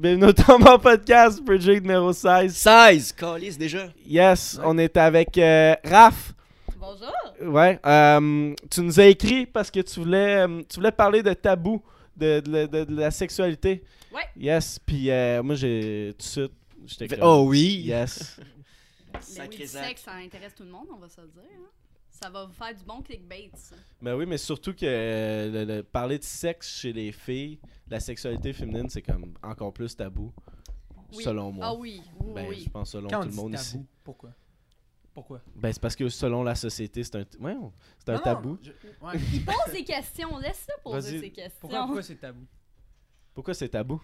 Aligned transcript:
Bienvenue 0.00 0.32
au 0.72 0.78
Podcast, 0.78 1.44
project 1.44 1.82
numéro 1.82 2.10
16. 2.10 2.54
16! 2.56 3.12
Calice 3.12 3.58
déjà! 3.58 3.88
Yes, 4.06 4.54
Ouais. 4.58 4.64
on 4.66 4.78
est 4.78 4.96
avec 4.96 5.36
euh, 5.36 5.74
Raph. 5.84 6.32
Bonjour. 6.78 7.12
Ouais, 7.52 7.78
euh, 7.84 8.54
tu 8.70 8.80
nous 8.80 8.98
as 8.98 9.04
écrit 9.04 9.44
parce 9.44 9.70
que 9.70 9.80
tu 9.80 10.00
voulais, 10.00 10.46
euh, 10.46 10.62
tu 10.66 10.76
voulais 10.76 10.90
parler 10.90 11.22
de 11.22 11.34
tabou, 11.34 11.82
de, 12.16 12.40
de- 12.40 12.66
de- 12.66 12.84
de 12.84 12.96
la 12.98 13.10
sexualité. 13.10 13.82
Ouais. 14.10 14.22
Yes, 14.38 14.78
puis 14.78 15.10
euh, 15.10 15.42
moi 15.42 15.54
j'ai 15.54 16.14
tout 16.18 16.24
de 16.24 16.30
suite, 16.30 16.52
j'étais 16.86 17.08
comme, 17.08 17.28
Oh 17.28 17.44
oui! 17.46 17.82
yes. 17.84 18.40
Zach. 19.22 19.52
sexe, 19.52 20.02
ça 20.02 20.12
intéresse 20.14 20.54
tout 20.54 20.62
le 20.64 20.70
monde, 20.70 20.86
on 20.94 20.98
va 20.98 21.10
se 21.10 21.20
le 21.20 21.26
dire. 21.28 21.42
hein. 21.44 21.68
Ça 22.22 22.28
va 22.28 22.44
vous 22.44 22.52
faire 22.52 22.74
du 22.74 22.84
bon 22.84 23.00
clickbait, 23.00 23.50
ça. 23.54 23.76
Ben 24.02 24.14
oui, 24.14 24.26
mais 24.26 24.36
surtout 24.36 24.74
que 24.74 24.84
euh, 24.84 25.64
le- 25.64 25.76
le- 25.76 25.82
parler 25.82 26.18
de 26.18 26.24
sexe 26.24 26.78
chez 26.80 26.92
les 26.92 27.12
filles, 27.12 27.58
la 27.88 27.98
sexualité 27.98 28.52
féminine, 28.52 28.90
c'est 28.90 29.00
comme 29.02 29.32
encore 29.42 29.72
plus 29.72 29.96
tabou, 29.96 30.30
Oui. 31.14 31.24
selon 31.24 31.50
moi. 31.52 31.66
Ah 31.68 31.74
oui, 31.74 32.02
oui, 32.20 32.32
Ben, 32.34 32.46
oui. 32.48 32.62
je 32.66 32.70
pense 32.70 32.90
selon 32.90 33.08
Quand 33.08 33.22
tout 33.22 33.28
le 33.28 33.34
monde 33.34 33.52
tabou, 33.52 33.62
ici. 33.62 33.86
Pourquoi? 34.04 34.30
Pourquoi? 35.14 35.40
Ben 35.56 35.72
c'est 35.72 35.80
parce 35.80 35.96
que 35.96 36.08
selon 36.10 36.42
la 36.42 36.54
société, 36.54 37.02
c'est 37.02 37.16
un, 37.16 37.24
ouais, 37.40 37.56
c'est 37.98 38.10
un 38.10 38.14
Non, 38.16 38.20
tabou. 38.20 38.58
je- 38.62 38.70
ouais. 39.06 39.12
Il 39.32 39.44
pose 39.44 39.72
des 39.72 39.84
questions, 39.84 40.38
laisse-le 40.38 40.74
poser 40.82 41.20
ses 41.20 41.30
questions. 41.30 41.58
Pourquoi, 41.60 41.80
pourquoi 41.86 42.02
c'est 42.02 42.16
tabou? 42.16 42.46
Pourquoi 43.32 43.54
c'est 43.54 43.68
tabou? 43.70 44.00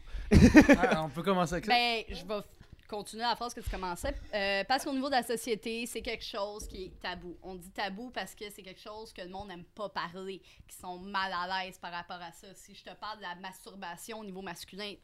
Ah, 0.78 1.04
on 1.04 1.10
peut 1.10 1.22
commencer 1.22 1.52
avec 1.54 1.66
ça. 1.66 1.72
Ben, 1.72 2.02
je 2.08 2.24
vais 2.24 2.40
continuer 2.86 3.22
la 3.22 3.36
phrase 3.36 3.54
que 3.54 3.60
tu 3.60 3.70
commençais. 3.70 4.14
Euh, 4.34 4.64
parce 4.64 4.84
qu'au 4.84 4.92
niveau 4.92 5.06
de 5.06 5.12
la 5.14 5.22
société, 5.22 5.86
c'est 5.86 6.02
quelque 6.02 6.24
chose 6.24 6.66
qui 6.68 6.84
est 6.84 7.00
tabou. 7.00 7.36
On 7.42 7.54
dit 7.54 7.70
tabou 7.70 8.10
parce 8.10 8.34
que 8.34 8.48
c'est 8.50 8.62
quelque 8.62 8.80
chose 8.80 9.12
que 9.12 9.22
le 9.22 9.28
monde 9.28 9.48
n'aime 9.48 9.64
pas 9.64 9.88
parler, 9.88 10.40
qui 10.68 10.76
sont 10.76 10.98
mal 10.98 11.32
à 11.32 11.64
l'aise 11.64 11.78
par 11.78 11.92
rapport 11.92 12.20
à 12.20 12.32
ça. 12.32 12.48
Si 12.54 12.74
je 12.74 12.82
te 12.84 12.94
parle 12.94 13.18
de 13.18 13.22
la 13.22 13.34
masturbation 13.36 14.20
au 14.20 14.24
niveau 14.24 14.42
masculin, 14.42 14.94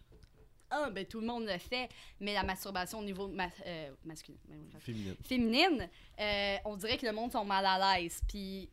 ah, 0.71 0.89
ben 0.91 1.05
tout 1.05 1.21
le 1.21 1.27
monde 1.27 1.45
le 1.47 1.59
fait, 1.59 1.91
mais 2.19 2.33
la 2.33 2.43
masturbation 2.45 3.01
au 3.01 3.05
niveau 3.05 3.29
ma- 3.29 3.49
euh, 3.67 3.91
masculin, 4.05 4.39
ben 4.49 4.81
Féminine. 4.81 5.17
féminine, 5.23 5.91
euh, 6.19 6.56
on 6.65 6.77
dirait 6.77 6.97
que 6.97 7.05
le 7.05 7.12
monde 7.12 7.31
sont 7.31 7.45
mal 7.45 7.67
à 7.67 7.99
l'aise. 7.99 8.23
Puis, 8.27 8.71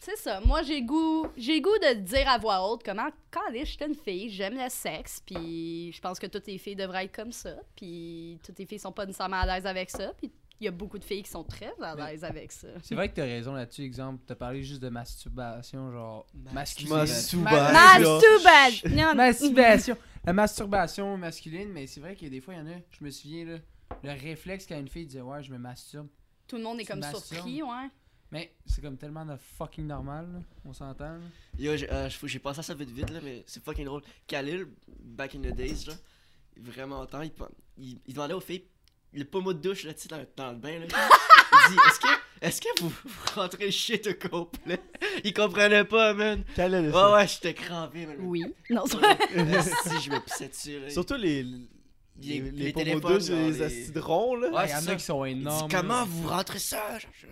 c'est 0.00 0.16
ça. 0.16 0.40
Moi, 0.40 0.62
j'ai 0.62 0.82
goût, 0.82 1.26
j'ai 1.36 1.60
goût 1.60 1.78
de 1.78 1.94
dire 1.94 2.28
à 2.28 2.38
voix 2.38 2.68
haute 2.68 2.82
comment, 2.84 3.08
quand 3.30 3.40
je 3.52 3.64
suis 3.64 3.78
une 3.86 3.94
fille, 3.94 4.30
j'aime 4.30 4.54
le 4.54 4.68
sexe, 4.68 5.22
puis 5.24 5.92
je 5.92 6.00
pense 6.00 6.18
que 6.18 6.26
toutes 6.26 6.46
les 6.46 6.58
filles 6.58 6.76
devraient 6.76 7.04
être 7.04 7.14
comme 7.14 7.32
ça. 7.32 7.54
Puis, 7.76 8.38
toutes 8.44 8.58
les 8.58 8.66
filles 8.66 8.78
sont 8.78 8.92
pas 8.92 9.06
nécessairement 9.06 9.40
à 9.40 9.46
l'aise 9.46 9.66
avec 9.66 9.90
ça. 9.90 10.12
Puis, 10.16 10.30
il 10.60 10.64
y 10.64 10.68
a 10.68 10.70
beaucoup 10.70 10.98
de 10.98 11.04
filles 11.04 11.22
qui 11.22 11.30
sont 11.30 11.44
très 11.44 11.72
à 11.80 11.94
l'aise 11.94 12.24
avec 12.24 12.52
ça. 12.52 12.68
C'est 12.82 12.94
vrai 12.94 13.08
que 13.08 13.14
t'as 13.14 13.24
raison 13.24 13.54
là-dessus. 13.54 13.82
Exemple, 13.82 14.22
t'as 14.26 14.36
parlé 14.36 14.62
juste 14.62 14.80
de 14.80 14.88
masturbation, 14.88 15.90
genre 15.90 16.26
masculine. 16.52 16.94
Masturbation. 16.94 17.72
Masturbation! 17.72 19.14
Masturbation. 19.14 19.96
La 20.24 20.32
masturbation 20.32 21.16
masculine, 21.18 21.68
mais 21.70 21.86
c'est 21.86 22.00
vrai 22.00 22.14
qu'il 22.14 22.28
y 22.28 22.30
a 22.30 22.30
des 22.30 22.40
fois, 22.40 22.54
il 22.54 22.58
y 22.58 22.60
en 22.60 22.66
a, 22.66 22.76
je 22.90 23.04
me 23.04 23.10
souviens, 23.10 23.44
là, 23.44 23.58
le 24.02 24.10
réflexe 24.10 24.66
quand 24.66 24.78
une 24.78 24.88
fille 24.88 25.06
disait 25.06 25.20
Ouais, 25.20 25.42
je 25.42 25.50
me 25.52 25.58
masturbe. 25.58 26.08
Tout 26.46 26.56
le 26.56 26.62
monde 26.62 26.80
est 26.80 26.84
Tu 26.84 26.92
comme 26.92 27.02
surpris, 27.02 27.62
ouais. 27.62 27.88
Mais 28.34 28.52
c'est 28.66 28.82
comme 28.82 28.96
tellement 28.96 29.24
de 29.24 29.36
fucking 29.56 29.86
normal, 29.86 30.26
là. 30.32 30.40
on 30.64 30.72
s'entend. 30.72 31.18
Yo, 31.56 31.76
j'ai 31.76 31.88
euh, 31.90 32.08
j'ai 32.24 32.38
pensé 32.40 32.58
à 32.58 32.62
ça 32.64 32.74
vite 32.74 32.90
vite 32.90 33.08
là, 33.10 33.20
mais 33.22 33.44
c'est 33.46 33.62
fucking 33.64 33.84
drôle. 33.84 34.02
Khalil, 34.26 34.66
back 35.00 35.36
in 35.36 35.38
the 35.42 35.54
days, 35.54 35.84
là, 35.86 35.94
vraiment 36.56 36.98
longtemps, 36.98 37.22
il, 37.22 37.30
il, 37.78 37.98
il 38.08 38.12
demandait 38.12 38.34
aux 38.34 38.40
filles, 38.40 38.64
le 39.12 39.24
pommeau 39.24 39.52
de 39.52 39.60
douche, 39.60 39.84
là, 39.84 39.94
tu 39.94 40.00
sais, 40.02 40.08
dans, 40.08 40.26
dans 40.36 40.50
le 40.50 40.58
bain, 40.58 40.80
là. 40.80 40.86
Il 40.86 41.70
dit, 41.74 41.78
est-ce 41.88 42.00
que, 42.00 42.08
est-ce 42.40 42.60
que 42.60 42.82
vous, 42.82 42.88
vous 42.88 43.20
rentrez 43.36 43.66
le 43.66 43.70
shit 43.70 44.04
au 44.08 44.28
complet? 44.28 44.80
Il 45.22 45.32
comprenait 45.32 45.84
pas, 45.84 46.12
man. 46.12 46.42
Est 46.56 46.68
le 46.68 46.90
Ouais, 46.90 47.12
ouais, 47.12 47.28
j'étais 47.28 47.54
crampé, 47.54 48.04
man. 48.04 48.16
Oui. 48.18 48.42
Non, 48.68 48.82
c'est 48.86 48.96
si 49.88 50.00
je 50.06 50.10
me 50.10 50.18
pissais 50.18 50.48
dessus, 50.48 50.80
là. 50.80 50.90
Surtout 50.90 51.14
les 51.14 51.44
Les- 51.44 52.40
les, 52.40 52.50
les, 52.50 52.68
et 52.68 52.72
genre, 52.72 52.88
les 52.88 53.00
là. 54.40 54.50
Ouais, 54.50 54.66
il 54.66 54.70
y 54.70 54.74
en 54.74 54.86
a 54.88 54.96
qui 54.96 55.04
sont 55.04 55.24
Il 55.24 55.34
dit, 55.36 55.40
énormes. 55.42 55.70
comment 55.70 56.04
vous 56.04 56.28
rentrez 56.28 56.58
ça? 56.58 56.98
Genre, 56.98 57.10
je- 57.14 57.26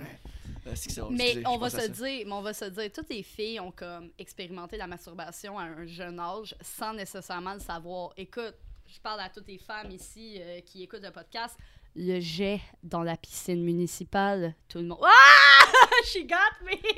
Drôle, 0.64 1.14
Mais 1.14 1.42
on 1.46 1.54
je 1.54 1.60
va 1.60 1.70
se 1.70 1.88
dire, 1.88 2.26
mais 2.26 2.32
on 2.32 2.42
va 2.42 2.52
se 2.54 2.66
dire, 2.66 2.92
toutes 2.92 3.08
les 3.10 3.22
filles 3.22 3.58
ont 3.60 3.72
comme 3.72 4.10
expérimenté 4.18 4.76
la 4.76 4.86
masturbation 4.86 5.58
à 5.58 5.64
un 5.64 5.86
jeune 5.86 6.20
âge 6.20 6.54
sans 6.60 6.92
nécessairement 6.94 7.54
le 7.54 7.60
savoir. 7.60 8.12
Écoute, 8.16 8.54
je 8.86 9.00
parle 9.00 9.20
à 9.20 9.28
toutes 9.28 9.48
les 9.48 9.58
femmes 9.58 9.90
ici 9.90 10.36
euh, 10.40 10.60
qui 10.60 10.82
écoutent 10.84 11.02
le 11.02 11.10
podcast. 11.10 11.56
Le 11.94 12.20
jet 12.20 12.60
dans 12.82 13.02
la 13.02 13.16
piscine 13.16 13.62
municipale, 13.62 14.54
tout 14.68 14.78
le 14.78 14.84
monde. 14.84 15.00
Ah! 15.02 15.66
She 16.06 16.26
got 16.26 16.64
me! 16.64 16.70
tu 16.76 16.88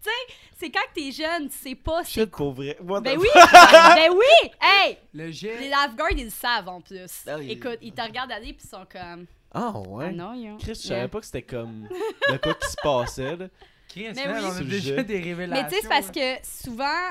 sais, 0.00 0.10
c'est 0.56 0.70
quand 0.70 0.80
que 0.94 1.00
t'es 1.00 1.10
jeune, 1.10 1.48
tu 1.48 1.56
sais 1.56 1.74
pas 1.74 2.04
Shit 2.04 2.30
pour 2.30 2.52
vrai. 2.52 2.76
What 2.80 3.00
Ben 3.00 3.16
the 3.16 3.20
oui! 3.20 3.28
ben 3.34 4.12
oui! 4.12 4.50
Hey! 4.60 4.98
Le 5.12 5.26
Les 5.26 5.32
jet. 5.32 5.68
lifeguards, 5.68 6.12
ils 6.12 6.24
le 6.24 6.30
savent 6.30 6.68
en 6.68 6.80
plus. 6.80 7.24
Ah 7.26 7.36
oui. 7.38 7.50
Écoute, 7.52 7.78
ils 7.82 7.92
te 7.92 8.00
regardent 8.00 8.32
aller 8.32 8.52
puis 8.52 8.64
ils 8.64 8.68
sont 8.68 8.86
comme. 8.90 9.26
Ah 9.52 9.72
Ah 9.74 9.78
ouais. 9.80 10.12
non, 10.12 10.34
yo. 10.34 10.56
Chris, 10.58 10.74
je 10.74 10.88
Yeah. 10.88 10.96
savais 11.00 11.08
pas 11.08 11.20
que 11.20 11.26
c'était 11.26 11.42
comme 11.42 11.88
de 11.88 12.36
quoi 12.36 12.54
qui 12.54 12.68
se 12.68 12.76
passait 12.82 13.36
là. 13.36 13.48
Chris, 13.88 14.12
Mais 14.14 14.26
man, 14.26 14.44
oui. 14.44 14.50
on 14.52 14.56
a 14.58 14.64
déjà 14.64 15.02
des 15.02 15.18
révélations. 15.20 15.62
Mais 15.64 15.68
tu 15.70 15.74
sais, 15.76 15.80
c'est 15.82 15.88
parce 15.88 16.14
là. 16.14 16.36
que 16.36 16.46
souvent, 16.46 17.10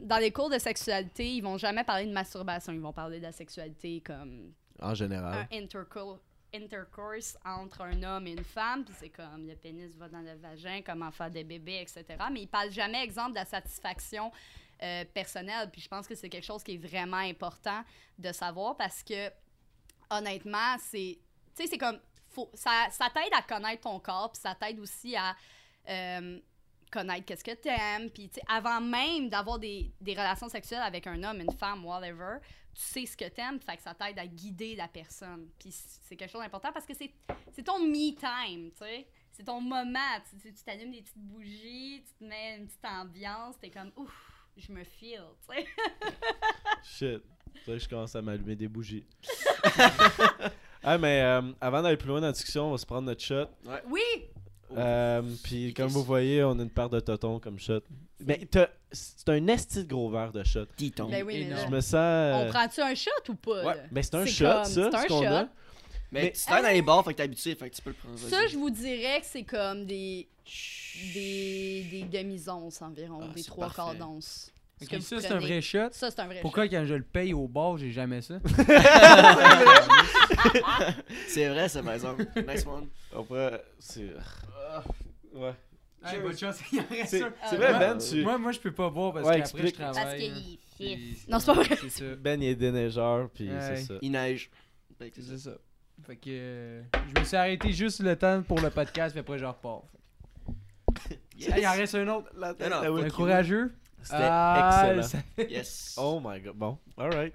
dans 0.00 0.16
les 0.16 0.30
cours 0.32 0.48
de 0.48 0.58
sexualité, 0.58 1.34
ils 1.36 1.42
vont 1.42 1.58
jamais 1.58 1.84
parler 1.84 2.06
de 2.06 2.12
masturbation. 2.12 2.72
Ils 2.72 2.80
vont 2.80 2.94
parler 2.94 3.18
de 3.18 3.24
la 3.24 3.32
sexualité 3.32 4.00
comme 4.00 4.52
En 4.80 4.94
général. 4.94 5.46
un 5.52 5.56
interco- 5.56 6.18
intercourse 6.54 7.36
entre 7.44 7.82
un 7.82 8.02
homme 8.02 8.26
et 8.26 8.32
une 8.32 8.44
femme. 8.44 8.84
Puis 8.86 8.94
c'est 8.98 9.10
comme 9.10 9.46
le 9.46 9.54
pénis 9.54 9.94
va 9.96 10.08
dans 10.08 10.20
le 10.22 10.34
vagin, 10.36 10.80
comment 10.84 11.10
faire 11.10 11.30
des 11.30 11.44
bébés, 11.44 11.80
etc. 11.82 12.04
Mais 12.32 12.40
ils 12.42 12.48
parlent 12.48 12.70
jamais, 12.72 13.04
exemple, 13.04 13.32
de 13.32 13.36
la 13.36 13.44
satisfaction 13.44 14.32
euh, 14.82 15.04
personnelle. 15.12 15.68
Puis 15.70 15.82
je 15.82 15.88
pense 15.88 16.08
que 16.08 16.14
c'est 16.14 16.30
quelque 16.30 16.46
chose 16.46 16.62
qui 16.64 16.74
est 16.76 16.78
vraiment 16.78 17.18
important 17.18 17.82
de 18.18 18.32
savoir 18.32 18.78
parce 18.78 19.02
que, 19.02 19.28
honnêtement, 20.10 20.76
c'est. 20.80 21.18
Tu 21.56 21.62
sais, 21.62 21.68
c'est 21.68 21.78
comme. 21.78 21.98
Faut, 22.30 22.50
ça 22.54 22.88
ça 22.90 23.08
t'aide 23.14 23.32
à 23.32 23.42
connaître 23.42 23.82
ton 23.82 24.00
corps, 24.00 24.32
puis 24.32 24.40
ça 24.40 24.54
t'aide 24.54 24.78
aussi 24.80 25.14
à. 25.16 25.36
euh, 25.88 26.38
connaître 26.90 27.24
qu'est-ce 27.24 27.42
que 27.42 27.50
t'aimes, 27.54 28.08
puis 28.10 28.28
tu 28.28 28.34
sais, 28.36 28.42
avant 28.48 28.80
même 28.80 29.28
d'avoir 29.28 29.58
des, 29.58 29.90
des 30.00 30.12
relations 30.12 30.48
sexuelles 30.48 30.82
avec 30.82 31.08
un 31.08 31.20
homme, 31.24 31.40
une 31.40 31.50
femme, 31.50 31.84
whatever, 31.84 32.36
tu 32.72 32.80
sais 32.82 33.04
ce 33.06 33.16
que 33.16 33.24
t'aimes, 33.28 33.58
fait 33.60 33.76
que 33.76 33.82
ça 33.82 33.94
t'aide 33.94 34.16
à 34.16 34.24
guider 34.28 34.76
la 34.76 34.86
personne. 34.86 35.48
Puis 35.58 35.72
c'est 35.72 36.14
quelque 36.14 36.30
chose 36.30 36.42
d'important 36.42 36.70
parce 36.72 36.86
que 36.86 36.94
c'est 36.94 37.12
c'est 37.52 37.64
ton 37.64 37.80
me 37.80 38.14
time, 38.14 38.70
tu 38.70 38.78
sais. 38.78 39.08
C'est 39.32 39.42
ton 39.42 39.60
moment. 39.60 39.98
Tu 40.40 40.54
t'allumes 40.64 40.92
des 40.92 41.02
petites 41.02 41.18
bougies, 41.18 42.04
tu 42.06 42.14
te 42.14 42.24
mets 42.24 42.58
une 42.58 42.66
petite 42.68 42.84
ambiance, 42.84 43.56
t'es 43.60 43.70
comme 43.70 43.90
ouf, 43.96 44.14
je 44.56 44.70
me 44.70 44.84
feel, 44.84 45.22
tu 45.48 45.56
sais. 45.56 45.66
Shit. 46.84 47.22
Que 47.66 47.76
je 47.76 47.88
commence 47.88 48.14
à 48.14 48.22
m'allumer 48.22 48.54
des 48.54 48.68
bougies. 48.68 49.04
ah 50.84 50.98
mais 50.98 51.20
euh, 51.22 51.42
avant 51.60 51.82
d'aller 51.82 51.96
plus 51.96 52.08
loin 52.08 52.20
dans 52.20 52.26
la 52.28 52.32
discussion, 52.32 52.68
on 52.68 52.70
va 52.72 52.78
se 52.78 52.86
prendre 52.86 53.02
notre 53.06 53.22
shot. 53.22 53.46
Oui! 53.88 54.00
Euh, 54.76 55.22
puis 55.44 55.72
comme 55.74 55.88
vous 55.88 56.02
voyez, 56.02 56.42
on 56.42 56.58
a 56.58 56.62
une 56.62 56.70
paire 56.70 56.88
de 56.90 56.98
totons 57.00 57.38
comme 57.38 57.58
shot. 57.58 57.80
Mais 58.20 58.38
t'as- 58.50 58.70
c'est 58.90 59.28
un 59.28 59.46
esti 59.48 59.84
de 59.84 59.88
gros 59.88 60.10
verre 60.10 60.32
de 60.32 60.42
shot. 60.44 60.66
Titon. 60.76 61.08
Ben 61.10 61.22
oui, 61.24 61.46
mais 61.48 61.56
Je 61.64 61.68
me 61.68 61.80
sens. 61.80 61.94
euh, 61.94 62.46
on 62.46 62.50
prend-tu 62.50 62.80
un 62.80 62.94
shot 62.94 63.10
ou 63.28 63.34
pas? 63.34 63.64
Ouais. 63.64 63.74
là? 63.76 63.82
Ben 63.90 64.02
c'est 64.02 64.14
un 64.14 64.24
C'est 64.26 64.32
shot, 64.32 64.44
comme- 64.46 64.64
ça, 64.64 64.90
c'est 64.90 64.94
un 64.96 65.02
ce 65.02 65.06
qu'on 65.08 65.26
a. 65.26 65.42
shot. 65.42 65.48
Mais, 66.10 66.22
Mais- 66.22 66.32
tu 66.32 66.50
dans 66.62 66.72
les 66.72 66.82
bars, 66.82 67.04
fait 67.04 67.12
que 67.12 67.16
t'es 67.18 67.22
habitué, 67.24 67.54
fait 67.54 67.70
que 67.70 67.74
tu 67.76 67.82
peux 67.82 67.90
le 67.90 67.96
prendre. 67.96 68.18
Ça, 68.18 68.36
vas-y. 68.38 68.48
je 68.50 68.56
vous 68.56 68.70
dirais 68.70 69.20
que 69.20 69.26
c'est 69.26 69.42
comme 69.44 69.84
des, 69.84 70.28
des, 71.12 71.86
des 71.90 72.02
demi-onces 72.04 72.82
environ, 72.82 73.20
Ah, 73.22 73.34
des 73.34 73.42
c'est 73.42 73.48
trois 73.48 73.66
quarts 73.70 73.86
parfait. 73.86 73.98
d'once. 73.98 74.50
Ça, 75.00 75.20
c'est 75.20 75.30
un 75.32 75.38
vrai 75.38 75.60
shot. 75.60 75.88
Ça, 75.92 76.10
c'est 76.10 76.20
un 76.20 76.26
vrai 76.26 76.40
Pourquoi 76.42 76.64
shot. 76.64 76.70
quand 76.72 76.84
je 76.84 76.94
le 76.94 77.02
paye 77.02 77.32
au 77.32 77.46
bar, 77.48 77.78
j'ai 77.78 77.90
jamais 77.92 78.20
ça? 78.22 78.34
C'est 81.28 81.48
vrai, 81.48 81.68
ça, 81.68 81.82
par 81.82 81.94
exemple. 81.94 82.26
Nice 82.46 82.66
one. 82.66 82.88
Après, 83.16 83.62
c'est. 83.78 84.10
Ouais. 85.32 85.52
Hey, 86.04 86.20
bonne 86.20 86.36
chance, 86.36 86.60
il 86.72 86.80
en 86.80 86.84
reste 86.90 87.10
C'est 87.48 87.56
vrai, 87.56 87.72
Ben, 87.78 87.98
tu. 87.98 88.22
Moi, 88.22 88.36
moi, 88.38 88.52
je 88.52 88.58
peux 88.60 88.72
pas 88.72 88.90
boire 88.90 89.12
parce 89.14 89.26
Ouais, 89.26 89.40
qu'après, 89.40 89.58
je 89.62 89.66
explique. 89.68 89.78
Parce 89.78 89.96
travaille. 89.96 90.58
qu'il 90.78 90.90
est 90.92 90.96
fif. 90.96 91.28
Non, 91.28 91.38
c'est 91.38 91.46
pas 91.46 91.54
vrai. 91.54 91.76
C'est 91.80 91.90
ça. 91.90 92.04
Ben, 92.16 92.42
il 92.42 92.48
est 92.48 92.54
déneigeur, 92.54 93.30
puis 93.30 93.48
Ouais. 93.50 93.58
c'est 93.60 93.76
ça. 93.84 93.94
Il 94.02 94.10
neige. 94.12 94.50
C'est 95.00 95.38
ça. 95.38 95.52
Fait 96.06 96.16
que 96.16 96.28
euh, 96.28 96.82
je 97.14 97.20
me 97.20 97.24
suis 97.24 97.36
arrêté 97.36 97.72
juste 97.72 98.00
le 98.02 98.16
temps 98.16 98.42
pour 98.42 98.60
le 98.60 98.68
podcast, 98.70 99.12
puis 99.14 99.20
après 99.20 99.38
je 99.38 99.44
repars. 99.44 99.82
Yes. 101.38 101.50
Hey, 101.54 101.62
il 101.62 101.66
en 101.66 101.72
reste 101.72 101.94
un 101.94 102.06
autre. 102.08 102.30
La 102.36 102.54
tête 102.54 102.72
you. 102.84 103.08
courageux? 103.12 103.72
C'était 104.04 104.16
Ah, 104.22 104.92
excellent. 104.96 105.22
Yes. 105.50 105.94
Oh 105.98 106.20
my 106.24 106.40
god. 106.40 106.54
Bon, 106.56 106.78
alright. 106.96 107.34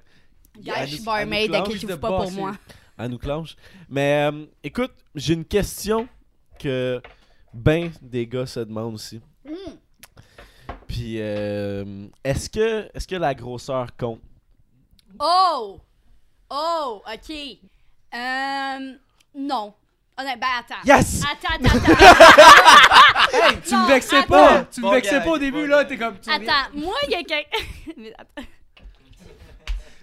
Elle 0.56 0.88
je 0.88 0.96
suis 0.96 1.00
nous- 1.00 1.06
barmaid, 1.06 1.50
elle 1.50 1.56
inquiétez-vous 1.62 1.98
pas 2.00 2.22
pour 2.22 2.32
moi. 2.32 2.54
À 2.98 3.08
nous 3.08 3.18
clenche. 3.18 3.56
Mais 3.90 4.30
euh, 4.32 4.46
écoute, 4.64 4.94
j'ai 5.16 5.34
une 5.34 5.46
question 5.46 6.08
que 6.60 7.02
ben 7.54 7.92
des 8.02 8.28
gars 8.28 8.46
se 8.46 8.60
demandent 8.60 8.96
aussi. 8.96 9.22
Hmm. 9.46 9.74
Puis 10.88 11.16
euh, 11.20 12.08
est-ce 12.24 12.50
que 12.50 12.90
est-ce 12.94 13.08
que 13.08 13.16
la 13.16 13.34
grosseur 13.34 13.96
compte? 13.96 14.22
Oh! 15.20 15.80
Oh, 16.50 17.02
ok. 17.06 17.36
Euh, 18.14 18.94
non. 19.36 19.74
Oh, 20.20 20.24
non, 20.26 20.34
ben 20.38 20.48
attends. 20.60 20.82
Yes! 20.86 21.22
Attends, 21.24 21.66
attends, 21.66 21.78
attends. 21.94 23.38
Hey, 23.38 23.62
tu 23.62 23.74
Non, 23.74 23.84
me 23.84 23.88
vexais 23.88 24.18
attends. 24.18 24.28
pas! 24.28 24.64
Tu 24.66 24.82
me 24.82 24.92
vexais 24.92 25.22
pas 25.22 25.30
au 25.30 25.38
début, 25.38 25.62
bon 25.62 25.68
là, 25.68 25.86
t'es 25.86 25.98
comme. 25.98 26.20
tu 26.20 26.30
attends, 26.30 26.70
moi, 26.74 26.96
il 27.08 27.12
y 27.12 27.16
a 27.16 27.24
quelqu'un. 27.24 27.48
Mais 27.98 28.14
attends. 28.18 28.48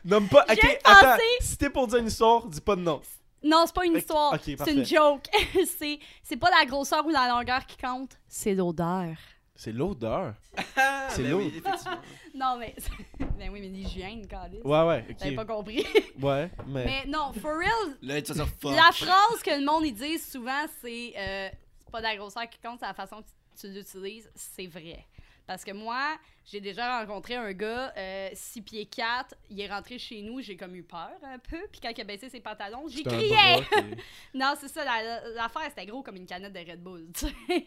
Nomme 0.05 0.29
pas. 0.29 0.45
Ok, 0.51 0.79
attends. 0.85 1.17
Si 1.41 1.57
t'es 1.59 1.69
pour 1.69 1.87
dire 1.89 1.99
une 1.99 2.07
histoire, 2.07 2.47
dis 2.47 2.61
pas 2.61 2.77
de 2.77 2.81
nom. 2.81 3.03
Non, 3.43 3.65
c'est 3.67 3.75
pas 3.75 3.85
une 3.85 3.93
Ok, 3.93 3.99
histoire. 3.99 4.33
ok, 4.33 4.41
c'est 4.45 4.73
une 4.73 4.85
joke. 4.87 5.25
c'est, 5.79 5.99
c'est 6.23 6.37
pas 6.37 6.49
la 6.51 6.65
grosseur 6.65 7.05
ou 7.07 7.11
la 7.11 7.29
longueur 7.29 7.67
qui 7.67 7.77
compte, 7.77 8.13
c'est 8.29 8.55
l'odeur. 8.55 9.15
C'est 9.57 9.73
l'odeur. 9.73 10.35
Ah, 10.77 11.09
C'est 11.11 11.23
ben 11.23 11.35
oui, 11.35 11.53
effectivement. 11.57 11.99
Non, 12.35 12.57
mais. 12.59 12.75
ben 13.39 13.51
oui, 13.51 13.61
mais 13.61 13.69
l'hygiène, 13.69 14.27
Calice. 14.27 14.63
Ouais, 14.63 14.83
ouais, 14.83 15.15
T'avais 15.19 15.35
pas 15.35 15.47
compris. 15.47 15.85
Ouais, 16.21 16.51
mais. 16.67 16.85
mais 16.85 17.05
non, 17.07 17.33
for 17.33 17.57
real, 17.57 17.97
Là, 18.03 18.21
tu 18.21 18.33
vas 18.33 18.45
dire 18.45 18.53
fuck. 18.61 18.77
la 18.77 18.93
phrase 18.93 19.43
que 19.43 19.59
le 19.59 19.65
monde 19.65 19.87
ils 19.87 19.95
disent 19.95 20.31
souvent, 20.31 20.67
c'est 20.83 21.15
euh, 21.17 21.49
c'est 21.85 21.91
pas 21.91 22.01
la 22.03 22.15
grosseur 22.17 22.49
qui 22.51 22.59
compte, 22.59 22.79
c'est 22.81 22.87
la 22.87 22.95
façon 22.95 23.23
que 23.23 23.27
tu 23.61 23.69
l'utilises. 23.69 24.31
C'est 24.35 24.67
vrai. 24.67 25.07
Parce 25.47 25.65
que 25.65 25.71
moi, 25.73 26.17
j'ai 26.45 26.61
déjà 26.61 26.99
rencontré 27.01 27.37
un 27.37 27.53
gars, 27.53 27.93
6 28.35 28.63
pieds 28.63 28.87
4, 28.87 29.35
il 29.51 29.61
est 29.61 29.69
rentré 29.69 29.99
chez 29.99 30.21
nous, 30.23 30.41
j'ai 30.41 30.57
comme 30.57 30.75
eu 30.75 30.83
peur 30.83 31.13
un 31.23 31.39
peu. 31.39 31.59
Puis 31.71 31.81
quand 31.81 31.91
il 31.97 32.01
a 32.01 32.05
baissé 32.05 32.29
ses 32.29 32.41
pantalons, 32.41 32.89
j'ai 32.89 33.03
crié! 33.05 33.37
Non, 34.35 34.55
c'est 34.61 34.69
ça, 34.69 34.85
la- 34.85 35.29
l'affaire, 35.31 35.63
c'était 35.69 35.87
gros 35.87 36.03
comme 36.03 36.17
une 36.17 36.27
canette 36.27 36.53
de 36.53 36.59
Red 36.59 36.83
Bull, 36.83 37.07
tu 37.15 37.27
sais. 37.27 37.67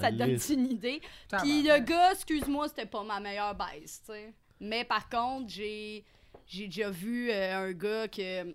Ça 0.00 0.10
te 0.10 0.16
donne 0.16 0.30
une 0.50 0.72
idée. 0.72 1.00
Puis 1.42 1.62
le 1.62 1.78
gars, 1.80 2.12
excuse-moi, 2.12 2.68
c'était 2.68 2.86
pas 2.86 3.02
ma 3.04 3.20
meilleure 3.20 3.54
baisse, 3.54 4.02
tu 4.04 4.12
sais. 4.12 4.32
Mais 4.60 4.84
par 4.84 5.08
contre, 5.08 5.48
j'ai 5.50 6.04
j'ai 6.46 6.66
déjà 6.66 6.90
vu 6.90 7.30
euh, 7.30 7.68
un 7.68 7.72
gars 7.72 8.08
que 8.08 8.20
euh, 8.48 8.52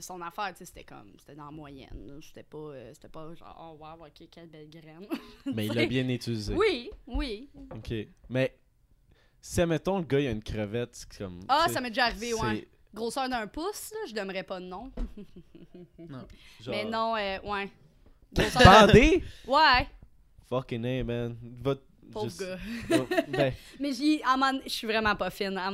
son 0.00 0.20
affaire, 0.22 0.48
tu 0.52 0.58
sais, 0.58 0.64
c'était 0.66 0.84
comme 0.84 1.12
c'était 1.18 1.34
dans 1.34 1.46
la 1.46 1.50
moyenne. 1.50 2.18
C'était 2.22 2.42
pas 2.42 2.58
euh, 2.58 2.90
c'était 2.94 3.08
pas 3.08 3.34
genre 3.34 3.76
oh 3.80 3.82
wow, 3.84 4.06
OK, 4.06 4.28
quelle 4.30 4.48
belle 4.48 4.68
graine. 4.70 5.06
Mais 5.54 5.66
il 5.66 5.72
l'a 5.72 5.86
bien 5.86 6.08
utilisé. 6.08 6.54
oui, 6.54 6.90
oui. 7.06 7.48
Ok. 7.74 7.92
Mais. 8.28 8.56
Si, 9.40 9.64
mettons, 9.64 9.98
le 9.98 10.04
gars, 10.04 10.18
il 10.18 10.26
a 10.26 10.30
une 10.32 10.42
crevette, 10.42 10.96
c'est 10.96 11.16
comme. 11.16 11.40
Ah, 11.48 11.66
ça 11.68 11.80
m'est 11.80 11.90
déjà 11.90 12.06
arrivé, 12.06 12.34
ouais. 12.34 12.66
Grosseur 12.92 13.28
d'un 13.28 13.46
pouce, 13.46 13.92
là, 13.92 13.98
je 14.08 14.14
donnerais 14.14 14.42
pas 14.42 14.58
de 14.58 14.64
nom. 14.66 14.90
genre- 16.60 16.74
Mais 16.74 16.84
non, 16.84 17.14
euh, 17.16 17.38
ouais. 17.44 17.70
Grosseur- 18.32 18.86
Bandé? 18.86 19.22
ouais, 19.46 19.86
Fucking 20.48 20.84
A, 20.84 21.04
man. 21.04 21.36
Va- 21.62 21.76
pauvre 22.10 22.24
juste- 22.28 22.40
gars. 22.40 22.58
ben, 23.28 23.52
Mais 23.78 23.92
je 23.92 24.68
suis 24.68 24.86
vraiment 24.86 25.14
pas 25.14 25.30
fine. 25.30 25.56
À 25.56 25.70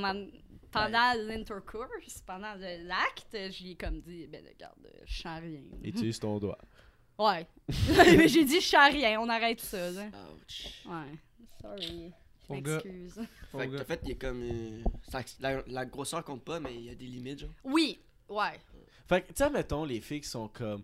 pendant 0.75 1.15
l'intercourse, 1.26 2.23
pendant 2.26 2.55
l'acte, 2.55 3.37
j'y 3.50 3.73
ai 3.73 3.75
comme 3.76 4.00
dit, 4.00 4.26
ben 4.26 4.44
regarde, 4.47 4.91
je 5.05 5.23
sens 5.23 5.41
rien. 5.41 5.61
utilise 5.82 6.19
ton 6.21 6.38
doigt. 6.38 6.59
Ouais. 7.19 7.47
Mais 8.17 8.29
j'ai 8.29 8.44
dit, 8.44 8.61
je 8.61 8.67
sens 8.67 8.91
rien, 8.93 9.21
on 9.21 9.29
arrête 9.29 9.59
tout 9.59 9.65
ça. 9.67 9.91
là. 9.91 10.06
Ouch. 10.35 10.85
Ouais. 10.87 11.19
Sorry. 11.61 12.12
Mon 12.49 12.59
gars. 12.59 12.75
Excuse. 12.76 13.21
Fait 13.53 13.69
que, 13.69 13.81
en 13.81 13.85
fait, 13.85 14.00
il 14.03 14.09
y 14.11 14.12
a 14.12 14.15
comme. 14.17 14.43
euh, 14.43 14.82
ça- 15.09 15.23
la, 15.41 15.62
la 15.67 15.87
grosseur 15.87 16.23
compte 16.25 16.44
pas, 16.44 16.61
mais 16.61 16.75
il 16.75 16.82
y 16.85 16.91
a 16.91 16.94
des 16.94 17.06
limites, 17.06 17.38
genre. 17.38 17.50
Oui, 17.65 18.00
ouais. 18.29 18.61
Fait 19.06 19.23
que, 19.23 19.29
tu 19.29 19.35
sais, 19.37 19.49
mettons, 19.50 19.85
les 19.85 20.00
filles 20.00 20.20
qui 20.20 20.29
sont 20.29 20.49
comme. 20.49 20.82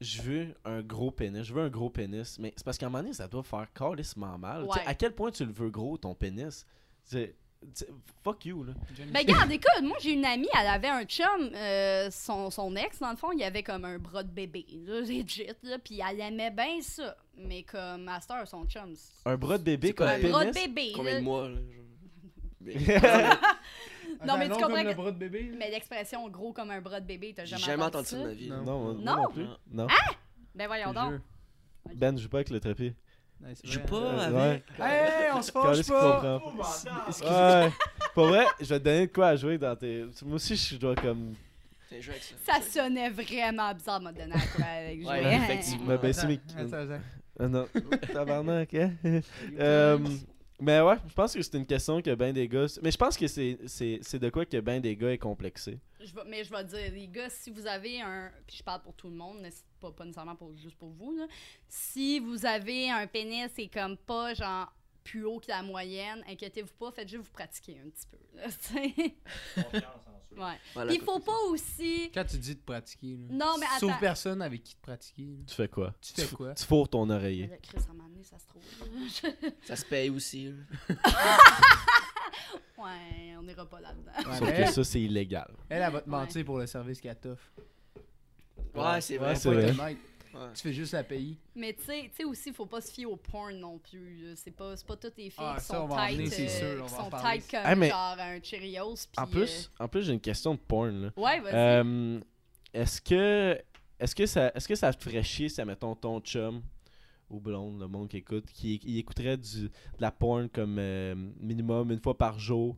Je 0.00 0.22
veux 0.22 0.54
un 0.64 0.80
gros 0.80 1.10
pénis, 1.10 1.42
je 1.42 1.52
veux 1.52 1.60
un 1.62 1.68
gros 1.68 1.90
pénis, 1.90 2.38
mais 2.38 2.54
c'est 2.56 2.64
parce 2.64 2.78
qu'à 2.78 2.86
un 2.86 2.88
moment 2.88 3.02
donné, 3.02 3.12
ça 3.12 3.28
doit 3.28 3.42
faire 3.42 3.70
calissement 3.74 4.38
mal. 4.38 4.62
Tu 4.66 4.72
sais, 4.72 4.78
Ouais. 4.80 4.86
À 4.86 4.94
quel 4.94 5.14
point 5.14 5.30
tu 5.30 5.44
le 5.44 5.52
veux 5.52 5.68
gros, 5.68 5.98
ton 5.98 6.14
pénis? 6.14 6.64
C'est- 7.04 7.26
tu 7.26 7.26
sais, 7.26 7.36
Fuck 8.24 8.46
you, 8.46 8.64
là. 8.64 8.72
Ben, 9.12 9.18
regarde, 9.20 9.52
écoute, 9.52 9.82
moi, 9.82 9.96
j'ai 10.00 10.12
une 10.12 10.24
amie, 10.24 10.48
elle 10.58 10.66
avait 10.66 10.88
un 10.88 11.04
chum, 11.04 11.50
euh, 11.54 12.10
son, 12.10 12.50
son 12.50 12.74
ex, 12.74 12.98
dans 13.00 13.10
le 13.10 13.16
fond, 13.16 13.32
il 13.32 13.42
avait 13.42 13.62
comme 13.62 13.84
un 13.84 13.98
bras 13.98 14.22
de 14.22 14.30
bébé, 14.30 14.66
là, 14.86 15.00
legit, 15.00 15.46
là, 15.62 15.78
puis 15.78 16.00
elle 16.00 16.20
aimait 16.20 16.50
bien 16.50 16.80
ça. 16.80 17.16
Mais 17.36 17.62
comme 17.62 18.04
Master, 18.04 18.46
son 18.48 18.64
chum, 18.66 18.94
Un 19.26 19.36
bras 19.36 19.58
de 19.58 19.62
bébé 19.64 19.92
comme 19.92 20.06
quoi, 20.06 20.16
un 20.16 20.30
bras 20.30 20.44
de 20.46 20.52
bébé. 20.52 20.92
Combien 20.94 21.12
là. 21.14 21.18
de 21.20 21.24
mois, 21.24 21.48
là? 21.48 21.58
Non, 24.26 24.36
mais 24.36 24.48
tu 24.48 24.54
comprends 24.54 24.68
comme 24.68 24.82
que- 24.82 24.88
le 24.88 24.94
bras 24.94 25.12
de 25.12 25.18
bébé. 25.18 25.42
là? 25.50 25.56
Mais 25.58 25.70
l'expression 25.70 26.28
gros 26.28 26.52
comme 26.52 26.70
un 26.70 26.80
bras 26.80 27.00
de 27.00 27.06
bébé, 27.06 27.32
t'as 27.34 27.44
J'ai 27.44 27.56
jamais, 27.56 27.64
jamais 27.64 27.84
entendu 27.84 28.06
ça 28.08 28.18
de 28.18 28.24
ma 28.24 28.32
vie. 28.32 28.48
Non, 28.50 28.62
Non? 28.64 28.94
non 28.94 29.28
plus. 29.30 29.44
Non. 29.44 29.56
Non. 29.84 29.86
Ben 30.54 30.66
voyons 30.66 30.92
donc. 30.92 31.14
Ben, 31.94 32.16
je 32.16 32.22
joue 32.24 32.28
pas 32.28 32.38
avec 32.38 32.50
le 32.50 32.60
trépied. 32.60 32.94
C'est 33.54 33.66
Je 33.66 33.72
joue 33.72 33.80
pas 33.80 34.24
avec. 34.24 34.64
Hey, 34.78 35.30
on 35.34 35.42
se 35.42 35.50
fâche 35.50 35.86
pas. 35.88 36.40
comprend. 36.44 37.62
Ouais. 37.62 37.70
Pour 38.14 38.26
vrai, 38.28 38.44
je 38.60 38.66
vais 38.66 38.78
te 38.78 38.84
donner 38.84 39.06
de 39.06 39.12
quoi 39.12 39.28
à 39.28 39.36
jouer 39.36 39.58
dans 39.58 39.74
tes. 39.76 40.04
Moi 40.24 40.34
aussi, 40.36 40.56
je 40.56 40.76
dois 40.76 40.94
comme. 40.94 41.34
Ça. 41.90 42.54
Ça 42.60 42.60
sonnait 42.62 43.10
vraiment 43.10 43.74
bizarre, 43.74 44.00
m'a 44.00 44.12
donné 44.12 44.32
à 44.34 44.38
quoi 44.56 44.64
avec 44.66 44.98
Ouais, 45.06 45.22
jouer. 45.22 45.34
effectivement. 45.34 45.86
Me 45.86 45.96
baisser 45.98 46.26
mes. 46.26 46.40
Ah 47.38 47.48
non. 47.48 47.66
Tabarnak, 48.12 48.74
hein? 48.74 48.92
Euh, 49.58 49.98
mais 50.60 50.80
ouais, 50.80 50.96
je 51.08 51.14
pense 51.14 51.34
que 51.34 51.42
c'est 51.42 51.56
une 51.56 51.66
question 51.66 52.00
que 52.02 52.14
ben 52.14 52.32
des 52.32 52.46
gars. 52.48 52.66
Mais 52.82 52.90
je 52.90 52.96
pense 52.98 53.16
que 53.16 53.26
c'est, 53.26 53.58
c'est, 53.66 53.98
c'est 54.02 54.18
de 54.18 54.28
quoi 54.30 54.44
que 54.46 54.58
ben 54.60 54.80
des 54.80 54.96
gars 54.96 55.12
est 55.12 55.18
complexé. 55.18 55.78
Je 56.00 56.14
vais- 56.14 56.24
mais 56.26 56.44
je 56.44 56.50
vais 56.50 56.64
dire, 56.64 56.92
les 56.92 57.08
gars, 57.08 57.28
si 57.30 57.50
vous 57.50 57.66
avez 57.66 58.00
un. 58.00 58.30
Puis 58.46 58.56
je 58.58 58.62
parle 58.62 58.82
pour 58.82 58.94
tout 58.94 59.08
le 59.08 59.16
monde, 59.16 59.38
mais 59.40 59.50
c'est 59.50 59.64
pas, 59.80 59.90
pas 59.90 60.04
nécessairement 60.04 60.36
pour, 60.36 60.54
juste 60.56 60.76
pour 60.76 60.90
vous. 60.90 61.16
Là. 61.16 61.26
Si 61.68 62.20
vous 62.20 62.44
avez 62.46 62.90
un 62.90 63.06
pénis 63.06 63.50
et 63.58 63.68
comme 63.68 63.96
pas 63.96 64.34
genre 64.34 64.72
plus 65.04 65.24
haut 65.24 65.40
que 65.40 65.48
la 65.48 65.62
moyenne, 65.62 66.22
inquiétez-vous 66.28 66.74
pas, 66.78 66.92
faites 66.92 67.08
juste 67.08 67.22
vous 67.24 67.32
pratiquer 67.32 67.78
un 67.84 67.88
petit 67.88 68.06
peu. 68.06 68.18
là, 68.36 68.48
ouais. 70.36 70.54
Voilà, 70.74 70.90
Puis 70.90 71.00
il 71.00 71.04
faut 71.04 71.18
pas 71.20 71.38
aussi. 71.48 72.10
Quand 72.14 72.24
tu 72.24 72.36
dis 72.38 72.54
de 72.54 72.60
pratiquer, 72.60 73.16
là. 73.16 73.26
Non, 73.30 73.54
mais 73.58 73.66
Sauf 73.78 73.90
attends. 73.90 74.00
personne 74.00 74.42
avec 74.42 74.62
qui 74.62 74.74
te 74.76 74.80
pratiquer. 74.82 75.22
là. 75.24 75.44
Tu 75.46 75.54
fais 75.54 75.68
quoi? 75.68 75.94
Tu 76.00 76.12
fais 76.20 76.34
quoi? 76.34 76.54
Tu 76.54 76.64
fourres 76.64 76.88
ton 76.88 77.08
oreiller. 77.10 77.46
Là, 77.48 77.56
Chris, 77.62 77.78
à 77.78 77.90
un 77.90 77.94
moment 77.94 78.08
donné, 78.08 78.22
ça 78.24 78.38
se 78.38 78.46
trouve. 78.46 78.62
Ça 79.64 79.76
se 79.76 79.84
paye 79.84 80.10
aussi. 80.10 80.52
là. 80.88 80.96
ouais, 82.78 83.34
on 83.38 83.42
n'ira 83.42 83.66
pas 83.66 83.80
là-dedans. 83.80 84.12
Ouais, 84.30 84.38
Sauf 84.38 84.48
mais 84.48 84.64
que 84.64 84.72
ça, 84.72 84.84
c'est 84.84 85.00
illégal. 85.00 85.50
Elle, 85.68 85.82
elle 85.82 85.92
va 85.92 86.00
te 86.00 86.10
Ouais. 86.10 86.16
mentir 86.16 86.44
pour 86.44 86.58
le 86.58 86.66
service 86.66 87.00
qu'elle 87.00 87.16
t'offre. 87.16 87.50
Ouais, 88.74 89.00
c'est 89.00 89.16
vrai. 89.16 89.30
Ouais, 89.30 89.34
c'est 89.34 89.48
Faut 89.48 89.54
vrai. 89.54 89.64
être 89.68 89.78
honnête. 89.80 89.98
Ouais. 90.32 90.52
Tu 90.54 90.62
fais 90.62 90.72
juste 90.72 90.92
la 90.92 91.02
payer. 91.02 91.36
Mais 91.54 91.72
tu 91.72 91.82
sais, 91.84 92.02
tu 92.10 92.16
sais 92.18 92.24
aussi, 92.24 92.52
faut 92.52 92.66
pas 92.66 92.80
se 92.80 92.92
fier 92.92 93.06
au 93.06 93.16
porn 93.16 93.52
non 93.58 93.78
plus. 93.78 94.32
C'est 94.36 94.50
pas, 94.52 94.76
c'est 94.76 94.86
pas 94.86 94.96
toutes 94.96 95.16
les 95.16 95.30
filles 95.30 95.44
Ah, 95.44 95.56
qui 95.58 95.64
ça, 95.64 95.74
sont 95.74 95.88
tight, 95.88 96.20
euh, 96.20 96.48
sûr, 96.76 96.84
qui 96.86 96.90
sont 96.94 97.10
tight 97.10 97.50
comme 97.50 97.60
Ah, 97.64 97.74
mais- 97.74 97.88
genre 97.90 98.16
un 98.18 98.40
Cheerios. 98.42 98.94
En 99.16 99.26
plus, 99.26 99.70
en 99.78 99.88
plus 99.88 100.02
j'ai 100.04 100.12
une 100.12 100.20
question 100.20 100.54
de 100.54 100.60
porn. 100.60 101.02
Là. 101.02 101.08
euh, 101.16 101.20
Ouais, 101.20 101.40
vas-y. 101.40 101.54
Euh, 101.54 102.20
est-ce 102.72 103.00
que 103.00 103.58
est-ce 103.98 104.14
que 104.14 104.26
ça 104.26 104.52
est-ce 104.54 104.68
que 104.68 104.74
ça 104.76 104.92
te 104.92 105.02
ferait 105.02 105.22
chier 105.22 105.48
si 105.48 105.62
mettons 105.64 105.94
ton 105.96 106.20
chum 106.20 106.62
ou 107.28 107.40
blonde 107.40 107.80
le 107.80 107.88
monde 107.88 108.08
qui 108.08 108.18
écoute 108.18 108.46
qui 108.52 108.80
il 108.84 108.98
écouterait 108.98 109.36
du 109.36 109.62
de 109.68 109.70
la 109.98 110.10
porn 110.12 110.48
comme 110.48 110.76
euh, 110.78 111.14
minimum 111.40 111.90
une 111.90 112.00
fois 112.00 112.16
par 112.16 112.38
jour 112.38 112.76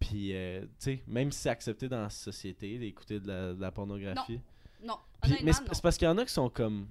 puis 0.00 0.34
euh, 0.34 0.62
tu 0.62 0.66
sais 0.78 1.02
même 1.06 1.30
si 1.32 1.38
c'est 1.40 1.48
accepté 1.50 1.88
dans 1.88 2.02
la 2.02 2.10
société 2.10 2.78
d'écouter 2.78 3.20
de 3.20 3.28
la, 3.28 3.52
de 3.54 3.60
la 3.60 3.70
pornographie? 3.70 4.34
non, 4.34 4.40
Puis- 4.82 5.30
honnêtement, 5.32 5.46
mais 5.46 5.52
c'est 5.52 5.60
non. 5.62 5.66
c'est 5.72 5.82
parce 5.82 5.96
qu'il 5.96 6.06
y 6.06 6.10
en 6.10 6.18
a 6.18 6.24
qui 6.24 6.32
sont 6.32 6.48
comme 6.50 6.88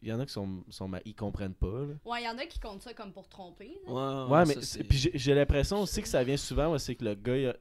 il 0.00 0.08
y 0.08 0.12
en 0.12 0.20
a 0.20 0.26
qui 0.26 0.32
sont, 0.32 0.62
sont 0.70 0.86
ma- 0.88 1.00
ils 1.04 1.14
comprennent 1.14 1.54
pas 1.54 1.66
là. 1.86 1.94
Ouais, 2.04 2.22
il 2.22 2.24
y 2.24 2.28
en 2.28 2.38
a 2.38 2.46
qui 2.46 2.60
comptent 2.60 2.82
ça 2.82 2.94
comme 2.94 3.12
pour 3.12 3.28
tromper. 3.28 3.76
là. 3.86 3.92
Ouais, 4.26 4.30
Ouais, 4.32 4.44
mais 4.46 4.84
puis 4.84 5.10
j'ai 5.12 5.34
l'impression 5.34 5.80
aussi 5.80 6.00
que 6.02 6.08
ça 6.08 6.22
vient 6.22 6.36
souvent, 6.36 6.70
ouais, 6.72 6.78
c'est 6.78 6.94
que 6.94 7.04
le 7.04 7.14
gars, 7.14 7.36
il 7.36 7.46
a- 7.48 7.56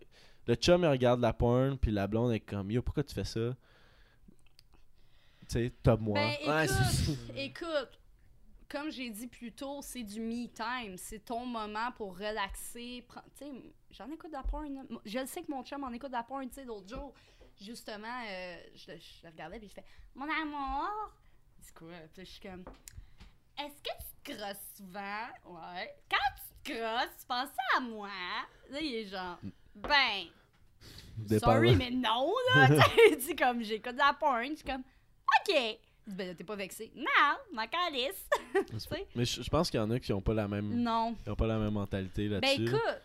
le 0.46 0.56
chum, 0.56 0.84
il 0.84 0.88
regarde 0.88 1.20
la 1.20 1.34
porn, 1.34 1.78
puis 1.78 1.92
la 1.92 2.06
blonde 2.08 2.32
est 2.32 2.40
comme, 2.40 2.70
yo, 2.72 2.82
pourquoi 2.84 3.04
tu 3.04 3.14
fais 3.14 3.24
ça? 3.26 3.56
Tu 5.50 5.54
sais, 5.54 5.74
top 5.82 6.00
moi. 6.02 6.14
Ben, 6.16 6.50
Ouais, 6.50 6.66
écoute, 6.66 6.76
c'est- 6.92 7.18
écoute, 7.46 8.00
comme 8.70 8.92
j'ai 8.92 9.10
dit 9.10 9.28
plus 9.28 9.52
tôt, 9.54 9.80
c'est 9.82 10.04
du 10.04 10.20
me 10.20 10.48
time. 10.48 10.98
C'est 10.98 11.20
ton 11.24 11.46
moment 11.46 11.92
pour 11.96 12.18
relaxer. 12.18 13.04
Prends- 13.08 13.22
Tu 13.38 13.46
sais, 13.46 13.52
j'en 13.92 14.12
écoute 14.12 14.30
de 14.30 14.36
la 14.36 14.44
porn. 14.44 14.68
Je 15.06 15.20
le 15.20 15.26
sais 15.26 15.42
que 15.42 15.50
mon 15.52 15.64
chum 15.64 15.84
en 15.84 15.92
écoute 15.92 16.10
de 16.10 16.16
la 16.16 16.24
porn. 16.24 16.48
Tu 16.50 16.56
sais, 16.56 16.66
l'autre 16.66 16.88
jour, 16.90 17.14
justement, 17.62 18.22
euh, 18.30 18.58
je, 18.76 18.92
je 18.92 19.24
le 19.24 19.30
regardais 19.30 19.60
puis 19.60 19.68
je 19.70 19.74
fais 19.74 19.86
Mon 20.16 20.26
amour! 20.30 21.12
C'est 21.62 21.74
quoi? 21.74 21.90
Puis 22.14 22.26
je 22.26 22.32
suis 22.32 22.42
comme 22.42 22.64
Est-ce 23.58 23.82
que 23.82 23.98
tu 23.98 24.32
te 24.34 24.38
crosses 24.38 24.74
souvent? 24.78 25.28
Ouais. 25.46 25.96
Quand 26.10 26.18
tu 26.64 26.72
te 26.72 26.78
crosses, 26.78 27.18
tu 27.20 27.26
penses 27.28 27.50
à 27.76 27.80
moi? 27.80 28.10
Là, 28.70 28.80
il 28.82 28.96
est 28.96 29.06
genre 29.08 29.38
Ben. 29.76 30.28
Dépendant. 31.18 31.54
Sorry, 31.56 31.76
mais 31.76 31.90
non, 31.90 32.32
là. 32.56 32.70
Tu 33.16 33.22
sais, 33.22 33.36
comme 33.36 33.64
j'écoute 33.64 33.96
la 33.98 34.14
porn. 34.20 34.50
Je 34.52 34.56
suis 34.58 34.64
comme, 34.66 34.84
OK. 35.40 35.56
Ben, 36.06 36.36
t'es 36.36 36.44
pas 36.44 36.56
vexé. 36.56 36.92
Non, 36.96 37.38
ma 37.54 37.68
calice. 37.68 38.30
Mais 39.16 39.26
je, 39.26 39.42
je 39.42 39.50
pense 39.50 39.70
qu'il 39.70 39.78
y 39.80 39.84
en 39.84 39.90
a 39.92 40.00
qui 40.00 40.14
ont 40.14 40.22
pas 40.22 40.34
la 40.34 40.48
même, 40.48 40.70
Non. 40.82 41.16
qui 41.24 41.30
ont 41.30 41.36
pas 41.36 41.48
la 41.48 41.58
même 41.58 41.74
mentalité 41.74 42.30
Ben, 42.30 42.40
là-dessus. 42.40 42.68
écoute, 42.68 43.02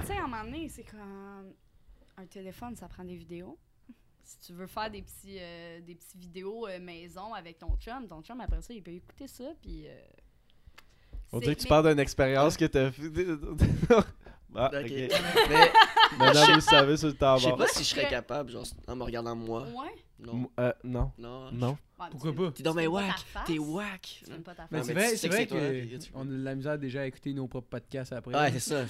tu 0.00 0.06
sais, 0.06 0.12
à 0.16 0.24
un 0.24 0.26
moment 0.28 0.44
donné, 0.44 0.68
c'est 0.68 0.84
comme 0.84 1.52
un 2.16 2.26
téléphone, 2.26 2.76
ça 2.76 2.88
prend 2.88 3.04
des 3.04 3.16
vidéos. 3.16 3.58
Si 4.22 4.38
tu 4.40 4.52
veux 4.54 4.66
faire 4.66 4.90
des 4.90 5.02
petits, 5.02 5.36
euh, 5.38 5.80
des 5.80 5.94
petits 5.94 6.18
vidéos 6.18 6.66
euh, 6.66 6.80
maison 6.80 7.32
avec 7.34 7.58
ton 7.58 7.76
chum, 7.76 8.08
ton 8.08 8.22
chum, 8.22 8.40
après 8.40 8.60
ça, 8.60 8.74
il 8.74 8.82
peut 8.82 8.90
écouter 8.92 9.28
ça, 9.28 9.44
puis. 9.62 9.86
euh, 9.86 9.94
On 11.32 11.38
dirait 11.38 11.54
que 11.54 11.60
tu 11.60 11.66
mais- 11.66 11.68
parles 11.68 11.88
d'une 11.90 11.98
expérience 12.00 12.56
que 12.56 12.64
t'as 12.64 12.90
fait. 12.90 13.02
ah, 14.56 14.70
Ok. 14.72 14.84
ok. 14.84 14.90
Mais 15.48 15.72
Maintenant, 16.18 16.54
vous 16.54 16.60
savez 16.60 16.96
sur 16.96 17.08
le 17.08 17.14
temps 17.14 17.36
Je 17.36 17.44
sais 17.50 17.56
pas 17.56 17.68
si 17.68 17.84
je 17.84 17.88
serais 17.88 18.08
capable, 18.08 18.50
genre, 18.50 18.64
en 18.88 18.96
me 18.96 19.04
regardant 19.04 19.36
moi. 19.36 19.62
Ouais. 19.68 19.94
Non. 20.18 20.50
Euh, 20.60 20.72
non, 20.82 21.12
Non. 21.18 21.50
non. 21.52 21.78
Ouais, 21.98 22.06
Pourquoi 22.10 22.30
tu- 22.32 22.36
pas? 22.38 22.50
T'es 22.52 22.62
dans 22.62 22.74
mes 22.74 22.86
whack. 22.86 23.14
T'es 23.46 23.58
whack. 23.58 24.22
Mais 24.70 24.78
Ouais, 24.78 24.84
c'est 24.84 24.92
vrai, 24.94 25.16
c'est 25.16 25.28
vrai 25.28 25.36
c'est 25.40 25.46
toi, 25.46 25.58
que 25.58 25.96
tu- 26.04 26.10
on 26.14 26.22
a 26.22 26.24
de 26.24 26.42
la 26.42 26.54
misère 26.54 26.78
déjà 26.78 27.02
à 27.02 27.06
écouter 27.06 27.32
nos 27.34 27.46
propres 27.48 27.68
podcasts 27.68 28.12
après. 28.12 28.34
Ouais, 28.34 28.52
c'est 28.52 28.60
ça. 28.60 28.84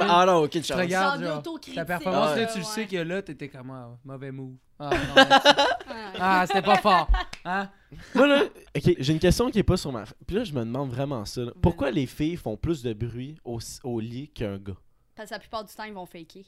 Ah 0.00 0.24
non, 0.26 0.42
aucune 0.42 0.62
tu 0.62 0.68
chance. 0.68 0.78
regardes, 0.80 1.22
Genre 1.22 1.42
ta 1.74 1.84
performance, 1.84 2.34
ouais. 2.34 2.40
là, 2.42 2.46
tu 2.46 2.58
le 2.58 2.64
ouais. 2.64 2.70
sais 2.70 2.86
que 2.86 2.96
là, 2.96 3.22
t'étais 3.22 3.48
comme, 3.48 3.70
ah, 3.70 3.96
mauvais 4.04 4.30
move. 4.32 4.56
Ah, 4.78 4.90
non, 4.90 5.24
ah 6.20 6.44
c'était 6.46 6.62
pas 6.62 6.76
fort. 6.78 7.08
Hein? 7.44 7.70
Moi, 8.14 8.26
là, 8.26 8.42
ok, 8.76 8.94
j'ai 8.98 9.12
une 9.12 9.18
question 9.18 9.50
qui 9.50 9.58
est 9.58 9.62
pas 9.62 9.76
sur 9.76 9.92
ma. 9.92 10.04
Puis 10.26 10.36
là, 10.36 10.44
je 10.44 10.52
me 10.52 10.60
demande 10.60 10.90
vraiment 10.90 11.24
ça. 11.24 11.42
là. 11.42 11.52
Pourquoi 11.62 11.90
les 11.90 12.06
filles 12.06 12.36
font 12.36 12.56
plus 12.56 12.82
de 12.82 12.92
bruit 12.92 13.36
au, 13.44 13.58
au 13.84 14.00
lit 14.00 14.28
qu'un 14.28 14.58
gars? 14.58 14.76
Parce 15.14 15.28
que 15.28 15.34
la 15.34 15.38
plupart 15.40 15.64
du 15.64 15.72
temps, 15.72 15.84
ils 15.84 15.92
vont 15.94 16.06
faker. 16.06 16.44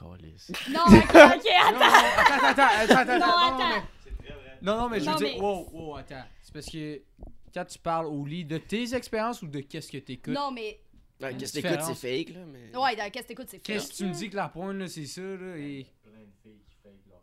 Non, 0.00 0.10
ok, 0.10 0.14
ok, 0.68 1.12
Non, 1.12 1.80
attends. 1.80 1.94
attends, 2.24 2.46
attends, 2.46 2.62
attends, 2.62 2.96
attends, 2.96 3.18
Non, 3.18 3.26
attends. 3.26 3.58
mais- 3.68 3.82
Non, 4.62 4.76
non, 4.78 4.88
mais 4.88 5.00
je 5.00 5.06
Non, 5.06 5.12
veux 5.12 5.18
dire, 5.26 5.34
mais- 5.34 5.40
wow, 5.40 5.68
wow, 5.72 5.96
attends. 5.96 6.24
C'est 6.42 6.52
parce 6.52 6.66
que 6.66 7.02
quand 7.54 7.64
tu 7.64 7.78
parles 7.78 8.06
au 8.06 8.24
lit, 8.24 8.44
de 8.44 8.58
tes 8.58 8.94
expériences 8.94 9.42
ou 9.42 9.46
de 9.48 9.60
qu'est-ce 9.60 9.90
que 9.90 9.98
t'écoutes? 9.98 10.34
Non, 10.34 10.50
mais. 10.50 10.80
Ouais, 11.20 11.36
qu'est-ce 11.36 11.60
que 11.60 11.68
t'écoutes, 11.68 11.82
c'est 11.82 11.94
fake, 12.24 12.34
là, 12.34 12.40
mais. 12.46 12.76
Ouais, 12.76 12.96
dans 12.96 13.10
qu'est-ce 13.10 13.22
que 13.24 13.28
t'écoutes, 13.28 13.48
c'est 13.48 13.56
fake. 13.58 13.62
Qu'est-ce 13.64 13.90
que 13.90 13.96
tu 13.96 14.04
me 14.06 14.12
dis 14.12 14.30
que 14.30 14.36
la 14.36 14.48
pointe, 14.48 14.76
là, 14.76 14.88
c'est 14.88 15.06
ça, 15.06 15.20
là, 15.20 15.56
et... 15.56 15.86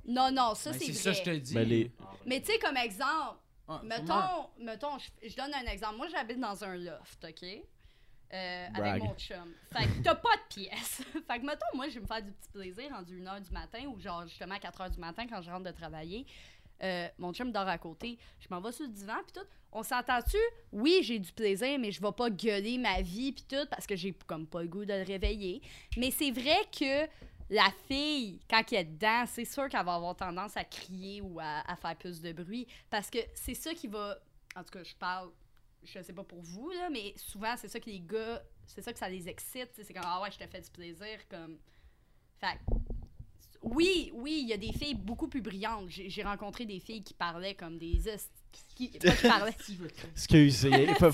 Non, 0.07 0.31
non, 0.31 0.55
ça, 0.55 0.71
Ben, 0.71 0.79
c'est 0.79 0.85
c'est 0.93 1.09
vrai. 1.09 1.13
ça, 1.13 1.13
je 1.13 1.23
te 1.23 1.35
dis. 1.37 1.53
Ben, 1.53 1.67
les- 1.67 1.91
Mais 2.25 2.41
tu 2.41 2.51
sais, 2.53 2.59
comme 2.59 2.77
exemple, 2.77 3.37
Ah, 3.67 3.81
mettons, 3.83 4.49
mettons 4.59 4.97
je, 4.97 5.29
je 5.29 5.35
donne 5.35 5.53
un 5.53 5.69
exemple. 5.71 5.97
Moi, 5.97 6.07
j'habite 6.09 6.39
dans 6.39 6.63
un 6.63 6.75
loft, 6.77 7.23
OK? 7.25 7.45
Euh, 8.31 8.67
avec 8.73 9.03
mon 9.03 9.15
chum. 9.15 9.53
Fait 9.71 9.85
que 9.85 10.03
t'as 10.03 10.15
pas 10.15 10.35
de 10.35 10.53
pièce. 10.53 11.01
fait 11.27 11.39
que, 11.39 11.45
mettons, 11.45 11.65
moi, 11.73 11.87
je 11.87 11.95
vais 11.95 12.01
me 12.01 12.05
faire 12.05 12.21
du 12.21 12.31
petit 12.31 12.49
plaisir 12.51 12.91
rendu 12.91 13.19
1h 13.19 13.41
du 13.41 13.51
matin 13.51 13.85
ou 13.87 13.99
genre 13.99 14.27
justement 14.27 14.55
à 14.55 14.59
4h 14.59 14.91
du 14.91 14.99
matin 14.99 15.25
quand 15.27 15.41
je 15.41 15.49
rentre 15.49 15.63
de 15.63 15.71
travailler. 15.71 16.25
Euh, 16.81 17.07
mon 17.17 17.33
chum 17.33 17.51
dort 17.51 17.67
à 17.67 17.77
côté. 17.77 18.17
Je 18.39 18.47
m'en 18.49 18.61
vais 18.61 18.71
sur 18.71 18.85
le 18.85 18.91
divan, 18.91 19.15
puis 19.23 19.33
tout. 19.33 19.47
On 19.71 19.83
s'entend-tu? 19.83 20.37
Oui, 20.71 20.99
j'ai 21.01 21.19
du 21.19 21.31
plaisir, 21.31 21.77
mais 21.79 21.91
je 21.91 22.01
vais 22.01 22.11
pas 22.11 22.29
gueuler 22.29 22.77
ma 22.77 23.01
vie, 23.01 23.31
puis 23.31 23.45
tout, 23.47 23.67
parce 23.69 23.85
que 23.85 23.95
j'ai 23.95 24.13
comme 24.25 24.47
pas 24.47 24.61
le 24.61 24.67
goût 24.67 24.85
de 24.85 24.93
le 24.93 25.03
réveiller. 25.03 25.61
Mais 25.97 26.11
c'est 26.11 26.31
vrai 26.31 26.57
que 26.71 27.07
la 27.49 27.69
fille, 27.87 28.39
quand 28.49 28.61
elle 28.71 28.77
est 28.77 28.83
dedans, 28.85 29.25
c'est 29.27 29.45
sûr 29.45 29.67
qu'elle 29.69 29.85
va 29.85 29.95
avoir 29.95 30.15
tendance 30.15 30.55
à 30.55 30.63
crier 30.63 31.21
ou 31.21 31.39
à, 31.39 31.69
à 31.69 31.75
faire 31.75 31.95
plus 31.95 32.21
de 32.21 32.31
bruit. 32.31 32.67
Parce 32.89 33.09
que 33.09 33.19
c'est 33.33 33.55
ça 33.55 33.73
qui 33.73 33.87
va. 33.87 34.17
En 34.55 34.63
tout 34.63 34.71
cas, 34.71 34.83
je 34.83 34.95
parle. 34.95 35.29
Je 35.83 36.01
sais 36.01 36.13
pas 36.13 36.23
pour 36.23 36.41
vous, 36.41 36.69
là, 36.71 36.89
mais 36.89 37.13
souvent, 37.15 37.55
c'est 37.57 37.67
ça 37.67 37.79
que 37.79 37.89
les 37.89 38.01
gars. 38.01 38.41
C'est 38.67 38.81
ça 38.81 38.93
que 38.93 38.99
ça 38.99 39.09
les 39.09 39.27
excite. 39.27 39.69
C'est 39.73 39.93
comme, 39.93 40.03
ah 40.05 40.21
ouais, 40.21 40.29
je 40.31 40.37
te 40.37 40.47
fais 40.47 40.61
du 40.61 40.69
plaisir. 40.69 41.19
Comme. 41.29 41.57
Fait 42.39 42.59
oui, 43.61 44.11
oui, 44.13 44.39
il 44.43 44.47
y 44.47 44.53
a 44.53 44.57
des 44.57 44.71
filles 44.71 44.95
beaucoup 44.95 45.27
plus 45.27 45.41
brillantes. 45.41 45.89
J'ai 45.89 46.23
rencontré 46.23 46.65
des 46.65 46.79
filles 46.79 47.03
qui 47.03 47.13
parlaient 47.13 47.55
comme 47.55 47.77
des. 47.77 47.99
Qui, 48.75 48.87
pas 48.87 49.11
qui 49.11 49.27
parlaient. 49.27 49.55
Excuse, 50.13 50.63
il, 50.63 50.95
faut 50.99 51.11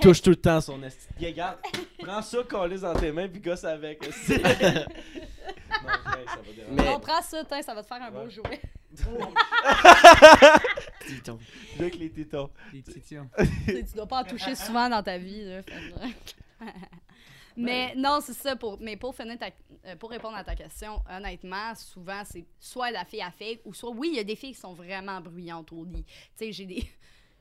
touche 0.00 0.22
tout 0.22 0.30
le 0.30 0.36
temps 0.36 0.60
son 0.60 0.82
esti. 0.82 1.06
Regarde, 1.20 1.58
prends 1.98 2.22
ça, 2.22 2.42
colle 2.44 2.80
dans 2.80 2.94
tes 2.94 3.12
mains, 3.12 3.28
puis 3.28 3.40
gosse 3.40 3.64
avec. 3.64 4.02
non, 4.28 4.34
ça 4.34 4.86
va 6.36 6.52
déranger. 6.54 6.70
Mais- 6.70 6.88
On 6.88 7.00
prend 7.00 7.20
ça, 7.20 7.44
tiens, 7.44 7.62
ça 7.62 7.74
va 7.74 7.82
te 7.82 7.88
faire 7.88 8.02
un 8.02 8.10
beau 8.10 8.28
jouet. 8.28 8.60
Dis-donc. 11.06 11.40
Avec 11.78 11.96
les 11.96 12.10
tétons. 12.10 12.50
Les 12.72 12.82
titillons. 12.82 13.28
Tu 13.66 13.82
dois 13.94 14.06
pas 14.06 14.20
en 14.20 14.24
toucher 14.24 14.54
souvent 14.54 14.88
dans 14.88 15.02
ta 15.02 15.18
vie. 15.18 15.44
Là, 15.44 15.62
mais 17.56 17.94
non, 17.96 18.20
c'est 18.22 18.34
ça. 18.34 18.56
Pour, 18.56 18.78
mais 18.80 18.96
pour, 18.96 19.14
finir 19.14 19.38
ta- 19.38 19.50
euh, 19.86 19.96
pour 19.96 20.10
répondre 20.10 20.36
à 20.36 20.44
ta 20.44 20.54
question, 20.54 21.02
honnêtement, 21.10 21.74
souvent, 21.74 22.22
c'est 22.24 22.44
soit 22.58 22.90
la 22.90 23.04
fille 23.04 23.22
à 23.22 23.30
fake 23.30 23.60
ou 23.64 23.74
soit, 23.74 23.90
oui, 23.90 24.10
il 24.12 24.16
y 24.16 24.20
a 24.20 24.24
des 24.24 24.36
filles 24.36 24.54
qui 24.54 24.60
sont 24.60 24.74
vraiment 24.74 25.20
bruyantes 25.20 25.72
au 25.72 25.84
lit. 25.84 26.04
Tu 26.04 26.12
sais, 26.36 26.52
j'ai 26.52 26.66
des. 26.66 26.84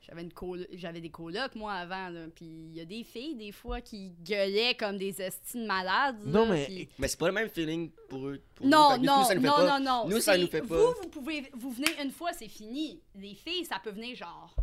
J'avais, 0.02 0.24
une 0.24 0.34
colo- 0.34 0.66
j'avais 0.74 1.00
des 1.00 1.12
colocs, 1.12 1.54
moi, 1.54 1.74
avant, 1.74 2.10
là, 2.10 2.22
puis 2.34 2.46
il 2.46 2.76
y 2.76 2.82
a 2.82 2.86
des 2.86 3.04
filles, 3.04 3.36
des 3.36 3.52
fois, 3.52 3.82
qui 3.82 4.10
gueulaient 4.24 4.74
comme 4.76 4.98
des 4.98 5.22
estimes 5.22 5.66
malades. 5.68 6.18
Non, 6.26 6.46
là, 6.48 6.54
mais- 6.54 6.88
Mais 6.98 7.08
c'est 7.08 7.20
pas 7.20 7.28
le 7.28 7.34
même 7.34 7.50
feeling 7.50 7.92
pour 8.10 8.28
eux. 8.28 8.42
pour 8.56 8.66
nous. 8.66 8.72
Non, 8.72 8.98
nous, 8.98 9.04
non, 9.06 9.24
ça 9.26 9.36
nous 9.36 9.42
fait 9.42 9.48
non, 9.48 9.54
pas. 9.56 9.80
non, 9.80 9.86
non. 9.86 10.10
Nous, 10.10 10.20
ça 10.20 10.38
nous 10.38 10.48
fait 10.48 10.62
pas. 10.62 10.76
Vous, 10.76 10.94
vous 11.04 11.10
pouvez, 11.10 11.52
vous 11.54 11.70
venez 11.72 12.02
une 12.02 12.10
fois, 12.12 12.34
c'est 12.34 12.48
fini. 12.48 13.00
Les 13.16 13.36
filles, 13.36 13.64
ça 13.66 13.80
peut 13.84 13.92
venir 13.92 14.16
genre 14.16 14.56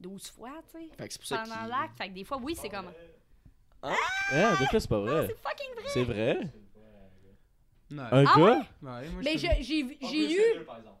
12 0.00 0.28
fois, 0.30 0.52
tu 0.72 0.78
sais, 0.78 0.88
Fait 0.96 1.06
que 1.08 1.12
c'est 1.12 1.18
pour 1.18 1.28
ça 1.28 1.42
pendant 1.46 1.66
l'acte. 1.66 1.98
Fait 1.98 2.08
que 2.08 2.14
des 2.14 2.24
fois, 2.24 2.38
oui, 2.42 2.56
c'est 2.58 2.70
comme. 2.70 2.90
Ah, 3.82 4.56
des 4.58 4.66
fois, 4.66 4.80
c'est 4.80 4.88
pas 4.88 5.00
vrai. 5.00 5.26
C'est 5.28 5.36
fucking 5.42 5.74
vrai. 5.74 5.88
C'est 5.92 6.04
vrai. 6.04 6.52
Ouais. 7.90 7.98
Un 8.00 8.24
Ah 8.26 8.34
gars? 8.36 8.42
Ouais, 8.42 8.64
moi, 8.82 9.00
Mais 9.22 9.38
j'ai 9.38 9.48
j'ai 9.62 9.82
lu, 9.82 10.40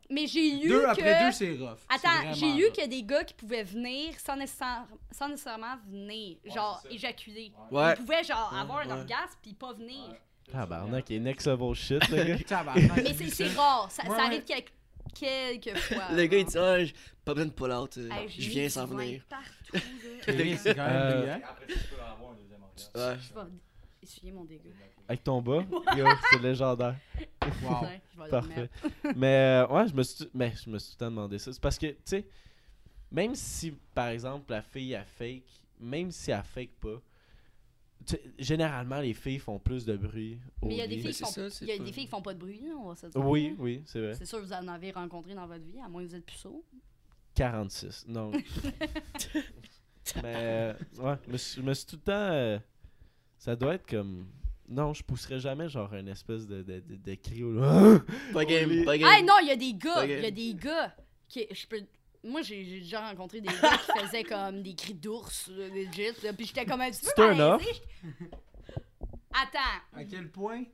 mais 0.08 0.26
j'ai 0.28 0.50
lu 0.52 0.68
Deux 0.68 0.82
que. 0.82 0.86
après 0.86 1.24
deux, 1.24 1.32
c'est 1.32 1.50
rough. 1.56 1.78
Attends, 1.88 2.32
j'ai 2.32 2.52
lu 2.52 2.70
qu'il 2.70 2.82
y 2.82 2.84
a 2.84 2.86
des 2.86 3.02
gars 3.02 3.24
qui 3.24 3.34
pouvaient 3.34 3.64
venir 3.64 4.14
sans, 4.20 4.36
nécessaire- 4.36 4.86
sans 5.10 5.28
nécessairement 5.28 5.76
venir, 5.88 6.36
genre 6.44 6.80
éjaculer. 6.88 7.50
Ouais. 7.72 7.92
Ils 7.92 7.96
pouvaient 7.96 8.22
genre 8.22 8.50
Ouais, 8.52 8.60
avoir 8.60 8.78
un 8.80 8.90
orgasme 8.90 9.36
puis 9.42 9.52
pas 9.54 9.72
venir. 9.72 10.14
Tabarnak, 10.52 11.10
il 11.10 11.16
est 11.16 11.20
next 11.20 11.46
level 11.48 11.74
shit, 11.74 12.08
le 12.08 12.22
gars. 12.22 12.38
Tabarnak, 12.46 13.02
Mais 13.02 13.28
c'est 13.30 13.48
rare, 13.48 13.90
ça, 13.90 14.04
Ouais, 14.04 14.10
ça 14.10 14.14
ouais. 14.16 14.22
arrive 14.22 14.44
quelques, 14.44 14.72
quelques 15.60 15.76
fois. 15.78 16.12
Le 16.12 16.26
gars, 16.26 16.38
il 16.38 16.44
dit, 16.46 16.56
ah, 16.58 16.84
j'ai 16.84 16.94
pas 17.24 17.34
besoin 17.34 17.46
de 17.48 17.52
pull-out. 17.52 17.98
euh, 17.98 18.08
Hey, 18.12 18.28
je 18.28 18.42
j'ai 18.42 18.50
viens 18.50 18.68
sans 18.68 18.86
venir. 18.86 19.22
partout, 19.28 19.50
là. 19.74 19.80
Chris, 20.22 20.56
c'est 20.62 20.74
quand 20.76 20.86
même 20.86 20.96
Euh, 20.96 21.20
brillant. 21.20 21.40
Ouais. 22.94 23.16
Je 23.18 23.34
vais 23.34 23.40
essuyer 24.04 24.30
mon 24.30 24.44
dégât. 24.44 24.70
Avec 25.08 25.22
ton 25.22 25.40
bas, 25.40 25.64
yo, 25.96 26.06
c'est 26.30 26.42
légendaire. 26.42 26.96
Wow. 27.62 27.82
Ouais, 27.84 28.00
je 28.12 28.18
vais 28.18 28.24
le 28.24 28.30
Parfait. 28.30 28.70
Mais 29.16 29.26
euh, 29.62 29.68
ouais, 29.68 29.86
je 29.86 29.94
me 29.94 30.02
suis, 30.02 30.28
mais 30.34 30.52
je 30.64 30.68
me 30.68 30.78
suis 30.80 30.90
tout 30.90 30.96
le 30.96 31.06
temps 31.06 31.10
demandé 31.12 31.38
ça. 31.38 31.52
C'est 31.52 31.62
parce 31.62 31.78
que, 31.78 31.86
tu 31.86 31.96
sais, 32.04 32.26
même 33.12 33.36
si, 33.36 33.70
par 33.94 34.08
exemple, 34.08 34.50
la 34.50 34.62
fille 34.62 34.96
a 34.96 35.04
fake, 35.04 35.44
même 35.78 36.10
si 36.10 36.32
elle 36.32 36.42
fake 36.42 36.70
pas, 36.80 37.00
tu 38.04 38.14
sais, 38.16 38.22
généralement, 38.36 38.98
les 39.00 39.14
filles 39.14 39.38
font 39.38 39.60
plus 39.60 39.84
de 39.84 39.96
bruit. 39.96 40.40
Au 40.60 40.66
Mais 40.66 40.74
il 40.74 40.78
y 40.78 40.82
a 40.82 40.88
des 40.88 40.98
filles 40.98 41.12
qui 41.12 41.18
font, 41.22 41.26
ça, 41.30 41.50
c'est 41.50 41.64
il 41.66 41.68
y 41.68 41.72
a 41.72 41.76
pas- 41.78 41.84
des 41.84 41.92
filles 41.92 42.04
qui 42.04 42.10
font 42.10 42.20
pas 42.22 42.34
de 42.34 42.38
bruit, 42.40 42.60
on 42.76 42.88
va 42.88 42.96
se 42.96 43.06
dire. 43.06 43.24
Oui, 43.24 43.54
oui, 43.60 43.82
c'est 43.86 44.00
vrai. 44.00 44.14
C'est 44.14 44.26
sûr 44.26 44.40
que 44.40 44.44
vous 44.44 44.52
en 44.52 44.66
avez 44.66 44.90
rencontré 44.90 45.34
dans 45.34 45.46
votre 45.46 45.64
vie, 45.64 45.78
à 45.80 45.88
moins 45.88 46.02
que 46.02 46.08
vous 46.08 46.14
êtes 46.16 46.26
plus 46.26 46.36
sourd. 46.38 46.64
46. 47.36 48.06
Non. 48.08 48.32
mais, 48.32 48.42
euh, 50.24 50.72
ouais, 50.98 51.14
je 51.26 51.32
me 51.32 51.36
suis, 51.36 51.60
je 51.60 51.66
me 51.66 51.74
suis 51.74 51.86
tout 51.86 51.96
le 51.96 52.02
temps. 52.02 52.12
euh, 52.12 52.58
ça 53.38 53.54
doit 53.54 53.74
être 53.74 53.86
comme. 53.88 54.26
Non, 54.68 54.94
je 54.94 55.02
pousserais 55.02 55.38
jamais, 55.38 55.68
genre, 55.68 55.92
une 55.94 56.08
espèce 56.08 56.46
de, 56.46 56.62
de, 56.62 56.80
de, 56.80 56.96
de 56.96 57.14
cri 57.14 57.44
au. 57.44 57.52
Pas 58.32 58.44
game, 58.44 58.84
pas 58.84 58.98
game. 58.98 59.08
Ah 59.12 59.22
non, 59.22 59.34
il 59.42 59.48
y 59.48 59.52
a 59.52 59.56
des 59.56 59.74
gars, 59.74 60.04
il 60.04 60.20
y 60.20 60.26
a 60.26 60.30
des 60.30 60.54
gars 60.54 60.94
qui 61.28 61.46
je 61.50 61.66
peux 61.66 61.80
moi 62.24 62.42
j'ai 62.42 62.64
déjà 62.64 63.08
rencontré 63.08 63.40
des 63.40 63.48
gars 63.48 63.78
qui 63.78 64.04
faisaient 64.04 64.24
comme 64.24 64.62
des 64.62 64.74
cris 64.74 64.94
d'ours 64.94 65.48
legit 65.48 66.12
puis 66.36 66.46
j'étais 66.46 66.64
comme 66.64 66.80
un 66.80 66.90
petit 66.90 67.06
peu 67.14 67.34
malaisée, 67.34 67.70
Attends, 69.32 69.82
À 69.94 70.04
quel 70.04 70.30
point? 70.30 70.64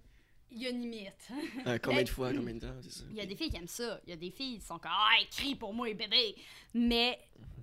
il 0.54 0.62
y 0.62 0.66
a 0.66 0.70
une 0.70 0.82
limite. 0.82 1.28
Euh, 1.66 1.78
combien 1.82 2.02
de 2.02 2.08
fois, 2.08 2.32
combien 2.32 2.54
de 2.54 2.60
temps, 2.60 2.74
c'est 2.82 2.92
ça? 2.92 3.04
Il 3.10 3.16
y 3.16 3.20
a 3.20 3.26
des 3.26 3.34
filles 3.36 3.50
qui 3.50 3.56
aiment 3.56 3.66
ça, 3.66 4.00
il 4.06 4.10
y 4.10 4.12
a 4.12 4.16
des 4.16 4.30
filles 4.30 4.58
qui 4.58 4.64
sont 4.64 4.78
comme 4.78 4.90
ah, 4.92 5.16
crie 5.30 5.54
pour 5.54 5.72
moi 5.72 5.92
bébé. 5.94 6.36
Mais 6.74 7.18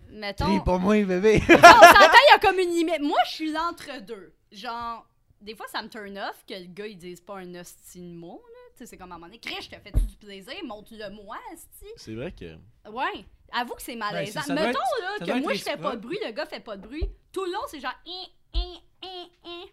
mettons 0.09 0.45
Crie 0.45 0.63
pour 0.63 0.79
moi, 0.79 1.01
bébé! 1.03 1.41
on 1.50 1.55
s'entend, 1.55 2.17
il 2.27 2.31
y 2.31 2.36
a 2.36 2.39
comme 2.39 2.59
une 2.59 2.69
limite. 2.69 3.01
Moi, 3.01 3.19
je 3.25 3.31
suis 3.31 3.51
l'entre-deux. 3.51 4.33
Genre, 4.51 5.07
des 5.41 5.55
fois, 5.55 5.65
ça 5.67 5.81
me 5.81 5.88
turn 5.89 6.17
off 6.17 6.43
que 6.48 6.53
le 6.53 6.65
gars, 6.67 6.88
il 6.88 6.98
dise 6.98 7.22
pas 7.22 7.38
un 7.39 7.55
hostie 7.55 8.01
de 8.01 8.13
mot, 8.13 8.41
là. 8.48 8.60
Tu 8.75 8.79
sais, 8.79 8.86
c'est 8.86 8.98
comme 8.98 9.12
à 9.12 9.15
un 9.15 9.17
moment 9.17 9.27
donné, 9.27 9.39
Chris, 9.39 9.55
je 9.62 9.69
te 9.69 9.75
fais 9.79 9.91
du 9.91 10.15
plaisir, 10.15 10.53
montre-le 10.63 11.10
moi, 11.12 11.38
esti. 11.53 11.86
C'est 11.98 12.13
vrai 12.15 12.31
que. 12.31 12.55
Ouais. 12.89 13.25
Avoue 13.51 13.74
que 13.75 13.81
c'est 13.81 13.96
malaisant. 13.96 14.41
Ben, 14.41 14.46
ça 14.46 14.53
doit 14.55 14.65
Mettons, 14.67 14.79
être- 14.79 15.27
là, 15.27 15.34
que 15.34 15.41
moi, 15.41 15.53
je 15.53 15.63
fais 15.63 15.77
pas 15.77 15.96
de 15.96 16.01
bruit, 16.01 16.19
le 16.25 16.31
gars 16.31 16.46
fait 16.46 16.60
pas 16.60 16.77
de 16.77 16.86
bruit. 16.88 17.10
Tout 17.31 17.46
le 17.46 17.51
long, 17.51 17.62
c'est 17.67 17.79
genre, 17.79 17.91
hein, 18.08 18.25
hein, 18.53 18.75
hein, 19.03 19.25
hein. 19.46 19.65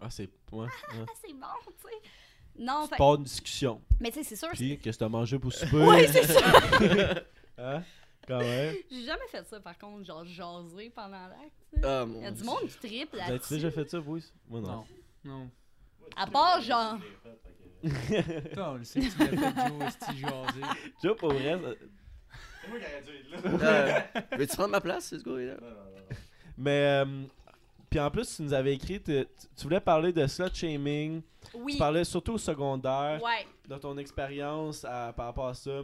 Ah, 0.00 0.10
c'est. 0.10 0.30
Ouais. 0.52 0.60
ouais. 0.64 0.68
Ah, 1.08 1.12
c'est 1.24 1.32
bon, 1.34 1.46
tu 1.66 1.88
sais. 1.88 2.10
Non, 2.60 2.86
fait... 2.88 2.96
Pas 2.96 3.14
une 3.16 3.22
discussion. 3.24 3.80
Mais 4.00 4.10
tu 4.10 4.18
sais, 4.18 4.24
c'est 4.24 4.36
sûr. 4.36 4.48
Puis, 4.52 4.78
qu'est-ce 4.80 4.98
que 4.98 5.04
t'as 5.04 5.08
mangé 5.08 5.38
pour 5.38 5.52
souper? 5.54 5.76
Ouais, 5.76 6.06
c'est 6.08 6.24
ça. 6.24 6.40
Hein? 7.58 7.82
Quand 8.26 8.38
même. 8.38 8.74
J'ai 8.90 9.04
jamais 9.04 9.26
fait 9.30 9.44
ça, 9.48 9.58
par 9.60 9.76
contre, 9.78 10.04
genre, 10.04 10.24
jaser 10.24 10.90
pendant 10.90 11.26
l'acte. 11.28 11.84
Ah, 11.84 12.04
Il 12.08 12.22
y 12.22 12.26
a 12.26 12.30
du 12.30 12.42
monde 12.44 12.66
qui 12.68 12.78
triple 12.88 13.16
là-dessus. 13.16 13.54
déjà 13.54 13.70
fait 13.70 13.88
ça, 13.88 13.98
vous? 13.98 14.18
Moi, 14.48 14.60
non. 14.60 14.68
Non. 14.68 14.86
Non. 15.24 15.50
À 16.16 16.26
part, 16.26 16.60
genre. 16.60 16.96
On 18.56 18.74
le 18.74 18.84
sait, 18.84 19.00
tu 19.00 19.18
l'as 19.18 19.26
fait 19.26 19.68
Joe 19.68 19.82
Esti. 19.86 20.24
Tu 21.00 21.06
vois, 21.06 21.16
pour 21.16 21.32
vrai, 21.32 21.58
ça- 21.62 21.74
C'est 22.60 22.68
moi 22.68 22.78
qui 22.78 22.84
aurais 22.84 23.02
dû 23.02 23.36
être 23.36 23.60
là. 23.60 23.68
Euh, 23.68 24.36
Veux-tu 24.38 24.56
prendre 24.56 24.70
ma 24.72 24.80
place, 24.80 25.08
ce 25.10 25.16
gars-là? 25.16 25.54
Non, 25.60 25.68
non, 25.68 25.74
non, 25.74 25.90
non. 25.96 26.16
Mais, 26.56 27.04
euh, 27.04 27.22
puis 27.88 28.00
en 28.00 28.10
plus, 28.10 28.36
tu 28.36 28.42
nous 28.42 28.52
avais 28.52 28.74
écrit, 28.74 29.00
tu, 29.00 29.24
tu 29.56 29.62
voulais 29.62 29.80
parler 29.80 30.12
de 30.12 30.26
slut 30.26 30.52
shaming. 30.52 31.22
Oui. 31.54 31.74
Tu 31.74 31.78
parlais 31.78 32.04
surtout 32.04 32.32
au 32.34 32.38
secondaire, 32.38 33.22
Ouais. 33.22 33.46
de 33.68 33.76
ton 33.76 33.96
expérience 33.96 34.84
à- 34.84 35.12
par 35.16 35.26
rapport 35.26 35.46
à 35.48 35.54
ça. 35.54 35.80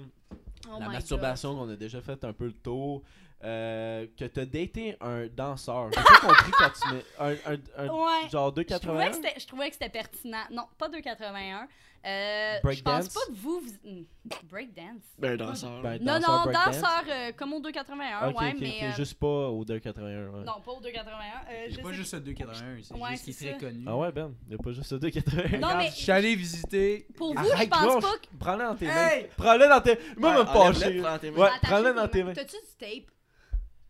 Oh 0.67 0.79
la 0.81 0.89
my 0.89 0.95
masturbation 0.95 1.55
qu'on 1.55 1.69
a 1.71 1.77
déjà 1.77 2.01
fait 2.01 2.23
un 2.25 2.33
peu 2.33 2.47
le 2.47 2.53
tour. 2.53 3.03
Euh, 3.45 4.07
que 4.19 4.25
t'as 4.25 4.45
daté 4.47 4.97
un 5.01 5.27
danseur. 5.27 5.91
J'ai 5.95 6.03
pas 6.03 6.21
compris 6.21 6.53
quand 6.53 6.71
tu 6.83 6.95
mets 6.95 7.05
un, 7.19 7.53
un, 7.53 7.57
un- 7.77 7.89
Ouais. 7.89 8.29
genre 8.31 8.55
Je 8.57 8.63
trouvais, 8.63 8.65
que 8.65 8.73
2,81. 8.75 9.13
c'était- 9.13 9.41
je 9.41 9.47
trouvais 9.47 9.67
que 9.69 9.73
c'était 9.75 9.89
pertinent. 9.91 10.45
Non, 10.51 10.65
pas 10.79 10.89
2,81. 10.89 11.67
Euh, 12.07 12.57
je 12.59 12.63
Breakdance? 12.63 13.09
pense 13.09 13.15
pas 13.15 13.33
que 13.33 13.37
vous. 13.39 13.61
vous... 13.61 13.73
Hmm, 13.91 14.03
Breakdance. 14.51 15.01
Ben, 15.19 15.39
danseur. 15.39 15.81
Ben, 15.81 15.99
Non, 16.03 16.19
danseur 16.19 16.31
non, 16.31 16.43
breakdance? 16.53 16.77
danseur 16.81 17.05
euh, 17.09 17.33
comme 17.33 17.53
au 17.55 17.61
2,81, 17.63 18.29
Ok, 18.29 18.41
ouais, 18.41 18.49
ok, 18.53 18.57
mais. 18.61 18.69
ok, 18.69 18.83
euh, 18.83 18.93
juste 18.97 19.15
pas 19.19 19.27
au 19.49 19.65
2,81. 19.65 20.03
ouais. 20.29 20.45
Non, 20.45 20.61
pas 20.63 20.73
au 20.73 20.81
2,81. 20.83 21.47
Euh, 21.49 21.65
Il 21.67 21.73
je 21.73 21.77
y 21.79 21.81
a 21.81 21.83
pas 21.83 21.89
sais- 21.89 21.95
juste 21.95 22.13
le 22.15 22.21
281, 22.21 22.77
c'est 22.83 22.95
Ouais, 22.95 23.11
juste 23.13 23.25
qu'il 23.25 23.33
est 23.33 23.37
très 23.53 23.53
ça. 23.59 23.67
connu. 23.67 23.85
Ah 23.87 23.97
ouais, 23.97 24.13
Ben, 24.13 24.35
y 24.51 24.55
a 24.55 24.59
pas 24.59 24.73
juste 24.73 24.93
le 24.93 24.99
2,81. 24.99 25.59
Non, 25.61 25.77
mais- 25.79 25.89
Je 25.89 25.95
suis 25.95 26.13
allé 26.13 26.35
visiter. 26.37 27.07
Pour 27.17 27.35
vous, 27.35 27.43
je 27.49 27.53
Arrête, 27.53 27.71
pense 27.71 27.95
gauche. 27.95 28.03
pas 28.03 28.19
que. 28.19 28.37
Prends-le 28.39 28.65
dans 28.67 28.75
tes 28.77 28.85
Hey! 28.87 29.23
mains. 29.23 29.29
Prends-le 29.39 29.67
dans 29.69 29.81
tes. 29.81 29.99
Moi, 30.19 30.39
me 30.39 30.45
pas 30.45 30.53
enlève-le, 30.59 31.01
prends 31.03 31.11
dans 31.13 31.19
tes 31.19 31.31
mains. 31.31 31.39
Ouais, 31.39 31.49
Attache 31.49 31.71
prends-le 31.71 31.95
dans 31.95 32.09
tes 32.09 32.23
mains. 32.23 32.33
T'as-tu 32.35 32.57
du 32.57 32.77
tape? 32.79 33.11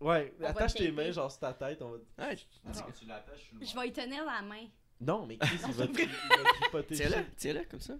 Ouais, 0.00 0.34
va 0.38 0.48
attache 0.50 0.74
tes 0.74 0.90
mains, 0.90 1.10
genre 1.12 1.30
sur 1.30 1.40
ta 1.40 1.52
tête. 1.54 1.80
On 1.82 1.90
va... 1.90 1.96
Ouais, 2.28 2.36
Non, 2.64 2.72
tu 2.98 3.06
l'attaches 3.06 3.50
le 3.58 3.64
Je 3.66 3.74
vais 3.74 3.88
y 3.88 3.92
tenir 3.92 4.24
la 4.24 4.42
main. 4.42 4.66
Non, 5.00 5.26
mais 5.26 5.36
Chris, 5.38 5.56
il 5.66 5.72
va, 5.74 5.84
il 5.84 5.90
va 6.42 6.50
tripoter. 6.60 6.94
tiens-le, 6.94 7.24
tiens-le, 7.36 7.64
comme 7.70 7.80
ça. 7.80 7.92
Ouais, 7.94 7.98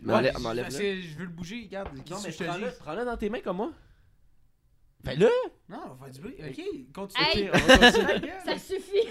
M'enlève- 0.00 0.32
parce 0.32 0.44
M'enlève-le. 0.44 0.78
que 0.78 1.00
je 1.00 1.14
veux 1.16 1.24
le 1.24 1.30
bouger, 1.30 1.62
regarde. 1.64 1.96
Non, 1.96 2.02
Qu'est-ce 2.04 2.18
mais 2.22 2.28
que 2.28 2.32
je 2.32 2.38
te 2.38 2.44
prends-le 2.44 2.68
dis? 2.70 2.76
prends-le 2.78 3.04
dans 3.04 3.16
tes 3.16 3.30
mains 3.30 3.40
comme 3.40 3.56
moi. 3.56 3.72
Fais-le! 5.04 5.30
Non, 5.68 5.78
on 5.86 5.94
va 5.94 6.06
faire 6.06 6.14
du 6.14 6.20
bruit. 6.20 6.34
Ok, 6.38 6.92
continue. 6.92 7.24
Hey! 7.24 7.48
Ok, 7.48 7.54
on 7.54 7.66
va 7.66 7.78
continuer. 7.92 8.32
Ça 8.44 8.58
suffit! 8.58 9.08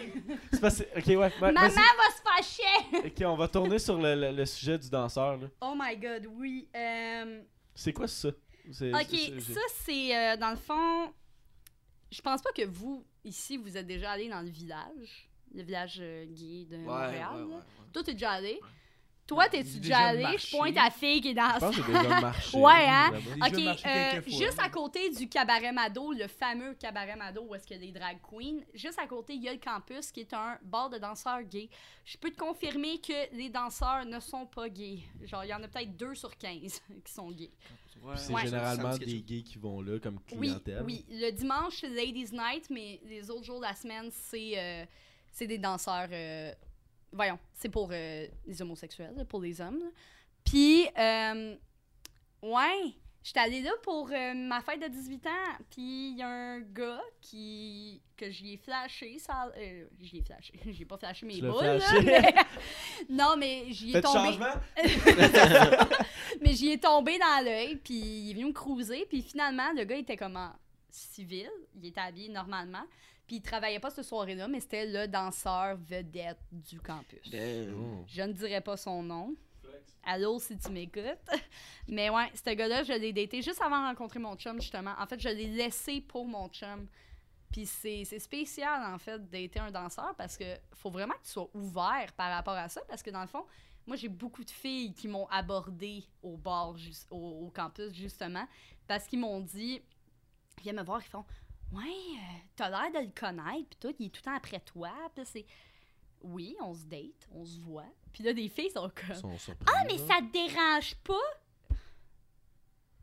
C'est 0.51 0.59
parce 0.61 0.77
que- 0.79 0.99
Ok, 0.99 1.05
ouais. 1.07 1.15
ouais, 1.17 1.31
Maman 1.39 1.61
vas-y. 1.61 1.75
va 1.75 2.11
se 2.11 2.21
fâcher! 2.61 3.07
Ok, 3.07 3.25
on 3.25 3.35
va 3.37 3.47
tourner 3.47 3.79
sur 3.79 3.97
le, 3.97 4.13
le- 4.15 4.31
le 4.31 4.45
sujet 4.45 4.77
du 4.77 4.89
danseur. 4.89 5.37
là. 5.37 5.47
Oh 5.61 5.73
my 5.77 5.95
god, 5.97 6.27
oui. 6.35 6.67
Euh, 6.75 7.41
C'est 7.73 7.93
quoi 7.93 8.07
ça? 8.07 8.29
C'est- 8.71 8.93
ok, 8.93 9.07
c'est- 9.09 9.53
ça 9.53 9.59
c'est 9.85 10.15
euh, 10.15 10.37
dans 10.37 10.49
le 10.51 10.57
fond. 10.57 11.13
Je 12.11 12.21
pense 12.21 12.41
pas 12.41 12.51
que 12.51 12.63
vous, 12.65 13.05
ici, 13.23 13.57
vous 13.57 13.75
êtes 13.77 13.87
déjà 13.87 14.11
allé 14.11 14.29
dans 14.29 14.41
le 14.41 14.49
village. 14.49 15.29
Le 15.53 15.63
village 15.63 15.97
euh, 15.99 16.25
gay 16.25 16.65
de 16.65 16.77
Ouais, 16.77 16.83
Montréal. 16.83 17.35
ouais, 17.35 17.55
ouais. 17.55 17.61
Toi, 17.93 18.03
t'es 18.03 18.13
déjà 18.13 18.31
allé? 18.31 18.59
Toi, 19.27 19.49
t'es-tu 19.49 19.79
déjà 19.79 19.97
allé? 20.07 20.25
Je 20.37 20.55
pointe 20.55 20.77
à 20.77 20.89
fille 20.89 21.19
qui 21.19 21.29
est 21.29 21.33
dans 21.33 21.53
Je 21.55 21.59
pense 21.59 21.75
que 21.75 21.81
j'ai 21.83 21.91
déjà 21.99 22.21
marché. 22.21 22.57
Ouais, 22.57 22.87
hein? 22.87 23.11
Ok, 23.45 23.59
euh, 23.85 24.21
juste 24.25 24.57
à 24.63 24.69
côté 24.69 25.09
du 25.09 25.27
cabaret 25.27 25.73
Mado, 25.73 26.13
le 26.13 26.27
fameux 26.27 26.73
cabaret 26.75 27.15
Mado 27.17 27.43
où 27.47 27.53
est-ce 27.53 27.67
qu'il 27.67 27.75
y 27.77 27.83
a 27.83 27.91
des 27.91 27.99
drag 27.99 28.17
queens, 28.21 28.61
juste 28.73 28.97
à 28.99 29.05
côté, 29.05 29.33
il 29.33 29.43
y 29.43 29.49
a 29.49 29.53
le 29.53 29.59
campus 29.59 30.11
qui 30.11 30.21
est 30.21 30.33
un 30.33 30.57
bar 30.63 30.89
de 30.89 30.97
danseurs 30.97 31.43
gays. 31.43 31.69
Je 32.05 32.17
peux 32.17 32.31
te 32.31 32.37
confirmer 32.37 32.99
que 32.99 33.35
les 33.35 33.49
danseurs 33.49 34.05
ne 34.05 34.19
sont 34.21 34.45
pas 34.45 34.69
gays. 34.69 34.99
Genre, 35.25 35.43
il 35.43 35.49
y 35.49 35.53
en 35.53 35.61
a 35.61 35.67
peut-être 35.67 35.97
2 35.97 36.15
sur 36.15 36.35
15 36.37 36.81
qui 37.03 37.13
sont 37.13 37.29
gays. 37.31 37.51
Ouais, 38.01 38.13
C'est 38.15 38.33
Ouais. 38.33 38.45
généralement 38.45 38.95
des 38.97 39.21
gays 39.21 39.41
qui 39.41 39.57
vont 39.57 39.81
là 39.81 39.99
comme 39.99 40.19
Oui, 40.33 40.47
clientèle. 40.47 40.83
oui. 40.85 41.03
Le 41.09 41.31
dimanche, 41.31 41.77
c'est 41.81 41.89
Ladies 41.89 42.29
Night, 42.31 42.69
mais 42.69 43.01
les 43.05 43.29
autres 43.29 43.43
jours 43.43 43.57
de 43.59 43.65
la 43.65 43.75
semaine, 43.75 44.09
c'est 44.11 44.53
euh, 44.57 44.85
c'est 45.31 45.47
des 45.47 45.57
danseurs. 45.57 46.07
euh, 46.11 46.53
voyons, 47.11 47.39
c'est 47.53 47.69
pour 47.69 47.89
euh, 47.91 48.27
les 48.45 48.61
homosexuels, 48.61 49.25
pour 49.29 49.41
les 49.41 49.59
hommes. 49.61 49.79
là. 49.79 49.89
Puis, 50.43 50.87
euh, 50.97 51.55
ouais, 52.41 52.93
j'étais 53.23 53.39
allée 53.41 53.61
là 53.61 53.71
pour 53.83 54.09
euh, 54.11 54.33
ma 54.33 54.61
fête 54.61 54.81
de 54.81 54.87
18 54.87 55.27
ans. 55.27 55.29
Puis, 55.69 56.11
il 56.11 56.17
y 56.17 56.21
a 56.21 56.27
un 56.29 56.59
gars 56.61 57.01
qui 57.21 58.01
que 58.15 58.31
j'y 58.31 58.53
ai 58.53 58.57
flashé. 58.57 59.19
Ça, 59.19 59.51
euh, 59.57 59.85
j'y 59.99 60.17
ai 60.19 60.21
flashé. 60.23 60.53
J'ai 60.65 60.85
pas 60.85 60.97
flashé 60.97 61.25
mes 61.25 61.35
Tu 61.35 61.41
l'as 61.41 61.51
boules. 61.51 61.63
là, 61.63 61.79
flashé. 61.79 62.03
mais- 62.05 62.33
non, 63.09 63.35
mais 63.37 63.65
j'y 63.69 63.89
ai 63.89 63.93
Faites 63.93 64.03
tombé. 64.05 64.19
changement? 64.19 64.53
Mais 66.41 66.53
j'y 66.53 66.71
ai 66.71 66.77
tombé 66.77 67.17
dans 67.17 67.43
l'œil, 67.43 67.77
puis 67.77 67.95
il 67.95 68.29
est 68.31 68.33
venu 68.33 68.45
me 68.47 68.51
cruiser, 68.53 69.05
puis 69.09 69.21
finalement, 69.21 69.71
le 69.75 69.83
gars 69.85 69.95
était 69.97 70.17
comme 70.17 70.35
en 70.35 70.51
civil, 70.89 71.49
il 71.75 71.87
était 71.87 71.99
habillé 72.01 72.29
normalement, 72.29 72.83
puis 73.27 73.37
il 73.37 73.41
travaillait 73.41 73.79
pas 73.79 73.89
cette 73.89 74.05
soirée-là, 74.05 74.47
mais 74.47 74.61
c'était 74.61 74.85
le 74.85 75.07
danseur 75.07 75.75
vedette 75.77 76.39
du 76.49 76.79
campus. 76.79 77.29
Damn. 77.29 77.73
Oh. 77.75 78.05
Je 78.07 78.21
ne 78.21 78.31
dirais 78.31 78.61
pas 78.61 78.77
son 78.77 79.03
nom. 79.03 79.35
Allô, 80.03 80.39
si 80.39 80.57
tu 80.57 80.71
m'écoutes. 80.71 81.03
Mais 81.89 82.09
ouais, 82.09 82.31
ce 82.33 82.49
gars-là, 82.51 82.83
je 82.83 82.93
l'ai 82.93 83.11
daté 83.11 83.41
juste 83.41 83.61
avant 83.61 83.81
de 83.81 83.87
rencontrer 83.87 84.19
mon 84.19 84.37
chum, 84.37 84.61
justement. 84.61 84.93
En 84.97 85.05
fait, 85.05 85.19
je 85.19 85.27
l'ai 85.27 85.47
laissé 85.47 85.99
pour 85.99 86.25
mon 86.25 86.47
chum. 86.47 86.87
Puis 87.51 87.65
c'est 87.65 88.05
c'est 88.05 88.19
spécial, 88.19 88.93
en 88.93 88.97
fait, 88.97 89.29
dater 89.29 89.59
un 89.59 89.71
danseur 89.71 90.15
parce 90.17 90.37
que 90.37 90.45
faut 90.73 90.89
vraiment 90.89 91.13
que 91.15 91.25
tu 91.25 91.31
sois 91.31 91.49
ouvert 91.53 92.13
par 92.15 92.31
rapport 92.31 92.53
à 92.53 92.69
ça. 92.69 92.79
Parce 92.87 93.03
que 93.03 93.09
dans 93.09 93.21
le 93.21 93.27
fond, 93.27 93.45
moi, 93.85 93.97
j'ai 93.97 94.07
beaucoup 94.07 94.45
de 94.45 94.49
filles 94.49 94.93
qui 94.93 95.09
m'ont 95.09 95.27
abordé 95.27 96.05
au 96.23 96.37
bar, 96.37 96.75
au, 97.09 97.45
au 97.45 97.49
campus, 97.49 97.93
justement, 97.93 98.47
parce 98.87 99.07
qu'ils 99.07 99.19
m'ont 99.19 99.41
dit, 99.41 99.81
viennent 100.61 100.77
me 100.77 100.83
voir, 100.83 101.01
ils 101.01 101.09
font 101.09 101.25
Ouais, 101.73 101.83
euh, 101.83 102.37
t'as 102.55 102.69
l'air 102.69 103.01
de 103.01 103.05
le 103.07 103.11
connaître, 103.13 103.67
puis 103.69 103.77
tout, 103.79 103.95
il 103.99 104.05
est 104.07 104.09
tout 104.09 104.21
le 104.23 104.31
temps 104.31 104.35
après 104.37 104.59
toi. 104.61 104.91
Puis 105.15 105.25
c'est 105.25 105.45
Oui, 106.21 106.55
on 106.61 106.73
se 106.73 106.85
date, 106.85 107.27
on 107.31 107.45
se 107.45 107.59
voit. 107.59 107.85
Puis 108.13 108.23
là, 108.23 108.33
des 108.33 108.47
filles 108.49 108.71
sont 108.71 108.89
comme 108.95 109.15
sont 109.15 109.53
ah, 109.67 109.83
mais 109.85 109.97
ça 109.99 110.15
te 110.19 110.31
dérange 110.31 110.95
pas? 111.03 111.13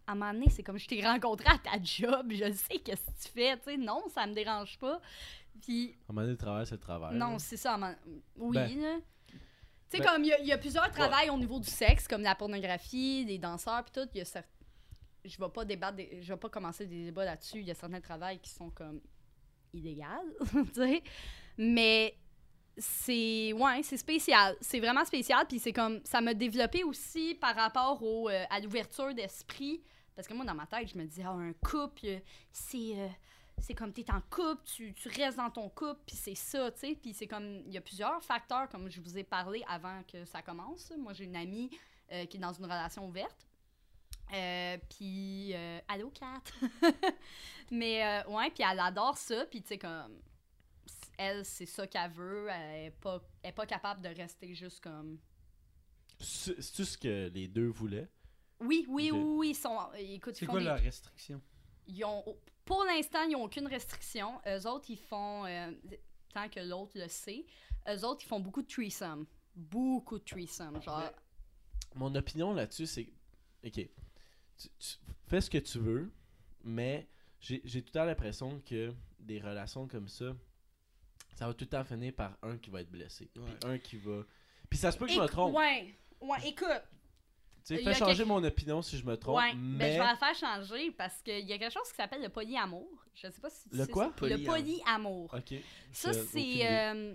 À 0.07 0.12
un 0.12 0.14
moment 0.16 0.33
donné, 0.35 0.50
c'est 0.50 0.62
comme 0.62 0.79
je 0.79 0.87
t'ai 0.87 1.03
rencontré 1.07 1.46
à 1.48 1.59
ta 1.59 1.83
job, 1.83 2.27
je 2.31 2.53
sais 2.53 2.79
qu'est-ce 2.79 3.07
que 3.07 3.22
tu 3.22 3.29
fais, 3.33 3.57
tu 3.59 3.64
sais. 3.64 3.77
Non, 3.77 4.03
ça 4.09 4.27
me 4.27 4.35
dérange 4.35 4.79
pas. 4.79 5.00
Puis, 5.62 5.96
À 6.09 6.11
un 6.11 6.12
moment 6.12 6.20
donné, 6.22 6.33
le 6.33 6.37
travail, 6.38 6.66
c'est 6.66 6.74
le 6.74 6.81
travail. 6.81 7.16
non, 7.16 7.38
c'est 7.38 7.57
ça. 7.57 7.72
à 7.72 7.74
un 7.74 7.79
moment- 7.79 7.94
Oui, 8.37 8.55
Ben. 8.57 8.81
là. 8.83 8.96
Tu 9.29 9.38
sais, 9.88 9.98
Ben. 10.03 10.05
comme 10.12 10.24
il 10.24 10.29
y, 10.29 10.33
a- 10.33 10.40
il 10.40 10.46
y 10.46 10.53
a 10.53 10.59
plusieurs 10.59 10.90
travails 10.90 11.31
au 11.31 11.38
niveau 11.38 11.59
du 11.61 11.70
sexe, 11.70 12.09
comme 12.09 12.22
la 12.22 12.35
pornographie, 12.35 13.24
les 13.24 13.38
danseurs, 13.38 13.85
puis 13.85 13.92
tout. 13.92 14.09
Il 14.14 14.18
y 14.18 14.20
a 14.20 14.24
cer- 14.24 14.42
Je 15.24 15.38
vais 15.38 15.48
pas 15.48 15.64
débattre, 15.64 15.98
je 16.20 16.32
vais 16.32 16.38
pas 16.38 16.48
commencer 16.48 16.87
des 16.87 17.04
débats 17.04 17.24
là-dessus. 17.24 17.60
Il 17.60 17.66
y 17.66 17.70
a 17.70 17.74
certains 17.74 18.00
travails 18.00 18.38
qui 18.40 18.50
sont 18.50 18.70
comme 18.70 19.00
illégaux, 19.72 20.04
tu 20.52 20.74
sais. 20.74 21.02
Mais 21.56 22.16
c'est 22.76 23.52
ouais, 23.52 23.82
c'est 23.82 23.96
spécial. 23.96 24.56
C'est 24.60 24.80
vraiment 24.80 25.04
spécial. 25.04 25.46
Puis 25.48 25.58
c'est 25.58 25.72
comme 25.72 26.00
ça 26.04 26.20
m'a 26.20 26.34
développé 26.34 26.84
aussi 26.84 27.34
par 27.34 27.54
rapport 27.54 28.02
au, 28.02 28.28
euh, 28.28 28.44
à 28.50 28.60
l'ouverture 28.60 29.14
d'esprit. 29.14 29.82
Parce 30.14 30.28
que 30.28 30.34
moi, 30.34 30.44
dans 30.44 30.54
ma 30.54 30.66
tête, 30.66 30.88
je 30.92 30.98
me 30.98 31.04
disais, 31.04 31.24
ah, 31.26 31.30
un 31.30 31.52
couple, 31.54 32.20
c'est. 32.52 32.92
euh, 32.96 33.08
c'est 33.58 33.74
comme 33.74 33.92
t'es 33.92 34.04
en 34.10 34.20
couple, 34.20 34.62
tu, 34.64 34.92
tu 34.94 35.08
restes 35.08 35.37
dans 35.37 35.50
ton 35.50 35.68
couple, 35.68 36.00
puis 36.06 36.16
c'est 36.16 36.34
ça, 36.34 36.70
tu 36.72 36.80
sais. 36.80 36.98
Puis 37.00 37.14
c'est 37.14 37.26
comme, 37.26 37.62
il 37.66 37.72
y 37.72 37.78
a 37.78 37.80
plusieurs 37.80 38.22
facteurs, 38.22 38.68
comme 38.68 38.90
je 38.90 39.00
vous 39.00 39.16
ai 39.16 39.22
parlé 39.24 39.62
avant 39.68 40.02
que 40.10 40.24
ça 40.24 40.42
commence. 40.42 40.92
Moi, 40.98 41.12
j'ai 41.12 41.24
une 41.24 41.37
amie 41.37 41.70
euh, 42.12 42.26
qui 42.26 42.37
est 42.37 42.40
dans 42.40 42.52
une 42.52 42.64
relation 42.64 43.06
ouverte. 43.06 43.46
Euh, 44.32 44.78
puis, 44.88 45.52
euh, 45.54 45.78
allô, 45.88 46.10
Kat? 46.10 46.42
Mais, 47.70 48.04
euh, 48.04 48.30
ouais, 48.30 48.50
puis 48.50 48.64
elle 48.68 48.80
adore 48.80 49.16
ça, 49.16 49.44
puis 49.46 49.62
tu 49.62 49.68
sais, 49.68 49.78
comme, 49.78 50.20
elle, 51.18 51.44
c'est 51.44 51.66
ça 51.66 51.87
qu'elle 51.87 52.10
veut, 52.10 52.48
elle 52.50 52.87
est 52.87 52.90
pas, 52.90 53.20
elle 53.42 53.50
est 53.50 53.52
pas 53.52 53.66
capable 53.66 54.00
de 54.02 54.08
rester 54.08 54.54
juste 54.54 54.80
comme... 54.82 55.18
C'est- 56.20 56.60
C'est-tu 56.60 56.84
ce 56.84 56.98
que 56.98 57.28
les 57.28 57.48
deux 57.48 57.68
voulaient? 57.68 58.08
Oui, 58.60 58.87
oui, 58.88 59.10
oui, 59.12 59.20
oui, 59.22 59.48
ils 59.50 59.54
sont... 59.54 59.78
Écoute, 59.96 60.37
C'est 60.37 60.46
quoi 60.46 60.58
des- 60.60 60.64
la 60.66 60.76
restriction? 60.76 61.40
ils 61.87 62.02
ont, 62.04 62.24
pour 62.64 62.82
l'instant, 62.84 63.22
ils 63.24 63.32
n'ont 63.32 63.44
aucune 63.44 63.66
restriction. 63.66 64.40
Eux 64.46 64.66
autres, 64.66 64.87
ils 64.88 64.98
font, 64.98 65.44
euh, 65.44 65.70
tant 66.32 66.48
que 66.48 66.60
l'autre 66.60 66.92
le 66.98 67.08
sait, 67.08 67.44
eux 67.88 68.04
autres, 68.06 68.22
ils 68.24 68.28
font 68.28 68.40
beaucoup 68.40 68.62
de 68.62 68.66
threesome. 68.68 69.26
Beaucoup 69.54 70.18
de 70.18 70.24
threesome. 70.24 70.80
Genre, 70.82 71.12
Mon 71.94 72.14
opinion 72.14 72.52
là-dessus, 72.54 72.87
c'est. 72.87 73.12
Ok. 73.64 73.87
Tu, 74.56 74.68
tu 74.78 74.96
fais 75.26 75.40
ce 75.40 75.50
que 75.50 75.58
tu 75.58 75.78
veux, 75.78 76.10
mais 76.62 77.08
j'ai 77.40 77.60
j'ai 77.64 77.82
tout 77.82 77.88
le 77.94 78.00
temps 78.00 78.04
l'impression 78.04 78.60
que 78.60 78.92
des 79.18 79.40
relations 79.40 79.86
comme 79.88 80.08
ça, 80.08 80.26
ça 81.34 81.46
va 81.46 81.54
tout 81.54 81.64
le 81.64 81.70
temps 81.70 81.84
finir 81.84 82.12
par 82.14 82.36
un 82.42 82.56
qui 82.58 82.70
va 82.70 82.80
être 82.82 82.90
blessé. 82.90 83.30
Puis 83.34 83.42
un 83.64 83.78
qui 83.78 83.96
va. 83.96 84.22
Puis 84.70 84.78
ça 84.78 84.92
se 84.92 84.98
peut 84.98 85.06
que 85.06 85.12
je 85.12 85.20
me 85.20 85.26
trompe. 85.26 85.54
Ouais, 85.56 85.94
ouais, 86.20 86.38
écoute. 86.48 86.68
Tu 87.66 87.76
sais, 87.76 87.82
fais 87.82 87.94
changer 87.94 88.18
quelque- 88.18 88.28
mon 88.28 88.44
opinion 88.44 88.82
si 88.82 88.98
je 88.98 89.06
me 89.06 89.16
trompe. 89.16 89.38
ouais, 89.38 89.52
ben, 89.54 89.58
mais 89.58 89.92
je 89.94 89.98
vais 89.98 90.04
la 90.06 90.16
faire 90.16 90.34
changer 90.34 90.90
parce 90.92 91.22
qu'il 91.22 91.46
y 91.48 91.52
a 91.52 91.58
quelque 91.58 91.72
chose 91.72 91.88
qui 91.88 91.96
s'appelle 91.96 92.20
le 92.22 92.28
polyamour. 92.28 92.86
Je 93.14 93.30
sais 93.30 93.40
pas 93.40 93.48
si 93.48 93.70
tu 93.70 93.76
Le 93.76 93.84
sais 93.86 93.90
quoi? 93.90 94.12
ça. 94.18 94.26
Le 94.26 94.44
Polyamour. 94.44 95.32
Ok. 95.34 95.54
Ça, 95.92 96.12
c'est. 96.12 96.70
euh, 96.70 97.14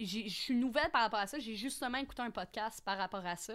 j'ai- 0.00 0.28
Je 0.28 0.34
suis 0.34 0.54
nouvelle 0.56 0.90
par 0.90 1.02
rapport 1.02 1.20
à 1.20 1.26
ça. 1.28 1.38
J'ai 1.38 1.54
justement 1.54 1.98
écouté 1.98 2.22
un 2.22 2.30
podcast 2.32 2.82
par 2.84 2.98
rapport 2.98 3.24
à 3.24 3.36
ça. 3.36 3.54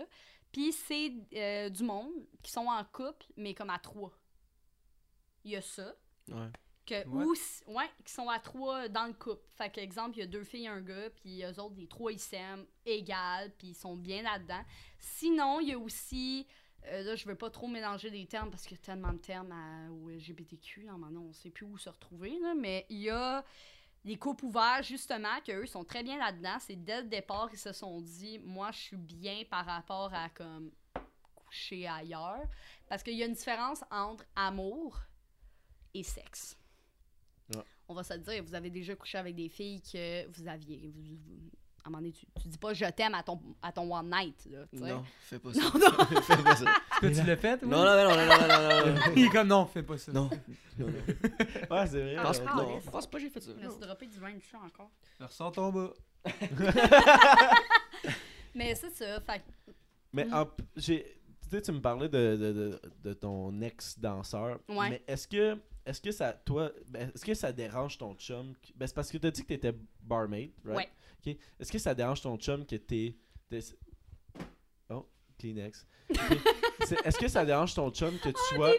Puis 0.51 0.71
c'est 0.71 1.13
euh, 1.35 1.69
du 1.69 1.83
monde 1.83 2.11
qui 2.41 2.51
sont 2.51 2.67
en 2.67 2.83
couple, 2.85 3.25
mais 3.35 3.53
comme 3.53 3.69
à 3.69 3.79
trois. 3.79 4.11
Il 5.43 5.51
y 5.51 5.55
a 5.55 5.61
ça. 5.61 5.93
Ouais. 6.29 6.49
Que, 6.85 7.05
ou, 7.07 7.35
si- 7.35 7.63
ouais, 7.67 7.89
qui 8.05 8.13
sont 8.13 8.29
à 8.29 8.39
trois 8.39 8.87
dans 8.87 9.05
le 9.07 9.13
couple. 9.13 9.43
Fait 9.55 9.69
que, 9.69 9.79
exemple, 9.81 10.17
il 10.17 10.21
y 10.21 10.23
a 10.23 10.27
deux 10.27 10.43
filles 10.45 10.65
et 10.65 10.69
un 10.69 10.81
gars, 10.81 11.09
puis 11.09 11.43
eux 11.43 11.59
autres, 11.59 11.75
les 11.77 11.87
trois, 11.87 12.11
ils 12.13 12.19
s'aiment 12.19 12.65
égal, 12.85 13.51
puis 13.57 13.69
ils 13.69 13.75
sont 13.75 13.97
bien 13.97 14.21
là-dedans. 14.23 14.63
Sinon, 14.99 15.59
il 15.59 15.69
y 15.69 15.73
a 15.73 15.77
aussi. 15.79 16.47
euh, 16.85 17.03
là, 17.03 17.15
je 17.17 17.25
veux 17.27 17.35
pas 17.35 17.49
trop 17.49 17.67
mélanger 17.67 18.09
les 18.09 18.25
termes 18.25 18.49
parce 18.49 18.63
qu'il 18.63 18.77
y 18.77 18.79
a 18.79 18.83
tellement 18.83 19.11
de 19.11 19.17
termes 19.19 19.51
à, 19.51 19.91
au 19.91 20.09
LGBTQ. 20.09 20.83
Là, 20.83 20.93
maintenant, 20.97 21.23
on 21.23 21.33
sait 21.33 21.49
plus 21.49 21.65
où 21.65 21.77
se 21.77 21.89
retrouver. 21.89 22.39
Là, 22.39 22.53
mais 22.55 22.85
il 22.89 22.99
y 22.99 23.09
a 23.09 23.43
les 24.07 24.17
couples 24.17 24.45
ouverts, 24.45 24.83
justement, 24.83 25.39
qu'eux 25.45 25.65
sont 25.65 25.83
très 25.83 26.01
bien 26.01 26.17
là-dedans. 26.17 26.57
C'est 26.61 26.77
dès 26.77 27.01
le 27.01 27.07
départ, 27.09 27.49
ils 27.51 27.59
se 27.59 27.73
sont 27.73 27.99
dit 28.01 28.39
Moi, 28.39 28.71
je 28.71 28.77
suis 28.77 28.97
bien 28.97 29.43
par 29.49 29.65
rapport 29.65 30.13
à 30.13 30.29
comme 30.29 30.71
coucher 31.35 31.87
ailleurs. 31.87 32.41
Parce 32.87 33.03
qu'il 33.03 33.15
y 33.15 33.23
a 33.23 33.25
une 33.25 33.33
différence 33.33 33.83
entre 33.91 34.23
amour 34.35 34.97
et 35.93 36.03
sexe. 36.03 36.57
Ouais. 37.53 37.63
On 37.89 37.93
va 37.93 38.03
se 38.03 38.13
dire, 38.13 38.43
vous 38.43 38.55
avez 38.55 38.69
déjà 38.69 38.95
couché 38.95 39.17
avec 39.17 39.35
des 39.35 39.49
filles 39.49 39.81
que 39.81 40.25
vous 40.27 40.47
aviez. 40.47 40.89
vous- 40.89 41.17
vous- 41.17 41.51
à 41.83 41.87
un 41.87 41.89
moment 41.91 41.99
donné, 41.99 42.11
tu, 42.11 42.25
tu 42.41 42.47
dis 42.49 42.57
pas 42.57 42.73
je 42.73 42.85
t'aime 42.85 43.13
à 43.15 43.23
ton, 43.23 43.39
à 43.61 43.71
ton 43.71 43.89
one 43.93 44.09
night. 44.09 44.47
Là. 44.51 44.59
Non, 44.73 45.03
fais 45.21 45.39
pas 45.39 45.53
ça. 45.53 45.59
Non, 45.61 45.79
non. 45.79 46.21
fais 46.21 46.43
pas 46.43 46.55
ça. 46.55 46.65
Que 47.01 47.07
tu 47.07 47.23
l'as 47.27 47.37
fait? 47.37 47.59
oui? 47.63 47.69
Non, 47.69 47.77
non, 47.77 47.95
non, 47.95 48.09
non, 48.09 48.25
non, 48.25 48.47
non, 48.47 48.47
non, 48.47 48.93
non. 48.93 49.01
Il 49.15 49.25
est 49.25 49.29
comme 49.29 49.47
non, 49.47 49.65
fais 49.67 49.83
pas 49.83 49.97
ça. 49.97 50.11
Non. 50.11 50.29
non. 50.79 50.85
Ouais, 50.87 51.87
c'est 51.87 52.01
vrai. 52.01 52.15
Ah, 52.17 52.23
Pense, 52.23 52.39
pense- 52.39 52.55
non, 52.55 52.79
pas 52.91 53.01
que 53.17 53.19
j'ai 53.19 53.29
fait 53.29 53.39
ça. 53.41 53.51
Je 53.51 53.57
me 53.59 53.63
non. 53.65 53.71
suis 53.71 53.79
droppé 53.79 54.07
du 54.07 54.19
vin 54.19 54.33
du 54.33 54.41
chat 54.41 54.57
encore. 54.65 54.89
Ressors 55.19 55.51
ton 55.51 55.71
bas. 55.71 55.93
Mais 58.55 58.73
c'est 58.75 58.89
ça. 58.91 59.19
Fait 59.21 59.43
Mais 60.13 60.25
Mm. 60.25 60.33
en 60.33 60.47
j'ai 60.75 61.13
tu 61.49 61.55
sais, 61.55 61.61
tu 61.61 61.71
me 61.71 61.79
parlais 61.79 62.09
de, 62.09 62.35
de, 62.35 62.51
de, 62.51 62.81
de 63.05 63.13
ton 63.13 63.61
ex-danseur. 63.61 64.59
Ouais. 64.67 64.89
Mais 64.89 65.03
est-ce 65.07 65.27
que 65.27 65.57
est-ce 65.85 66.01
que 66.01 66.11
ça 66.11 66.33
toi 66.33 66.71
ben, 66.89 67.09
est-ce 67.15 67.23
que 67.23 67.33
ça 67.33 67.51
dérange 67.53 67.97
ton 67.97 68.13
chum 68.15 68.53
ben, 68.75 68.85
c'est 68.87 68.93
parce 68.95 69.09
que 69.09 69.17
tu 69.17 69.27
as 69.27 69.31
dit 69.31 69.43
que 69.43 69.47
tu 69.47 69.53
étais 69.53 69.73
barmaid, 70.01 70.51
right? 70.65 70.77
Ouais. 70.77 70.89
Est-ce 71.59 71.71
que 71.71 71.79
ça 71.79 71.93
dérange 71.95 72.21
ton 72.21 72.37
chum 72.37 72.65
que 72.65 72.75
t'es 72.75 73.15
Oh, 74.89 75.05
Kleenex. 75.39 75.85
Est-ce 77.03 77.17
que 77.17 77.27
ça 77.27 77.45
dérange 77.45 77.73
ton 77.73 77.89
chum 77.91 78.17
que 78.19 78.29
tu 78.29 78.55
sois 78.55 78.71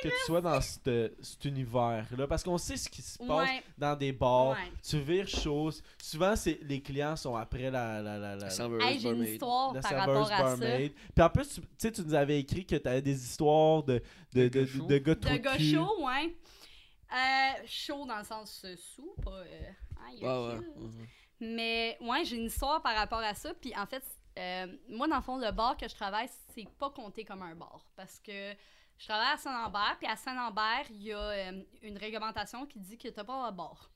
que 0.00 0.06
tu 0.08 0.14
sois 0.26 0.40
dans 0.40 0.60
cette- 0.60 1.16
cet 1.24 1.44
univers 1.44 2.06
là 2.16 2.28
parce 2.28 2.44
qu'on 2.44 2.56
sait 2.56 2.76
ce 2.76 2.88
qui 2.88 3.02
se 3.02 3.18
passe 3.18 3.28
Ouais. 3.48 3.62
dans 3.76 3.96
des 3.96 4.12
bars, 4.12 4.50
Ouais. 4.50 4.70
tu 4.88 5.00
vires 5.00 5.26
chose. 5.26 5.82
Souvent 6.00 6.36
c'est 6.36 6.60
les 6.62 6.80
clients 6.80 7.16
sont 7.16 7.34
après 7.34 7.68
la 7.68 8.00
la 8.00 8.16
la, 8.16 8.36
la- 8.36 8.46
Hey, 8.86 9.00
j'ai 9.00 9.08
une 9.10 9.24
histoire 9.24 9.74
la 9.74 9.80
par 9.80 9.92
rapport 9.94 10.30
à 10.32 10.56
ça. 10.56 10.76
Puis 10.78 10.92
en 11.24 11.30
plus, 11.30 11.48
tu 11.48 11.60
tu 11.62 11.66
sais, 11.78 11.90
tu 11.92 12.02
nous 12.02 12.14
avais 12.14 12.38
écrit 12.38 12.64
que 12.64 12.76
tu 12.76 12.88
avais 12.88 13.02
des 13.02 13.24
histoires 13.24 13.82
de, 13.82 14.00
de, 14.34 14.42
De 14.42 14.42
de, 14.44 14.48
gars 14.48 14.60
de, 14.60 14.66
chauds. 14.66 14.86
de 14.86 14.98
gars 14.98 15.14
trop 15.16 15.32
De 15.32 15.38
gars 15.38 15.56
cul. 15.56 15.72
chaud, 15.74 16.04
ouais. 16.04 16.36
Euh, 17.10 17.62
chaud 17.66 18.06
dans 18.06 18.18
le 18.18 18.24
sens 18.24 18.62
euh, 18.66 18.76
sous, 18.76 19.14
pas. 19.24 19.30
Euh, 19.32 19.70
aïe, 20.06 20.20
Ouais, 20.22 20.28
ouais. 20.28 20.58
ok, 20.58 20.62
là. 20.62 21.04
Mais 21.40 21.96
ouais, 22.00 22.24
j'ai 22.24 22.36
une 22.36 22.46
histoire 22.46 22.82
par 22.82 22.94
rapport 22.94 23.20
à 23.20 23.34
ça. 23.34 23.52
Puis 23.54 23.72
en 23.76 23.86
fait, 23.86 24.04
euh, 24.38 24.66
moi, 24.88 25.08
dans 25.08 25.16
le 25.16 25.22
fond, 25.22 25.36
le 25.36 25.50
bar 25.50 25.76
que 25.76 25.88
je 25.88 25.94
travaille, 25.94 26.28
c'est 26.54 26.68
pas 26.78 26.90
compté 26.90 27.24
comme 27.24 27.42
un 27.42 27.54
bar. 27.54 27.86
Parce 27.96 28.18
que 28.20 28.54
je 28.98 29.06
travaille 29.06 29.32
à 29.34 29.36
Saint-Lambert, 29.36 29.96
puis 29.98 30.08
à 30.08 30.16
Saint-Lambert, 30.16 30.86
il 30.90 31.02
y 31.02 31.12
a 31.12 31.18
euh, 31.18 31.62
une 31.82 31.96
réglementation 31.96 32.66
qui 32.66 32.80
dit 32.80 32.98
que 32.98 33.08
t'as 33.08 33.24
pas 33.24 33.50
de 33.50 33.56
bar. 33.56 33.90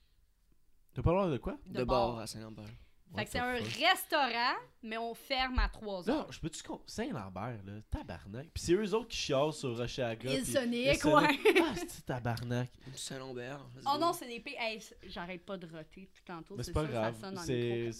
T'as 0.94 1.02
pas 1.02 1.10
le 1.10 1.16
droit 1.16 1.30
de 1.30 1.38
quoi? 1.38 1.56
De 1.66 1.84
bord 1.84 2.18
à 2.18 2.26
Saint-Lambert. 2.26 2.68
Fait 3.14 3.24
que 3.26 3.30
c'est 3.30 3.38
un 3.38 3.52
restaurant, 3.54 4.56
mais 4.82 4.96
on 4.98 5.14
ferme 5.14 5.58
à 5.58 5.68
3 5.68 6.02
Non, 6.06 6.12
heures. 6.20 6.32
je 6.32 6.40
peux-tu. 6.40 6.62
Saint-Lambert, 6.86 7.58
là, 7.64 7.72
tabarnak. 7.90 8.48
Puis 8.54 8.62
c'est 8.64 8.72
eux 8.72 8.94
autres 8.94 9.08
qui 9.08 9.16
chialent 9.18 9.52
sur 9.52 9.76
Rochelaga. 9.76 10.32
Il 10.32 10.42
puis- 10.42 10.52
Sonic, 10.52 11.00
Sonic. 11.00 11.44
ouais. 11.44 11.54
Ah, 11.62 11.74
c'est 11.76 12.06
tabarnak? 12.06 12.70
Saint-Lambert. 12.94 13.60
Oh 13.86 13.98
non, 14.00 14.12
c'est 14.12 14.26
des. 14.26 14.42
Hey, 14.58 14.82
j'arrête 15.08 15.44
pas 15.44 15.56
de 15.56 15.66
roter 15.66 16.08
tout 16.14 16.22
tantôt. 16.24 16.54
Mais 16.56 16.62
c'est 16.62 16.72
pas 16.72 16.84
grave. 16.84 17.14
C'est. 17.44 17.90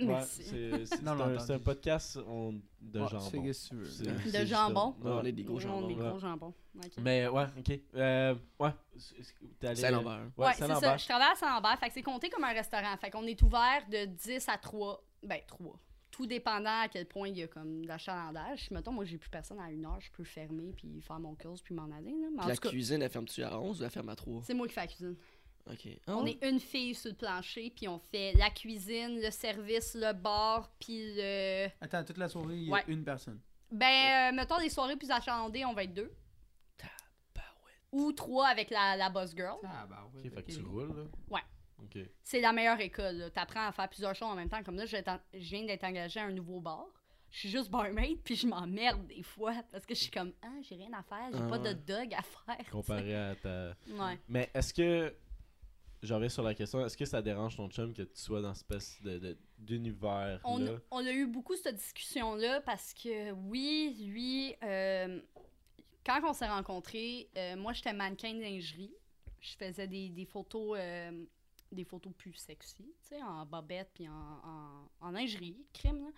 C'est- 0.00 0.06
Ouais, 0.06 0.12
Merci. 0.12 0.86
c'est 0.86 1.02
Non, 1.02 1.14
non, 1.14 1.24
un, 1.38 1.58
podcast 1.58 2.18
on- 2.26 2.60
de 2.80 3.00
Ouais, 3.00 3.08
jambon. 3.08 3.30
que 3.30 3.68
tu 3.68 3.74
veux. 3.74 4.32
De 4.32 4.44
jambon? 4.46 4.94
ça. 5.02 5.08
On 5.08 5.24
est 5.24 5.32
des 5.32 5.44
gros 5.44 5.60
jambons. 5.60 5.88
est 5.90 5.94
ouais. 5.94 6.08
gros 6.08 6.18
jambons. 6.18 6.54
Ok. 6.76 6.92
Mais 6.98 7.28
ouais, 7.28 7.44
ok. 7.58 7.80
Euh, 7.94 8.34
ouais. 8.58 8.70
Saint-Lambert. 9.74 10.30
Ouais, 10.36 10.46
Ouais, 10.46 10.52
c'est 10.56 10.66
ça. 10.66 10.96
Je 10.96 11.04
travaille 11.06 11.32
à 11.32 11.36
Saint-Lambert. 11.36 11.78
Fait 11.78 11.88
que 11.88 11.94
c'est 11.94 12.02
compté 12.02 12.28
comme 12.30 12.44
un 12.44 12.52
restaurant. 12.52 12.96
Fait 12.96 13.10
qu'on 13.10 13.26
est 13.26 13.40
ouvert 13.42 13.82
de 13.90 14.06
10 14.06 14.48
à 14.48 14.56
3. 14.58 15.02
Ben, 15.22 15.40
3. 15.46 15.78
Tout 16.10 16.26
dépendant 16.26 16.80
à 16.82 16.88
quel 16.88 17.06
point 17.06 17.28
il 17.28 17.38
y 17.38 17.42
a 17.42 17.46
comme 17.46 17.84
d'achalandage. 17.86 18.68
Mettons, 18.72 18.92
moi, 18.92 19.04
j'ai 19.04 19.16
plus 19.16 19.30
personne 19.30 19.60
à 19.60 19.70
une 19.70 19.84
heure. 19.86 20.00
Je 20.00 20.10
peux 20.10 20.24
fermer 20.24 20.72
puis 20.76 21.00
faire 21.00 21.20
mon 21.20 21.34
course 21.36 21.62
puis 21.62 21.72
m'en 21.74 21.84
aller. 21.84 22.10
Là. 22.10 22.28
Mais 22.32 22.38
en 22.38 22.40
Puis 22.40 22.48
la 22.48 22.54
tout 22.56 22.60
cas, 22.62 22.68
cuisine, 22.70 23.00
elle 23.02 23.10
ferme-tu 23.10 23.42
à 23.44 23.58
11 23.58 23.80
ou 23.80 23.84
elle 23.84 23.90
ferme 23.90 24.08
à 24.08 24.16
3 24.16 24.42
c'est 24.44 24.54
moi 24.54 24.66
qui 24.66 24.74
fais 24.74 24.80
la 24.80 24.86
cuisine. 24.88 25.16
Ok. 25.66 25.88
On 26.06 26.24
Ah, 26.24 26.28
est 26.30 26.44
une 26.48 26.60
fille 26.60 26.94
sur 26.94 27.10
le 27.10 27.16
plancher 27.16 27.72
puis 27.74 27.88
on 27.88 27.98
fait 27.98 28.32
la 28.34 28.50
cuisine, 28.50 29.20
le 29.20 29.30
service, 29.30 29.94
le 29.94 30.12
bar 30.12 30.70
puis 30.78 31.14
le... 31.16 31.68
Attends, 31.80 32.04
toute 32.04 32.18
la 32.18 32.28
soirée, 32.28 32.56
il 32.56 32.64
y 32.64 32.70
a 32.70 32.74
Ouais. 32.74 32.84
une 32.88 33.04
personne. 33.04 33.40
Ben, 33.70 34.32
euh, 34.32 34.36
mettons, 34.36 34.58
des 34.58 34.68
soirées 34.70 34.96
plus 34.96 35.10
achalandées, 35.10 35.64
on 35.64 35.72
va 35.74 35.84
être 35.84 35.94
deux. 35.94 36.12
Tabarouette. 36.76 37.86
Ou 37.92 38.12
trois 38.12 38.48
avec 38.48 38.70
la, 38.70 38.96
la 38.96 39.10
boss 39.10 39.34
girl. 39.34 39.58
Ah, 39.64 39.86
ouais. 40.14 40.20
Ok, 40.26 40.34
fait 40.34 40.42
que 40.42 40.50
tu 40.52 40.62
roules, 40.62 40.96
là. 40.96 41.04
Ouais. 41.30 41.42
Ok. 41.82 41.98
c'est 42.22 42.40
la 42.40 42.52
meilleure 42.52 42.80
école. 42.80 43.16
là. 43.16 43.30
T'apprends 43.30 43.66
à 43.66 43.72
faire 43.72 43.88
plusieurs 43.88 44.14
choses 44.14 44.28
en 44.28 44.34
même 44.34 44.48
temps. 44.50 44.62
Comme 44.62 44.76
là, 44.76 44.84
je 44.86 44.96
je 44.96 45.38
viens 45.38 45.64
d'être 45.64 45.84
engagée 45.84 46.20
à 46.20 46.24
un 46.24 46.32
nouveau 46.32 46.60
bar. 46.60 46.84
Je 47.30 47.38
suis 47.38 47.48
juste 47.48 47.70
barmaid, 47.70 48.18
puis 48.24 48.34
je 48.34 48.46
m'emmerde 48.46 49.06
des 49.06 49.22
fois 49.22 49.54
parce 49.70 49.86
que 49.86 49.94
je 49.94 50.00
suis 50.00 50.10
comme, 50.10 50.32
ah, 50.42 50.48
j'ai 50.62 50.74
rien 50.74 50.92
à 50.92 51.02
faire, 51.04 51.28
j'ai 51.32 51.38
Ah 51.40 51.48
pas 51.48 51.58
de 51.58 51.72
dog 51.72 52.12
à 52.12 52.22
faire. 52.22 52.70
Comparé 52.72 53.14
à 53.14 53.34
ta. 53.36 53.68
Ouais. 53.88 54.18
Mais 54.28 54.50
est-ce 54.52 54.74
que. 54.74 55.14
J'en 56.02 56.14
reviens 56.16 56.28
sur 56.30 56.42
la 56.42 56.54
question. 56.54 56.84
Est-ce 56.84 56.96
que 56.96 57.04
ça 57.04 57.20
dérange 57.20 57.56
ton 57.56 57.68
chum 57.68 57.92
que 57.92 58.02
tu 58.02 58.20
sois 58.20 58.40
dans 58.40 58.54
cette 58.54 58.70
espèce 58.70 59.02
de- 59.02 59.36
d'univers 59.58 60.40
On, 60.44 61.06
a 61.06 61.12
eu 61.12 61.26
beaucoup 61.26 61.54
cette 61.56 61.76
discussion-là 61.76 62.62
parce 62.62 62.94
que, 62.94 63.32
oui, 63.32 63.96
lui, 64.06 64.54
euh, 64.62 65.20
quand 66.04 66.20
on 66.24 66.32
s'est 66.32 66.48
rencontrés, 66.48 67.28
euh, 67.36 67.56
moi, 67.56 67.72
j'étais 67.74 67.92
mannequin 67.92 68.32
de 68.34 68.40
lingerie. 68.40 68.94
Je 69.40 69.56
faisais 69.56 69.86
des, 69.86 70.08
des 70.08 70.24
photos. 70.24 70.76
euh, 70.78 71.24
des 71.72 71.84
photos 71.84 72.12
plus 72.18 72.34
sexy, 72.34 72.82
tu 73.00 73.08
sais, 73.10 73.22
en 73.22 73.46
bobette 73.46 73.90
puis 73.94 74.08
en, 74.08 74.88
en, 75.00 75.10
lingerie, 75.12 75.56
crime, 75.72 76.02
là. 76.04 76.10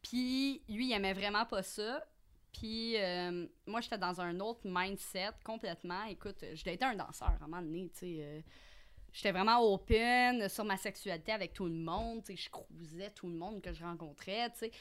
Puis 0.00 0.62
lui, 0.68 0.90
il 0.90 0.92
aimait 0.92 1.12
vraiment 1.12 1.44
pas 1.44 1.64
ça. 1.64 2.04
Puis 2.52 2.96
euh, 2.98 3.46
moi, 3.66 3.80
j'étais 3.80 3.98
dans 3.98 4.20
un 4.20 4.38
autre 4.38 4.60
mindset 4.64 5.30
complètement. 5.42 6.04
Écoute, 6.04 6.44
je 6.54 6.62
datais 6.62 6.84
un 6.84 6.94
danseur 6.94 7.30
à 7.30 7.34
un 7.34 7.38
moment 7.48 7.62
donné, 7.62 7.90
tu 7.90 7.98
sais. 7.98 8.44
J'étais 9.12 9.32
vraiment 9.32 9.60
open 9.60 10.48
sur 10.48 10.64
ma 10.64 10.76
sexualité 10.76 11.32
avec 11.32 11.52
tout 11.52 11.66
le 11.66 11.74
monde, 11.74 12.24
tu 12.24 12.36
sais. 12.36 12.42
Je 12.42 12.50
cruisais 12.50 13.10
tout 13.10 13.28
le 13.28 13.34
monde 13.34 13.60
que 13.60 13.72
je 13.72 13.84
rencontrais, 13.84 14.50
tu 14.50 14.58
sais. 14.58 14.72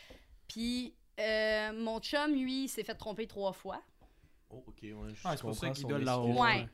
Puis 0.48 0.96
euh, 1.20 1.74
mon 1.74 2.00
chum, 2.00 2.34
lui, 2.34 2.64
il 2.64 2.70
s'est 2.70 2.84
fait 2.84 2.96
tromper 2.96 3.28
trois 3.28 3.54
fois. 3.54 3.82
Oh, 4.50 4.64
ok, 4.68 4.80
ouais. 4.82 5.14
je 5.14 5.22
Ah, 5.24 5.36
c'est 5.36 5.42
pour 5.42 5.56
ça 5.56 5.70
qu'il 5.70 5.88
l'avoir. 5.88 6.26
Ouais. 6.26 6.68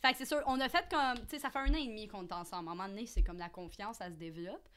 Fait 0.00 0.12
que 0.12 0.18
c'est 0.18 0.24
sûr, 0.24 0.42
on 0.46 0.60
a 0.60 0.68
fait 0.68 0.86
comme. 0.88 1.18
Tu 1.20 1.30
sais, 1.30 1.38
ça 1.38 1.50
fait 1.50 1.58
un 1.58 1.70
an 1.70 1.78
et 1.78 1.86
demi 1.86 2.06
qu'on 2.06 2.26
est 2.26 2.32
ensemble. 2.32 2.68
À 2.68 2.72
un 2.72 2.74
moment 2.74 2.88
donné, 2.88 3.06
c'est 3.06 3.22
comme 3.22 3.38
la 3.38 3.48
confiance, 3.48 3.96
ça 3.96 4.08
se 4.08 4.14
développe. 4.14 4.68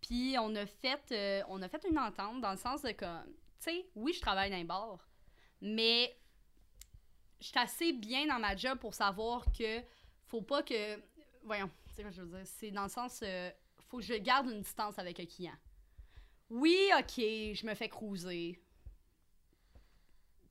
Puis 0.00 0.36
on 0.38 0.54
a 0.54 0.66
fait, 0.66 1.02
euh, 1.12 1.42
on 1.48 1.60
a 1.62 1.68
fait 1.68 1.84
une 1.88 1.98
entente 1.98 2.40
dans 2.40 2.52
le 2.52 2.56
sens 2.56 2.82
de 2.82 2.92
comme. 2.92 3.24
Tu 3.58 3.70
sais, 3.70 3.86
oui, 3.94 4.12
je 4.12 4.20
travaille 4.20 4.50
dans 4.50 4.56
un 4.56 4.64
bar, 4.64 5.08
mais 5.60 6.16
je 7.40 7.46
suis 7.46 7.58
assez 7.58 7.92
bien 7.92 8.26
dans 8.26 8.38
ma 8.38 8.54
job 8.56 8.78
pour 8.78 8.94
savoir 8.94 9.44
que 9.52 9.82
faut 10.26 10.42
pas 10.42 10.62
que. 10.62 10.98
Voyons, 11.44 11.70
tu 11.96 12.02
sais 12.02 12.02
quoi 12.02 12.10
je 12.10 12.22
veux 12.22 12.28
dire. 12.38 12.46
C'est 12.46 12.70
dans 12.70 12.84
le 12.84 12.88
sens. 12.88 13.20
euh, 13.22 13.50
faut 13.88 13.98
que 13.98 14.04
je 14.04 14.14
garde 14.14 14.48
une 14.50 14.60
distance 14.60 14.98
avec 14.98 15.18
un 15.20 15.26
client. 15.26 15.54
Oui, 16.50 16.76
ok, 16.98 17.14
je 17.16 17.66
me 17.66 17.74
fais 17.74 17.88
cruiser. 17.88 18.60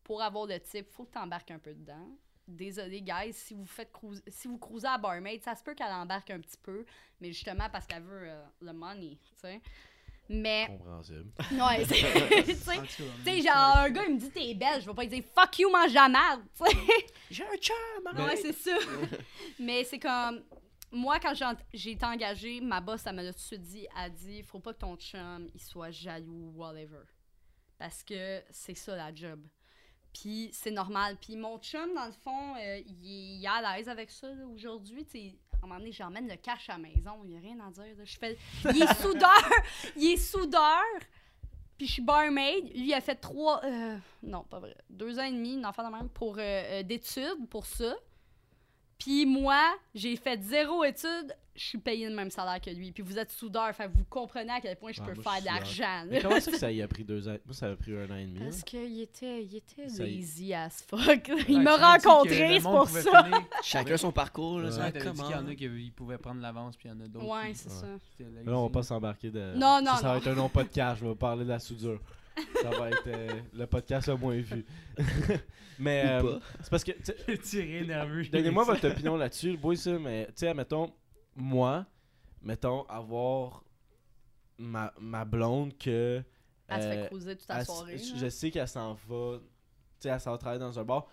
Pour 0.03 0.21
avoir 0.21 0.45
le 0.45 0.59
type, 0.59 0.91
faut 0.91 1.05
que 1.05 1.11
tu 1.13 1.17
embarques 1.17 1.51
un 1.51 1.59
peu 1.59 1.73
dedans. 1.73 2.07
Désolé, 2.47 3.01
guys, 3.01 3.33
si 3.33 3.55
vous 3.55 3.65
faites 3.65 3.91
cruise- 3.91 4.21
si 4.27 4.47
vous 4.47 4.59
cruisez 4.59 4.87
à 4.87 4.99
barmaid, 4.99 5.41
ça 5.43 5.55
se 5.55 5.63
peut 5.63 5.73
qu'elle 5.73 5.91
embarque 5.91 6.29
un 6.29 6.39
petit 6.39 6.57
peu, 6.61 6.85
mais 7.19 7.31
justement 7.31 7.67
parce 7.71 7.87
qu'elle 7.87 8.03
veut 8.03 8.29
euh, 8.29 8.45
le 8.61 8.71
money, 8.73 9.17
tu 9.23 9.31
sais. 9.41 9.59
Mais, 10.29 10.65
Compréhensible. 10.67 11.31
ouais, 11.51 11.85
c'est- 11.85 12.43
tu 12.45 12.55
sais, 13.23 13.41
genre, 13.41 13.77
un 13.77 13.89
gars, 13.89 14.03
il 14.07 14.13
me 14.15 14.19
dit 14.19 14.29
t'es 14.29 14.53
belle, 14.53 14.81
je 14.81 14.85
vais 14.87 14.93
pas 14.93 15.01
lui 15.03 15.09
dire 15.09 15.23
fuck 15.33 15.57
you, 15.57 15.71
mange 15.71 15.93
la 15.93 16.07
merde, 16.07 16.43
tu 16.55 16.65
sais. 16.71 16.77
J'ai 17.31 17.43
un 17.43 17.57
chum, 17.57 17.75
Ouais, 18.25 18.35
c'est 18.35 18.53
ça. 18.53 18.77
Mais 19.59 19.83
c'est 19.83 19.99
comme. 19.99 20.43
Moi, 20.95 21.19
quand 21.19 21.33
j'ai 21.73 21.91
été 21.91 22.05
engagée, 22.05 22.61
ma 22.61 22.79
boss, 22.79 23.05
elle 23.05 23.15
me 23.15 23.21
l'a 23.21 23.33
tout 23.33 23.39
de 23.39 23.43
suite 23.43 23.61
dit. 23.61 23.85
Elle 24.01 24.13
dit 24.13 24.41
faut 24.43 24.59
pas 24.59 24.73
que 24.73 24.79
ton 24.79 24.95
chum 24.95 25.49
il 25.53 25.61
soit 25.61 25.91
jaloux, 25.91 26.53
whatever. 26.55 27.03
Parce 27.77 28.01
que 28.01 28.41
c'est 28.49 28.75
ça 28.75 28.95
la 28.95 29.13
job. 29.13 29.45
Puis 30.13 30.49
c'est 30.53 30.71
normal. 30.71 31.17
Puis 31.19 31.35
mon 31.35 31.59
chum, 31.59 31.93
dans 31.93 32.05
le 32.05 32.13
fond, 32.13 32.55
euh, 32.55 32.81
il, 32.87 33.43
est, 33.43 33.47
à 33.47 33.75
l'aise 33.75 33.89
avec 33.89 34.09
ça 34.09 34.27
aujourd'hui. 34.53 35.05
À 35.51 35.57
un 35.57 35.67
moment 35.67 35.79
donné, 35.79 35.91
j'emmène 35.91 36.29
le 36.29 36.37
cash 36.37 36.69
à 36.69 36.73
la 36.73 36.77
maison. 36.79 37.19
Il 37.25 37.31
n'y 37.31 37.37
a 37.37 37.41
rien 37.41 37.59
à 37.59 37.71
dire. 37.71 38.05
Je 38.05 38.17
fais... 38.17 38.37
Il 38.73 38.81
est 38.81 39.01
soudeur. 39.01 39.51
il 39.97 40.13
est 40.13 40.17
soudeur. 40.17 40.81
Puis 41.77 41.87
je 41.87 41.91
suis 41.91 42.01
barmaid. 42.01 42.69
Lui, 42.73 42.87
il 42.87 42.93
a 42.93 43.01
fait 43.01 43.15
trois. 43.15 43.61
euh, 43.65 43.97
non, 44.23 44.43
pas 44.43 44.59
vrai. 44.59 44.77
Deux 44.89 45.19
ans 45.19 45.23
et 45.23 45.31
demi, 45.33 45.55
une 45.55 45.65
enfant 45.65 45.85
de 45.85 45.93
même, 45.93 46.07
pour 46.07 46.37
euh, 46.39 46.83
d'études 46.83 47.49
pour 47.49 47.65
ça. 47.65 47.93
Puis 48.97 49.25
moi, 49.25 49.61
j'ai 49.93 50.15
fait 50.15 50.41
zéro 50.41 50.83
études. 50.83 51.35
Je 51.53 51.63
suis 51.63 51.77
payé 51.77 52.09
le 52.09 52.15
même 52.15 52.29
salaire 52.31 52.59
que 52.59 52.69
lui. 52.69 52.91
Puis 52.91 53.01
vous 53.01 53.17
êtes 53.17 53.31
soudeur. 53.31 53.73
Fait 53.73 53.87
vous 53.87 54.03
comprenez 54.09 54.51
à 54.51 54.59
quel 54.59 54.75
point 54.75 54.91
je 54.91 54.99
Ah, 55.01 55.05
peux 55.05 55.13
moi, 55.21 55.23
faire 55.31 55.41
de 55.41 55.45
l'argent. 55.45 56.03
Mais 56.09 56.21
comment 56.21 56.39
ça 56.41 56.51
que 56.51 56.57
ça 56.57 56.69
y 56.69 56.81
a 56.81 56.87
pris 56.89 57.05
deux 57.05 57.29
ans? 57.29 57.37
Moi, 57.45 57.53
ça 57.53 57.67
a 57.67 57.75
pris 57.77 57.93
un 57.95 58.09
an 58.11 58.15
et 58.17 58.25
demi. 58.25 58.39
Parce 58.39 58.61
qu'il 58.63 58.99
était, 59.01 59.41
il 59.43 59.55
était 59.55 59.87
Ça 59.87 60.05
y- 60.05 60.17
lazy 60.17 60.53
as 60.53 60.83
fuck. 60.85 60.99
Ouais, 61.29 61.45
Il 61.47 61.61
m'a 61.61 61.77
rencontré, 61.77 62.57
c'est 62.59 62.61
pour 62.61 62.89
ça. 62.89 63.23
finir. 63.23 63.41
Chacun 63.63 63.95
son 63.95 64.11
parcours, 64.11 64.59
là. 64.59 64.69
Ouais. 64.69 64.91
dit 64.91 64.99
qu'il 64.99 65.31
y 65.31 65.35
en 65.35 65.47
a 65.47 65.55
qui 65.55 65.91
pouvaient 65.95 66.17
prendre 66.17 66.41
l'avance, 66.41 66.75
puis 66.75 66.89
il 66.89 66.91
y 66.91 66.93
en 66.93 66.99
a 66.99 67.07
d'autres. 67.07 67.25
Ouais, 67.25 67.51
qui- 67.51 67.55
c'est 67.59 67.69
Ouais. 67.69 67.75
ça. 67.75 67.87
Là, 68.19 68.27
on 68.47 68.51
va 68.55 68.61
lazy. 68.63 68.71
pas 68.73 68.83
s'embarquer 68.83 69.31
de. 69.31 69.53
Non, 69.55 69.79
non, 69.81 69.91
ça, 69.91 69.97
ça 69.97 70.07
va 70.07 70.13
non. 70.15 70.19
être 70.19 70.27
un 70.27 70.35
nom 70.35 70.49
podcast. 70.49 70.99
Je 71.01 71.07
vais 71.07 71.15
parler 71.15 71.45
de 71.45 71.49
la 71.49 71.59
soudure. 71.59 72.01
Ça 72.61 72.69
va 72.69 72.89
être 72.89 73.07
euh, 73.07 73.41
le 73.53 73.65
podcast 73.67 74.07
le 74.07 74.15
moins 74.17 74.35
vu. 74.39 74.65
mais 75.79 76.03
euh, 76.07 76.39
c'est 76.61 76.69
parce 76.69 76.83
que, 76.83 76.91
J'ai 77.27 77.37
tiré 77.39 77.85
nerveux. 77.85 78.23
donnez-moi 78.25 78.63
votre 78.63 78.87
opinion 78.89 79.15
là-dessus, 79.17 79.51
le 79.51 79.57
boy, 79.57 79.77
ça, 79.77 79.97
mais 79.99 80.25
tu 80.27 80.33
sais, 80.37 80.53
mettons, 80.53 80.93
moi, 81.35 81.85
mettons, 82.41 82.83
avoir 82.83 83.63
ma, 84.57 84.93
ma 84.99 85.25
blonde 85.25 85.77
que. 85.77 86.23
Elle 86.67 86.81
se 86.81 86.87
euh, 86.87 86.91
fait 87.03 87.07
cruiser 87.09 87.35
toute 87.37 87.49
la 87.49 87.59
elle- 87.59 87.65
soirée. 87.65 87.97
je, 87.97 88.29
sais 88.29 88.51
qu'elle 88.51 88.67
s'en 88.67 88.93
va, 89.07 89.37
tu 89.39 89.43
sais, 89.99 90.09
elle 90.09 90.19
s'en 90.19 90.31
va 90.31 90.37
travailler 90.37 90.59
dans 90.59 90.79
un 90.79 90.83
bar. 90.83 91.07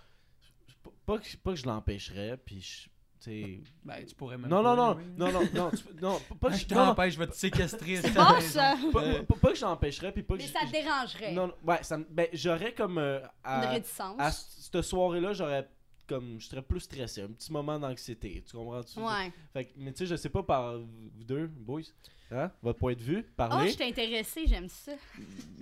Pas 1.07 1.19
que, 1.19 1.37
pas 1.37 1.51
que 1.53 1.59
je 1.59 1.67
l'empêcherais, 1.67 2.37
puis 2.37 2.61
je. 2.61 2.89
Tu 3.23 3.63
Ben, 3.85 4.05
tu 4.07 4.15
pourrais 4.15 4.37
même 4.39 4.51
Non, 4.51 4.63
non, 4.63 4.75
non, 4.77 4.95
non, 5.17 5.33
non, 5.33 5.43
non, 5.55 5.71
tu- 5.71 5.95
non, 6.03 6.21
pas 6.41 6.49
que 6.49 6.55
Ah, 6.55 6.57
je 6.57 6.67
t'empêche, 6.67 7.15
je 7.15 7.19
vais 7.19 7.27
te 7.29 7.35
séquestrer. 7.37 7.97
Ça! 7.97 8.77
pas, 8.93 9.03
pas- 9.41 9.49
que 9.51 9.55
je 9.55 9.63
l'empêcherais, 9.65 10.13
puis 10.13 10.23
pas 10.23 10.35
que 10.37 10.43
Mais 10.43 10.49
je- 10.49 10.53
ça 10.53 10.67
te 10.67 10.73
dérangerait. 10.73 11.33
Non, 11.33 11.47
non, 11.49 11.55
ouais, 11.65 11.83
ça 11.83 11.99
ben, 12.11 12.27
j'aurais 12.33 12.75
comme. 12.75 12.99
euh, 12.99 13.19
Une 13.21 13.27
à, 13.45 13.71
réticence. 13.71 14.17
à 14.19 14.31
cette 14.31 14.83
soirée-là, 14.83 15.33
j'aurais 15.33 15.69
comme. 16.07 16.41
Je 16.41 16.47
serais 16.49 16.63
plus 16.63 16.81
stressé, 16.81 17.23
un 17.23 17.29
petit 17.29 17.53
moment 17.53 17.79
d'anxiété. 17.79 18.43
Tu 18.49 18.57
comprends-tu? 18.57 18.99
Ouais. 18.99 19.33
Fait 19.53 19.67
que, 19.67 19.73
mais 19.77 19.93
tu 19.93 19.99
sais, 19.99 20.07
je 20.07 20.17
sais 20.17 20.29
pas 20.31 20.43
par 20.43 20.79
vous 20.79 21.25
deux, 21.25 21.47
boys. 21.47 21.83
Hein? 22.31 22.51
Votre 22.63 22.79
point 22.79 22.95
de 22.95 23.03
vue, 23.03 23.25
Oh, 23.29 23.33
parlez. 23.37 23.71
je 23.71 23.77
t'ai 23.77 23.85
intéressé, 23.89 24.47
j'aime 24.47 24.69
ça. 24.69 24.93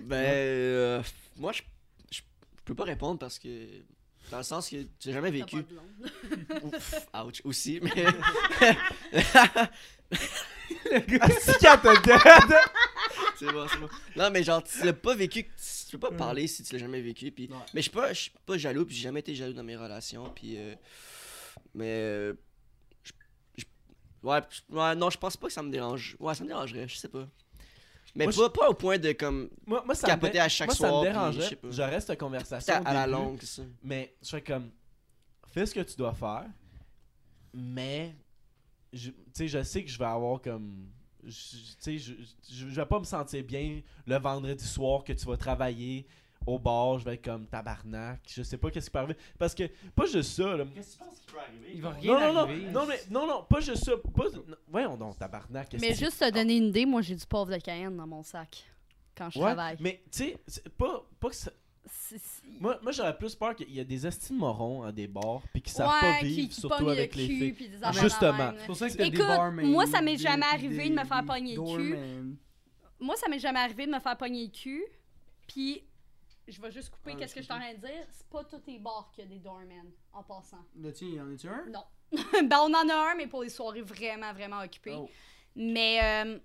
Ben, 0.05 0.15
euh, 0.15 1.03
moi, 1.37 1.51
je, 1.51 1.61
je, 2.11 2.17
je 2.19 2.63
peux 2.63 2.75
pas 2.75 2.85
répondre 2.85 3.19
parce 3.19 3.37
que. 3.37 3.49
Dans 4.31 4.37
le 4.37 4.43
sens 4.43 4.69
que 4.69 4.77
j'ai 4.99 5.13
jamais 5.13 5.29
vécu. 5.31 5.57
Ouf, 6.63 7.07
ouch, 7.13 7.41
aussi, 7.43 7.79
mais. 7.81 8.05
Ah, 12.25 12.39
c'est 13.37 13.51
bon, 13.51 13.67
c'est 13.67 13.77
bon. 13.79 13.89
Non, 14.15 14.29
mais 14.31 14.43
genre, 14.43 14.63
tu 14.63 14.83
l'as 14.85 14.93
pas 14.93 15.15
vécu, 15.15 15.43
tu 15.43 15.97
peux 15.97 15.99
pas 15.99 16.11
parler 16.17 16.47
si 16.47 16.63
tu 16.63 16.73
l'as 16.73 16.79
jamais 16.79 17.01
vécu. 17.01 17.31
Puis... 17.31 17.49
Mais 17.73 17.81
je 17.81 17.81
suis 17.81 17.91
pas, 17.91 18.13
je 18.13 18.19
suis 18.21 18.31
pas 18.45 18.57
jaloux, 18.57 18.85
puis 18.85 18.95
j'ai 18.95 19.03
jamais 19.03 19.19
été 19.19 19.35
jaloux 19.35 19.53
dans 19.53 19.63
mes 19.63 19.75
relations. 19.75 20.29
Puis. 20.33 20.57
euh, 20.57 20.75
Mais. 21.73 21.85
euh, 21.89 22.33
Ouais, 24.23 24.39
ouais, 24.69 24.95
non, 24.95 25.09
je 25.09 25.17
pense 25.17 25.35
pas 25.35 25.47
que 25.47 25.53
ça 25.53 25.63
me 25.63 25.71
dérange. 25.71 26.15
Ouais, 26.19 26.35
ça 26.35 26.43
me 26.43 26.49
dérangerait, 26.49 26.87
je 26.87 26.95
sais 26.95 27.07
pas. 27.09 27.27
Mais 28.15 28.25
Moi, 28.25 28.33
pas, 28.33 28.49
pas 28.49 28.69
au 28.69 28.73
point 28.73 28.97
de 28.97 29.11
comme. 29.13 29.49
Moi, 29.65 29.81
moi, 29.85 29.95
ça 29.95 30.07
me, 30.07 30.11
Capoter 30.13 30.33
dé- 30.33 30.39
à 30.39 30.49
chaque 30.49 30.67
moi, 30.67 30.75
ça 30.75 30.87
soir, 30.89 31.01
me 31.03 31.07
dérangerait. 31.07 31.55
pas. 31.55 31.67
J'aurais 31.71 32.01
cette 32.01 32.19
conversation. 32.19 32.73
À, 32.85 32.93
la 32.93 33.07
longue, 33.07 33.41
ça. 33.41 33.61
Mais 33.83 34.15
je 34.21 34.29
fais 34.29 34.41
comme. 34.41 34.69
Fais 35.49 35.65
ce 35.65 35.73
que 35.73 35.79
tu 35.81 35.95
dois 35.95 36.13
faire. 36.13 36.45
Mais. 37.53 38.15
Tu 38.93 39.13
sais, 39.33 39.47
je 39.47 39.63
sais 39.63 39.83
que 39.83 39.89
je 39.89 39.97
vais 39.97 40.05
avoir 40.05 40.41
comme. 40.41 40.87
je- 41.23 41.29
Tu 41.29 41.75
sais, 41.79 41.97
je, 41.97 42.13
je, 42.51 42.67
je 42.69 42.75
vais 42.75 42.85
pas 42.85 42.99
me 42.99 43.05
sentir 43.05 43.43
bien 43.43 43.81
le 44.05 44.17
vendredi 44.17 44.65
soir 44.65 45.03
que 45.05 45.13
tu 45.13 45.25
vas 45.25 45.37
travailler 45.37 46.05
au 46.45 46.59
bar. 46.59 46.99
Je 46.99 47.05
vais 47.05 47.13
être 47.15 47.23
comme 47.25 47.45
tabarnak. 47.47 48.21
Je 48.27 48.43
sais 48.43 48.57
pas 48.57 48.69
qu'est-ce 48.71 48.85
qui 48.87 48.91
peut 48.91 48.99
arriver. 48.99 49.17
Parce 49.37 49.53
que, 49.55 49.63
pas 49.95 50.05
juste 50.05 50.31
ça, 50.33 50.55
là. 50.57 50.65
Qu'est-ce 50.73 50.97
que 50.97 51.03
tu 51.03 51.09
penses 51.09 51.19
qui 51.19 51.25
peut 51.33 51.39
arriver? 51.39 51.71
Il 51.75 51.81
va 51.81 51.89
Non, 51.91 51.95
rien 51.99 52.13
non, 52.13 52.33
non, 52.33 52.39
arriver. 52.41 52.71
non, 52.71 52.85
mais, 52.87 52.99
non, 53.09 53.27
non, 53.27 53.43
pas 53.49 53.59
juste 53.59 53.83
ça. 53.85 53.91
Pas, 53.97 54.23
non, 54.33 54.55
voyons 54.67 54.97
donc, 54.97 55.17
tabarnak. 55.17 55.67
Mais 55.79 55.89
que- 55.89 55.95
juste 55.95 56.19
te 56.19 56.29
donner 56.31 56.57
une 56.57 56.67
idée, 56.69 56.85
moi 56.85 57.01
j'ai 57.01 57.15
du 57.15 57.25
pauvre 57.25 57.51
de 57.51 57.57
Cayenne 57.57 57.95
dans 57.97 58.07
mon 58.07 58.23
sac 58.23 58.63
quand 59.17 59.29
je 59.29 59.39
Ouais, 59.39 59.45
travaille. 59.45 59.77
mais 59.79 60.01
tu 60.11 60.33
sais, 60.47 60.63
pas, 60.77 61.03
pas 61.19 61.29
que 61.29 61.35
ça- 61.35 61.51
Moi, 62.59 62.77
moi 62.83 62.91
j'aurais 62.91 63.17
plus 63.17 63.33
peur 63.35 63.55
qu'il 63.55 63.71
y 63.73 63.79
a 63.79 63.83
des 63.83 64.05
estimes 64.05 64.37
morons 64.37 64.83
à 64.83 64.91
des 64.91 65.07
bars 65.07 65.41
puis 65.51 65.61
qui 65.61 65.71
savent 65.71 65.89
ouais, 65.89 65.99
pas 66.19 66.21
vivre, 66.25 66.49
qui 66.49 66.59
surtout 66.59 66.89
avec 66.89 67.15
le 67.15 67.21
les 67.21 67.27
cul, 67.27 67.37
filles. 67.37 67.53
puis 67.53 67.69
des 67.69 67.77
Justement. 67.99 68.53
C'est 68.59 68.65
pour 68.65 68.75
ça 68.75 68.87
que 68.89 68.93
t'as 68.93 69.03
des 69.03 69.15
Écoute, 69.15 69.27
barmaids, 69.27 69.63
moi, 69.63 69.85
ça 69.87 70.01
m'est 70.01 70.17
jamais 70.17 70.45
arrivé 70.45 70.89
de 70.89 70.93
me 70.95 71.03
faire 71.05 71.25
pogner 71.25 71.55
le 71.55 71.61
cul. 71.77 71.97
Moi, 72.99 73.15
ça 73.15 73.27
m'est 73.29 73.39
jamais 73.39 73.59
arrivé 73.59 73.85
de 73.87 73.91
me 73.91 73.99
faire 73.99 74.17
pogner 74.17 74.43
le 74.45 74.51
cul. 74.51 74.83
Puis, 75.47 75.83
je 76.47 76.61
vais 76.61 76.71
juste 76.71 76.89
couper 76.89 77.11
Ah, 77.15 77.19
qu'est-ce 77.19 77.33
que 77.35 77.41
je 77.41 77.45
suis 77.45 77.53
en 77.53 77.59
train 77.59 77.73
de 77.73 77.79
dire. 77.79 78.05
C'est 78.11 78.27
pas 78.29 78.43
tous 78.43 78.61
les 78.67 78.79
bars 78.79 79.09
qu'il 79.13 79.23
y 79.23 79.27
a 79.27 79.29
des 79.29 79.39
doormen, 79.39 79.91
en 80.13 80.23
passant. 80.23 80.63
Là, 80.79 80.91
tiens, 80.91 81.07
y 81.07 81.21
en 81.21 81.31
a-tu 81.33 81.47
un? 81.47 81.65
Non. 81.67 81.83
ben, 82.11 82.57
on 82.61 82.73
en 82.73 82.89
a 82.89 83.11
un, 83.11 83.15
mais 83.15 83.27
pour 83.27 83.43
les 83.43 83.49
soirées 83.49 83.81
vraiment, 83.81 84.33
vraiment 84.33 84.59
occupées. 84.61 84.95
Oh. 84.97 85.09
Mais 85.55 85.99
euh, 86.25 86.39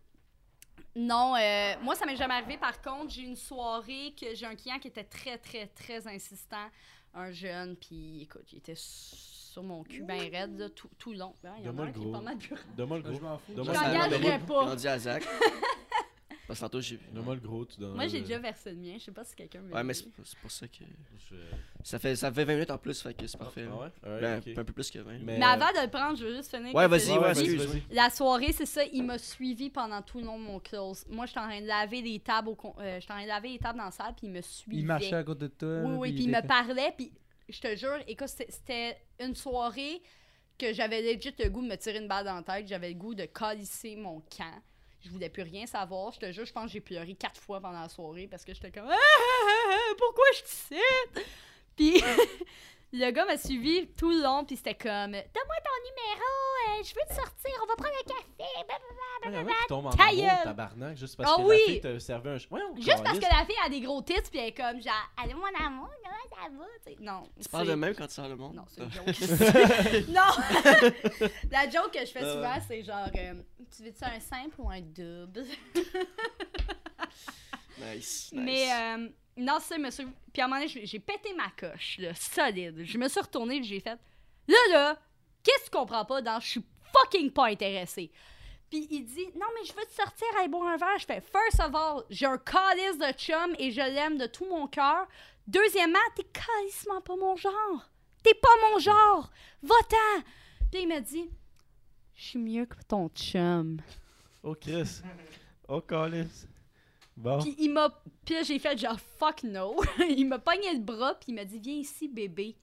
non, 0.95 1.35
euh, 1.37 1.75
moi, 1.83 1.95
ça 1.95 2.07
m'est 2.07 2.17
jamais 2.17 2.35
arrivé. 2.35 2.57
Par 2.57 2.81
contre, 2.81 3.11
j'ai 3.13 3.23
une 3.23 3.37
soirée 3.37 4.15
que 4.21 4.35
j'ai 4.35 4.47
un 4.47 4.55
client 4.55 4.79
qui 4.79 4.89
était 4.89 5.05
très, 5.05 5.39
très, 5.39 5.67
très 5.69 6.07
insistant. 6.07 6.69
Un 7.15 7.33
jeune, 7.33 7.77
puis 7.77 8.23
écoute, 8.23 8.53
il 8.53 8.59
était 8.59 8.75
sur 8.77 9.63
mon 9.63 9.83
cul 9.85 10.03
bien 10.03 10.19
raide 10.31 10.59
là, 10.59 10.69
tout, 10.69 10.91
tout 10.99 11.13
le 11.13 11.19
long. 11.19 11.33
Ben, 11.43 11.55
il 11.59 11.65
y 11.65 11.69
en 11.69 11.79
a 11.79 11.83
un 11.83 11.87
le 11.87 11.93
qui 11.93 11.99
est 12.01 12.03
gros. 12.03 12.13
pas 12.13 12.21
mal 12.21 12.37
plus 12.37 12.57
Donne-moi 12.77 12.99
le 12.99 13.05
Ah, 13.07 13.13
je 13.13 13.19
gros. 13.19 13.29
m'en 13.29 13.39
fous. 13.39 13.55
Donne-moi 13.55 13.75
Je 13.75 14.15
le 14.15 14.39
gros. 14.39 14.47
Pas. 14.47 14.61
rendu 14.67 14.87
à 14.87 14.99
Zach. 14.99 15.25
Parce 16.47 16.61
que 16.61 16.65
tantôt, 16.65 16.81
j'ai. 16.81 16.99
Donne-moi 17.13 17.35
le 17.35 17.41
gros, 17.41 17.65
tu 17.65 17.81
donnes. 17.81 17.95
Moi, 17.97 18.07
j'ai 18.07 18.21
déjà 18.21 18.39
versé 18.39 18.71
le 18.71 18.77
mien. 18.77 18.95
Je 18.99 19.05
sais 19.05 19.11
pas 19.13 19.25
si 19.25 19.35
quelqu'un 19.35 19.61
veut. 19.63 19.73
Ouais, 19.75 19.83
mais 19.83 19.95
c'est 19.95 20.07
pour 20.41 20.51
ça 20.51 20.69
que. 20.69 20.85
Je- 21.29 21.35
Ça 21.83 21.99
fait, 21.99 22.15
ça 22.17 22.31
fait 22.33 22.45
20 22.45 22.55
minutes 22.55 22.71
en 22.71 22.79
plus, 22.79 23.01
fait 23.03 23.15
que 23.15 23.27
c'est 23.27 23.37
parfait. 23.39 23.67
Ah 23.69 23.75
ouais? 23.83 23.89
Alright, 24.05 24.45
Ben, 24.45 24.53
ok. 24.53 24.59
un 24.59 24.65
peu 24.65 24.73
plus 24.73 24.91
que 24.91 24.99
20. 25.01 25.19
Mais- 25.25 25.39
Mais 25.39 25.45
avant 25.45 25.69
de 25.73 25.83
le 25.85 25.91
prendre, 25.91 26.17
je 26.19 26.25
veux 26.25 26.35
juste 26.37 26.55
finir. 26.55 26.75
Ouais, 26.75 26.87
vas-y, 26.89 27.19
ouais, 27.19 27.31
excuse. 27.31 27.65
vas-y. 27.65 27.83
La 27.95 28.11
soirée, 28.11 28.53
c'est 28.53 28.67
ça, 28.67 28.85
il 28.93 29.03
m'a 29.03 29.19
suivi 29.19 29.71
pendant 29.71 30.03
tout 30.03 30.19
le 30.19 30.25
long 30.27 30.39
de 30.39 30.45
mon 30.45 30.61
close. 30.61 31.05
Moi, 31.09 31.27
j'étais 31.27 31.41
en 31.41 31.49
train 31.49 31.61
de 31.61 31.67
laver 31.67 32.03
les 32.03 32.19
tables 32.21 32.49
au 32.49 32.55
con- 32.55 32.75
euh, 32.79 32.99
j'étais 33.01 33.13
en 33.13 33.17
train 33.17 33.25
de 33.25 33.29
laver 33.29 33.49
les 33.51 33.59
tables 33.59 33.79
dans 33.79 33.85
la 33.87 33.91
salle, 33.91 34.15
puis 34.17 34.27
il 34.29 34.33
me 34.33 34.41
suivait. 34.41 34.77
Il 34.79 34.87
marchait 34.87 35.15
à 35.15 35.25
côté 35.25 35.43
de 35.49 35.49
toi. 35.49 35.69
Oui, 35.85 35.91
là, 35.93 35.99
oui, 35.99 36.13
puis 36.13 36.25
il 36.25 36.31
me 36.31 36.47
parlait, 36.47 36.93
puis 36.97 37.13
je 37.49 37.61
te 37.61 37.75
jure, 37.77 37.99
écoute, 38.07 38.29
c'était- 38.29 38.51
c'était 38.51 38.97
une 39.21 39.35
soirée 39.35 40.01
que 40.59 40.73
j'avais 40.73 41.03
legit 41.03 41.35
le 41.39 41.49
goût 41.51 41.63
de 41.63 41.69
me 41.69 41.77
tirer 41.77 41.99
une 41.99 42.09
balle 42.09 42.25
dans 42.25 42.35
la 42.37 42.43
tête, 42.43 42.67
j'avais 42.69 42.89
le 42.89 42.95
goût 42.95 43.15
de 43.15 43.25
calisser 43.27 43.95
mon 43.97 44.21
camp. 44.21 44.63
Je 45.07 45.11
voulais 45.13 45.29
plus 45.29 45.43
rien 45.43 45.67
savoir. 45.67 46.13
Je 46.13 46.19
te 46.19 46.33
jure, 46.33 46.45
je 46.45 46.53
pense 46.53 46.65
que 46.67 46.73
j'ai 46.73 46.81
pleuré 46.81 47.15
quatre 47.15 47.41
fois 47.41 47.61
pendant 47.61 47.81
la 47.81 47.89
soirée 47.89 48.27
parce 48.27 48.45
que 48.45 48.53
j'étais 48.53 48.73
comme 48.73 48.89
Ah, 48.91 49.95
pourquoi 49.99 50.25
je 50.33 50.43
cite? 50.45 51.27
Puis 51.77 52.03
le 52.93 53.11
gars 53.11 53.25
m'a 53.27 53.37
suivi 53.37 53.89
tout 53.97 54.11
le 54.11 54.23
long, 54.23 54.45
puis 54.45 54.57
c'était 54.57 54.75
comme 54.75 55.13
Donne-moi 55.13 55.57
ton 55.65 55.77
numéro, 55.85 56.31
euh, 56.69 56.83
je 56.85 56.95
veux 56.95 57.01
te 57.09 57.15
sortir, 57.15 57.51
on 57.63 57.67
va 57.67 57.75
prendre 57.77 57.95
un 57.95 58.09
café. 58.09 58.51
blablabla. 58.67 59.53
Il 60.13 60.19
y 60.19 60.25
en 60.25 60.29
amour, 60.31 60.43
tabarnak, 60.45 60.97
juste 60.97 61.17
parce 61.17 61.33
Ah 61.33 61.37
que 61.43 61.47
oui. 61.49 61.59
la 61.59 61.65
fille 61.73 61.81
te 61.81 61.99
servait 61.99 62.31
un... 62.31 62.39
Juste 62.39 63.03
parce 63.03 63.19
que 63.19 63.25
la 63.25 63.45
fille 63.45 63.57
a 63.65 63.69
des 63.69 63.81
gros 63.81 64.01
tits, 64.03 64.15
puis 64.31 64.39
elle 64.39 64.49
est 64.49 64.53
comme 64.57 64.81
genre 64.81 65.11
Allô 65.17 65.37
mon 65.39 65.67
amour, 65.67 65.91
comment 66.03 66.17
ça 66.31 66.49
va? 66.57 66.65
Tu 66.87 66.93
sais, 66.93 66.97
non. 67.01 67.23
Tu 67.43 67.49
parles 67.49 67.65
c'est- 67.67 67.71
de 67.73 67.77
même 67.77 67.95
quand 67.95 68.07
tu 68.07 68.15
sors 68.15 68.29
le 68.29 68.37
monde? 68.37 68.55
Non, 68.55 68.65
c'est 68.69 68.83
une 68.83 68.91
joke. 68.93 70.09
non! 70.09 71.29
La 71.51 71.69
joke 71.69 71.91
que 71.93 72.01
je 72.01 72.13
fais 72.13 72.23
Euh. 72.23 72.35
souvent, 72.35 72.57
c'est 72.69 72.83
genre 72.85 73.09
euh, 73.17 73.35
Tu 73.77 73.83
veux-tu 73.83 74.05
un 74.05 74.21
simple 74.21 74.55
ou 74.59 74.71
un 74.71 74.81
double? 74.81 75.45
Nice. 77.79 78.31
nice. 78.33 78.33
Mais 78.33 78.69
euh, 78.73 79.09
non, 79.37 79.59
c'est 79.61 79.79
monsieur. 79.79 80.09
Puis 80.33 80.41
à 80.41 80.47
un 80.47 80.49
moment 80.49 80.61
donné, 80.61 80.87
j'ai 80.87 80.99
pété 80.99 81.35
ma 81.35 81.51
coche, 81.51 81.99
là, 81.99 82.15
solide. 82.15 82.83
Je 82.85 82.99
me 82.99 83.09
suis 83.09 83.21
retournée, 83.21 83.63
j'ai 83.63 83.81
fait 83.81 83.99
Là, 84.49 84.57
là, 84.71 84.99
qu'est-ce 85.43 85.65
que 85.67 85.71
tu 85.71 85.79
comprends 85.79 86.05
pas 86.05 86.23
dans 86.23 86.41
Je 86.41 86.47
suis 86.49 86.65
fucking 86.93 87.31
pas 87.31 87.47
intéressée. 87.47 88.11
Puis 88.71 88.87
il 88.91 89.05
dit 89.05 89.27
Non, 89.35 89.47
mais 89.55 89.65
je 89.67 89.73
veux 89.73 89.85
te 89.85 89.93
sortir, 89.93 90.27
aller 90.39 90.49
boire 90.49 90.69
un 90.69 90.77
verre. 90.77 90.99
Je 90.99 91.05
fais 91.07 91.21
First 91.21 91.61
of 91.61 91.75
all, 91.75 92.05
j'ai 92.11 92.27
un 92.27 92.39
calice 92.39 92.99
de 92.99 93.13
chum 93.13 93.55
et 93.59 93.71
je 93.71 93.81
l'aime 93.81 94.19
de 94.19 94.27
tout 94.27 94.47
mon 94.47 94.67
cœur. 94.67 95.07
Deuxièmement, 95.47 95.99
t'es 96.15 96.25
calissement 96.25 97.01
pas 97.01 97.17
mon 97.17 97.37
genre. 97.37 97.91
T'es 98.23 98.35
pas 98.35 98.71
mon 98.71 98.79
genre. 98.79 99.31
Va-t'en. 99.63 100.23
Puis 100.73 100.83
il 100.83 100.89
m'a 100.89 101.01
dit 101.01 101.29
Je 102.15 102.23
suis 102.23 102.39
mieux 102.39 102.67
que 102.67 102.77
ton 102.89 103.09
chum. 103.11 103.81
Oh, 104.43 104.55
Chris. 104.55 105.03
Oh, 105.69 105.81
câlisse. 105.81 106.49
Bon. 107.17 107.39
Puis 107.41 107.55
il 107.59 107.73
m'a. 107.73 107.89
Puis 108.25 108.35
là, 108.35 108.43
j'ai 108.43 108.59
fait 108.59 108.77
genre 108.79 109.01
fuck 109.01 109.43
no. 109.43 109.77
il 110.09 110.27
m'a 110.27 110.39
pogné 110.39 110.73
le 110.75 110.81
bras, 110.81 111.15
puis 111.15 111.33
il 111.33 111.35
m'a 111.35 111.45
dit 111.45 111.59
Viens 111.59 111.77
ici, 111.77 112.09
bébé. 112.09 112.57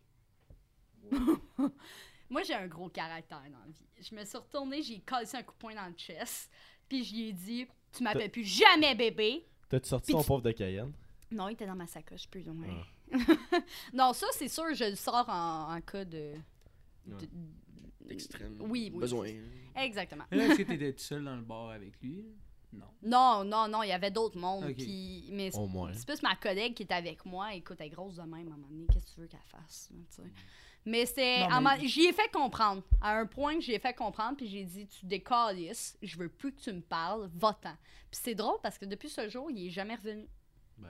Moi, 2.30 2.42
j'ai 2.44 2.54
un 2.54 2.68
gros 2.68 2.90
caractère 2.90 3.42
dans 3.52 3.60
la 3.60 3.72
vie. 3.72 3.86
Je 4.00 4.16
me 4.16 4.24
suis 4.26 4.38
retournée, 4.38 4.82
j'ai 4.82 5.00
collé 5.00 5.26
un 5.34 5.44
coup 5.44 5.54
de 5.54 5.58
poing 5.58 5.76
dans 5.76 5.88
le 5.88 5.94
chest, 5.94 6.50
puis 6.88 7.04
je 7.04 7.14
lui 7.14 7.30
ai 7.30 7.34
dit 7.34 7.68
Tu 7.92 8.04
m'appelles 8.04 8.32
plus 8.32 8.44
jamais 8.44 8.96
bébé. 8.96 9.46
T'as-tu 9.70 9.90
sorti 9.90 10.12
ton 10.12 10.22
tu- 10.22 10.28
pauvre 10.28 10.42
de 10.42 10.52
Cayenne? 10.52 10.94
Non, 11.32 11.50
il 11.50 11.54
était 11.54 11.66
dans 11.66 11.76
ma 11.76 11.88
sacoche, 11.88 12.28
plus 12.28 12.48
ou 12.48 12.54
moins. 12.54 12.84
Ah. 13.12 13.18
non, 13.94 14.14
ça, 14.14 14.28
c'est 14.34 14.48
sûr, 14.48 14.66
je 14.74 14.86
le 14.86 14.96
sors 14.96 15.28
en, 15.28 15.76
en 15.76 15.82
cas 15.82 16.06
de. 16.06 16.34
Ouais. 17.08 17.16
de- 17.22 18.12
Extrême. 18.12 18.58
Oui, 18.60 18.92
oui. 18.94 19.00
Besoin. 19.00 19.28
Exactement. 19.76 20.26
Là, 20.30 20.46
Est-ce 20.46 20.58
que 20.58 20.64
t'étais 20.64 20.92
tout 20.94 21.00
seul 21.00 21.24
dans 21.24 21.36
le 21.36 21.42
bar 21.42 21.70
avec 21.70 22.00
lui? 22.02 22.26
Non. 22.74 22.86
Non, 23.04 23.44
non, 23.44 23.68
non, 23.68 23.84
il 23.84 23.90
y 23.90 23.92
avait 23.92 24.12
d'autres 24.12 24.38
mondes. 24.38 24.64
Ok. 24.66 24.76
puis- 24.76 25.30
mais 25.32 25.52
c'est 25.52 25.58
Au 25.58 25.68
moins. 25.68 25.92
c'est 25.94 26.06
plus 26.06 26.22
ma 26.24 26.36
collègue 26.36 26.74
qui 26.74 26.84
est 26.84 26.92
avec 26.92 27.26
moi. 27.26 27.54
Écoute, 27.54 27.78
elle 27.80 27.88
est 27.88 27.90
grosse 27.90 28.16
de 28.16 28.22
même 28.24 28.34
à 28.34 28.54
un 28.54 28.58
moment 28.58 28.68
donné. 28.70 28.86
Qu'est-ce 28.92 29.06
que 29.08 29.14
tu 29.16 29.20
veux 29.22 29.28
qu'elle 29.28 29.40
fasse? 29.48 29.90
là, 29.92 29.98
tu 30.10 30.16
sais? 30.24 30.30
Mais 30.86 31.06
c'est. 31.06 31.40
Non, 31.48 31.62
mais- 31.62 31.88
J'y 31.88 32.06
ai 32.08 32.14
fait 32.14 32.30
comprendre. 32.32 32.84
À 33.02 33.18
un 33.18 33.26
point 33.26 33.56
que 33.56 33.62
j'y 33.62 33.72
ai 33.74 33.80
fait 33.80 33.94
comprendre, 33.94 34.36
puis 34.38 34.48
j'ai 34.48 34.64
dit 34.66 34.86
Tu 34.88 35.06
décalisses, 35.06 35.98
je 36.02 36.18
veux 36.18 36.28
plus 36.30 36.52
que 36.54 36.60
tu 36.62 36.74
me 36.74 36.82
parles, 36.82 37.30
va-t'en. 37.34 37.76
Puis 38.12 38.20
c'est 38.22 38.36
drôle 38.36 38.58
parce 38.62 38.78
que 38.78 38.86
depuis 38.86 39.10
ce 39.10 39.30
jour, 39.30 39.50
il 39.50 39.68
est 39.68 39.70
jamais 39.70 39.96
revenu. 39.96 40.28
Ben, 40.78 40.90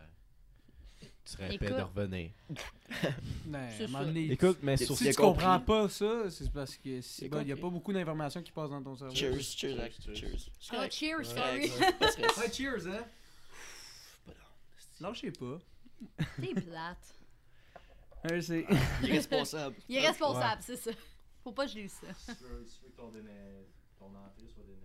tu 1.25 1.31
serais 1.31 1.55
Écoute. 1.55 1.69
de 1.69 1.81
revenir. 1.81 2.31
Ben, 3.45 3.69
moment 3.81 3.99
ça. 3.99 4.05
donné, 4.05 4.31
Écoute, 4.31 4.59
mais 4.62 4.77
Si 4.77 4.86
sur 4.86 4.97
si 4.97 5.09
tu 5.09 5.15
comprends 5.15 5.59
pas 5.59 5.89
ça, 5.89 6.29
c'est 6.29 6.51
parce 6.51 6.75
que 6.77 7.01
c'est 7.01 7.25
Il 7.25 7.33
a 7.33 7.38
bon, 7.38 7.41
il 7.41 7.47
y 7.47 7.51
a 7.51 7.57
pas 7.57 7.69
beaucoup 7.69 7.91
d'informations 7.93 8.41
qui 8.41 8.51
passent 8.51 8.69
dans 8.69 8.81
ton 8.83 8.95
cerveau. 8.95 9.13
Cheers, 9.15 9.39
Cheers, 9.41 9.91
cheers, 10.01 10.15
cheers. 10.15 10.39
cheers. 10.59 10.77
Oh, 10.77 10.86
cheers, 10.89 11.17
Ouais, 11.17 11.23
sorry. 11.23 11.69
ouais. 11.71 12.38
Ouais, 12.38 12.51
cheers, 12.53 12.88
hein? 12.88 13.05
Non. 14.27 15.09
Lâchez 15.09 15.31
pas. 15.31 15.59
T'es 16.39 16.53
plate. 16.62 17.15
Ouais, 18.29 18.41
c'est. 18.41 18.65
Il 19.01 19.09
est 19.09 19.13
responsable. 19.13 19.75
Il 19.89 19.95
est 19.97 20.07
responsable, 20.07 20.62
c'est 20.63 20.77
ça. 20.77 20.91
Faut 21.43 21.51
pas 21.51 21.65
que 21.65 21.71
je 21.73 21.79
lise 21.79 21.91
ça. 21.93 22.07
Si 22.13 22.38
tu 22.38 22.43
veux 22.43 22.63
que 22.63 22.95
ton 22.95 24.05
entrée 24.05 24.47
soit 24.47 24.63
entrée. 24.63 24.83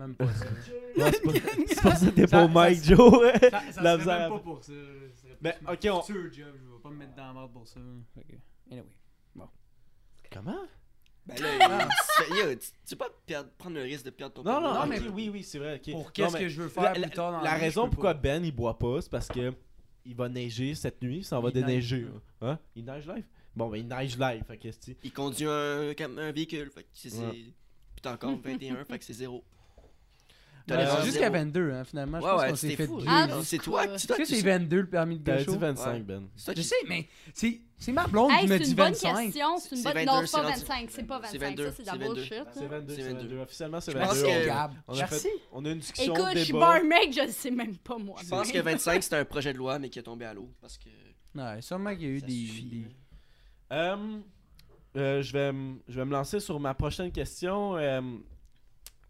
Même 0.00 0.14
pas 0.16 0.32
ça. 0.32 0.46
Ouais, 0.46 1.12
c'est 1.12 1.22
pas- 1.22 1.32
c'est 1.66 1.82
pas 1.82 1.94
ça 1.94 2.06
que 2.10 2.10
t'es 2.12 2.26
Ça- 2.26 2.40
pour 2.40 2.48
Mike, 2.50 2.78
ça- 2.78 2.94
Joe. 2.94 3.32
Ça, 3.40 3.50
ça 3.50 3.50
La 3.50 3.62
serait 3.92 3.98
misère. 3.98 4.18
même 4.20 4.30
pas 4.30 4.38
pour 4.38 4.64
ça. 4.64 4.72
Ce 4.72 5.20
serait 5.20 5.38
Ben, 5.40 5.52
plus 5.52 5.64
ma 5.64 5.72
ok, 5.72 5.78
on- 5.92 6.02
future 6.02 6.32
job. 6.32 6.54
Je 6.58 6.72
vais 6.72 6.78
pas 6.82 6.88
me 6.90 6.96
mettre 6.96 7.14
dans 7.14 7.26
la 7.26 7.32
merde 7.34 7.52
pour 7.52 7.68
ça. 7.68 7.80
Fait 8.14 8.22
que, 8.24 8.36
Anyway. 8.70 8.86
Comment? 10.32 10.62
Ben 11.26 11.34
là, 11.58 11.88
tu, 11.88 12.24
fais- 12.24 12.38
yo, 12.40 12.54
tu, 12.54 12.58
tu 12.60 12.74
veux 12.92 12.96
pas 12.96 13.08
perdre- 13.26 13.50
prendre 13.58 13.76
le 13.76 13.82
risque 13.82 14.04
de 14.04 14.10
perdre 14.10 14.34
ton 14.34 14.42
Non, 14.42 14.60
non, 14.60 14.72
permis. 14.72 14.90
non, 14.90 14.96
ok, 14.96 15.02
mais- 15.02 15.08
oui, 15.10 15.28
oui, 15.28 15.42
c'est 15.42 15.58
vrai. 15.58 15.74
ok. 15.76 15.90
Pour 15.92 16.04
Non, 16.04 16.10
qu'est-ce 16.14 16.32
mais 16.34 16.40
que 16.40 16.48
je 16.48 16.62
veux 16.62 16.68
faire 16.68 16.82
la- 16.84 16.90
plus 16.92 17.10
tard 17.10 17.32
dans 17.32 17.40
la 17.40 17.54
raison 17.54 17.84
peux 17.84 17.90
pourquoi 17.90 18.14
pas. 18.14 18.20
Ben 18.20 18.44
il 18.44 18.52
boit 18.54 18.78
pas, 18.78 19.00
c'est 19.02 19.10
parce 19.10 19.28
que 19.28 19.52
il 20.04 20.14
va 20.14 20.28
neiger 20.28 20.74
cette 20.74 21.02
nuit, 21.02 21.22
ça 21.24 21.38
va 21.40 21.50
Il 21.50 21.54
neige, 21.56 21.90
déneiger. 21.90 22.00
là. 22.40 22.48
Hein? 22.52 22.58
Il 22.74 22.84
neige 22.84 23.06
live? 23.06 23.24
Bon, 23.54 23.68
ben 23.68 23.76
il 23.78 23.86
neige 23.86 24.16
live, 24.18 24.44
fait 24.46 24.56
que 24.56 24.68
c'est. 24.72 24.96
Il 25.02 25.12
conduit 25.12 25.46
un, 25.46 25.92
cam- 25.94 26.18
un 26.18 26.32
véhicule, 26.32 26.70
fait 26.70 26.84
que 26.84 26.88
c'est. 26.94 27.10
c'est- 27.10 27.18
Ouais. 27.22 27.32
Puis 27.32 28.02
t'as 28.02 28.14
encore 28.14 28.36
21, 28.42 28.84
fait 28.84 28.98
que 28.98 29.04
c'est 29.04 29.12
zéro. 29.12 29.44
Euh, 30.74 30.86
c'est 30.86 30.92
autres, 30.92 31.04
Jusqu'à 31.04 31.20
zéro. 31.20 31.32
22, 31.32 31.70
hein, 31.72 31.84
finalement. 31.84 32.20
Je 32.20 32.24
Ouais, 32.24 32.30
pense 32.32 32.40
ouais, 32.42 32.48
qu'on 32.50 32.56
s'est 32.56 32.76
fait 32.76 32.86
deux, 32.86 33.04
Ah. 33.06 33.28
C'est 33.42 33.58
toi, 33.58 33.82
c'est 33.86 33.94
Est-ce 33.94 34.06
toi 34.06 34.16
que 34.16 34.22
qui 34.22 34.36
c'est 34.36 34.42
22 34.42 34.80
le 34.80 34.88
permis 34.88 35.18
de 35.18 35.24
gaucho? 35.32 35.52
dit 35.52 35.58
25, 35.58 35.92
Ouais. 35.92 36.00
Ben. 36.00 36.28
C'est 36.36 36.56
Je 36.56 36.62
qui- 36.62 36.68
sais, 36.68 36.74
mais 36.88 37.08
c'est 37.34 37.60
c'est 37.78 37.92
ma 37.92 38.06
blonde 38.06 38.30
Hey, 38.30 38.40
qui 38.40 38.46
me 38.48 38.58
c'est 38.58 38.64
dit 38.64 38.70
une 38.70 38.76
bonne 38.76 38.92
25. 38.92 39.24
question. 39.24 39.58
C'est 39.58 39.70
une 39.70 39.76
C'est 39.78 39.82
bonne. 39.84 39.92
22, 39.94 40.06
Non, 40.06 40.14
c'est 40.14 40.20
pas 40.20 40.26
c'est 40.26 40.36
rendu- 40.36 40.60
25. 40.60 40.90
C'est 40.90 41.02
pas 41.06 41.20
c'est 41.24 41.38
25. 41.38 41.48
22, 41.48 41.64
Ça, 41.64 41.72
c'est 41.76 41.82
de 41.82 41.86
la 41.86 41.92
c'est 41.92 41.98
22. 41.98 42.14
bullshit. 42.14 42.32
C'est 42.52 42.66
22, 42.66 42.94
C'est 42.94 43.02
c'est 43.02 43.08
22. 43.08 43.22
22. 43.28 43.38
Officiellement, 43.40 43.80
c'est 43.80 43.92
Je 43.92 43.98
pense 43.98 44.08
22. 44.16 44.22
que- 44.22 44.42
on- 44.42 44.46
Gab. 44.46 44.72
On 44.88 44.92
a, 44.92 44.96
Merci. 44.96 45.28
on 45.52 45.64
a 45.64 45.68
une 45.70 45.78
discussion 45.78 46.14
Écoute, 46.14 46.28
je 46.34 46.38
suis 46.40 46.52
barmaid, 46.52 47.12
je 47.14 47.20
le 47.22 47.32
sais 47.32 47.50
même 47.50 47.76
pas 47.78 47.96
moi. 47.98 48.18
Je 48.22 48.28
pense 48.28 48.52
que 48.52 48.58
25 48.58 49.02
c'était 49.02 49.16
un 49.16 49.24
projet 49.24 49.52
de 49.52 49.58
loi, 49.58 49.78
mais 49.78 49.88
qui 49.88 49.98
est 49.98 50.02
tombé 50.02 50.24
à 50.26 50.34
l'eau. 50.34 50.50
Parce 50.60 50.76
que. 50.78 50.88
Ouais, 51.34 51.62
sûrement 51.62 51.90
qu'il 51.94 52.02
y 52.02 52.06
a 52.06 52.08
eu 52.10 52.20
des. 52.20 52.26
des- 52.26 52.84
là. 53.70 53.94
Euh, 53.94 54.18
euh, 54.96 55.22
je, 55.22 55.32
vais, 55.32 55.52
je 55.88 56.00
me 56.00 56.10
lancer 56.10 56.40
sur 56.40 56.58
ma 56.60 56.74
prochaine 56.74 57.10
question. 57.12 57.76
Euh, 57.78 58.00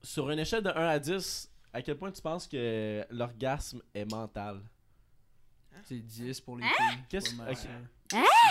sur 0.03 0.31
une 0.31 0.39
échelle 0.39 0.63
de 0.63 0.71
1 0.71 0.89
à 0.89 0.99
10, 0.99 1.50
à 1.73 1.83
quel 1.83 1.97
point 1.97 2.11
tu 2.13 2.21
penses 2.23 2.47
que 2.47 3.05
l'orgasme 3.11 3.81
est 3.95 4.05
mental? 4.11 4.61
C'est 5.85 5.99
10 5.99 6.41
pour 6.41 6.57
les 6.59 6.65
Hein? 6.65 6.69
filles. 6.77 6.99
Qu'est-ce- 7.09 7.31
pas 7.37 7.45
mal 7.45 7.53
ok. 7.53 7.59
ça. 7.59 7.69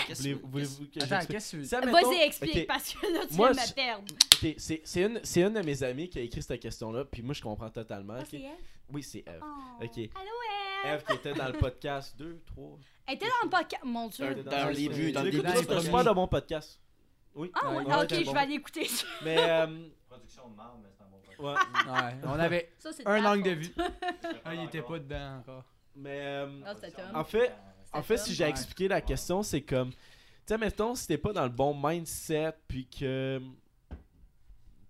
Qu'est-ce 0.08 0.22
Voulez- 0.22 0.36
que- 0.40 0.46
Voulez-vous 0.48 0.86
que 0.88 1.00
Attends, 1.04 1.26
qu'est-ce 1.28 1.58
que 1.58 1.62
tu 1.86 1.92
Vas-y, 1.92 2.22
explique, 2.22 2.56
ok, 2.58 2.68
parce 2.68 2.94
que 2.94 3.06
là, 3.14 3.20
tu 3.28 3.34
Moi, 3.36 3.52
viens 3.52 3.62
de 3.62 3.68
je- 3.68 3.72
me 3.72 3.76
perdre. 3.76 4.16
c'est 4.58 5.02
une, 5.02 5.20
c'est 5.24 5.42
une 5.42 5.54
de 5.54 5.62
mes 5.62 5.84
amies 5.84 6.10
qui 6.10 6.18
a 6.20 6.22
écrit 6.22 6.42
cette 6.42 6.62
question-là, 6.62 7.06
puis 7.06 7.22
moi 7.22 7.34
je 7.34 7.42
comprends 7.42 7.70
totalement. 7.70 8.18
Ok? 8.20 8.28
c'est 8.32 8.38
elle? 8.42 8.52
Oui, 8.92 9.04
c'est 9.04 9.20
Eve. 9.20 9.42
Oh. 9.44 9.84
Ok. 9.84 9.98
Allô, 9.98 10.08
Eve? 10.86 10.94
Eve 10.96 11.04
qui 11.06 11.14
était 11.14 11.34
dans 11.34 11.48
le 11.48 11.54
podcast 11.54 12.18
2, 12.18 12.42
3. 12.46 12.80
Elle 13.06 13.16
était 13.16 13.28
dans 13.28 13.44
le 13.44 13.50
podcast. 13.50 13.84
Mon 13.84 14.08
dieu. 14.08 14.34
dans 14.44 14.68
le 14.70 14.74
début, 14.76 15.12
dans 15.12 15.24
le 15.24 15.32
début 15.32 15.44
du 15.44 15.50
C'est 15.52 15.58
un 15.60 15.64
podcast. 15.66 15.86
super 15.86 16.04
de 16.06 16.12
bon 16.12 16.28
podcast. 16.28 16.80
Oui. 17.40 17.52
Ah, 17.54 17.70
ouais, 17.72 17.78
Ouais, 17.78 17.84
ah, 17.90 18.04
ok, 18.04 18.10
je 18.14 18.32
vais 18.32 18.38
aller 18.38 18.56
écouter. 18.56 18.90
Mais, 19.24 19.38
euh, 19.40 19.68
Production 20.10 20.50
de 20.50 20.56
marde, 20.58 20.80
mais 20.84 20.90
c'est 20.92 21.04
un 21.04 21.08
bon 21.08 21.20
podcast. 21.20 21.40
ouais. 21.88 21.92
Ouais, 21.94 22.16
on 22.26 22.40
avait 22.40 22.70
Ça, 22.80 22.90
un 23.06 23.26
angle 23.26 23.44
de 23.44 23.52
vue. 23.52 23.74
Ah, 24.44 24.56
il 24.56 24.64
était 24.66 24.82
pas 24.82 25.00
dedans 25.00 25.38
encore. 25.40 25.64
Mais, 25.96 26.20
euh, 26.22 26.62
en 27.16 27.24
fait, 27.24 27.52
en 27.94 28.02
fait, 28.04 28.16
Tom. 28.18 28.26
si 28.26 28.34
j'ai 28.36 28.44
Ouais. 28.44 28.50
expliqué 28.50 28.88
la 28.90 29.00
question, 29.02 29.42
c'est 29.42 29.62
comme, 29.62 29.92
tu 29.92 29.98
sais, 30.48 30.58
mettons, 30.58 30.96
si 30.96 31.08
t'es 31.08 31.18
pas 31.18 31.32
dans 31.32 31.44
le 31.44 31.50
bon 31.50 31.74
mindset, 31.82 32.54
puis 32.68 32.88
que. 32.88 33.42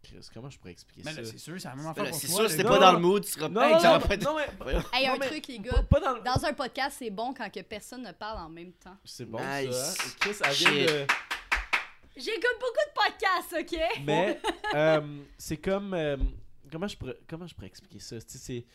Chris, 0.01 0.27
comment 0.33 0.49
je 0.49 0.57
pourrais 0.57 0.71
expliquer 0.71 1.03
Mais 1.05 1.13
ça? 1.13 1.21
là, 1.21 1.27
c'est 1.27 1.37
sûr, 1.37 1.53
c'est 1.61 1.67
la 1.67 1.75
même 1.75 1.85
affaire 1.85 2.05
pour 2.09 2.15
C'est 2.15 2.27
sûr, 2.27 2.49
si 2.49 2.57
t'es 2.57 2.63
pas 2.63 2.79
dans 2.79 2.93
le 2.93 2.99
mood, 2.99 3.23
tu 3.23 3.29
seras 3.31 3.47
pas 3.49 4.17
non, 4.17 4.35
mais. 4.65 4.73
Hey, 4.93 5.07
un 5.07 5.17
truc, 5.19 5.45
les 5.47 5.59
gars. 5.59 5.83
dans 6.25 6.45
un 6.45 6.53
podcast, 6.53 6.95
c'est 6.97 7.11
bon 7.11 7.31
quand 7.33 7.49
que 7.51 7.59
personne 7.61 8.01
ne 8.01 8.11
parle 8.11 8.39
en 8.39 8.49
même 8.49 8.71
temps. 8.73 8.97
C'est 9.05 9.25
bon, 9.25 9.37
ça. 9.37 9.93
Chris, 10.19 10.35
elle 10.43 10.53
vient 10.53 11.05
De. 12.19 12.23
J'écoute 12.23 12.59
beaucoup 12.59 12.85
de 12.87 12.93
podcasts, 12.93 13.55
ok? 13.73 14.03
Mais 14.05 14.39
euh, 14.75 15.01
c'est 15.37 15.57
comme 15.57 15.93
euh, 15.93 16.17
comment 16.71 16.87
je 16.87 16.97
pourrais 16.97 17.17
comment 17.27 17.47
je 17.47 17.55
pourrais 17.55 17.67
expliquer 17.67 17.99
ça? 17.99 18.17
Tu 18.21 18.25
sais, 18.27 18.37
c'est 18.37 18.65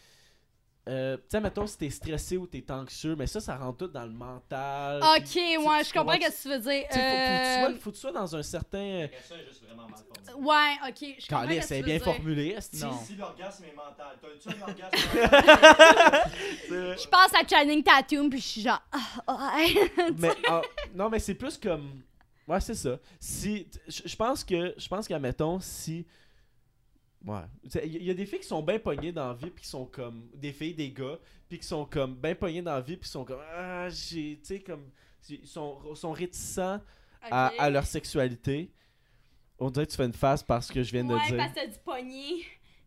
euh, 0.87 1.17
tu 1.17 1.23
sais 1.31 1.41
mettons 1.41 1.67
si 1.67 1.79
t'es 1.79 1.89
stressé 1.89 2.37
ou 2.37 2.47
t'es 2.47 2.63
anxieux 2.71 3.17
mais 3.17 3.27
ça 3.27 3.41
ça 3.41 3.57
rentre 3.57 3.79
tout 3.79 3.89
dans 3.89 4.05
le 4.05 4.13
mental 4.13 5.03
Ok, 5.17 5.25
puis- 5.31 5.57
ouais, 5.57 5.83
tu- 5.83 5.89
je 5.89 5.93
comprends 5.95 6.13
ce 6.13 6.19
que 6.19 6.43
tu 6.43 6.49
veux 6.51 6.59
dire. 6.59 6.85
Tu 6.91 6.95
sais, 6.99 7.01
faut, 7.01 7.17
faut, 7.17 7.17
que 7.17 7.31
tu 7.41 7.55
sois, 7.55 7.71
Euh, 7.71 7.79
faut 7.79 7.91
que 7.91 7.95
tu 7.95 8.01
sois 8.03 8.13
dans 8.13 8.37
un 8.37 8.43
certain 8.43 9.09
ça, 9.27 9.35
est 9.37 9.47
juste 9.47 9.65
vraiment 9.65 9.89
mal. 9.89 10.01
Ouais, 10.37 10.89
ok, 10.91 11.15
je 11.21 11.27
comprends 11.27 11.43
Calais, 11.47 11.55
ce 11.57 11.61
que 11.61 11.67
c'est 11.69 11.79
tu 11.79 11.85
bien 11.85 11.97
dire. 11.97 12.05
formulé 12.05 12.49
esti. 12.49 12.81
Non. 12.85 12.99
Si 13.03 13.15
l'orgasme 13.17 13.65
est 13.65 13.75
mental, 13.75 14.19
t'as-tu 14.21 14.49
un 14.59 14.63
orgasme 14.63 16.29
Je 16.69 17.09
pense 17.09 17.35
à 17.35 17.47
Channing 17.49 17.83
Tatum, 17.83 18.29
puis 18.29 18.41
je 18.41 18.47
suis 18.47 18.61
genre, 18.63 18.83
ah, 19.27 19.55
ouais. 19.57 19.91
mais 20.19 20.31
ah, 20.49 20.61
non 20.95 21.09
mais 21.09 21.19
c'est 21.19 21.35
plus 21.35 21.57
comme 21.57 22.03
ouais 22.49 22.61
c'est 22.61 22.75
ça. 22.75 22.99
Si 23.21 23.67
je 23.89 24.17
pense 24.17 24.45
que 24.45 24.75
je 24.77 24.89
pense 24.89 25.07
qu'admettons 25.09 25.61
si 25.61 26.07
ouais. 27.27 27.41
Il 27.85 28.03
y, 28.03 28.11
a 28.11 28.15
des 28.15 28.27
filles 28.27 28.41
qui 28.41 28.47
sont 28.47 28.63
bien 28.63 28.79
pognées 28.79 29.13
dans 29.13 29.29
la 29.29 29.35
vie 29.35 29.51
puis 29.51 29.63
qui 29.63 29.69
sont 29.71 29.87
comme 29.87 30.29
des 30.35 30.53
filles 30.53 30.75
des 30.75 30.91
gars 30.93 31.19
puis 31.49 31.59
qui 31.59 31.67
sont 31.67 31.85
comme 31.87 32.15
bien 32.17 32.35
pognées 32.35 32.63
dans 32.63 32.75
la 32.75 32.81
vie 32.81 32.97
puis 32.97 33.07
qui 33.07 33.13
sont 33.13 33.25
comme 33.25 33.41
ah 33.55 33.89
j'ai 33.89 34.39
tu 34.41 34.47
sais 34.47 34.61
comme 34.61 34.91
ils 35.29 35.47
sont, 35.47 35.95
sont 35.95 36.13
réticents 36.13 36.81
à, 37.23 37.47
à 37.59 37.71
leur 37.71 37.87
sexualité. 37.87 38.71
On 39.59 39.71
dirait 39.71 39.87
que 39.87 39.93
tu 39.93 39.97
fais 39.97 40.05
une 40.05 40.13
face 40.13 40.43
parce 40.43 40.71
que 40.71 40.83
je 40.83 40.91
viens 40.93 41.05
de 41.05 41.15
Ouais, 41.15 41.27
dire. 41.29 41.37
parce 41.37 41.53
que 41.53 41.61
t'as. 41.61 42.03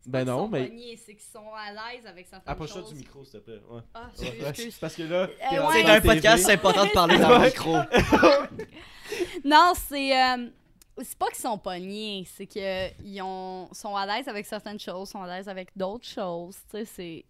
Ben 0.08 0.24
non, 0.24 0.38
sont 0.44 0.48
mais- 0.48 0.66
pognés, 0.68 0.96
c'est 0.96 1.14
qu'ils 1.14 1.30
sont 1.30 1.52
à 1.54 1.70
l'aise 1.70 2.06
avec 2.06 2.26
certaines 2.26 2.50
approche-toi 2.52 2.80
choses. 2.82 2.90
du 2.92 2.98
micro 2.98 3.24
s'il 3.24 3.40
te 3.40 3.44
plaît 3.44 3.60
ouais. 3.70 3.80
Ah, 3.94 4.10
Ouais, 4.18 4.26
ouais, 4.40 4.48
excuse. 4.48 4.76
parce 4.80 4.94
que 4.94 5.02
là 5.02 5.16
Euh, 5.16 5.26
ouais. 5.26 5.28
C'est 5.72 5.84
à 5.84 5.92
un 5.94 6.00
podcast, 6.00 6.44
c'est 6.46 6.52
important 6.52 6.84
de 6.86 6.90
parler 6.90 7.18
dans 7.18 7.38
le 7.38 7.44
micro. 7.44 7.76
Non, 9.44 9.72
c'est. 9.88 10.20
euh, 10.22 10.48
c'est 11.02 11.16
pas 11.18 11.28
qu'ils 11.28 11.36
sont 11.36 11.58
pognés, 11.58 12.26
c'est 12.36 12.46
qu'ils 12.46 13.22
ont 13.22 13.68
sont 13.72 13.94
à 13.96 14.04
l'aise 14.06 14.28
avec 14.28 14.44
certaines 14.46 14.80
choses, 14.80 15.08
sont 15.10 15.22
à 15.22 15.26
l'aise 15.36 15.48
avec 15.48 15.68
d'autres 15.76 16.06
choses. 16.06 16.56
Tu 16.70 16.78
sais, 16.78 16.84
c'est. 16.84 17.24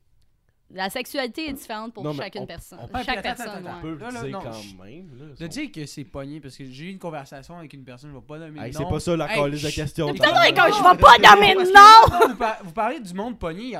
La 0.71 0.91
sexualité 0.91 1.49
est 1.49 1.53
différente 1.55 1.95
pour 1.95 2.05
Non, 2.05 2.13
chacune 2.13 2.43
on- 2.43 2.47
personne. 2.47 2.79
on- 2.83 2.99
Chaque 2.99 3.09
Attends, 3.19 3.31
attends, 3.31 3.43
personne, 3.45 3.67
attends, 3.67 3.71
on 3.71 3.75
ouais. 3.77 3.81
peut 3.97 4.05
Là, 4.05 4.11
le 4.23 4.29
là, 4.29 4.39
quand 4.43 4.85
même 4.85 5.19
là, 5.19 5.25
De 5.31 5.35
son- 5.37 5.47
dire 5.47 5.73
que 5.73 5.87
c'est 5.87 6.05
pogné 6.05 6.41
parce 6.41 6.57
que 6.59 6.65
j'ai 6.67 6.85
eu 6.85 6.91
une 6.91 6.99
conversation 6.99 7.57
avec 7.57 7.73
une 7.73 7.85
personne, 7.85 8.11
je 8.11 8.17
vais 8.17 8.23
pas 8.23 8.39
nommer 8.39 8.61
Hey, 8.61 8.75
c'est 8.75 8.85
pas 8.85 9.01
ça 9.01 9.17
la 9.17 9.35
Hey, 9.35 9.51
de 9.51 9.71
question 9.75 10.13
Putain, 10.13 10.29
je 10.29 10.83
vais 10.83 10.99
pas 10.99 11.19
noms! 11.65 11.73
là, 11.73 12.27
Vous, 12.29 12.37
par- 12.37 12.59
vous 12.65 12.73
parlez 12.73 13.01
du 13.01 13.15
monde 13.15 13.39
pogné. 13.39 13.79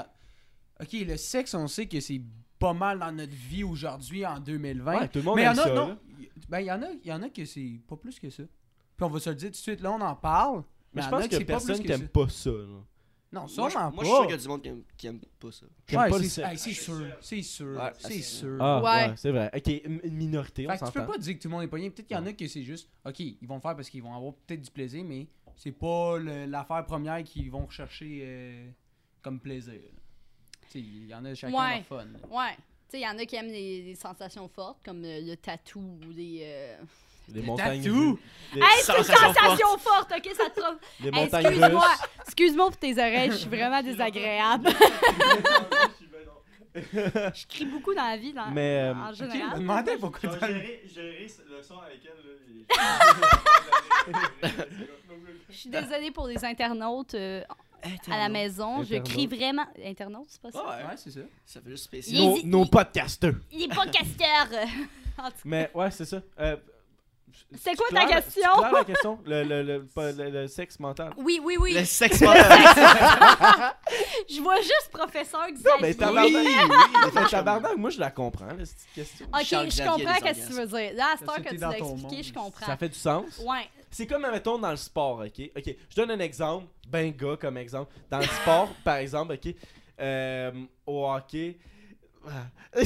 Ok, 0.81 0.89
le 0.93 1.17
sexe, 1.19 1.53
on 1.55 1.67
sait 1.69 1.87
que 1.87 2.01
c'est 2.01 2.23
pas 2.59 2.73
mal 2.73 2.99
dans 3.01 3.13
notre 3.13 3.35
vie 3.35 3.65
aujourd'hui 3.65 4.25
en 4.25 4.41
2020. 4.41 4.99
Ouais, 5.01 5.09
tout 5.09 5.19
le 5.19 5.25
monde 5.25 5.37
mais 5.37 5.43
il 5.43 5.45
y 5.45 5.49
aime 5.49 5.59
en 5.59 5.63
a, 5.63 5.65
ça, 5.65 5.75
non. 5.75 5.99
Ben, 6.49 6.61
il 6.61 6.67
y 6.67 6.73
en 6.73 6.83
a, 6.83 6.87
il 7.05 7.07
y 7.09 7.13
en 7.13 7.23
a 7.23 7.29
que 7.29 7.45
c'est 7.45 7.81
pas 7.87 7.97
plus 7.97 8.19
que 8.19 8.31
ça. 8.31 8.45
Puis 8.97 9.05
on 9.05 9.09
va 9.09 9.21
se 9.21 9.29
le 9.29 9.37
dire 9.37 9.49
tout 9.49 9.53
de 9.53 9.57
suite, 9.57 9.81
là, 9.83 9.93
on 9.93 10.01
en 10.01 10.15
parle. 10.15 10.63
Mais 10.95 11.03
je 11.03 11.09
pense 11.11 11.29
que 11.29 11.37
personne 11.45 11.75
plus 11.77 11.83
qui 11.83 11.89
que 11.89 11.93
aime 11.93 12.01
ça. 12.03 12.09
pas 12.09 12.29
ça. 12.31 12.51
là. 12.51 12.81
Non, 13.31 13.41
Moi, 13.41 13.49
je 13.49 13.53
sûrement 13.53 13.91
moi, 13.93 14.05
je 14.05 14.05
suis 14.05 14.07
sûr 14.09 14.17
pas. 14.17 14.23
qu'il 14.27 14.31
y 14.31 14.39
a 14.39 14.43
du 14.43 14.49
monde 14.49 14.63
qui 14.63 14.69
aime, 14.69 14.83
qui 14.97 15.07
aime 15.07 15.21
pas 15.39 15.53
ça. 15.53 15.67
Qui 15.87 15.95
aime 15.95 16.01
Ouais, 16.01 16.09
pas 16.11 16.17
le 16.19 16.23
c'est 16.25 16.29
sexe. 16.31 16.49
hey, 16.51 16.59
c'est 16.59 16.73
sûr, 16.83 17.07
c'est 17.21 17.43
sûr, 17.43 17.77
Ouais, 17.79 17.93
c'est 17.99 18.09
c'est 18.15 18.23
sûr. 18.23 18.57
Ah, 18.59 18.79
ouais, 18.83 18.85
Ouais. 19.11 19.15
c'est 19.17 19.31
vrai. 19.31 19.51
Ok, 19.55 19.67
une, 19.85 20.01
une 20.03 20.15
minorité, 20.15 20.67
on 20.67 20.71
Fait 20.73 20.79
que 20.79 20.85
tu 20.87 20.93
peux 20.93 21.01
s'entend. 21.01 21.13
pas 21.13 21.19
dire 21.19 21.35
que 21.37 21.43
tout 21.43 21.49
le 21.49 21.53
monde 21.55 21.63
est 21.65 21.69
pogné. 21.69 21.91
Peut-être 21.91 22.07
qu'il 22.07 22.17
y 22.17 22.21
en 22.21 22.25
a 22.27 22.33
que 22.33 22.49
c'est 22.49 22.63
juste, 22.63 22.89
ok, 23.05 23.21
ils 23.21 23.37
vont 23.47 23.57
le 23.57 23.61
faire 23.61 23.77
parce 23.77 23.91
qu'ils 23.91 24.03
vont 24.03 24.15
avoir 24.15 24.33
peut-être 24.47 24.63
du 24.63 24.71
plaisir, 24.71 25.05
mais 25.05 25.27
c'est 25.57 25.73
pas 25.73 26.17
le- 26.19 26.47
l'affaire 26.47 26.85
première 26.87 27.23
qu'ils 27.23 27.51
vont 27.51 27.67
rechercher 27.67 28.21
euh, 28.23 28.71
comme 29.21 29.41
plaisir. 29.41 29.75
Tu 30.63 30.69
sais, 30.71 30.81
il 30.81 31.07
y 31.09 31.15
en 31.15 31.25
a 31.27 31.35
chacun 31.35 31.55
Ouais. 31.55 31.75
leur 31.77 31.85
fun. 31.85 32.05
là. 32.07 32.19
Ouais. 32.31 32.55
Tu 32.57 32.93
sais, 32.93 33.01
il 33.01 33.03
y 33.03 33.07
en 33.09 33.19
a 33.19 33.27
qui 33.27 33.37
aiment 33.37 33.49
les, 33.49 33.83
les 33.83 33.95
sensations 33.95 34.49
fortes, 34.49 34.79
comme 34.83 35.05
euh, 35.05 35.21
le 35.21 35.37
tatou 35.37 35.81
ou 35.81 36.11
les. 36.17 36.41
euh, 36.45 36.77
Les 37.35 37.41
Le 37.41 37.47
montagnes. 37.47 37.83
Les, 37.83 38.63
Hey, 38.63 38.67
c'est 38.83 38.97
une 38.97 39.05
Sensation 39.05 39.77
forte, 39.79 40.11
ok? 40.17 40.31
Ça 40.35 40.49
te 40.49 40.59
trompe. 40.61 40.79
les 41.01 41.09
Hey, 41.09 41.13
montagnes 41.15 41.47
excuse-moi, 41.47 41.87
excuse-moi 42.25 42.67
pour 42.69 42.77
tes 42.79 42.93
oreilles, 42.93 43.31
je 43.31 43.37
suis 43.37 43.49
vraiment 43.49 43.83
désagréable. 43.83 44.71
je 46.75 47.47
crie 47.47 47.65
beaucoup 47.67 47.95
dans 47.95 48.05
la 48.09 48.17
vie, 48.17 48.33
là, 48.33 48.47
Mais, 48.53 48.79
euh, 48.91 48.95
en 48.95 49.09
Ok, 49.11 49.15
je 49.17 49.25
me 49.25 49.31
général. 49.31 49.59
demandais 49.59 49.97
pourquoi 49.99 50.21
Je 50.23 50.29
vais 50.29 50.39
t'as- 50.39 50.47
gérer, 50.49 50.83
gérer 50.87 51.27
le 51.51 51.63
son 51.63 51.79
avec 51.79 52.01
elle. 52.05 52.15
Je 55.51 55.55
suis 55.57 55.71
désolée 55.71 56.11
pour 56.11 56.27
les 56.27 56.45
internautes 56.45 57.15
euh, 57.15 57.43
à 58.11 58.19
la 58.19 58.29
maison. 58.29 58.83
Je 58.85 58.97
crie 58.97 59.27
vraiment. 59.27 59.67
Internautes, 59.85 60.27
c'est 60.29 60.41
pas 60.43 60.51
ça? 60.53 60.63
Ouais, 60.63 60.85
Ouais, 60.85 60.97
c'est 60.97 61.11
ça. 61.11 61.21
ça 61.47 61.61
fait 61.61 61.71
juste 61.71 61.85
spécial. 61.85 62.23
Nos, 62.23 62.43
nos 62.45 62.65
est 62.65 62.71
pas 62.71 62.85
casteur. 62.85 63.35
En 65.21 65.25
tout 65.25 65.31
cas, 65.31 65.39
Mais 65.47 65.69
ouais, 65.75 65.91
c'est 65.91 66.05
ça. 66.05 66.23
Euh, 66.39 66.57
C'est 67.61 67.75
quoi 67.77 67.87
ta 67.91 68.07
question? 68.07 68.51
claires 68.59 68.73
la 68.73 68.85
question? 68.85 69.19
Le, 69.25 69.43
le, 69.45 69.63
le, 69.63 69.85
pas- 69.95 70.13
le- 70.13 70.31
le 70.31 70.47
sexe 70.49 70.79
mental. 70.81 71.13
Oui, 71.17 71.41
oui, 71.43 71.57
oui. 71.59 71.75
Le 71.75 71.85
sexe 71.85 72.21
mental. 72.23 72.59
Je 74.29 74.41
vois 74.41 74.57
juste 74.61 74.91
professeur 74.93 75.41
Non, 75.49 75.55
Xavier. 75.55 75.73
mais 75.81 75.89
Oui, 75.89 75.97
tabarnak. 75.97 76.33
oui. 76.33 77.11
Mais 77.15 77.27
tabarnak, 77.29 77.77
moi 77.77 77.91
je 77.91 78.01
la 78.01 78.11
comprends, 78.11 78.47
là, 78.47 78.65
cette 78.65 78.77
question. 78.95 79.27
Ok, 79.33 79.43
Charles 79.45 79.71
je 79.71 79.83
comprends 79.83 79.97
des 80.15 80.21
qu'est-ce 80.21 80.41
que 80.43 80.47
tu 80.47 80.53
veux 80.55 80.67
dire. 80.67 80.93
Là, 80.95 81.07
à 81.15 81.17
cette 81.17 81.29
heure 81.29 81.37
que 81.43 81.49
tu 81.51 81.57
l'as 81.57 81.79
expliqué, 81.79 82.23
je 82.23 82.33
comprends. 82.33 82.67
Ça 82.67 82.77
fait 82.77 82.89
du 82.89 82.99
sens? 82.99 83.39
Ouais. 83.47 83.69
C'est 83.91 84.07
comme, 84.07 84.23
mettons, 84.31 84.59
dans 84.59 84.71
le 84.71 84.77
sport, 84.77 85.21
ok? 85.21 85.51
Ok, 85.57 85.75
je 85.91 85.97
donne 85.97 86.11
un 86.11 86.19
exemple, 86.21 86.67
ben 86.89 87.11
gars 87.17 87.37
comme 87.41 87.57
exemple. 87.57 87.93
Dans 88.11 88.19
le 88.19 88.25
sport, 88.27 88.69
par 88.85 88.97
exemple, 88.97 89.33
ok? 89.35 89.55
euh, 90.01 90.53
au 90.87 91.07
hockey, 91.11 91.57
tu 92.77 92.85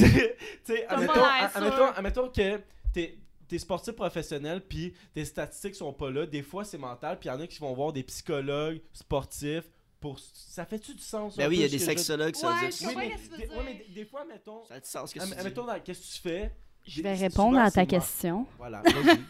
sais, 0.65 0.87
admettons, 0.89 1.25
admettons, 1.55 1.87
admettons 1.97 2.29
que 2.29 2.61
t'es 2.93 3.19
t'es 3.53 3.59
sportif 3.59 3.95
professionnel 3.95 4.63
puis 4.67 4.95
tes 5.13 5.27
statistiques 5.27 5.75
sont 5.75 5.93
pas 5.93 6.11
là, 6.11 6.25
des 6.25 6.43
fois 6.43 6.65
c'est 6.65 6.79
mental, 6.79 7.19
puis 7.19 7.29
il 7.29 7.33
y 7.33 7.35
en 7.35 7.41
a 7.41 7.47
qui 7.47 7.59
vont 7.59 7.75
voir 7.75 7.93
des 7.93 8.03
psychologues 8.03 8.81
sportifs 8.95 9.69
pour 10.01 10.19
ça 10.19 10.65
fait-tu 10.65 10.95
du 10.95 11.03
sens 11.03 11.37
Ben 11.37 11.49
oui, 11.49 11.57
il 11.57 11.61
y 11.61 11.65
a 11.65 11.69
des 11.69 11.79
sexologues, 11.79 12.35
ça 12.35 12.49
veut 12.53 12.69
dire. 12.71 12.89
Oui, 12.89 12.95
mais, 12.97 13.09
des, 13.39 13.47
ouais, 13.49 13.63
mais 13.65 13.75
des- 13.75 13.93
des 13.95 14.05
fois 14.07 14.25
mettons 14.25 14.65
Ça 14.65 14.75
a 14.75 14.81
du 14.81 14.89
sens 14.89 15.13
que 15.13 15.21
Am- 15.21 15.29
tu 15.29 15.35
dis. 15.35 15.39
Admettons, 15.41 15.67
dans- 15.67 15.79
qu'est-ce 15.81 16.01
que 16.01 16.15
tu 16.17 16.21
fais? 16.23 16.57
Je 16.87 17.03
vais 17.03 17.15
souvent, 17.15 17.29
répondre 17.29 17.59
à 17.59 17.71
ta 17.71 17.83
mort. 17.83 17.89
question. 17.89 18.47
Voilà, 18.59 18.83
vas-y. 18.85 19.21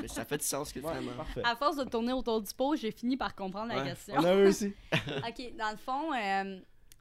Mais 0.00 0.08
ça 0.08 0.24
fait 0.24 0.38
du 0.38 0.44
sens 0.44 0.72
que 0.72 0.80
Ouais, 0.80 0.90
vraiment. 0.92 1.12
parfait. 1.12 1.42
À 1.44 1.54
force 1.54 1.76
de 1.76 1.84
tourner 1.84 2.12
autour 2.12 2.40
du 2.42 2.52
pot, 2.54 2.74
j'ai 2.76 2.90
fini 2.90 3.16
par 3.16 3.34
comprendre 3.36 3.72
la 3.74 3.84
question. 3.84 4.14
On 4.16 4.24
a 4.24 4.32
réussi. 4.32 4.72
Ok, 5.28 5.52
dans 5.56 5.70
le 5.70 5.76
fond, 5.76 6.12
euh, 6.12 6.58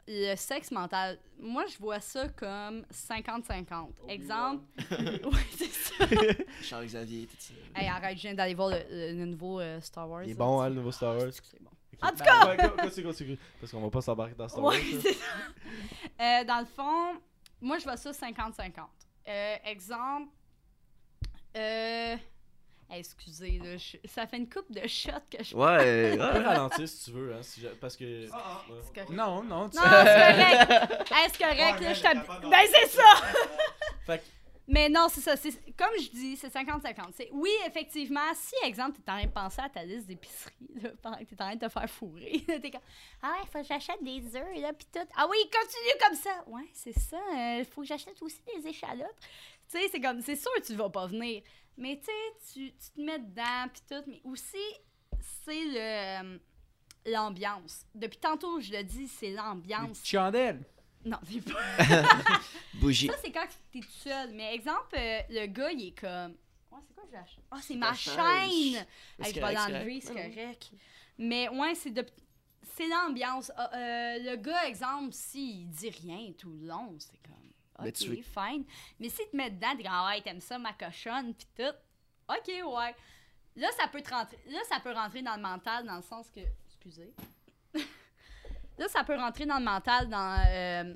le 0.07 0.35
sexe 0.35 0.71
mental, 0.71 1.19
moi 1.39 1.65
je 1.67 1.77
vois 1.77 1.99
ça 1.99 2.27
comme 2.29 2.85
50-50. 2.93 3.89
Exemple. 4.07 4.63
oui, 4.91 5.39
c'est 5.57 5.71
ça. 5.71 6.05
Charles 6.61 6.85
Xavier, 6.85 7.27
tout 7.27 7.35
ça. 7.39 7.53
Hey, 7.75 7.87
arrête, 7.87 8.17
je 8.17 8.21
viens 8.23 8.33
d'aller 8.33 8.53
voir 8.53 8.69
le, 8.69 8.77
le 8.89 9.25
nouveau 9.25 9.59
euh, 9.59 9.81
Star 9.81 10.09
Wars. 10.09 10.23
Il 10.23 10.31
est 10.31 10.33
là, 10.33 10.37
bon, 10.37 10.61
hein, 10.61 10.69
le 10.69 10.75
nouveau 10.75 10.91
Star 10.91 11.15
Wars. 11.15 11.25
Ah, 11.27 11.31
c'est 11.31 11.41
que 11.41 11.47
c'est 11.47 11.63
bon. 11.63 11.71
Ok. 11.93 11.99
En 12.01 12.09
tout 12.11 12.57
Ben, 12.57 12.69
continue, 12.83 13.05
continue, 13.05 13.39
Parce 13.59 13.71
qu'on 13.71 13.81
va 13.81 13.89
pas 13.89 14.01
s'embarquer 14.01 14.35
dans 14.35 14.47
Star 14.47 14.63
Wars. 14.63 14.73
Ouais, 14.73 15.01
ça. 15.01 15.09
Euh, 16.21 16.45
dans 16.45 16.59
le 16.59 16.65
fond, 16.65 17.19
moi, 17.59 17.77
je 17.77 17.83
vois 17.83 17.97
ça 17.97 18.11
50-50. 18.11 18.71
Euh, 19.27 19.55
exemple. 19.65 20.29
Euh... 21.57 22.15
Excusez, 22.91 23.59
là, 23.63 23.77
je- 23.77 23.97
ça 24.07 24.27
fait 24.27 24.37
une 24.37 24.47
coupe 24.49 24.71
de 24.71 24.87
shots 24.87 25.11
que 25.31 25.43
je 25.43 25.55
Ouais, 25.55 26.15
peux 26.15 26.21
ouais. 26.21 26.43
ralentir 26.43 26.87
si 26.87 27.05
tu 27.05 27.11
veux, 27.11 27.33
hein, 27.33 27.41
si 27.41 27.65
parce 27.81 27.97
que. 27.97 28.03
Ouais. 28.25 28.29
C'est 28.83 28.93
correct. 28.93 29.09
Non, 29.09 29.43
non, 29.43 29.69
tu 29.69 29.77
Non, 29.77 29.83
c'est 29.83 29.89
correct. 29.89 31.03
Hey, 31.11 31.29
c'est 31.31 31.37
correct, 31.39 31.79
là, 31.81 31.93
je 31.93 32.49
Ben, 32.49 32.59
c'est 32.71 32.87
ça! 32.89 33.15
Fait 34.05 34.19
que- 34.19 34.23
Mais 34.67 34.87
non, 34.89 35.07
c'est 35.09 35.21
ça. 35.21 35.35
c'est- 35.35 35.59
Comme 35.75 35.89
je 35.99 36.09
dis, 36.11 36.37
c'est 36.37 36.49
50-50. 36.51 37.13
C'est- 37.15 37.29
Oui, 37.31 37.49
effectivement, 37.67 38.31
si, 38.35 38.53
exemple, 38.67 38.99
t'es 39.03 39.11
en 39.11 39.17
train 39.17 39.25
de 39.25 39.31
penser 39.31 39.61
à 39.61 39.69
ta 39.69 39.83
liste 39.83 40.05
d'épicerie, 40.07 40.53
là, 40.81 40.89
pendant 41.01 41.17
que 41.17 41.23
t'es 41.23 41.33
en 41.41 41.45
train 41.45 41.55
de 41.55 41.65
te 41.65 41.69
faire 41.69 41.89
fourrer, 41.89 42.43
t'es 42.47 42.69
comme 42.71 42.81
Ah 43.23 43.31
ouais, 43.39 43.47
faut 43.51 43.59
que 43.61 43.65
j'achète 43.67 44.03
des 44.03 44.23
œufs, 44.35 44.57
là, 44.61 44.73
pis 44.73 44.85
tout. 44.93 44.99
Ah 45.17 45.27
oui, 45.29 45.37
continue 45.51 45.99
comme 46.07 46.15
ça. 46.17 46.43
Ouais, 46.47 46.67
c'est 46.73 46.97
ça. 46.99 47.17
euh, 47.35 47.63
faut 47.65 47.81
que 47.81 47.87
j'achète 47.87 48.21
aussi 48.21 48.41
des 48.55 48.67
échalotes. 48.67 49.15
Tu 49.71 49.79
sais, 49.79 49.87
c'est 49.91 49.99
comme, 49.99 50.21
c'est 50.21 50.35
sûr 50.35 50.51
que 50.55 50.61
tu 50.61 50.75
vas 50.75 50.89
pas 50.89 51.07
venir. 51.07 51.41
Mais 51.77 51.99
tu 51.99 52.05
sais, 52.05 52.53
tu 52.53 52.73
tu 52.73 52.91
te 52.91 53.01
mets 53.01 53.19
dedans, 53.19 53.67
pis 53.73 53.81
tout. 53.89 54.03
Mais 54.07 54.21
aussi, 54.23 54.57
c'est 55.45 55.65
le. 55.65 55.77
euh, 56.35 56.37
L'ambiance. 57.07 57.85
Depuis 57.93 58.17
tantôt, 58.17 58.59
je 58.59 58.71
le 58.71 58.83
dis, 58.83 59.07
c'est 59.07 59.29
l'ambiance. 59.29 59.99
petites 59.99 60.07
chandelles. 60.07 60.63
Non, 61.05 61.17
c'est 61.23 61.41
pas. 61.53 61.59
Bougie. 62.75 63.05
Ça, 63.07 63.13
c'est 63.23 63.31
quand 63.31 63.45
t'es 63.71 63.79
tout 63.79 63.87
seul. 63.91 64.31
Mais 64.33 64.55
exemple, 64.55 64.95
euh, 64.97 65.19
le 65.29 65.45
gars, 65.45 65.71
il 65.71 65.89
est 65.89 65.99
comme. 65.99 66.31
Ouais, 66.71 66.79
c'est 66.87 66.95
quoi 66.95 67.03
que 67.03 67.11
j'ai 67.11 67.17
acheté? 67.17 67.41
Ah, 67.51 67.59
c'est 67.61 67.75
ma 67.75 67.93
chaîne! 67.93 68.15
Hey, 68.19 68.77
je 69.19 69.23
vais 69.33 69.39
correct, 69.39 69.59
c'est 69.67 69.71
l'enlever, 69.71 70.01
c'est 70.01 70.13
correct. 70.13 70.33
correct. 70.35 70.71
Mais 71.19 71.47
ouais, 71.49 71.75
c'est 71.75 71.91
de. 71.91 72.03
C'est 72.75 72.87
l'ambiance. 72.87 73.51
Ah, 73.55 73.69
euh, 73.75 74.19
le 74.31 74.35
gars, 74.37 74.67
exemple, 74.67 75.13
s'il 75.13 75.69
dit 75.69 75.91
rien 75.91 76.31
tout 76.35 76.49
le 76.49 76.65
long, 76.65 76.95
c'est 76.97 77.21
comme. 77.21 77.51
Mais 77.81 77.89
Ok, 77.89 77.95
tu 77.95 78.23
fine. 78.23 78.63
Mais 78.99 79.09
si 79.09 79.17
tu 79.17 79.29
te 79.31 79.35
mets 79.35 79.51
dedans, 79.51 79.75
t'es 79.75 79.83
comme, 79.83 79.91
ah 79.93 80.07
ouais, 80.09 80.21
t'aimes 80.21 80.39
ça, 80.41 80.57
ma 80.57 80.73
cochonne, 80.73 81.33
pis 81.33 81.47
tout. 81.55 81.73
Ok, 82.29 82.47
ouais. 82.47 82.95
Là, 83.57 83.69
ça 83.77 83.87
peut 83.87 84.01
te 84.01 84.09
rentrer. 84.09 84.37
Là, 84.49 84.59
ça 84.69 84.79
peut 84.79 84.91
rentrer 84.93 85.21
dans 85.21 85.35
le 85.35 85.41
mental, 85.41 85.85
dans 85.85 85.95
le 85.97 86.01
sens 86.01 86.29
que. 86.29 86.41
Excusez. 86.67 87.13
là, 88.77 88.87
ça 88.87 89.03
peut 89.03 89.15
rentrer 89.15 89.45
dans 89.45 89.59
le 89.59 89.65
mental, 89.65 90.09
dans. 90.09 90.45
euh, 90.49 90.95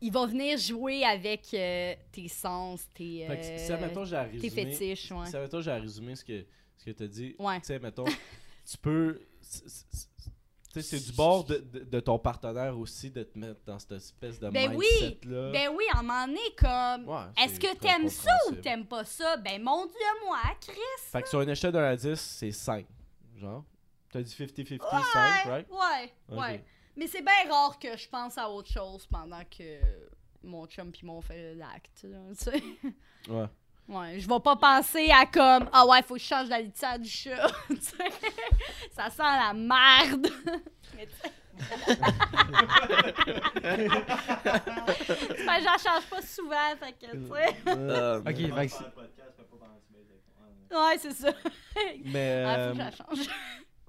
il 0.00 0.12
va 0.12 0.26
venir 0.26 0.58
jouer 0.58 1.02
avec 1.04 1.54
euh, 1.54 1.94
tes 2.12 2.28
sens, 2.28 2.86
tes. 2.92 3.26
Fait 3.26 3.36
que 3.38 3.42
si, 3.58 3.72
euh, 3.72 3.74
admettons, 3.76 4.04
j'ai 4.04 4.16
à 4.16 4.26
tes 4.26 4.50
fétiches, 4.50 5.10
ouais. 5.12 5.26
Si, 5.26 5.36
admettons, 5.36 5.60
j'ai 5.62 5.70
à 5.70 5.76
résumer 5.76 6.14
ce 6.14 6.24
que, 6.24 6.44
ce 6.76 6.84
que 6.84 6.90
t'as 6.90 7.06
dit. 7.06 7.34
Ouais. 7.38 7.58
Tu 7.60 7.66
sais, 7.66 7.78
mettons, 7.78 8.04
tu 8.70 8.76
peux. 8.78 9.22
Tu 9.40 9.60
c'est 10.82 11.00
du 11.00 11.12
bord 11.12 11.44
de, 11.44 11.56
de, 11.58 11.80
de 11.80 12.00
ton 12.00 12.18
partenaire 12.18 12.78
aussi 12.78 13.10
de 13.10 13.22
te 13.22 13.38
mettre 13.38 13.60
dans 13.66 13.78
cette 13.78 13.92
espèce 13.92 14.38
de 14.40 14.48
Ben 14.50 14.74
oui! 14.74 14.86
mindset-là. 15.00 15.52
Ben 15.52 15.68
oui, 15.76 15.84
à 15.92 15.98
un 15.98 16.02
moment 16.02 16.26
donné, 16.26 16.40
comme. 16.56 17.08
Ouais, 17.08 17.26
Est-ce 17.44 17.58
que 17.60 17.76
t'aimes 17.76 18.08
ça 18.08 18.32
ou 18.48 18.54
t'aimes 18.56 18.86
pas 18.86 19.04
ça? 19.04 19.36
Ben 19.38 19.62
montre-le-moi, 19.62 20.38
Chris! 20.60 20.76
Fait 21.10 21.22
que 21.22 21.28
sur 21.28 21.40
une 21.40 21.50
échelle 21.50 21.72
de 21.72 21.78
1 21.78 21.82
à 21.84 21.96
10, 21.96 22.14
c'est 22.20 22.50
5. 22.52 22.86
Genre. 23.36 23.64
T'as 24.10 24.22
dit 24.22 24.34
50-50, 24.34 24.78
5, 24.80 25.44
right? 25.46 25.66
Ouais, 25.70 26.36
ouais. 26.36 26.64
Mais 26.96 27.06
c'est 27.08 27.22
bien 27.22 27.50
rare 27.50 27.78
que 27.78 27.96
je 27.96 28.08
pense 28.08 28.38
à 28.38 28.48
autre 28.48 28.70
chose 28.70 29.06
pendant 29.06 29.42
que 29.44 29.80
mon 30.42 30.66
chum 30.66 30.92
pis 30.92 31.04
mon 31.04 31.20
fait 31.20 31.54
l'acte, 31.54 32.04
là, 32.04 32.18
tu 32.30 32.44
sais. 32.44 32.62
Ouais. 33.28 33.46
Ouais, 33.86 34.18
je 34.18 34.26
vais 34.28 34.40
pas 34.40 34.56
penser 34.56 35.10
à 35.10 35.26
comme 35.26 35.68
ah 35.72 35.86
ouais, 35.86 36.02
faut 36.02 36.14
que 36.14 36.20
je 36.20 36.24
change 36.26 36.48
la 36.48 36.60
litière 36.60 36.98
du 36.98 37.08
chat. 37.08 37.46
tu 37.68 37.76
sais. 37.76 38.10
ça 38.92 39.10
sent 39.10 39.22
la 39.22 39.52
merde. 39.52 40.28
Mais 45.46 45.62
j'en 45.62 45.78
change 45.78 46.04
pas 46.10 46.22
souvent, 46.22 46.76
fait 46.80 46.92
que 46.92 47.10
tu 47.12 47.26
sais. 47.28 47.56
Euh, 47.68 48.20
Ok, 48.20 48.26
fait 48.36 48.66
que 48.66 48.72
c'est- 48.72 48.84
Ouais. 50.76 50.98
C'est 50.98 51.12
ça. 51.12 51.30
Mais 52.04 52.44
Ah, 52.46 52.54
faut 52.54 52.60
euh, 52.60 52.70
que 52.72 52.74
je 52.74 52.78
la 52.80 52.90
change. 52.90 53.28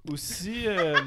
aussi, 0.12 0.68
euh, 0.68 1.00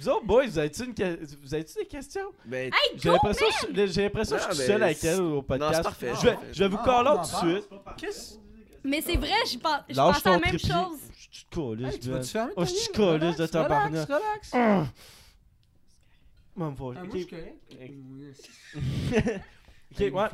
vous 0.00 0.08
autres, 0.08 0.26
boys, 0.26 0.46
vous 0.46 0.58
avez-tu 0.58 0.84
une 0.84 0.94
vous 1.42 1.54
avez-tu 1.54 1.74
des 1.78 1.86
questions? 1.86 2.32
Ben, 2.44 2.72
Hey, 2.72 2.98
J'ai 2.98 3.10
l'impression 3.10 3.46
que 3.46 3.52
je- 3.86 3.92
j'ai 3.92 4.02
l'impression 4.02 4.36
que 4.36 4.42
je 4.42 4.48
Non, 4.48 4.54
suis 4.54 4.64
seul 4.66 4.82
avec 4.82 5.04
elle 5.04 5.20
au 5.20 5.30
non, 5.36 5.42
podcast. 5.42 5.74
c'est 5.76 5.82
parfait, 5.82 6.12
Je 6.20 6.26
vais, 6.26 6.38
je 6.52 6.64
vous 6.64 6.76
call 6.78 7.06
on 7.06 7.12
out 7.12 7.18
en 7.18 7.22
tout 7.40 7.46
de 7.46 7.52
suite. 7.60 7.68
Qu'est-ce- 7.98 8.34
Mais 8.84 9.00
c'est 9.00 9.16
vrai, 9.16 9.30
je 9.50 9.58
pense, 9.58 9.80
je 9.88 9.94
à 10.26 10.30
la 10.30 10.38
même 10.38 10.58
chose. 10.58 10.98
Je 11.30 11.44
Hey, 11.88 11.98
tu 11.98 12.08
man. 12.08 12.18
vas-tu 12.18 12.30
fermer 12.30 12.52
Oh, 12.56 12.64
ta 12.64 12.70
je 12.70 12.74
suis 12.74 12.92
de. 12.92 13.26
Relax, 13.90 14.06
relax. 14.06 14.54
Ok. 14.54 14.86
moi, 16.56 16.68
je 17.12 17.18
suis 17.18 17.26
correct. 17.26 17.56
Ok, 19.92 20.02
ouais. 20.14 20.28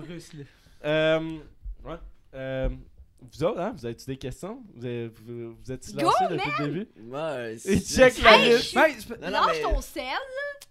Euh, 0.85 1.39
ouais. 1.85 1.97
Euh, 2.35 2.69
vous 3.33 3.45
autres, 3.45 3.61
hein, 3.61 3.75
vous 3.77 3.85
avez-tu 3.87 4.07
des 4.07 4.17
questions? 4.17 4.63
Vous, 4.75 4.85
avez, 4.85 5.09
vous, 5.09 5.55
vous 5.63 5.73
êtes 5.73 5.95
Go, 5.95 6.01
lancé 6.03 6.25
depuis 6.31 6.51
le 6.59 6.65
début? 6.67 6.89
ouais, 7.11 7.55
Et 7.55 7.59
c'est- 7.79 7.97
check 7.97 8.23
la 8.23 8.37
Hey, 8.39 8.49
liste. 8.51 8.63
je- 8.63 8.69
c'est 9.01 9.09
pas- 9.09 9.17
Non, 9.31 9.39
non, 9.39 9.47
Lâche 9.47 9.57
mais- 9.57 9.63
ton 9.75 9.81
sel. 9.81 10.03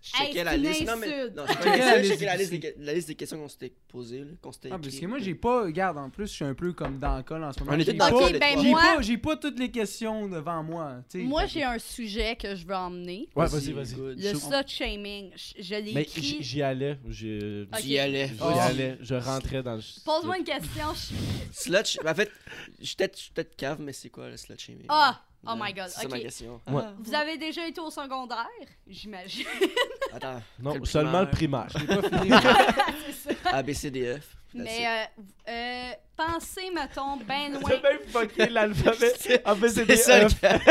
Je 0.04 0.10
checkais 0.18 0.40
Hey, 0.40 0.44
la 0.46 0.58
liste. 0.58 0.88
Non, 0.88 0.94
mais. 0.98 1.30
Non, 1.30 1.44
la 1.46 1.52
je 1.54 2.00
liste 2.00 2.12
checkais 2.14 2.26
la 2.26 2.36
liste, 2.38 2.52
des, 2.54 2.76
la 2.80 2.94
liste 2.96 3.08
des 3.10 3.16
questions 3.16 3.38
qu'on 3.38 3.48
s'était 3.48 3.72
posées, 3.88 4.20
là, 4.22 4.32
qu'on 4.42 4.52
s'était 4.52 4.70
Ah, 4.72 4.80
parce 4.82 4.96
que 4.96 5.06
moi, 5.06 5.20
j'ai 5.20 5.36
pas. 5.36 5.62
Regarde, 5.64 5.98
en 6.00 6.10
plus, 6.10 6.26
je 6.26 6.32
suis 6.34 6.46
un 6.46 6.56
peu 6.56 6.74
comme 6.74 6.98
dans 6.98 7.18
le 7.18 7.24
col 7.24 7.44
en 7.44 7.54
ce 7.54 7.60
moment. 7.60 7.74
On 7.74 7.80
était 7.80 7.92
J'ai 7.92 7.98
dans 7.98 8.08
le 8.08 8.12
pas- 8.12 8.18
col, 8.18 8.26
Ok, 8.28 8.34
les 8.34 8.40
ben. 8.40 8.60
J'ai 8.62 8.70
moi, 8.72 8.82
pas, 8.82 9.02
j'ai 9.02 9.18
pas 9.20 9.36
toutes 9.38 9.60
les 9.60 9.70
questions 9.70 10.28
devant 10.28 10.64
moi. 10.64 10.96
moi 11.14 11.46
j'ai 11.46 11.64
un 11.64 11.78
sujet 11.78 12.36
que 12.36 12.56
je 12.56 12.66
veux 12.66 12.74
emmener. 12.74 13.30
Ouais, 13.36 13.46
vas-y, 13.46 13.74
vas-y. 13.74 13.96
Le 13.96 14.34
slut 14.40 14.68
shaming. 14.68 15.32
Je, 15.60 15.76
l'ai 15.76 15.92
Mais 15.94 16.08
j'y 16.10 16.62
allais. 16.64 16.98
J'y 17.08 18.00
allais. 18.00 18.28
j'y 18.28 18.34
Oh. 18.42 18.46
allais. 18.60 18.98
Je 19.02 19.14
rentrais 19.16 19.62
dans 19.62 19.76
le. 19.76 19.82
Pose-moi 20.04 20.40
une 20.40 20.44
question. 20.44 20.86
je- 20.96 21.14
Slut, 21.54 22.00
en 22.08 22.16
fait, 22.16 22.32
je 22.80 22.86
suis 22.86 22.96
peut-être 22.96 23.52
je 23.52 23.56
cave, 23.58 23.78
mais 23.82 23.94
c'est 23.94 24.10
quoi 24.10 24.30
le 24.30 24.38
slut 24.38 24.58
shaming? 24.60 24.86
Ah! 24.90 25.22
Oh 25.48 25.54
my 25.58 25.74
god, 25.74 25.88
C'est 25.90 26.02
ça 26.04 26.08
ma 26.08 26.18
ok. 26.18 26.22
question. 26.22 26.62
Ouais. 26.68 26.84
Vous 27.00 27.16
avez 27.16 27.36
déjà 27.36 27.66
été 27.68 27.82
au 27.82 27.90
secondaire? 27.90 28.46
J'imagine. 28.86 29.48
Attends. 30.14 30.40
Non, 30.60 30.74
Quel 30.74 30.86
seulement 30.86 31.22
le 31.22 31.32
primaire? 31.32 31.68
J'ai 31.76 31.88
pas 31.88 32.02
fini. 32.04 32.30
C'est 33.24 33.38
ça. 33.42 33.50
A, 33.56 33.64
B, 33.64 33.72
C, 33.74 33.90
D, 33.90 34.20
F. 34.20 34.36
Mais 34.54 34.86
euh, 34.86 35.22
euh, 35.52 35.92
pensez, 36.16 36.70
mettons, 36.70 37.18
ben 37.18 37.54
loin. 37.60 37.72
J'ai 37.72 37.82
même 37.82 38.00
fucké 38.08 38.50
l'alphabet. 38.50 39.42
En 39.46 39.56
fait, 39.56 39.70
c'est 39.70 39.74
C'est 39.74 39.86
des 39.86 39.96
ça 39.98 40.20
le 40.22 40.30
F. 40.30 40.42
gag. 40.42 40.62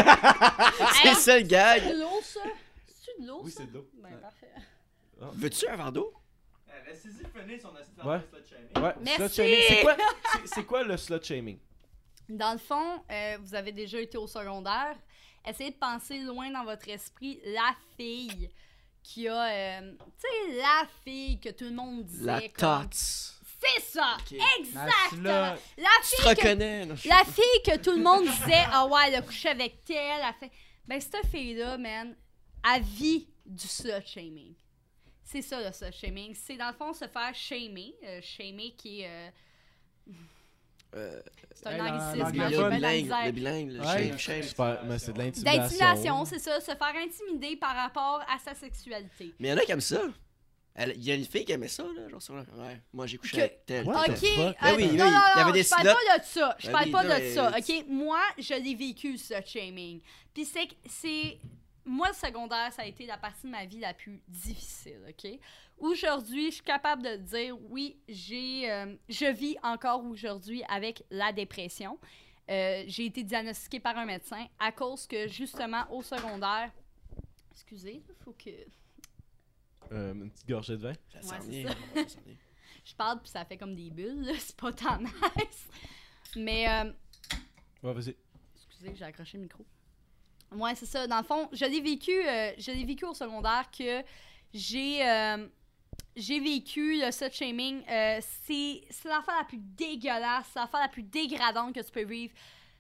C'est 1.03 1.15
ça 1.15 1.35
le 1.39 1.41
C'est 1.41 1.45
gag. 1.49 1.89
de 1.93 1.99
l'eau, 2.01 2.21
ça? 2.23 2.41
C'est 2.87 3.23
de 3.23 3.27
l'eau, 3.27 3.41
Oui, 3.43 3.51
ça? 3.51 3.63
c'est 3.63 3.71
de 3.73 3.75
l'eau. 3.77 3.89
Ben, 4.01 4.11
parfait. 4.21 4.53
Veux-tu 5.35 5.67
un 5.67 5.77
verre 5.77 5.93
d'eau? 5.93 6.13
Eh, 6.69 6.91
Laissez-y 6.91 7.25
finir 7.41 7.61
son 7.61 7.75
assistant 7.75 8.07
Ouais. 8.09 8.19
de 8.19 8.39
slut 8.39 8.57
shaming. 8.73 8.87
Ouais, 8.87 8.95
Merci. 9.03 9.35
slut 9.35 9.35
shaming. 9.35 9.61
C'est 9.69 9.83
quoi, 9.83 9.97
c'est- 10.33 10.47
c'est 10.55 10.65
quoi 10.65 10.83
le 10.85 10.97
slut 10.97 11.25
shaming? 11.25 11.59
Dans 12.31 12.53
le 12.53 12.59
fond, 12.59 13.03
euh, 13.11 13.39
vous 13.41 13.55
avez 13.55 13.73
déjà 13.73 14.01
été 14.01 14.17
au 14.19 14.27
secondaire. 14.27 14.97
Essayez 15.47 15.71
de 15.71 15.77
penser 15.77 16.19
loin 16.21 16.51
dans 16.51 16.65
votre 16.65 16.89
esprit 16.89 17.41
la 17.45 17.75
fille 17.97 18.51
qui 19.03 19.27
a. 19.29 19.45
euh, 19.81 19.93
tu 19.99 20.07
sais, 20.21 20.57
la 20.59 20.87
fille 21.05 21.41
que 21.41 21.49
tout 21.51 21.65
le 21.65 21.71
monde 21.73 22.05
disait. 22.05 22.25
La 22.27 22.41
comme- 22.49 22.89
tots. 22.89 23.37
C'est 23.63 23.83
ça! 23.83 24.17
Ok. 24.21 24.39
Exactement! 24.59 25.23
La 25.25 25.59
La 25.77 25.91
Tu 26.03 26.17
fille 26.17 26.19
te 26.19 26.23
que 26.23 26.29
reconnais? 26.49 26.87
La 27.05 27.25
fille 27.25 27.63
que 27.65 27.77
tout 27.77 27.91
le 27.91 28.03
monde 28.03 28.25
disait, 28.27 28.65
ah 28.73 28.87
ouais, 28.87 29.01
elle 29.09 29.17
a 29.17 29.23
couché 29.23 29.51
avec 29.51 29.83
elle, 29.91 29.97
elle 29.97 30.23
a 30.23 30.33
fait. 30.33 30.51
Ben, 30.87 30.99
cette 30.99 31.27
fille-là, 31.27 31.77
man, 31.77 32.17
elle 32.75 32.83
vit 32.83 33.29
du 33.45 33.67
slut 33.69 33.93
shaming. 34.07 34.55
C'est 35.25 35.43
ça, 35.43 35.61
le 35.63 35.73
slut 35.75 35.93
shaming. 35.93 36.35
C'est 36.35 36.57
dans 36.57 36.69
le 36.69 36.75
fond 36.75 36.95
se 36.95 37.07
faire 37.07 37.35
shamer. 37.35 37.95
Euh, 38.05 38.21
shamer 38.23 38.75
qui 38.79 39.03
est. 39.03 39.31
euh, 40.97 41.21
c'est 41.55 41.67
un 41.69 41.87
anglicisme, 41.87 42.41
hein, 42.41 42.51
le 42.51 42.57
la 43.09 43.31
bilingue, 43.33 43.71
le 43.73 43.83
shame, 44.19 44.43
c'est 44.43 45.13
de 45.13 45.19
l'intimidation. 45.19 45.43
D'intimidation, 45.63 46.25
c'est 46.25 46.39
ça, 46.39 46.61
se 46.61 46.67
faire 46.73 46.95
intimider 47.03 47.57
par 47.57 47.75
rapport 47.77 48.23
à 48.29 48.39
sa 48.39 48.55
sexualité. 48.55 49.35
Mais 49.39 49.49
y'en 49.49 49.57
a 49.57 49.61
qui 49.61 49.73
aiment 49.73 49.81
ça. 49.81 50.03
Il 50.79 51.05
y 51.05 51.11
a 51.11 51.15
une 51.17 51.25
fille 51.25 51.45
qui 51.45 51.53
aimait 51.53 51.69
ça, 51.69 51.83
là. 51.83 52.09
Genre, 52.09 52.23
sur 52.23 52.35
le- 52.35 52.41
ouais, 52.41 52.81
moi 52.93 53.07
j'ai 53.07 53.19
couché 53.19 53.61
Que- 53.67 53.75
avec 53.75 53.87
Ok, 53.89 54.25
euh, 54.39 54.53
Ben 54.63 54.77
oui, 54.77 54.85
non, 54.87 54.91
oui, 54.93 54.97
non, 54.97 55.05
il 55.05 55.09
y 55.09 55.37
non, 55.37 55.43
avait 55.43 55.53
des 55.53 55.63
je 55.65 55.69
parle 55.69 55.85
pas 55.85 56.19
de 56.19 56.25
ça. 56.25 56.57
Je 56.59 56.67
Ben 56.67 56.73
parle 56.73 56.85
oui, 56.87 56.91
pas 56.93 57.03
de 57.05 57.09
mais- 57.09 57.35
ça. 57.35 57.53
Ok, 57.59 57.85
moi, 57.89 58.21
je 58.39 58.55
l'ai 58.55 58.75
vécu, 58.77 59.19
ce 59.19 59.35
shaming. 59.45 60.01
Puis 60.33 60.45
c'est 60.47 60.67
que 60.69 60.75
c'est. 60.89 61.39
Moi, 61.85 62.09
le 62.09 62.15
secondaire, 62.15 62.73
ça 62.73 62.83
a 62.83 62.87
été 62.87 63.07
la 63.07 63.17
partie 63.19 63.47
de 63.47 63.51
ma 63.51 63.65
vie 63.65 63.81
la 63.81 63.95
plus 63.95 64.21
difficile, 64.29 65.01
ok? 65.09 65.39
Aujourd'hui, 65.79 66.47
je 66.51 66.57
suis 66.57 66.63
capable 66.65 67.03
de 67.03 67.17
dire, 67.17 67.57
oui, 67.71 67.97
j'ai, 68.09 68.71
euh, 68.71 68.95
je 69.09 69.27
vis 69.33 69.57
encore 69.63 70.05
aujourd'hui 70.05 70.63
avec 70.69 71.03
la 71.11 71.33
dépression. 71.33 71.99
Euh, 72.51 72.85
j'ai 72.87 73.07
été 73.07 73.23
diagnostiquée 73.25 73.81
par 73.81 73.97
un 73.97 74.05
médecin 74.05 74.47
à 74.59 74.73
cause 74.73 75.07
que, 75.07 75.27
justement, 75.29 75.85
au 75.91 76.03
secondaire. 76.03 76.71
Excusez, 77.53 78.03
il 78.09 78.15
faut 78.25 78.33
que. 78.33 78.51
Euh, 79.93 80.13
une 80.15 80.31
petite 80.31 80.49
gorgée 80.49 80.77
de 80.77 80.83
vin? 80.83 80.93
Ça 81.13 81.23
s'en 81.23 81.47
Ouais, 81.49 81.65
ça. 81.65 81.75
Je 82.85 82.95
parle, 82.95 83.21
puis 83.21 83.31
ça 83.31 83.45
fait 83.45 83.57
comme 83.57 83.75
des 83.75 83.91
bulles. 83.91 84.31
C'est 84.39 84.57
pas 84.57 84.73
tant 84.73 84.99
nice. 85.37 85.69
Mais. 86.37 86.69
euh, 86.69 86.93
Ouais, 87.83 87.95
vas-y. 87.95 88.15
Excusez, 88.57 88.95
j'ai 88.95 89.05
accroché 89.05 89.39
le 89.39 89.45
micro. 89.45 89.65
Ouais, 90.53 90.75
c'est 90.75 90.87
ça. 90.87 91.07
Dans 91.07 91.19
le 91.19 91.25
fond, 91.25 91.49
je 91.53 91.65
l'ai 91.65 91.81
vécu, 91.81 92.13
euh, 92.27 92.53
vécu 92.59 93.05
au 93.05 93.15
secondaire 93.15 93.71
que 93.71 94.03
j'ai 94.53 95.09
euh, 95.09 95.47
j'ai 96.17 96.41
vécu 96.41 97.01
le 97.01 97.11
slut 97.11 97.33
shaming. 97.33 97.83
Euh, 97.89 98.19
c'est 98.21 98.83
c'est 98.91 99.09
l'affaire 99.09 99.37
la 99.39 99.45
plus 99.45 99.59
dégueulasse, 99.59 100.47
c'est 100.53 100.59
l'affaire 100.59 100.81
la 100.81 100.89
plus 100.89 101.03
dégradante 101.03 101.75
que 101.75 101.81
tu 101.81 101.93
peux 101.93 102.05
vivre. 102.05 102.35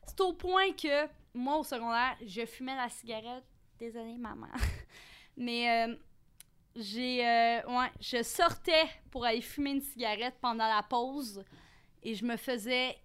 C'est 0.06 0.20
au 0.20 0.32
point 0.32 0.72
que 0.72 1.06
moi, 1.34 1.58
au 1.58 1.64
secondaire, 1.64 2.16
je 2.26 2.44
fumais 2.44 2.74
la 2.74 2.88
cigarette. 2.88 3.44
Désolée, 3.78 4.18
maman. 4.18 4.48
Mais 5.36 5.86
euh, 5.88 5.96
j'ai. 6.74 7.26
euh, 7.26 7.62
ouais, 7.68 7.90
je 8.00 8.22
sortais 8.22 8.88
pour 9.10 9.24
aller 9.24 9.40
fumer 9.40 9.70
une 9.70 9.80
cigarette 9.80 10.36
pendant 10.40 10.66
la 10.66 10.82
pause 10.82 11.44
et 12.02 12.14
je 12.14 12.24
me 12.24 12.36
faisais 12.36 12.98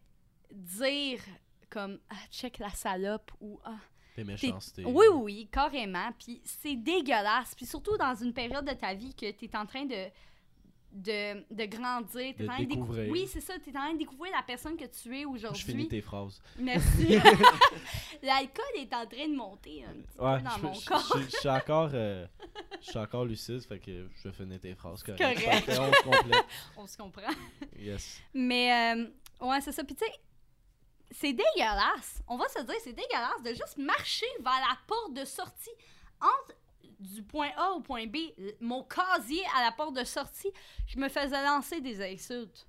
dire 0.52 1.20
comme 1.70 2.00
ah, 2.10 2.16
check 2.32 2.58
la 2.60 2.70
salope 2.70 3.32
ou 3.40 3.60
ah. 3.64 3.78
T'es 4.16 4.24
méchanceté. 4.24 4.84
Oui, 4.86 5.06
oui, 5.14 5.50
carrément. 5.52 6.10
Puis 6.18 6.42
c'est 6.46 6.76
dégueulasse. 6.76 7.54
Puis 7.56 7.66
surtout 7.66 7.98
dans 7.98 8.16
une 8.16 8.34
période 8.34 8.66
de 8.66 8.74
ta 8.74 8.94
vie 8.94 9.14
que 9.14 9.30
tu 9.32 9.46
es 9.46 9.56
en 9.58 9.66
train 9.66 9.84
de, 9.86 10.06
de, 10.94 11.44
de 11.54 11.66
grandir. 11.66 12.34
t'es 12.38 12.44
De 12.44 12.48
en 12.48 12.54
train 12.54 12.64
décou- 12.64 12.68
découvrir. 12.70 13.12
Oui, 13.12 13.28
c'est 13.30 13.42
ça. 13.42 13.56
Tu 13.62 13.70
es 13.72 13.78
en 13.78 13.82
train 13.82 13.94
de 13.94 13.98
découvrir 14.00 14.32
la 14.34 14.42
personne 14.44 14.78
que 14.78 14.86
tu 14.86 14.90
es 14.90 15.02
Je 15.02 15.10
finis 15.10 15.26
aujourd'hui. 15.26 15.88
tes 15.90 16.00
phrases. 16.02 16.42
Merci. 16.58 17.08
L'alcool 18.24 18.66
est 18.78 18.94
en 18.94 19.06
train 19.06 19.28
de 19.28 19.36
monter 19.36 19.84
un 19.84 19.94
petit 20.02 20.20
Ouais, 20.20 20.38
peu 20.38 20.44
dans 20.44 20.58
je, 20.58 20.62
mon 20.64 20.74
je- 20.74 20.86
corps. 20.86 21.18
je- 21.18 21.24
je 21.32 21.38
suis 21.38 21.50
encore, 21.50 21.90
euh, 21.94 22.26
je 22.82 22.86
suis 22.90 22.98
encore 23.00 23.26
lucide, 23.26 23.62
fait 23.64 23.80
que 23.80 24.08
je 24.16 24.28
vais 24.30 24.34
finir 24.34 24.60
tes 24.60 24.76
phrases. 24.76 25.04
Correct. 25.04 25.22
Correct. 25.22 25.66
Parfait, 25.66 25.80
on 25.80 25.92
se 25.94 26.04
complète. 26.04 26.46
On 26.78 26.88
se 26.88 26.98
comprend. 26.98 27.34
Yes. 27.78 28.22
Mais, 28.34 28.96
euh, 28.96 29.08
ouais, 29.46 29.62
c'est 29.62 29.72
ça. 29.72 29.84
Puis, 29.84 29.96
tu 29.96 30.06
sais, 30.06 30.12
c'est 31.12 31.34
dégueulasse. 31.34 32.22
On 32.28 32.38
va 32.38 32.48
se 32.48 32.62
dire, 32.62 32.76
c'est 32.84 32.94
dégueulasse 32.94 33.44
de 33.44 33.50
juste 33.50 33.78
marcher 33.78 34.26
vers 34.40 34.60
la 34.60 34.78
porte 34.88 35.14
de 35.14 35.26
sortie. 35.26 35.72
Entre 36.22 36.56
du 37.00 37.24
point 37.24 37.50
A 37.58 37.72
au 37.72 37.82
point 37.82 38.08
B, 38.08 38.18
mon 38.60 38.84
casier 38.84 39.44
à 39.56 39.64
la 39.64 39.72
porte 39.72 39.96
de 39.96 40.04
sortie, 40.04 40.52
je 40.88 40.98
me 40.98 41.10
faisais 41.10 41.44
lancer 41.44 41.82
des 41.82 42.02
insultes. 42.02 42.66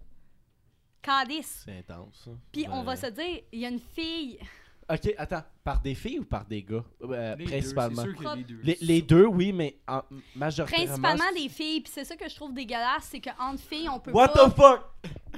Cadice. 1.00 1.62
C'est 1.64 1.78
intense. 1.78 2.28
Puis, 2.52 2.66
on 2.68 2.82
va 2.82 2.96
se 2.96 3.06
dire, 3.06 3.42
il 3.52 3.60
y 3.60 3.66
a 3.66 3.68
une 3.68 3.78
fille. 3.80 4.40
Ok, 4.88 5.14
attends. 5.18 5.42
Par 5.64 5.80
des 5.80 5.96
filles 5.96 6.20
ou 6.20 6.24
par 6.24 6.44
des 6.44 6.62
gars? 6.62 6.84
Euh, 7.02 7.34
Les 7.36 7.44
deux, 7.44 7.50
Principalement. 7.50 8.02
c'est 8.02 8.08
sûr 8.08 8.16
que 8.18 8.36
les 8.36 8.44
deux. 8.44 8.60
Les, 8.62 8.78
les 8.80 9.02
deux, 9.02 9.26
oui, 9.26 9.52
mais 9.52 9.76
en, 9.88 10.02
majoritairement. 10.36 10.86
Principalement 10.86 11.32
des 11.34 11.48
filles, 11.48 11.80
puis 11.80 11.92
c'est 11.92 12.04
ça 12.04 12.14
que 12.16 12.28
je 12.28 12.34
trouve 12.36 12.54
dégueulasse, 12.54 13.08
c'est 13.10 13.20
qu'entre 13.20 13.60
filles, 13.62 13.88
on 13.88 13.98
peut 13.98 14.12
What 14.12 14.28
pas... 14.28 14.48
the 14.48 14.54
fuck? 14.54 14.80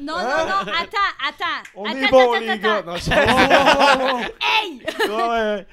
Non, 0.01 0.13
non, 0.13 0.19
Hein? 0.19 0.45
non, 0.67 0.73
attends, 0.73 0.99
attends. 1.27 1.71
On 1.75 1.85
attends, 1.87 1.97
est 1.97 2.11
bons, 2.11 2.33
attends, 2.33 2.41
les 2.41 2.49
attends, 2.51 2.63
gars. 2.63 2.83
Non, 2.83 2.97
je... 2.97 3.11
Hey! 4.43 4.83
ouais, 5.09 5.09
ouais. 5.09 5.67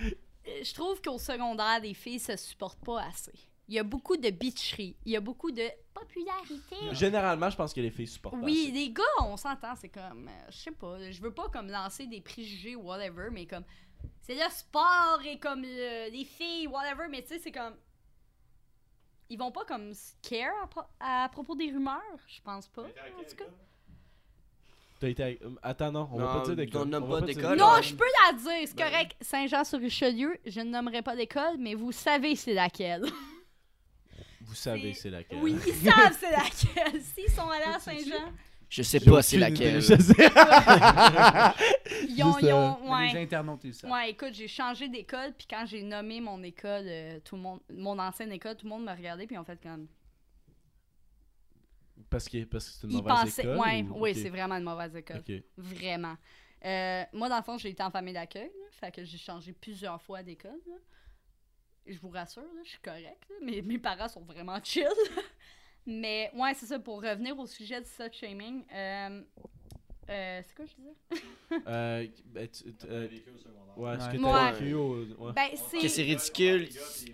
Euh, 0.47 0.63
je 0.63 0.73
trouve 0.73 1.01
qu'au 1.01 1.17
secondaire, 1.17 1.79
les 1.81 1.93
filles 1.93 2.19
se 2.19 2.37
supportent 2.37 2.83
pas 2.85 3.01
assez. 3.09 3.33
Il 3.67 3.73
y 3.75 3.79
a 3.79 3.83
beaucoup 3.83 4.15
de 4.17 4.29
bitcherie. 4.29 4.95
Il 5.05 5.11
y 5.13 5.15
a 5.17 5.19
beaucoup 5.21 5.51
de 5.51 5.63
popularité. 5.93 6.75
Généralement, 6.91 7.49
je 7.49 7.55
pense 7.57 7.73
que 7.73 7.81
les 7.81 7.89
filles 7.89 8.07
supportent 8.07 8.35
Oui, 8.41 8.71
les 8.73 8.91
gars, 8.91 9.03
on 9.23 9.37
s'entend, 9.37 9.75
c'est 9.75 9.89
comme, 9.89 10.27
euh, 10.27 10.45
je 10.49 10.57
sais 10.57 10.71
pas, 10.71 11.11
je 11.11 11.21
veux 11.21 11.33
pas 11.33 11.49
comme 11.49 11.69
lancer 11.69 12.05
des 12.05 12.21
préjugés 12.21 12.75
whatever, 12.75 13.29
mais 13.31 13.45
comme, 13.47 13.63
c'est 14.21 14.35
le 14.35 14.49
sport 14.51 15.19
et 15.25 15.39
comme 15.39 15.61
le- 15.63 16.11
les 16.11 16.25
filles, 16.25 16.67
whatever, 16.67 17.07
mais 17.09 17.21
tu 17.23 17.29
sais, 17.29 17.39
c'est 17.39 17.51
comme, 17.51 17.73
ils 19.29 19.37
vont 19.39 19.51
pas 19.51 19.65
comme 19.65 19.93
se 19.93 20.11
care 20.21 20.53
à, 20.63 20.67
pro- 20.67 20.81
à 20.99 21.29
propos 21.31 21.55
des 21.55 21.71
rumeurs, 21.71 22.01
je 22.27 22.41
pense 22.41 22.67
pas, 22.67 22.83
en 22.83 23.23
tout 23.27 23.35
cas. 23.35 23.45
T'as 24.99 25.09
été 25.09 25.23
avec- 25.23 25.41
euh, 25.41 25.49
Attends, 25.63 25.91
non, 25.91 26.07
on 26.11 26.17
va 26.17 26.23
Non, 26.25 26.39
pas 26.39 26.45
dire 26.45 26.55
d'école. 26.55 26.81
on 26.83 26.85
nomme 26.85 27.09
pas 27.09 27.21
d'école. 27.21 27.57
Non, 27.57 27.81
je 27.81 27.95
peux 27.95 28.05
la 28.25 28.33
dire, 28.33 28.67
c'est 28.67 28.75
Ben- 28.75 28.89
correct. 28.91 29.15
Saint-Jean-sur-Richelieu, 29.21 30.37
je 30.45 30.59
ne 30.61 30.69
nommerai 30.69 31.01
pas 31.01 31.15
d'école, 31.15 31.57
mais 31.57 31.73
vous 31.73 31.91
savez 31.91 32.35
c'est 32.35 32.53
laquelle. 32.53 33.03
Vous 34.45 34.55
savez, 34.55 34.93
C'est- 34.93 35.09
laquelle. 35.09 35.39
Oui, 35.41 35.55
ils 35.67 35.73
savent 35.91 36.17
c'est 36.19 36.31
laquelle. 36.31 37.01
S'ils 37.01 37.29
sont 37.29 37.49
allés 37.49 37.65
à 37.75 37.79
Saint-Jean, 37.79 38.31
Je 38.69 38.81
sais 38.83 38.99
pas 38.99 39.21
c'est 39.21 39.37
laquelle. 39.37 39.81
je 39.81 39.95
sais. 39.95 40.13
ils 42.09 42.23
ont. 42.23 42.37
Ils 42.39 42.47
euh, 42.47 42.55
ont- 42.55 42.77
Mais 42.83 42.89
ouais. 42.89 43.13
Les 43.13 43.23
internautes, 43.23 43.63
ils 43.63 43.73
savent. 43.73 43.91
Ouais, 43.91 44.11
écoute, 44.11 44.33
j'ai 44.33 44.47
changé 44.47 44.87
d'école, 44.89 45.33
puis 45.37 45.47
quand 45.49 45.65
j'ai 45.65 45.81
nommé 45.83 46.19
mon 46.21 46.41
école, 46.43 46.85
euh, 46.87 47.19
tout 47.23 47.35
le 47.35 47.41
monde, 47.41 47.59
mon 47.73 47.97
ancienne 47.99 48.31
école, 48.31 48.55
tout 48.55 48.65
le 48.65 48.69
monde 48.71 48.83
m'a 48.83 48.95
regardé, 48.95 49.25
puis 49.27 49.35
ils 49.35 49.39
ont 49.39 49.43
fait 49.45 49.61
comme. 49.61 49.87
Parce 52.09 52.27
que 52.29 52.43
parce 52.45 52.65
que 52.67 52.71
c'est 52.73 52.87
une 52.87 52.93
Ils 52.93 52.97
mauvaise 52.97 53.15
pensaient. 53.23 53.41
école. 53.43 53.57
ouais, 53.57 53.83
ou- 53.89 53.99
oui, 54.01 54.15
c'est 54.15 54.29
vraiment 54.29 54.55
une 54.55 54.63
mauvaise 54.63 54.95
école. 54.95 55.23
Vraiment. 55.57 56.15
Euh, 56.63 57.03
moi, 57.13 57.29
dans 57.29 57.37
le 57.37 57.43
fond, 57.43 57.57
j'ai 57.57 57.69
été 57.69 57.83
en 57.83 57.91
famille 57.91 58.13
d'accueil, 58.13 58.49
fait 58.71 58.91
que 58.91 59.03
j'ai 59.03 59.17
changé 59.17 59.53
plusieurs 59.53 60.01
fois 60.01 60.23
d'école. 60.23 60.59
Je 61.87 61.99
vous 61.99 62.09
rassure, 62.09 62.41
là, 62.41 62.61
je 62.63 62.69
suis 62.69 62.79
correcte. 62.79 63.31
Mes, 63.41 63.61
mes 63.61 63.77
parents 63.77 64.07
sont 64.07 64.21
vraiment 64.21 64.59
chill. 64.63 64.87
Mais 65.85 66.31
ouais, 66.35 66.53
c'est 66.55 66.65
ça, 66.65 66.79
pour 66.79 67.01
revenir 67.01 67.37
au 67.37 67.45
sujet 67.45 67.79
du 67.79 67.87
slut 67.87 68.11
shaming. 68.11 68.63
euh, 68.73 69.21
euh, 70.09 70.41
c'est 70.45 70.55
quoi 70.55 70.65
je 70.65 70.73
disais? 70.75 71.23
Euh, 71.67 72.07
ben, 72.25 72.47
tu- 72.49 72.63
euh, 72.89 73.07
vécu 73.07 73.29
au 73.29 73.37
secondaire. 73.37 73.77
ouais, 73.77 73.99
ce 73.99 74.09
que 74.17 74.21
t'as 74.21 74.45
Ouais. 74.45 74.51
vécu 74.59 74.73
au- 74.73 75.05
ouais. 75.05 75.33
Ben, 75.33 75.49
Que 75.51 75.57
c'est. 75.81 75.89
c'est 75.89 76.01
ridicule. 76.03 76.69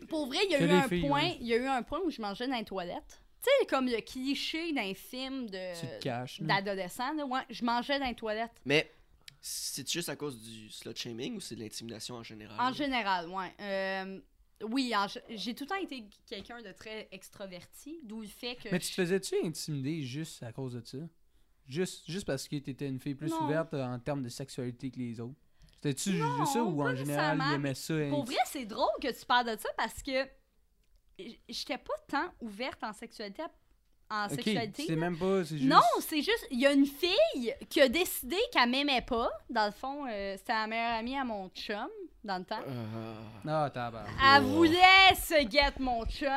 Pour 0.07 0.27
vrai, 0.27 0.37
il 0.45 0.51
y 0.51 0.55
a 0.55 0.61
eu 0.61 0.69
un 0.71 0.87
filles, 0.87 1.01
point, 1.07 1.21
ouais. 1.23 1.37
il 1.41 1.47
y 1.47 1.53
a 1.53 1.57
eu 1.57 1.65
un 1.67 1.83
point 1.83 1.99
où 1.99 2.09
je 2.09 2.21
mangeais 2.21 2.47
dans 2.47 2.55
les 2.55 2.63
toilettes. 2.63 3.21
Tu 3.43 3.49
sais, 3.59 3.65
comme 3.67 3.87
le 3.87 3.99
cliché 4.01 4.71
d'un 4.71 4.93
film 4.93 5.47
Tu 5.47 5.51
te 5.51 6.41
de 6.41 6.47
d'adolescent, 6.47 7.13
là, 7.13 7.25
ouais, 7.25 7.41
je 7.49 7.65
mangeais 7.65 7.99
dans 7.99 8.05
les 8.07 8.15
toilettes. 8.15 8.51
Mais 8.65 8.89
c'est 9.41 9.89
juste 9.89 10.07
à 10.09 10.15
cause 10.15 10.41
du 10.41 10.69
slut 10.69 10.95
shaming 10.95 11.35
ou 11.35 11.41
c'est 11.41 11.55
de 11.55 11.61
l'intimidation 11.61 12.15
en 12.15 12.23
général? 12.23 12.57
En 12.59 12.71
général, 12.71 13.27
ouais. 13.27 14.21
Oui, 14.69 14.93
j'ai 15.29 15.53
tout 15.55 15.63
le 15.63 15.69
temps 15.69 15.75
été 15.75 16.05
quelqu'un 16.27 16.61
de 16.61 16.71
très 16.71 17.07
extraverti, 17.11 17.99
d'où 18.03 18.21
le 18.21 18.27
fait 18.27 18.55
que. 18.55 18.69
Mais 18.71 18.79
tu 18.79 18.89
te 18.89 18.93
faisais-tu 18.95 19.35
intimider 19.43 20.01
juste 20.03 20.43
à 20.43 20.51
cause 20.51 20.73
de 20.73 20.81
ça? 20.85 20.97
Juste, 21.67 22.03
juste 22.09 22.25
parce 22.25 22.47
que 22.47 22.55
t'étais 22.57 22.87
une 22.87 22.99
fille 22.99 23.15
plus 23.15 23.29
Non. 23.31 23.45
ouverte 23.45 23.73
en 23.73 23.97
termes 23.99 24.23
de 24.23 24.29
sexualité 24.29 24.91
que 24.91 24.99
les 24.99 25.19
autres? 25.19 25.39
C'était-tu 25.75 26.11
juste 26.11 26.45
ça 26.53 26.63
ou 26.63 26.81
en 26.83 26.95
général 26.95 27.37
nécessairement, 27.37 27.53
aimaient 27.55 27.73
ça? 27.73 27.93
Pour 28.09 28.23
inti- 28.23 28.27
vrai, 28.27 28.37
c'est 28.45 28.65
drôle 28.65 28.89
que 29.01 29.19
tu 29.19 29.25
parles 29.25 29.55
de 29.55 29.59
ça 29.59 29.69
parce 29.77 30.03
que 30.03 30.27
j'étais 31.47 31.77
pas 31.77 31.93
tant 32.07 32.31
ouverte 32.41 32.83
en 32.83 32.93
sexualité. 32.93 33.43
En 34.09 34.27
sexualité. 34.27 34.83
c'est 34.87 34.95
même 34.97 35.17
pas, 35.17 35.43
juste... 35.43 35.63
Non, 35.63 35.79
c'est 36.01 36.21
juste, 36.21 36.45
il 36.51 36.59
y 36.59 36.65
a 36.67 36.73
une 36.73 36.85
fille 36.85 37.55
qui 37.69 37.79
a 37.79 37.87
décidé 37.87 38.35
qu'elle 38.51 38.69
m'aimait 38.69 39.01
pas. 39.03 39.31
Dans 39.49 39.65
le 39.67 39.71
fond, 39.71 40.05
euh, 40.05 40.35
c'était 40.37 40.51
la 40.51 40.67
meilleure 40.67 40.95
amie 40.99 41.15
à 41.15 41.23
mon 41.23 41.47
chum, 41.49 41.87
dans 42.23 42.37
le 42.37 42.45
temps. 42.45 42.59
Ah. 43.45 43.65
Ah, 43.65 43.69
tabarnak. 43.69 44.13
Elle 44.35 44.43
voulait 44.43 45.15
se 45.15 45.49
get 45.49 45.73
mon 45.79 46.05
chum. 46.05 46.29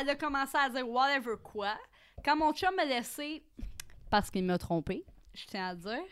Elle 0.00 0.10
a 0.10 0.14
commencé 0.16 0.56
à 0.56 0.68
dire 0.68 0.88
whatever 0.88 1.34
quoi. 1.42 1.76
Quand 2.24 2.36
mon 2.36 2.52
chum 2.52 2.74
m'a 2.76 2.84
laissé, 2.84 3.44
parce 4.10 4.30
qu'il 4.30 4.44
m'a 4.44 4.58
trompé, 4.58 5.04
je 5.34 5.44
tiens 5.46 5.68
à 5.68 5.74
le 5.74 5.80
dire. 5.80 6.04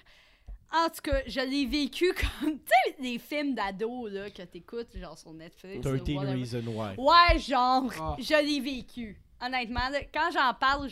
En 0.73 0.89
tout 0.89 1.01
cas, 1.03 1.23
je 1.27 1.41
l'ai 1.41 1.67
vécu 1.67 2.13
comme, 2.41 2.59
tu 2.59 2.65
sais, 2.67 2.97
les 3.01 3.19
films 3.19 3.55
d'ados 3.57 4.11
là, 4.13 4.31
que 4.31 4.43
t'écoutes, 4.43 4.97
genre 4.97 5.19
sur 5.19 5.33
Netflix. 5.33 5.85
ou 5.85 5.99
13 5.99 6.17
whatever. 6.17 6.35
Reasons 6.39 6.67
Why. 6.69 6.95
Ouais, 6.97 7.39
genre, 7.41 7.91
Ah. 8.01 8.17
je 8.19 8.45
l'ai 8.47 8.61
vécu. 8.61 9.21
Honnêtement, 9.41 9.89
là, 9.89 10.01
quand 10.15 10.31
j'en 10.33 10.55
parle, 10.55 10.89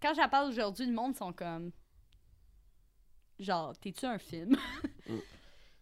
quand 0.00 0.14
j'en 0.14 0.28
parle 0.28 0.50
aujourd'hui, 0.50 0.86
le 0.86 0.92
monde 0.92 1.16
sont 1.16 1.32
comme, 1.32 1.72
genre, 3.38 3.76
t'es-tu 3.78 4.06
un 4.06 4.18
film? 4.18 4.56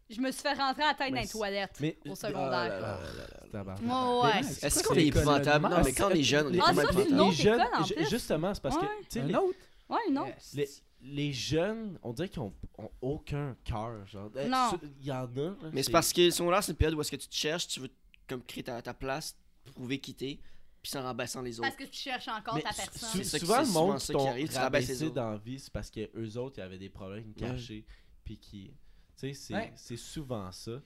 Mm. 0.09 0.15
je 0.15 0.21
me 0.21 0.31
suis 0.33 0.43
fait 0.43 0.53
rentrer 0.55 0.83
à 0.83 0.87
la 0.89 0.95
tête 0.95 1.11
Mais 1.11 1.19
dans 1.19 1.23
les 1.23 1.29
toilettes 1.29 1.77
Mais 1.81 1.99
au 2.09 2.15
secondaire. 2.15 3.01
Ah, 3.03 3.47
tabarnak. 3.51 4.25
Ouais, 4.25 4.41
Est-ce 4.63 4.83
qu'on 4.83 4.95
est 4.95 5.07
épouvantable? 5.07 5.69
Non, 5.69 5.77
Ah, 5.79 5.83
mais 5.85 5.93
quand 5.93 6.09
on 6.09 6.15
est 6.15 6.23
jeune, 6.23 6.47
on 6.49 6.53
est 6.53 6.59
Ah, 6.61 6.73
vraiment 6.73 6.83
ça, 6.83 6.89
c'est 6.89 6.95
une 6.95 7.01
épouvantable. 7.17 7.21
autre 7.29 7.37
les 7.39 7.43
jeunes, 7.45 7.61
école, 7.61 7.81
en 7.81 7.85
ju- 7.85 7.95
plus. 7.95 8.11
justement, 8.11 8.55
c'est 8.55 8.63
parce 8.63 8.77
Ouais. 8.77 8.83
que 8.83 8.87
tu 9.03 9.07
sais, 9.11 9.21
Un 9.21 9.27
les, 9.27 9.35
autre? 9.35 9.59
Ouais, 9.89 9.99
non. 10.13 10.27
Yes. 10.27 10.53
les, 10.55 10.69
les 11.03 11.33
jeunes, 11.33 11.99
on 12.03 12.13
dirait 12.13 12.29
qu'ils 12.29 12.41
ont, 12.41 12.53
ont 12.79 12.91
aucun 13.01 13.57
cœur. 13.65 14.07
Genre, 14.07 14.31
Eh, 14.37 14.49
Non. 14.49 14.71
il 15.01 15.07
y 15.07 15.13
en 15.13 15.25
a. 15.25 15.57
Mais 15.73 15.83
c'est 15.83 15.93
parce 15.93 16.13
que 16.13 16.31
son 16.31 16.51
là, 16.51 16.63
c'est 16.63 16.73
une 16.73 16.79
période 16.79 16.97
où 16.97 17.01
est-ce 17.01 17.11
que 17.11 17.17
tu 17.17 17.29
te 17.29 17.35
cherches, 17.35 17.67
tu 17.69 17.81
veux 17.81 17.91
comme 18.29 18.43
créer 18.43 18.65
ta, 18.65 18.81
ta 18.83 18.95
place, 18.95 19.37
prouver 19.75 19.99
qui 19.99 20.15
t'es. 20.15 20.39
puis 20.83 20.91
c'est 20.93 20.99
en 20.99 21.03
rabaissant 21.03 21.43
les 21.43 21.59
autres. 21.59 21.69
Parce 21.69 21.77
que 21.81 21.85
tu 21.93 21.99
cherches 21.99 22.29
encore 22.29 22.55
Mais 22.55 22.63
ta 22.63 22.73
personne. 22.73 23.09
C'est 23.15 23.25
ça 23.25 23.39
souvent, 23.41 23.61
le 23.61 23.67
monde 23.67 23.99
qui 23.99 24.07
qui 24.07 24.13
t'ont 24.13 24.29
arrive, 24.29 24.49
tu 24.49 24.57
rabaisses 24.57 24.87
les 24.87 24.93
rabaissé 24.95 25.05
autres. 25.07 25.15
dans 25.17 25.31
la 25.33 25.37
vie, 25.39 25.59
c'est 25.59 25.73
parce 25.73 25.91
que 25.91 26.09
eux 26.17 26.37
autres, 26.39 26.59
il 26.59 26.61
y 26.61 26.63
avait 26.63 26.79
des 26.79 26.89
problèmes 26.91 27.33
cachés, 27.35 27.85
puis 28.25 28.39
qui... 28.39 28.73
Tu 29.19 29.33
sais, 29.33 29.35
c'est 29.35 29.55
Ouais. 29.95 29.97
souvent 29.97 30.51
ça. 30.53 30.81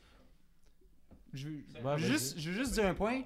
Je 1.32 1.48
veux, 1.48 1.54
Ouais, 1.54 1.62
je 1.74 1.78
veux 1.78 1.82
vas-y. 1.82 2.00
juste, 2.02 2.38
je 2.38 2.50
veux 2.50 2.56
juste 2.56 2.72
dire 2.74 2.86
un 2.86 2.94
point. 2.94 3.22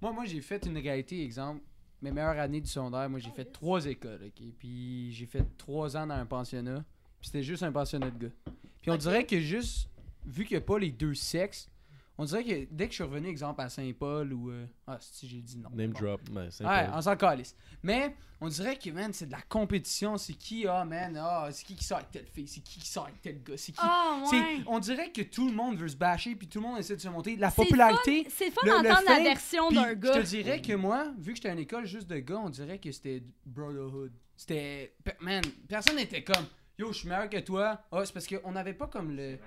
Moi, 0.00 0.12
moi 0.12 0.24
j'ai 0.24 0.40
fait 0.40 0.64
une 0.66 0.78
réalité, 0.78 1.22
exemple. 1.24 1.60
Mes 2.00 2.10
meilleures 2.10 2.38
années 2.38 2.60
du 2.60 2.68
secondaire, 2.68 3.08
moi, 3.08 3.20
j'ai 3.20 3.30
Oh, 3.30 3.36
fait 3.36 3.44
trois 3.44 3.86
écoles, 3.86 4.20
OK? 4.26 4.42
Puis 4.58 5.12
j'ai 5.12 5.26
fait 5.26 5.44
trois 5.56 5.96
ans 5.96 6.06
dans 6.06 6.14
un 6.14 6.26
pensionnat. 6.26 6.84
Puis 7.20 7.28
c'était 7.28 7.44
juste 7.44 7.62
un 7.62 7.70
pensionnat 7.70 8.10
de 8.10 8.26
gars. 8.26 8.32
Puis 8.80 8.90
on 8.90 8.96
dirait 8.96 9.24
que 9.24 9.38
juste, 9.38 9.88
vu 10.26 10.44
qu'il 10.44 10.56
n'y 10.56 10.62
a 10.62 10.66
pas 10.66 10.78
les 10.80 10.90
deux 10.90 11.14
sexes, 11.14 11.70
on 12.18 12.24
dirait 12.24 12.44
que 12.44 12.66
dès 12.70 12.86
que 12.86 12.92
je 12.92 12.96
suis 12.96 13.04
revenu, 13.04 13.28
exemple, 13.28 13.60
à 13.62 13.68
Saint-Paul 13.68 14.32
ou... 14.32 14.50
euh, 14.50 14.66
Ah, 14.86 14.98
si 15.00 15.26
j'ai 15.28 15.40
dit 15.40 15.58
non. 15.58 15.70
Name 15.70 15.92
Bon. 15.92 16.00
drop. 16.00 16.20
Ouais, 16.30 16.48
c'est 16.50 16.64
Ouais, 16.64 16.86
on 16.92 17.00
s'en 17.00 17.16
calisse. 17.16 17.56
Mais 17.82 18.14
on 18.40 18.48
dirait 18.48 18.76
que, 18.76 18.90
man, 18.90 19.12
c'est 19.12 19.26
de 19.26 19.32
la 19.32 19.40
compétition. 19.42 20.18
C'est 20.18 20.34
qui, 20.34 20.66
ah, 20.66 20.84
man, 20.84 21.16
ah, 21.20 21.48
c'est 21.50 21.64
qui 21.64 21.74
qui 21.74 21.84
sort 21.84 21.98
avec 21.98 22.10
telle 22.10 22.26
fille, 22.26 22.46
c'est 22.46 22.60
qui 22.60 22.78
qui 22.80 22.86
sort 22.88 23.04
avec 23.06 23.20
tel 23.22 23.42
gars, 23.42 23.56
c'est 23.56 23.72
qui... 23.72 23.78
Ah, 23.82 24.22
C'est- 24.28 24.36
ouais. 24.36 24.62
On 24.66 24.78
dirait 24.78 25.10
que 25.10 25.22
tout 25.22 25.48
le 25.48 25.54
monde 25.54 25.76
veut 25.76 25.88
se 25.88 25.96
bâcher, 25.96 26.34
puis 26.36 26.48
tout 26.48 26.60
le 26.60 26.66
monde 26.68 26.78
essaie 26.78 26.96
de 26.96 27.00
se 27.00 27.08
monter. 27.08 27.36
La 27.36 27.50
popularité... 27.50 28.26
C'est 28.30 28.50
fun 28.50 28.66
d'entendre 28.66 29.08
la 29.08 29.20
version 29.22 29.70
d'un 29.70 29.88
je 29.90 29.94
gars. 29.94 30.12
te 30.20 30.26
dirais 30.26 30.60
que 30.60 30.74
moi, 30.74 31.12
vu 31.18 31.32
que 31.32 31.36
j'étais 31.36 31.48
à 31.48 31.52
une 31.52 31.58
école 31.60 31.86
juste 31.86 32.08
de 32.08 32.18
gars, 32.18 32.38
on 32.38 32.50
dirait 32.50 32.78
que 32.78 32.92
c'était 32.92 33.22
brotherhood. 33.46 34.12
C'était. 34.36 34.94
Man, 35.20 35.42
personne 35.68 35.96
n'était 35.96 36.22
comme 36.24 36.44
Yo, 36.78 36.90
je 36.92 36.98
suis 36.98 37.08
meilleur 37.08 37.28
que 37.28 37.38
toi. 37.38 37.80
Ah, 37.92 38.02
c'est 38.04 38.12
parce 38.12 38.26
qu'on 38.26 38.50
n'avait 38.50 38.72
pas 38.74 38.86
comme 38.88 39.14
le. 39.14 39.38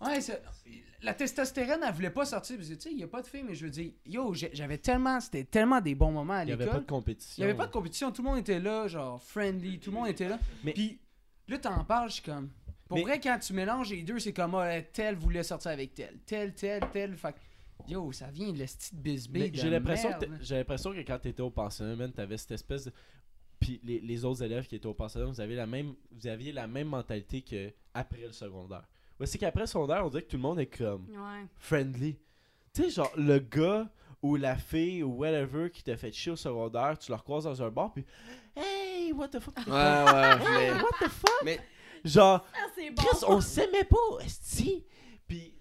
Ouais, 0.00 0.20
c'est- 0.20 0.42
La 1.04 1.14
testostérone, 1.14 1.80
elle 1.86 1.92
voulait 1.94 2.10
pas 2.10 2.24
sortir. 2.24 2.56
Parce 2.56 2.68
que 2.68 2.74
tu 2.74 2.80
sais, 2.80 2.90
il 2.90 2.96
n'y 2.96 3.02
a 3.02 3.08
pas 3.08 3.20
de 3.22 3.26
filles, 3.26 3.44
mais 3.46 3.54
je 3.54 3.64
veux 3.64 3.70
dire, 3.70 3.92
yo, 4.06 4.32
j'avais 4.34 4.78
tellement. 4.78 5.20
C'était 5.20 5.44
tellement 5.44 5.80
des 5.80 5.94
bons 5.94 6.10
moments 6.10 6.34
à 6.34 6.42
Il 6.42 6.46
n'y 6.46 6.52
avait 6.52 6.64
pas 6.64 6.72
l'école. 6.72 6.82
de 6.82 6.90
compétition. 6.90 7.34
Il 7.42 7.46
n'y 7.46 7.50
avait 7.50 7.56
pas 7.58 7.66
de 7.66 7.72
compétition. 7.72 8.10
Tout 8.10 8.22
le 8.22 8.28
monde 8.30 8.38
était 8.38 8.58
là, 8.60 8.88
genre 8.88 9.22
friendly. 9.22 9.78
Tout 9.78 9.90
le 9.90 9.96
monde 9.98 10.08
était 10.08 10.28
là. 10.28 10.38
Mais- 10.64 10.72
Puis 10.72 10.98
là, 11.48 11.58
t'en 11.58 11.84
parles, 11.84 12.08
je 12.08 12.14
suis 12.14 12.22
comme. 12.22 12.50
Pour 12.88 12.98
Mais- 12.98 13.02
vrai, 13.04 13.20
quand 13.20 13.38
tu 13.38 13.52
mélanges 13.52 13.90
les 13.90 14.02
deux, 14.02 14.18
c'est 14.18 14.32
comme 14.32 14.54
ah, 14.54 14.80
tel 14.82 15.14
voulait 15.16 15.42
sortir 15.42 15.70
avec 15.70 15.94
tel. 15.94 16.18
Tel, 16.26 16.54
tel, 16.54 16.82
tel. 16.92 17.16
Fait 17.16 17.34
yo, 17.88 18.10
ça 18.12 18.28
vient 18.28 18.52
de 18.52 18.58
la 18.58 18.64
petite 18.66 19.54
j'ai 19.54 19.70
l'impression 19.70 20.10
que 20.12 20.26
j'ai 20.40 20.56
l'impression 20.56 20.92
que 20.92 21.00
quand 21.00 21.18
t'étais 21.18 21.42
au 21.42 21.50
pensionnat, 21.50 21.96
man, 21.96 22.12
t'avais 22.12 22.36
cette 22.38 22.52
espèce 22.52 22.84
de... 22.86 22.92
Puis 23.60 23.80
les, 23.82 24.00
les 24.00 24.24
autres 24.24 24.42
élèves 24.42 24.66
qui 24.66 24.76
étaient 24.76 24.86
au 24.86 24.94
pensionnat, 24.94 25.26
vous 25.26 25.40
aviez 25.40 25.56
la 25.56 25.66
même, 25.66 25.94
vous 26.12 26.26
aviez 26.26 26.52
la 26.52 26.66
même 26.66 26.88
mentalité 26.88 27.42
que 27.42 27.72
après 27.94 28.22
le 28.22 28.32
secondaire. 28.32 28.84
Ouais, 29.20 29.26
c'est 29.26 29.38
qu'après 29.38 29.60
le 29.62 29.66
secondaire, 29.66 30.04
on 30.04 30.08
dirait 30.08 30.22
que 30.22 30.30
tout 30.30 30.36
le 30.36 30.42
monde 30.42 30.58
est 30.60 30.66
comme 30.66 31.06
Ouais. 31.10 31.46
friendly. 31.58 32.18
Tu 32.72 32.82
sais, 32.84 32.90
genre, 32.90 33.12
le 33.16 33.38
gars 33.38 33.88
ou 34.22 34.36
la 34.36 34.56
fille 34.56 35.02
ou 35.02 35.10
whatever 35.18 35.70
qui 35.70 35.82
t'a 35.84 35.96
fait 35.96 36.10
chier 36.12 36.32
au 36.32 36.36
secondaire, 36.36 36.98
tu 36.98 37.12
le 37.12 37.18
croises 37.18 37.44
dans 37.44 37.62
un 37.62 37.70
bar, 37.70 37.92
puis 37.92 38.04
Hey, 38.56 39.12
what 39.12 39.28
the 39.28 39.40
fuck? 39.40 39.56
Ouais, 39.58 39.64
ouais, 39.72 40.38
mais. 40.50 40.70
What 40.72 40.90
the 41.00 41.08
fuck? 41.08 41.30
Mais- 41.44 41.60
Genre, 42.04 42.44
Ah, 42.54 42.66
c'est 42.74 42.90
bon. 42.90 43.02
Chris, 43.02 43.24
on 43.28 43.40
s'aimait 43.40 43.84
pas, 43.84 44.24
esti. 44.24 44.84
Puis. 45.26 45.54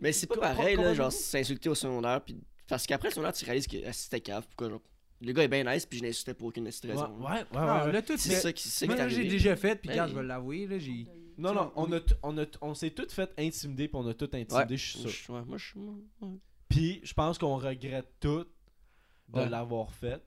Mais 0.00 0.12
c'est 0.12 0.26
pas 0.26 0.36
pareil, 0.38 0.76
là, 0.76 0.94
genre, 0.94 1.12
s'insulter 1.12 1.68
au 1.68 1.74
secondaire, 1.74 2.20
puis 2.24 2.42
parce 2.68 2.86
qu'après 2.86 3.08
le 3.08 3.12
secondaire, 3.14 3.32
tu 3.32 3.44
réalises 3.44 3.66
que 3.66 3.76
ah, 3.86 3.92
c'était 3.92 4.20
cave, 4.20 4.44
pourquoi, 4.48 4.70
genre, 4.70 4.80
le 5.20 5.32
gars 5.32 5.42
est 5.44 5.48
bien 5.48 5.62
nice, 5.64 5.86
puis 5.86 5.98
je 5.98 6.04
l'insultais 6.04 6.34
pour 6.34 6.48
aucune 6.48 6.64
Ouais, 6.64 6.70
raison. 6.82 7.06
ouais, 7.20 7.30
ouais. 7.30 7.44
Non, 7.52 7.84
ouais. 7.84 7.92
là, 7.92 8.02
tout 8.02 8.16
C'est 8.16 8.30
mais- 8.30 8.34
ça 8.36 8.52
qui 8.52 8.68
c'est 8.68 8.86
ça 8.86 9.08
j'ai 9.08 9.24
déjà 9.28 9.54
fait, 9.54 9.76
puis 9.76 9.90
quand 9.94 10.06
je 10.08 10.14
vais 10.14 10.22
l'avouer, 10.22 10.66
là, 10.66 10.78
j'ai. 10.78 11.06
Non, 11.38 11.54
non, 11.54 11.72
on, 11.76 11.92
a 11.92 12.00
on, 12.22 12.38
a 12.38 12.44
on 12.60 12.74
s'est 12.74 12.90
toutes 12.90 13.12
fait 13.12 13.32
intimider, 13.38 13.88
puis 13.88 13.96
on 13.96 14.06
a 14.06 14.14
tout 14.14 14.28
intimidé, 14.32 14.74
Ouais, 14.74 14.76
je 14.76 14.98
suis 14.98 15.10
sûr. 15.10 15.34
ouais, 15.34 15.44
moi, 15.44 15.58
je 15.58 15.66
suis. 15.66 15.78
ouais. 15.80 16.38
Puis 16.68 17.00
je 17.04 17.12
pense 17.14 17.38
qu'on 17.38 17.56
regrette 17.56 18.12
tout 18.20 18.44
de 19.28 19.38
Ouais. 19.40 19.48
l'avoir 19.48 19.92
fait. 19.92 20.22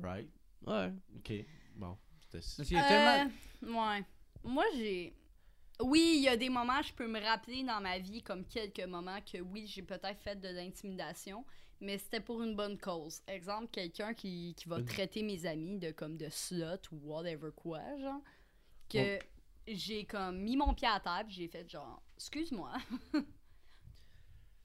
Right? 0.00 0.28
Ouais. 0.66 0.92
Ok. 1.16 1.32
Bon. 1.76 1.96
C'était 2.30 2.76
a 2.76 2.88
tellement. 2.88 3.32
Euh, 3.64 3.96
ouais. 3.98 4.04
Moi, 4.44 4.64
j'ai. 4.76 5.14
Oui, 5.82 6.14
il 6.18 6.22
y 6.22 6.28
a 6.28 6.36
des 6.36 6.48
moments, 6.48 6.80
je 6.82 6.92
peux 6.92 7.08
me 7.08 7.20
rappeler 7.20 7.64
dans 7.64 7.80
ma 7.80 7.98
vie, 7.98 8.22
comme 8.22 8.44
quelques 8.46 8.84
moments, 8.86 9.20
que 9.20 9.38
oui, 9.40 9.66
j'ai 9.66 9.82
peut-être 9.82 10.20
fait 10.20 10.36
de 10.40 10.48
l'intimidation, 10.48 11.44
mais 11.80 11.98
c'était 11.98 12.20
pour 12.20 12.42
une 12.42 12.54
bonne 12.54 12.78
cause. 12.78 13.20
Exemple, 13.26 13.68
quelqu'un 13.72 14.14
qui, 14.14 14.54
qui 14.56 14.68
va 14.68 14.80
traiter 14.82 15.22
mes 15.22 15.44
amis 15.46 15.78
de 15.78 15.90
comme 15.90 16.16
de 16.16 16.28
slut 16.28 16.78
ou 16.92 16.96
whatever 17.02 17.50
quoi, 17.56 17.80
genre. 17.98 18.20
Que 18.88 19.18
j'ai 19.66 20.04
comme 20.04 20.38
mis 20.40 20.56
mon 20.56 20.74
pied 20.74 20.88
à 20.88 20.98
terre, 21.00 21.24
j'ai 21.28 21.48
fait 21.48 21.68
genre, 21.68 22.02
excuse-moi. 22.16 22.72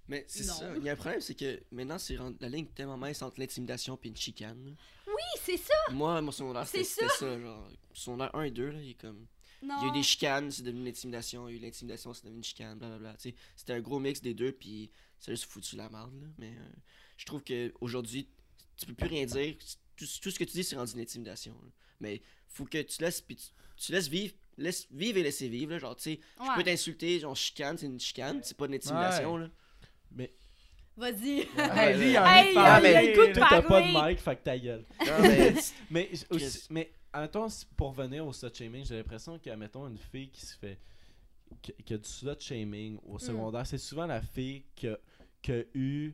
Mais 0.09 0.23
c'est 0.27 0.43
ça. 0.43 0.73
Il 0.77 0.83
y 0.83 0.89
a 0.89 0.93
un 0.93 0.95
problème, 0.95 1.19
c'est 1.19 1.35
que 1.35 1.61
maintenant, 1.71 1.97
c'est 1.97 2.17
la 2.39 2.47
ligne 2.47 2.65
est 2.65 2.73
tellement 2.73 2.95
mince 2.97 3.21
entre 3.21 3.39
l'intimidation 3.41 3.99
et 4.01 4.07
une 4.07 4.15
chicane. 4.15 4.75
Oui, 5.05 5.13
c'est 5.41 5.57
ça! 5.57 5.73
Moi, 5.91 6.21
mon 6.21 6.31
secondaire, 6.31 6.65
C'est 6.65 6.83
c'était 6.85 7.09
c'était 7.09 7.25
ça. 7.25 7.39
genre, 7.41 7.69
secondaire 7.93 8.33
1 8.33 8.43
et 8.43 8.51
2, 8.51 8.69
là, 8.69 8.81
il 8.81 8.91
est 8.91 8.93
comme. 8.93 9.27
Non. 9.61 9.75
Il 9.79 9.83
y 9.83 9.85
a 9.87 9.89
eu 9.89 9.93
des 9.93 10.03
chicanes, 10.03 10.49
c'est 10.51 10.61
devenu 10.63 10.85
l'intimidation. 10.85 11.49
Il 11.49 11.53
y 11.53 11.55
a 11.55 11.59
eu 11.59 11.61
l'intimidation, 11.63 12.13
c'est 12.13 12.23
devenu 12.23 12.37
une 12.37 12.43
chicane, 12.43 12.77
blablabla. 12.77 13.15
Tu 13.15 13.31
sais, 13.31 13.35
c'était 13.55 13.73
un 13.73 13.81
gros 13.81 13.99
mix 13.99 14.21
des 14.21 14.33
deux, 14.33 14.51
puis 14.53 14.91
ça 15.19 15.31
a 15.31 15.33
juste 15.33 15.45
foutu 15.45 15.75
la 15.75 15.89
merde, 15.89 16.13
là. 16.21 16.27
Mais 16.37 16.51
euh, 16.55 16.69
je 17.17 17.25
trouve 17.25 17.43
qu'aujourd'hui, 17.43 18.29
tu 18.77 18.85
peux 18.85 18.93
plus 18.93 19.07
rien 19.07 19.25
dire. 19.25 19.57
Tout, 19.97 20.05
tout 20.21 20.31
ce 20.31 20.39
que 20.39 20.43
tu 20.45 20.53
dis, 20.53 20.63
c'est 20.63 20.75
rendu 20.77 20.93
une 20.93 20.99
intimidation. 21.01 21.53
là. 21.63 21.69
Mais 21.99 22.21
faut 22.47 22.63
que 22.65 22.81
tu 22.81 23.01
laisses, 23.01 23.19
puis 23.19 23.35
tu, 23.35 23.47
tu 23.75 23.91
laisses 23.91 24.07
vivre. 24.07 24.35
Laisse 24.57 24.87
vivre 24.91 25.17
et 25.19 25.23
laisser 25.23 25.47
vivre, 25.49 25.71
là. 25.73 25.79
Genre, 25.79 25.95
tu 25.95 26.03
sais, 26.03 26.19
je 26.37 26.43
Ouais. 26.43 26.55
peux 26.55 26.63
t'insulter, 26.63 27.19
genre 27.19 27.35
chicane, 27.35 27.77
c'est 27.77 27.85
une 27.85 27.99
chicane, 27.99 28.39
c'est 28.43 28.57
pas 28.57 28.65
une 28.65 28.73
intimidation, 28.75 29.33
Ouais. 29.35 29.41
là. 29.41 30.25
Vas-y. 30.95 31.47
Hey, 31.57 31.95
lui, 31.97 32.05
il 32.05 32.09
Hey, 32.09 32.17
a- 32.17 32.23
Ah, 32.25 32.81
il 32.81 32.87
a 32.87 33.13
Toi, 33.13 33.27
t'as 33.49 33.61
pas 33.61 33.81
de 33.81 34.09
mic, 34.09 34.19
fait 34.19 34.35
que 34.35 34.43
ta 34.43 34.57
gueule. 34.57 34.83
Non, 35.05 35.13
mais 35.21 35.53
Mais, 35.91 36.09
aussi, 36.31 36.67
mais 36.71 36.91
attends, 37.13 37.47
pour 37.75 37.89
revenir 37.95 38.25
au 38.25 38.33
slut 38.33 38.49
shaming, 38.53 38.83
j'ai 38.83 38.95
l'impression 38.97 39.37
que, 39.37 39.49
mettons, 39.51 39.87
une 39.87 39.99
fille 39.99 40.29
qui 40.29 40.43
se 40.43 40.57
fait. 40.57 40.79
qui, 41.61 41.71
qui 41.85 41.93
a 41.93 41.97
du 41.99 42.09
slut 42.09 42.39
shaming 42.39 42.97
au 43.05 43.19
secondaire, 43.19 43.65
c'est 43.67 43.77
souvent 43.77 44.07
la 44.07 44.21
fille 44.21 44.63
qui 44.75 44.87
a, 44.87 44.97
qui 45.41 45.51
a 45.51 45.61
eu. 45.75 46.13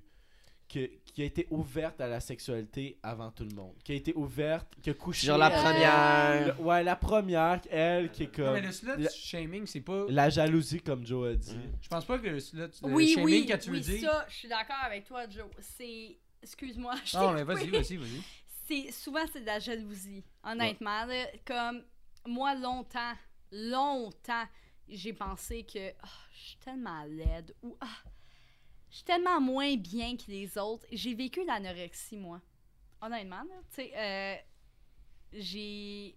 Qui, 0.74 0.89
qui 1.05 1.21
a 1.21 1.26
été 1.26 1.45
ouverte 1.51 2.01
à 2.01 2.07
la 2.07 2.19
sexualité 2.19 2.97
avant 3.03 3.30
tout 3.30 3.43
le 3.43 3.53
monde. 3.53 3.76
Qui 3.84 3.91
a 3.91 3.95
été 3.95 4.11
ouverte, 4.15 4.74
qui 4.82 4.89
a 4.89 4.95
couché. 4.95 5.28
genre 5.28 5.38
la 5.38 5.51
première. 5.51 6.47
Le- 6.57 6.63
ouais, 6.63 6.84
la 6.84 6.95
première, 6.95 7.61
elle, 7.69 8.11
qui 8.11 8.24
est 8.24 8.38
Non, 8.39 8.45
comme. 8.45 8.53
mais 8.55 8.61
le 8.61 8.71
slut 8.71 8.95
la- 8.97 9.09
shaming, 9.11 9.67
c'est 9.67 9.82
pas. 9.82 10.05
La 10.09 10.32
jalousie, 10.32 10.82
comme 10.82 11.05
Joe 11.05 11.34
a 11.34 11.36
dit. 11.36 11.55
Je 11.80 11.88
pense 11.88 12.05
pas 12.05 12.17
que 12.17 12.28
le 12.28 12.39
slut. 12.39 12.57
le 12.59 12.71
Oui, 12.91 13.09
shaming 13.13 13.26
oui, 13.26 13.45
que 13.45 13.55
tu 13.57 13.69
oui, 13.69 13.82
dire. 13.82 14.01
ça, 14.09 14.26
je 14.28 14.34
suis 14.34 14.47
d'accord 14.47 14.82
avec 14.84 15.03
toi, 15.05 15.30
Joe. 15.30 15.45
C'est... 15.59 16.17
Excuse-moi, 16.41 16.95
je 17.05 17.17
Non, 17.17 17.34
mais 17.34 17.43
vas-y, 17.43 17.69
vas-y, 17.69 17.95
vas-y. 17.97 18.21
c'est 18.67 18.91
souvent 18.91 19.26
c'est 19.32 19.41
de 19.41 19.45
la 19.45 19.59
jalousie 19.59 20.24
honnêtement 20.43 21.05
là. 21.05 21.28
comme 21.45 21.84
moi 22.26 22.55
longtemps 22.55 23.13
longtemps 23.51 24.45
j'ai 24.89 25.13
pensé 25.13 25.63
que 25.63 25.91
Ah, 26.01 26.07
je 26.34 26.41
suis 26.49 26.57
tellement 26.57 27.03
laide 27.05 27.53
ou 27.61 27.78
ah, 27.80 27.88
je 28.94 28.98
suis 28.98 29.06
tellement 29.06 29.41
moins 29.41 29.76
bien 29.76 30.16
que 30.16 30.30
les 30.30 30.56
autres 30.56 30.86
j'ai 30.91 31.16
vécu 31.16 31.44
l'anorexie 31.46 32.16
moi 32.16 32.39
honnêtement 33.02 33.41
tu 33.41 33.82
sais 33.82 33.91
euh, 33.98 34.36
j'ai 35.34 36.16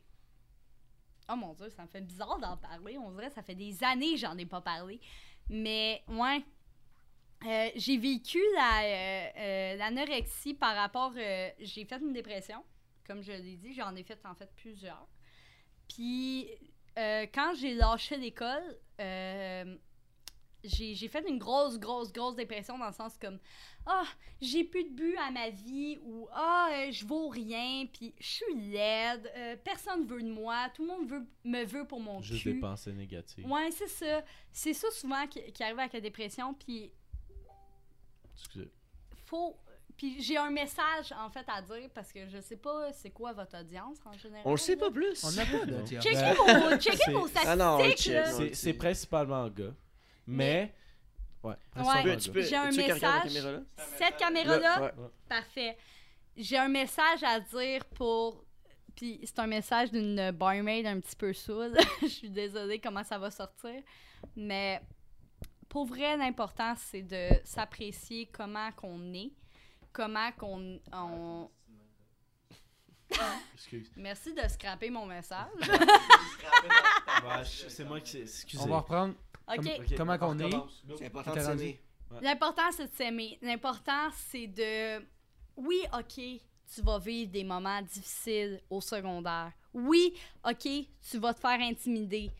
oh 1.30 1.36
mon 1.36 1.54
dieu 1.54 1.70
ça 1.70 1.84
me 1.84 1.88
fait 1.88 2.02
bizarre 2.02 2.38
d'en 2.38 2.58
parler 2.58 2.98
on 2.98 3.10
dirait 3.12 3.28
que 3.28 3.34
ça 3.34 3.42
fait 3.42 3.54
des 3.54 3.82
années 3.82 4.12
que 4.12 4.18
j'en 4.18 4.36
ai 4.36 4.44
pas 4.44 4.60
parlé 4.60 5.00
mais 5.48 6.04
ouais 6.08 6.44
euh, 7.46 7.70
j'ai 7.76 7.96
vécu 7.96 8.38
la, 8.54 8.82
euh, 8.82 9.76
l'anorexie 9.76 10.52
par 10.52 10.74
rapport. 10.74 11.12
j'ai 11.12 11.84
fait 11.84 12.00
une 12.00 12.14
dépression, 12.14 12.64
comme 13.06 13.22
je 13.22 13.30
l'ai 13.30 13.58
dit, 13.58 13.74
j'en 13.74 13.94
ai 13.94 14.02
fait 14.02 14.18
en 14.24 14.34
fait 14.34 14.50
plusieurs. 14.56 15.06
Puis 15.86 16.48
quand 16.96 17.52
j'ai 17.54 17.74
lâché 17.74 18.16
l'école, 18.16 18.78
j'ai, 20.66 20.94
j'ai 20.94 21.08
fait 21.08 21.24
une 21.28 21.38
grosse, 21.38 21.78
grosse, 21.78 22.12
grosse 22.12 22.36
dépression 22.36 22.78
dans 22.78 22.86
le 22.88 22.92
sens 22.92 23.16
comme 23.20 23.38
Ah, 23.86 24.04
j'ai 24.40 24.64
plus 24.64 24.84
de 24.84 24.90
but 24.90 25.16
à 25.18 25.30
ma 25.30 25.50
vie 25.50 25.98
ou 26.04 26.28
Ah, 26.32 26.68
euh, 26.72 26.90
je 26.92 27.04
vaux 27.06 27.28
rien, 27.28 27.86
puis 27.92 28.14
je 28.18 28.26
suis 28.26 28.54
laide, 28.70 29.30
euh, 29.36 29.56
personne 29.64 30.06
veut 30.06 30.22
de 30.22 30.30
moi, 30.30 30.68
tout 30.74 30.82
le 30.82 30.88
monde 30.88 31.08
veut, 31.08 31.26
me 31.44 31.64
veut 31.64 31.86
pour 31.86 32.00
mon 32.00 32.20
Juste 32.20 32.42
cul. 32.42 32.54
des 32.54 32.60
pensées 32.60 32.92
négatives. 32.92 33.46
Ouais, 33.50 33.70
c'est 33.70 33.88
ça. 33.88 34.22
C'est 34.52 34.74
ça 34.74 34.90
souvent 34.90 35.26
qui, 35.26 35.40
qui 35.52 35.62
arrive 35.62 35.78
avec 35.78 35.92
la 35.92 36.00
dépression, 36.00 36.54
puis 36.54 36.90
Excusez. 38.34 38.70
faut. 39.24 39.56
Puis 39.96 40.20
j'ai 40.20 40.36
un 40.36 40.50
message 40.50 41.10
en 41.18 41.30
fait 41.30 41.46
à 41.48 41.62
dire 41.62 41.88
parce 41.94 42.12
que 42.12 42.28
je 42.28 42.38
sais 42.42 42.56
pas 42.58 42.92
c'est 42.92 43.08
quoi 43.08 43.32
votre 43.32 43.58
audience 43.58 43.96
en 44.04 44.12
général. 44.12 44.42
On 44.44 44.50
le 44.50 44.56
sait 44.58 44.76
pas 44.76 44.90
plus. 44.90 45.24
On 45.24 45.30
n'a 45.32 45.46
pas 45.46 45.64
de 45.64 45.86
Checkez 45.86 46.34
vos, 47.12 47.20
vos 47.20 47.28
Ah 47.46 47.56
non, 47.56 47.78
statistiques. 47.78 48.54
c'est 48.54 48.74
principalement 48.74 49.48
gars. 49.48 49.72
Mais. 50.26 50.74
Ouais, 51.42 51.52
Ouais. 51.52 51.56
principalement 51.70 52.02
Tu 52.02 52.10
peux, 52.10 52.10
gars. 52.10 52.16
tu 52.16 52.30
peux, 52.30 52.42
J'ai 52.42 52.56
un 52.56 52.70
message. 52.72 53.00
caméra, 53.34 53.52
là? 53.52 53.60
Cette 53.96 54.16
caméra-là, 54.16 54.82
Ouais. 54.82 54.92
parfait. 55.28 55.78
J'ai 56.36 56.58
un 56.58 56.68
message 56.68 57.22
à 57.22 57.38
dire 57.40 57.84
pour. 57.94 58.44
Puis 58.96 59.20
c'est 59.24 59.38
un 59.38 59.46
message 59.46 59.90
d'une 59.92 60.30
barmaid 60.32 60.86
un 60.86 60.98
petit 61.00 61.14
peu 61.16 61.32
saoule. 61.32 61.76
Je 62.02 62.06
suis 62.06 62.30
désolée 62.30 62.80
comment 62.80 63.04
ça 63.04 63.18
va 63.18 63.30
sortir. 63.30 63.82
Mais 64.34 64.80
pour 65.68 65.84
vrai, 65.86 66.16
l'important, 66.16 66.74
c'est 66.76 67.02
de 67.02 67.28
s'apprécier 67.44 68.26
comment 68.32 68.72
qu'on 68.72 69.12
est, 69.14 69.32
comment 69.92 70.32
qu'on. 70.32 70.80
on- 70.92 71.50
Excuse. 73.54 73.90
Merci 73.96 74.34
de 74.34 74.48
scraper 74.48 74.90
mon 74.90 75.06
message. 75.06 75.46
C'est 77.68 77.84
moi 77.84 78.00
qui. 78.00 78.18
Excusez. 78.18 78.64
On 78.64 78.68
va 78.68 78.78
reprendre. 78.78 79.14
OK. 79.48 79.56
Comme- 79.56 79.66
Ok, 79.66 79.96
Comment 79.96 80.12
on 80.14 80.18
qu'on 80.18 80.38
est. 80.38 80.50
C'est 80.98 81.06
important 81.06 81.34
de 81.34 81.40
s'aimer. 81.40 81.80
L'important, 82.22 82.70
c'est 82.72 82.86
de 82.88 82.94
s'aimer. 82.94 83.38
L'important, 83.42 84.10
c'est 84.12 84.46
de. 84.46 85.04
Oui, 85.56 85.80
OK, 85.98 86.14
tu 86.74 86.82
vas 86.82 86.98
vivre 86.98 87.30
des 87.30 87.44
moments 87.44 87.80
difficiles 87.82 88.60
au 88.70 88.80
secondaire. 88.80 89.52
Oui, 89.72 90.14
OK, 90.44 90.68
tu 91.10 91.18
vas 91.18 91.34
te 91.34 91.40
faire 91.40 91.60
intimider. 91.60 92.30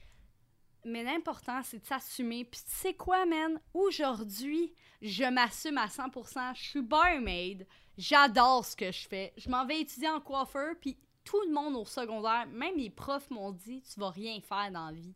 Mais 0.85 1.03
l'important, 1.03 1.63
c'est 1.65 1.81
de 1.81 1.85
s'assumer. 1.87 2.45
Puis 2.45 2.61
tu 2.65 2.71
sais 2.73 2.95
quoi, 2.95 3.27
man? 3.27 3.61
Aujourd'hui, 3.75 4.73
je 5.03 5.25
m'assume 5.25 5.79
à 5.79 5.87
100%. 5.89 6.55
Je 6.55 6.63
suis 6.63 6.83
barmaid. 6.83 7.67
J'adore 7.99 8.65
ce 8.65 8.77
que 8.77 8.93
je 8.93 9.09
fais. 9.09 9.33
Je 9.37 9.49
m'en 9.51 9.67
vais 9.67 9.81
étudier 9.81 10.09
en 10.11 10.21
coiffeur. 10.21 10.75
Puis 10.81 10.97
tout 11.25 11.41
le 11.49 11.53
monde 11.53 11.75
au 11.75 11.85
secondaire, 11.85 12.47
même 12.47 12.77
les 12.77 12.91
profs 12.91 13.29
m'ont 13.31 13.51
dit, 13.51 13.83
tu 13.83 13.99
vas 13.99 14.11
rien 14.11 14.41
faire 14.41 14.71
dans 14.71 14.87
la 14.87 14.93
vie. 14.93 15.15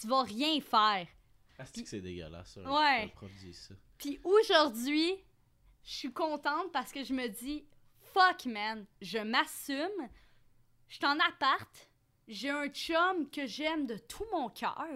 Tu 0.00 0.06
vas 0.06 0.22
rien 0.22 0.60
faire. 0.60 1.06
C'est 1.72 1.82
que 1.82 1.88
c'est 1.88 2.00
dégueulasse, 2.00 2.52
ça. 2.54 2.60
Ouais. 2.62 3.06
Le 3.06 3.10
prof 3.10 3.30
dit 3.40 3.52
ça? 3.54 3.74
Puis 3.96 4.20
aujourd'hui, 4.22 5.12
je 5.84 5.90
suis 5.90 6.12
contente 6.12 6.70
parce 6.72 6.92
que 6.92 7.02
je 7.02 7.12
me 7.12 7.26
dis, 7.28 7.64
fuck 8.14 8.46
man, 8.46 8.86
je 9.02 9.18
m'assume, 9.18 10.08
je 10.88 10.96
suis 10.96 11.06
en 11.06 11.18
appart, 11.18 11.88
j'ai 12.28 12.50
un 12.50 12.68
chum 12.68 13.28
que 13.30 13.46
j'aime 13.46 13.86
de 13.86 13.96
tout 13.98 14.24
mon 14.32 14.48
cœur, 14.50 14.86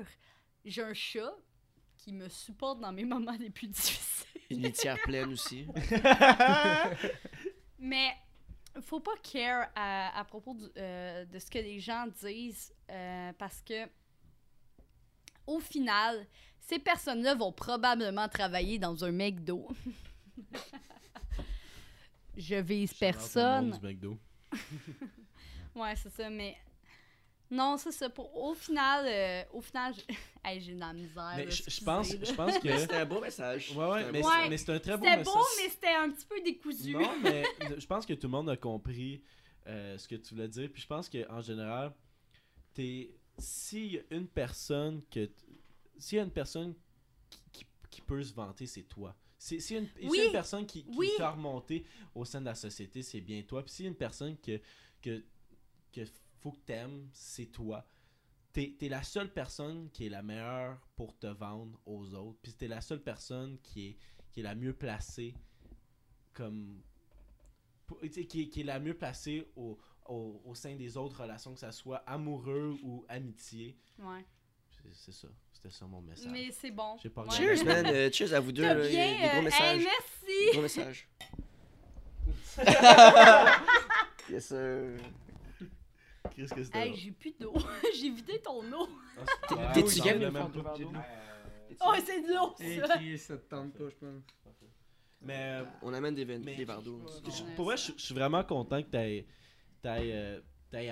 j'ai 0.64 0.82
un 0.82 0.94
chat 0.94 1.34
qui 1.98 2.12
me 2.12 2.28
supporte 2.28 2.78
dans 2.80 2.92
mes 2.92 3.04
moments 3.04 3.36
les 3.40 3.50
plus 3.50 3.66
difficiles. 3.68 4.26
Une 4.50 4.62
litière 4.62 5.00
pleine 5.02 5.32
aussi. 5.32 5.66
Mais 7.78 8.12
faut 8.82 9.00
pas 9.00 9.16
care 9.22 9.70
à, 9.74 10.18
à 10.18 10.24
propos 10.24 10.54
du- 10.54 10.70
euh, 10.76 11.24
de 11.24 11.38
ce 11.38 11.50
que 11.50 11.58
les 11.58 11.80
gens 11.80 12.06
disent 12.22 12.72
euh, 12.90 13.32
parce 13.38 13.60
que 13.62 13.86
au 15.46 15.60
final, 15.60 16.26
ces 16.60 16.78
personnes-là 16.78 17.34
vont 17.34 17.52
probablement 17.52 18.28
travailler 18.28 18.78
dans 18.78 19.04
un 19.04 19.12
McDo. 19.12 19.68
Je 22.36 22.54
vise 22.56 22.94
personne. 22.94 23.72
du 23.78 23.86
McDo. 23.86 24.18
Ouais, 25.74 25.96
c'est 25.96 26.10
ça, 26.10 26.28
mais 26.28 26.54
non, 27.50 27.78
c'est 27.78 27.92
ça. 27.92 28.10
Pour 28.10 28.36
au 28.36 28.52
final, 28.52 29.06
euh, 29.08 29.42
au 29.54 29.62
final, 29.62 29.94
je- 29.94 30.14
Hey, 30.44 30.60
j'ai 30.60 30.74
de 30.74 30.80
la 30.80 30.92
misère. 30.92 31.32
Mais 31.34 31.50
je 31.50 31.82
pense, 31.82 32.10
je 32.10 32.32
pense 32.34 32.58
que. 32.58 32.76
C'était 32.76 32.96
un 32.96 33.06
beau 33.06 33.20
message. 33.22 33.70
Ouais, 33.74 33.86
ouais, 33.86 34.00
C'était 34.00 34.12
mais 34.12 34.22
Ouais. 34.22 34.56
c'est 34.58 34.68
un 34.70 34.78
très 34.80 34.96
beau 34.98 35.04
C'était 35.04 35.16
message. 35.16 35.32
beau, 35.34 35.44
mais 35.62 35.68
c'était 35.70 35.94
un 35.94 36.10
petit 36.10 36.26
peu 36.26 36.40
décousu. 36.42 36.92
Non, 36.92 37.10
mais 37.22 37.44
je 37.78 37.86
pense 37.86 38.04
que 38.04 38.12
tout 38.12 38.26
le 38.26 38.32
monde 38.32 38.50
a 38.50 38.56
compris 38.58 39.22
euh, 39.66 39.96
ce 39.96 40.06
que 40.06 40.16
tu 40.16 40.34
voulais 40.34 40.48
dire. 40.48 40.68
Puis 40.70 40.82
je 40.82 40.86
pense 40.86 41.08
qu'en 41.08 41.40
général, 41.40 41.94
t'es 42.74 43.14
si 43.38 43.98
une 44.10 44.26
personne 44.28 45.02
que 45.10 45.30
s'il 45.98 46.16
y 46.16 46.20
a 46.20 46.24
une 46.24 46.30
personne 46.30 46.74
qui, 47.30 47.40
qui- 47.52 47.66
qui 47.90 48.00
peut 48.02 48.22
se 48.22 48.32
vanter, 48.34 48.66
c'est 48.66 48.82
toi. 48.84 49.14
Si 49.38 49.60
si 49.60 49.76
une, 49.76 49.88
s'il 49.98 50.14
y 50.16 50.20
a 50.20 50.24
une 50.26 50.32
personne 50.32 50.66
qui, 50.66 50.84
qui 50.84 50.96
Oui. 50.96 51.10
t'a 51.16 51.30
remonté 51.30 51.84
au 52.14 52.24
sein 52.24 52.40
de 52.40 52.46
la 52.46 52.54
société, 52.54 53.02
c'est 53.02 53.20
bien 53.20 53.42
toi. 53.42 53.62
Puis 53.64 53.72
s'il 53.72 53.84
y 53.84 53.88
a 53.88 53.90
une 53.90 53.96
personne 53.96 54.36
que, 54.38 54.60
que, 55.00 55.24
que 55.92 56.02
faut 56.40 56.52
que 56.52 56.60
t'aimes, 56.60 57.08
c'est 57.12 57.46
toi. 57.46 57.84
T'es 58.52 58.76
es 58.80 58.88
la 58.88 59.02
seule 59.02 59.32
personne 59.32 59.90
qui 59.90 60.06
est 60.06 60.10
la 60.10 60.22
meilleure 60.22 60.78
pour 60.96 61.18
te 61.18 61.26
vendre 61.26 61.80
aux 61.86 62.14
autres. 62.14 62.38
Puis 62.42 62.52
t'es 62.52 62.68
la 62.68 62.80
seule 62.80 63.02
personne 63.02 63.58
qui 63.62 63.88
est, 63.88 63.96
qui 64.30 64.40
est 64.40 64.42
la 64.44 64.54
mieux 64.54 64.74
placée 64.74 65.34
comme 66.32 66.80
pour- 67.86 68.00
qui, 68.00 68.48
qui 68.48 68.60
est 68.60 68.64
la 68.64 68.78
mieux 68.80 68.96
placée 68.96 69.46
au, 69.56 69.78
au, 70.08 70.40
au 70.44 70.54
sein 70.54 70.74
des 70.76 70.96
autres 70.96 71.20
relations, 71.22 71.52
que 71.54 71.60
ça 71.60 71.72
soit 71.72 71.98
amoureux 72.06 72.76
ou 72.82 73.04
amitié. 73.08 73.76
Ouais. 73.98 74.24
C'est- 74.92 75.12
ça. 75.12 75.28
C'était 75.52 75.70
ça 75.70 75.86
mon 75.86 76.00
message. 76.02 76.28
Mais 76.32 76.50
c'est 76.50 76.70
bon. 76.72 76.96
J'ai 77.00 77.08
pas 77.10 77.22
Ouais. 77.22 77.28
regardé. 77.30 77.56
Cheers, 77.56 77.64
man. 77.64 77.86
Euh, 77.86 78.10
cheers 78.12 78.34
à 78.34 78.40
vous 78.40 78.50
deux. 78.52 78.62
Là. 78.62 78.74
Bien. 78.74 79.12
Des 79.12 79.28
gros 79.28 79.38
euh, 79.38 79.42
messages. 79.42 79.62
hey, 79.62 79.78
Des 79.78 79.84
merci. 79.84 80.50
gros 80.52 80.62
messages. 80.62 81.08
yes, 84.30 84.46
sir. 84.46 84.98
Qu'est-ce 86.34 86.54
que 86.54 86.64
c'était? 86.64 86.88
Hey, 86.88 86.96
j'ai 86.96 87.10
plus 87.12 87.34
d'eau. 87.38 87.54
j'ai 87.94 88.10
vidé 88.10 88.40
ton 88.40 88.60
eau. 88.72 88.88
Ah, 89.50 89.72
T'es-tu 89.74 90.00
game, 90.00 90.18
de 90.18 90.26
verre 90.26 90.48
d'eau? 90.48 90.62
Oh, 91.84 91.92
c'est 92.04 92.20
de 92.20 92.28
l'eau, 92.34 92.54
Et 92.60 92.78
ça. 92.80 92.98
qui 92.98 93.18
ça 93.18 93.36
te 93.36 93.48
tente 93.48 93.72
pas, 93.74 93.88
je 93.88 93.94
pense? 93.96 94.22
Mais 95.20 95.60
euh, 95.60 95.64
On 95.82 95.92
amène 95.94 96.14
des, 96.14 96.24
des 96.24 96.64
verres 96.64 96.82
d'eau. 96.82 97.00
pour 97.56 97.66
vrai, 97.66 97.76
je 97.76 97.92
je 97.96 98.02
suis 98.02 98.14
vraiment 98.14 98.42
content 98.44 98.82
que 98.82 98.88
t'aies 98.88 99.26
t'aies, 99.82 100.12
euh, 100.12 100.40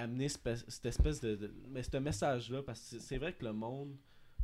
amené 0.03 0.28
cette 0.28 0.84
espèce 0.86 1.20
de, 1.20 1.36
de- 1.36 1.55
mais 1.68 1.82
ce 1.82 1.97
message-là, 1.97 2.62
parce 2.62 2.80
que 2.80 2.99
c'est- 2.99 3.18
vrai 3.18 3.32
que 3.32 3.45
le 3.45 3.53
monde, 3.53 3.97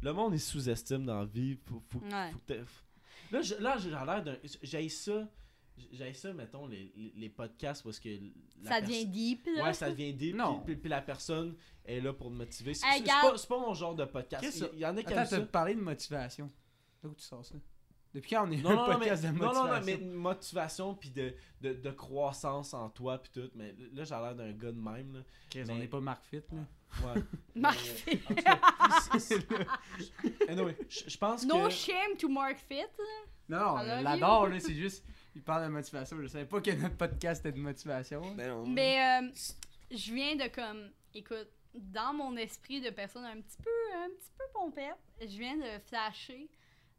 le 0.03 0.12
monde 0.12 0.34
il 0.34 0.40
sous-estime 0.40 1.05
dans 1.05 1.18
la 1.20 1.24
vie. 1.26 1.59
Faut, 1.66 1.82
faut, 1.88 1.99
Ouais. 2.01 2.30
faut 2.32 2.38
que 2.38 2.44
t'aies- 2.47 2.62
f- 2.62 3.32
là, 3.32 3.42
je- 3.42 3.55
là, 3.57 3.76
j'ai 3.78 3.90
l'air 3.90 4.22
d'un, 4.24 4.36
j'ai 4.62 4.88
ça, 4.88 5.28
j'ai 5.92 6.14
ça, 6.14 6.32
mettons 6.32 6.66
les, 6.66 6.90
les- 6.97 7.12
podcasts 7.28 7.82
parce 7.82 8.01
que 8.01 8.09
la 8.62 8.70
Ça 8.70 8.80
devient 8.80 9.05
deep, 9.07 9.47
là. 9.57 9.64
Ouais, 9.64 9.72
ça 9.74 9.90
devient 9.90 10.14
deep. 10.14 10.34
Non. 10.36 10.57
Puis, 10.61 10.72
puis- 10.74 10.76
puis 10.82 10.88
la 10.90 11.03
personne 11.03 11.55
est 11.84 12.01
là 12.01 12.12
pour 12.14 12.28
te 12.28 12.34
motiver. 12.34 12.72
C'est 12.72 12.86
Hey, 12.86 13.03
pas, 13.05 13.36
c'est 13.36 13.49
pas 13.49 13.59
mon 13.59 13.74
genre 13.74 13.94
de 13.94 14.05
podcast. 14.07 14.42
Qu'est-ce 14.42 14.64
que 14.64 14.74
Il 14.74 14.78
y, 14.80 14.86
en 14.86 14.97
a 14.97 15.03
qui 15.03 15.12
Attends, 15.12 15.26
ça. 15.28 15.38
t'as 15.38 15.47
parlé 15.47 15.74
de 15.74 15.80
motivation. 15.82 16.51
D'où 17.03 17.12
tu 17.14 17.22
sors 17.22 17.44
ça? 17.44 17.57
Depuis 18.17 18.31
quand 18.31 18.49
on 18.49 18.51
est 18.51 18.57
Non, 18.62 18.71
un 18.71 18.75
non, 18.77 18.81
non, 18.83 18.89
mais, 18.89 18.95
podcast 18.95 19.23
de 19.25 19.29
motivation? 19.29 19.64
non, 19.67 19.75
non, 19.75 19.81
mais 19.85 19.97
motivation? 19.99 20.95
puis 20.95 21.11
de, 21.11 21.35
de, 21.61 21.73
de 21.75 21.91
croissance 21.91 22.73
en 22.73 22.89
toi 22.89 23.19
puis 23.19 23.31
tout. 23.33 23.51
Mais 23.55 23.75
là, 23.93 24.05
j'ai 24.05 24.14
l'air 24.14 24.35
d'un 24.35 24.53
gars 24.53 24.73
de 24.73 24.81
même. 24.81 25.12
Là. 25.17 25.21
Mais- 25.55 25.71
on 25.71 25.77
n'est 25.77 25.87
pas 25.87 26.01
Marc 26.01 26.25
Fit, 26.25 26.43
là. 26.51 27.14
Ouais. 27.14 27.73
Fit. 27.73 28.21
en 28.31 28.35
tout 28.35 28.43
cas, 28.43 28.61
c'est- 29.19 29.19
c'est- 29.21 30.49
Anyway, 30.49 30.77
je 30.89 31.17
pense 31.19 31.45
No 31.45 31.64
que... 31.64 31.71
shame 31.71 32.17
to 32.19 32.29
Mark 32.29 32.57
Fit. 32.67 32.85
Non, 33.49 33.59
non, 33.59 33.75
on 33.81 34.03
l'adore, 34.03 34.49
là, 34.49 34.61
c'est 34.61 34.75
juste... 34.75 35.05
Il 35.35 35.43
parle 35.43 35.64
de 35.64 35.69
motivation. 35.69 36.17
Je 36.23 36.29
savais 36.29 36.47
pas 36.47 36.62
que 36.62 36.71
notre 36.71 36.97
podcast 36.97 37.45
était 37.45 37.53
de 37.57 37.61
motivation. 37.62 38.23
Ben 38.35 38.49
non. 38.49 38.67
Mais 38.67 39.21
euh, 39.23 39.29
je 39.91 40.14
viens 40.14 40.35
de 40.37 40.49
comme, 40.49 40.89
écoute, 41.14 41.49
dans 41.75 42.14
mon 42.14 42.35
esprit 42.39 42.81
de 42.81 42.89
personne 42.89 43.27
un 43.27 43.39
petit 43.43 43.59
peu, 43.62 43.71
un 43.95 44.09
petit 44.09 44.31
peu 44.39 44.45
pompette, 44.55 44.97
je 45.21 45.37
viens 45.39 45.59
de 45.59 45.79
flasher. 45.85 46.49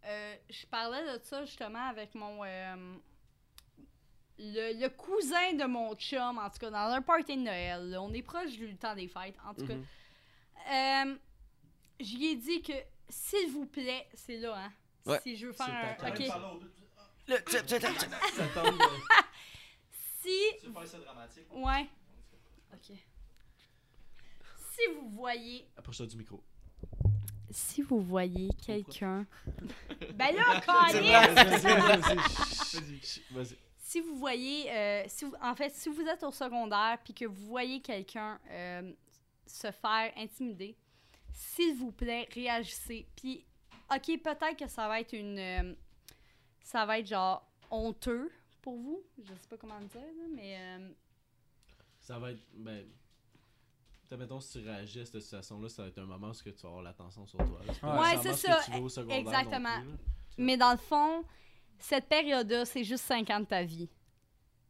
Euh, 0.05 0.35
je 0.49 0.65
parlais 0.67 1.03
de 1.17 1.23
ça 1.23 1.43
justement 1.45 1.87
avec 1.89 2.15
mon 2.15 2.43
euh, 2.43 2.95
le, 4.39 4.79
le 4.81 4.89
cousin 4.89 5.53
de 5.53 5.65
mon 5.65 5.95
chum, 5.95 6.37
en 6.37 6.49
tout 6.49 6.59
cas 6.59 6.69
dans 6.69 6.91
un 6.93 7.01
party 7.01 7.35
de 7.37 7.41
Noël. 7.41 7.89
là. 7.89 8.01
On 8.01 8.13
est 8.13 8.21
proche 8.21 8.51
du 8.51 8.75
temps 8.77 8.95
des 8.95 9.07
fêtes, 9.07 9.35
en 9.45 9.53
tout 9.53 9.65
cas. 9.67 9.75
Mhm. 9.75 9.85
Euh, 10.71 11.15
lui 11.99 12.27
ai 12.31 12.35
dit 12.35 12.61
que 12.61 12.73
s'il 13.09 13.49
vous 13.51 13.65
plaît, 13.65 14.07
c'est 14.13 14.37
là, 14.37 14.55
hein. 14.57 14.71
Ouais. 15.05 15.19
Si 15.21 15.35
je 15.37 15.47
veux 15.47 15.53
faire 15.53 15.69
un. 15.69 15.95
Si 20.21 20.29
Tu 20.59 20.67
veux 20.67 20.73
faire 20.73 20.87
ça 20.87 20.97
dramatique? 20.99 21.45
Ouais. 21.53 21.89
Ok. 22.73 22.97
Si 24.57 24.81
vous 24.95 25.09
voyez. 25.09 25.67
Approche-toi 25.77 26.07
du 26.07 26.17
micro. 26.17 26.43
Si 27.49 27.81
vous 27.81 28.01
voyez 28.01 28.49
quelqu'un. 28.65 29.25
ben 30.15 30.35
là. 30.35 30.61
Vas-y. 30.65 32.17
Vas-y. 33.31 33.57
Si 33.79 34.01
vous 34.01 34.17
voyez. 34.17 34.69
euh, 34.71 35.03
si 35.07 35.25
vous- 35.25 35.35
en 35.41 35.55
fait, 35.55 35.73
si 35.73 35.89
vous 35.89 36.01
êtes 36.01 36.23
au 36.23 36.31
secondaire 36.31 36.97
puis 37.03 37.13
que 37.13 37.25
vous 37.25 37.47
voyez 37.47 37.81
quelqu'un 37.81 38.39
euh, 38.49 38.91
se 39.45 39.71
faire 39.71 40.11
intimider, 40.17 40.75
s'il 41.31 41.75
vous 41.75 41.91
plaît, 41.91 42.27
réagissez. 42.33 43.07
Puis, 43.15 43.45
ok, 43.91 44.21
peut-être 44.21 44.57
que 44.57 44.67
ça 44.67 44.87
va 44.87 44.99
être 44.99 45.13
une. 45.13 45.39
euh, 45.39 45.73
ça 46.63 46.85
va 46.85 46.99
être 46.99 47.07
genre 47.07 47.49
honteux 47.71 48.31
pour 48.61 48.75
vous. 48.77 49.01
Je 49.23 49.33
sais 49.33 49.47
pas 49.49 49.57
comment 49.57 49.79
le 49.79 49.85
dire, 49.85 50.01
là, 50.01 50.23
mais. 50.33 50.57
euh, 50.59 50.89
Ça 52.01 52.19
va 52.19 52.31
être... 52.31 52.41
Ben... 52.55 52.85
t'as, 54.09 54.17
Mettons, 54.17 54.39
si 54.39 54.59
tu 54.59 54.65
réagis 54.67 54.99
à 55.01 55.05
cette 55.05 55.21
situation-là, 55.21 55.69
ça 55.69 55.83
va 55.83 55.87
être 55.89 55.97
un 55.99 56.05
moment 56.05 56.29
où 56.29 56.33
tu 56.33 56.49
vas 56.61 56.67
avoir 56.69 56.83
l'attention 56.83 57.25
sur 57.25 57.37
toi. 57.39 57.59
là. 57.65 57.99
Ouais, 58.01 58.17
c'est 58.21 58.33
ça. 58.33 58.59
Exactement. 59.09 59.81
plus. 59.81 59.89
Mais 60.37 60.57
dans 60.57 60.71
le 60.71 60.77
fond, 60.77 61.23
cette 61.79 62.07
période-là, 62.07 62.65
c'est 62.65 62.83
juste 62.83 63.03
5 63.05 63.29
ans 63.31 63.39
de 63.41 63.45
ta 63.45 63.63
vie. 63.63 63.89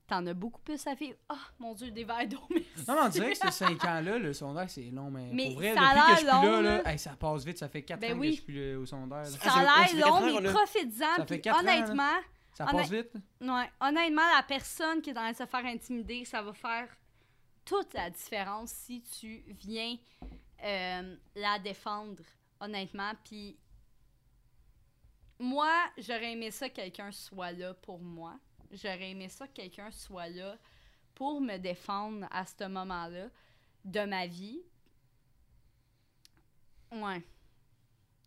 T'en 0.07 0.25
as 0.25 0.33
beaucoup 0.33 0.61
plus 0.61 0.87
à 0.87 0.93
vivre. 0.95 1.17
Oh 1.29 1.35
mon 1.59 1.73
dieu, 1.73 1.91
des 1.91 2.05
verres 2.05 2.27
d'eau, 2.29 2.39
merci. 2.49 2.65
Non, 2.87 2.95
mais 2.95 3.01
on 3.03 3.09
dirait 3.09 3.31
que 3.33 3.37
ces 3.37 3.51
5 3.51 3.83
ans-là, 3.83 4.17
le 4.17 4.31
secondaire, 4.31 4.69
c'est 4.69 4.89
long, 4.89 5.11
mais, 5.11 5.29
Mais 5.33 5.47
pour 5.47 5.55
vrai, 5.55 5.73
ça 5.73 5.81
a 5.81 5.93
depuis 5.95 6.05
que 6.05 6.11
je 6.11 6.15
suis 6.19 6.25
l'air 6.25 6.39
plus 6.39 6.45
là, 6.45 6.51
long, 6.55 6.61
là, 6.61 6.77
là. 6.83 6.91
hey, 6.93 6.99
ça 6.99 7.09
passe 7.19 7.43
vite, 7.43 7.57
ça 7.57 7.67
fait 7.67 7.81
4 7.83 7.99
Ben 7.99 8.13
ans 8.15 8.19
oui. 8.19 8.27
que 8.29 8.31
je 8.31 8.41
suis 8.41 8.45
plus 8.45 8.75
au 8.77 8.85
secondaire. 8.85 9.23
là. 9.23 9.25
Ça 9.25 9.51
a 9.53 9.63
l'air 9.93 10.07
long, 10.07 10.41
mais 10.41 10.49
profites-en. 10.53 11.15
Ça 11.17 11.25
puis 11.25 11.35
fait 11.35 11.41
quatre 11.41 11.57
ans, 11.57 11.59
honnêtement, 11.59 12.13
Ça 12.53 12.65
passe 12.67 12.89
vite. 12.89 13.11
ouais, 13.41 13.69
honnêtement, 13.81 14.21
la 14.37 14.43
personne 14.47 15.01
qui 15.01 15.09
est 15.09 15.17
en 15.17 15.21
train 15.23 15.31
de 15.31 15.35
se 15.37 15.45
faire 15.45 15.65
intimider, 15.65 16.23
ça 16.23 16.41
va 16.41 16.53
faire 16.53 16.87
toute 17.67 17.93
la 17.93 18.09
différence 18.09 18.71
si 18.71 19.01
tu 19.19 19.43
viens 19.59 19.97
euh, 20.63 21.15
la 21.35 21.59
défendre, 21.59 22.23
honnêtement. 22.59 23.11
Puis 23.25 23.57
moi, 25.39 25.71
j'aurais 25.97 26.31
aimé 26.31 26.49
ça 26.51 26.69
que 26.69 26.75
quelqu'un 26.75 27.11
soit 27.11 27.51
là 27.51 27.73
pour 27.73 27.99
moi. 27.99 28.39
j'aurais 28.71 29.11
aimé 29.11 29.29
ça 29.29 29.47
que 29.47 29.53
quelqu'un 29.53 29.91
soit 29.91 30.29
là 30.29 30.57
pour 31.13 31.41
me 31.41 31.57
défendre 31.57 32.27
à 32.31 32.45
ce 32.45 32.67
moment-là 32.67 33.29
de 33.85 33.99
ma 34.05 34.27
vie. 34.27 34.61
Ouais. 36.91 37.21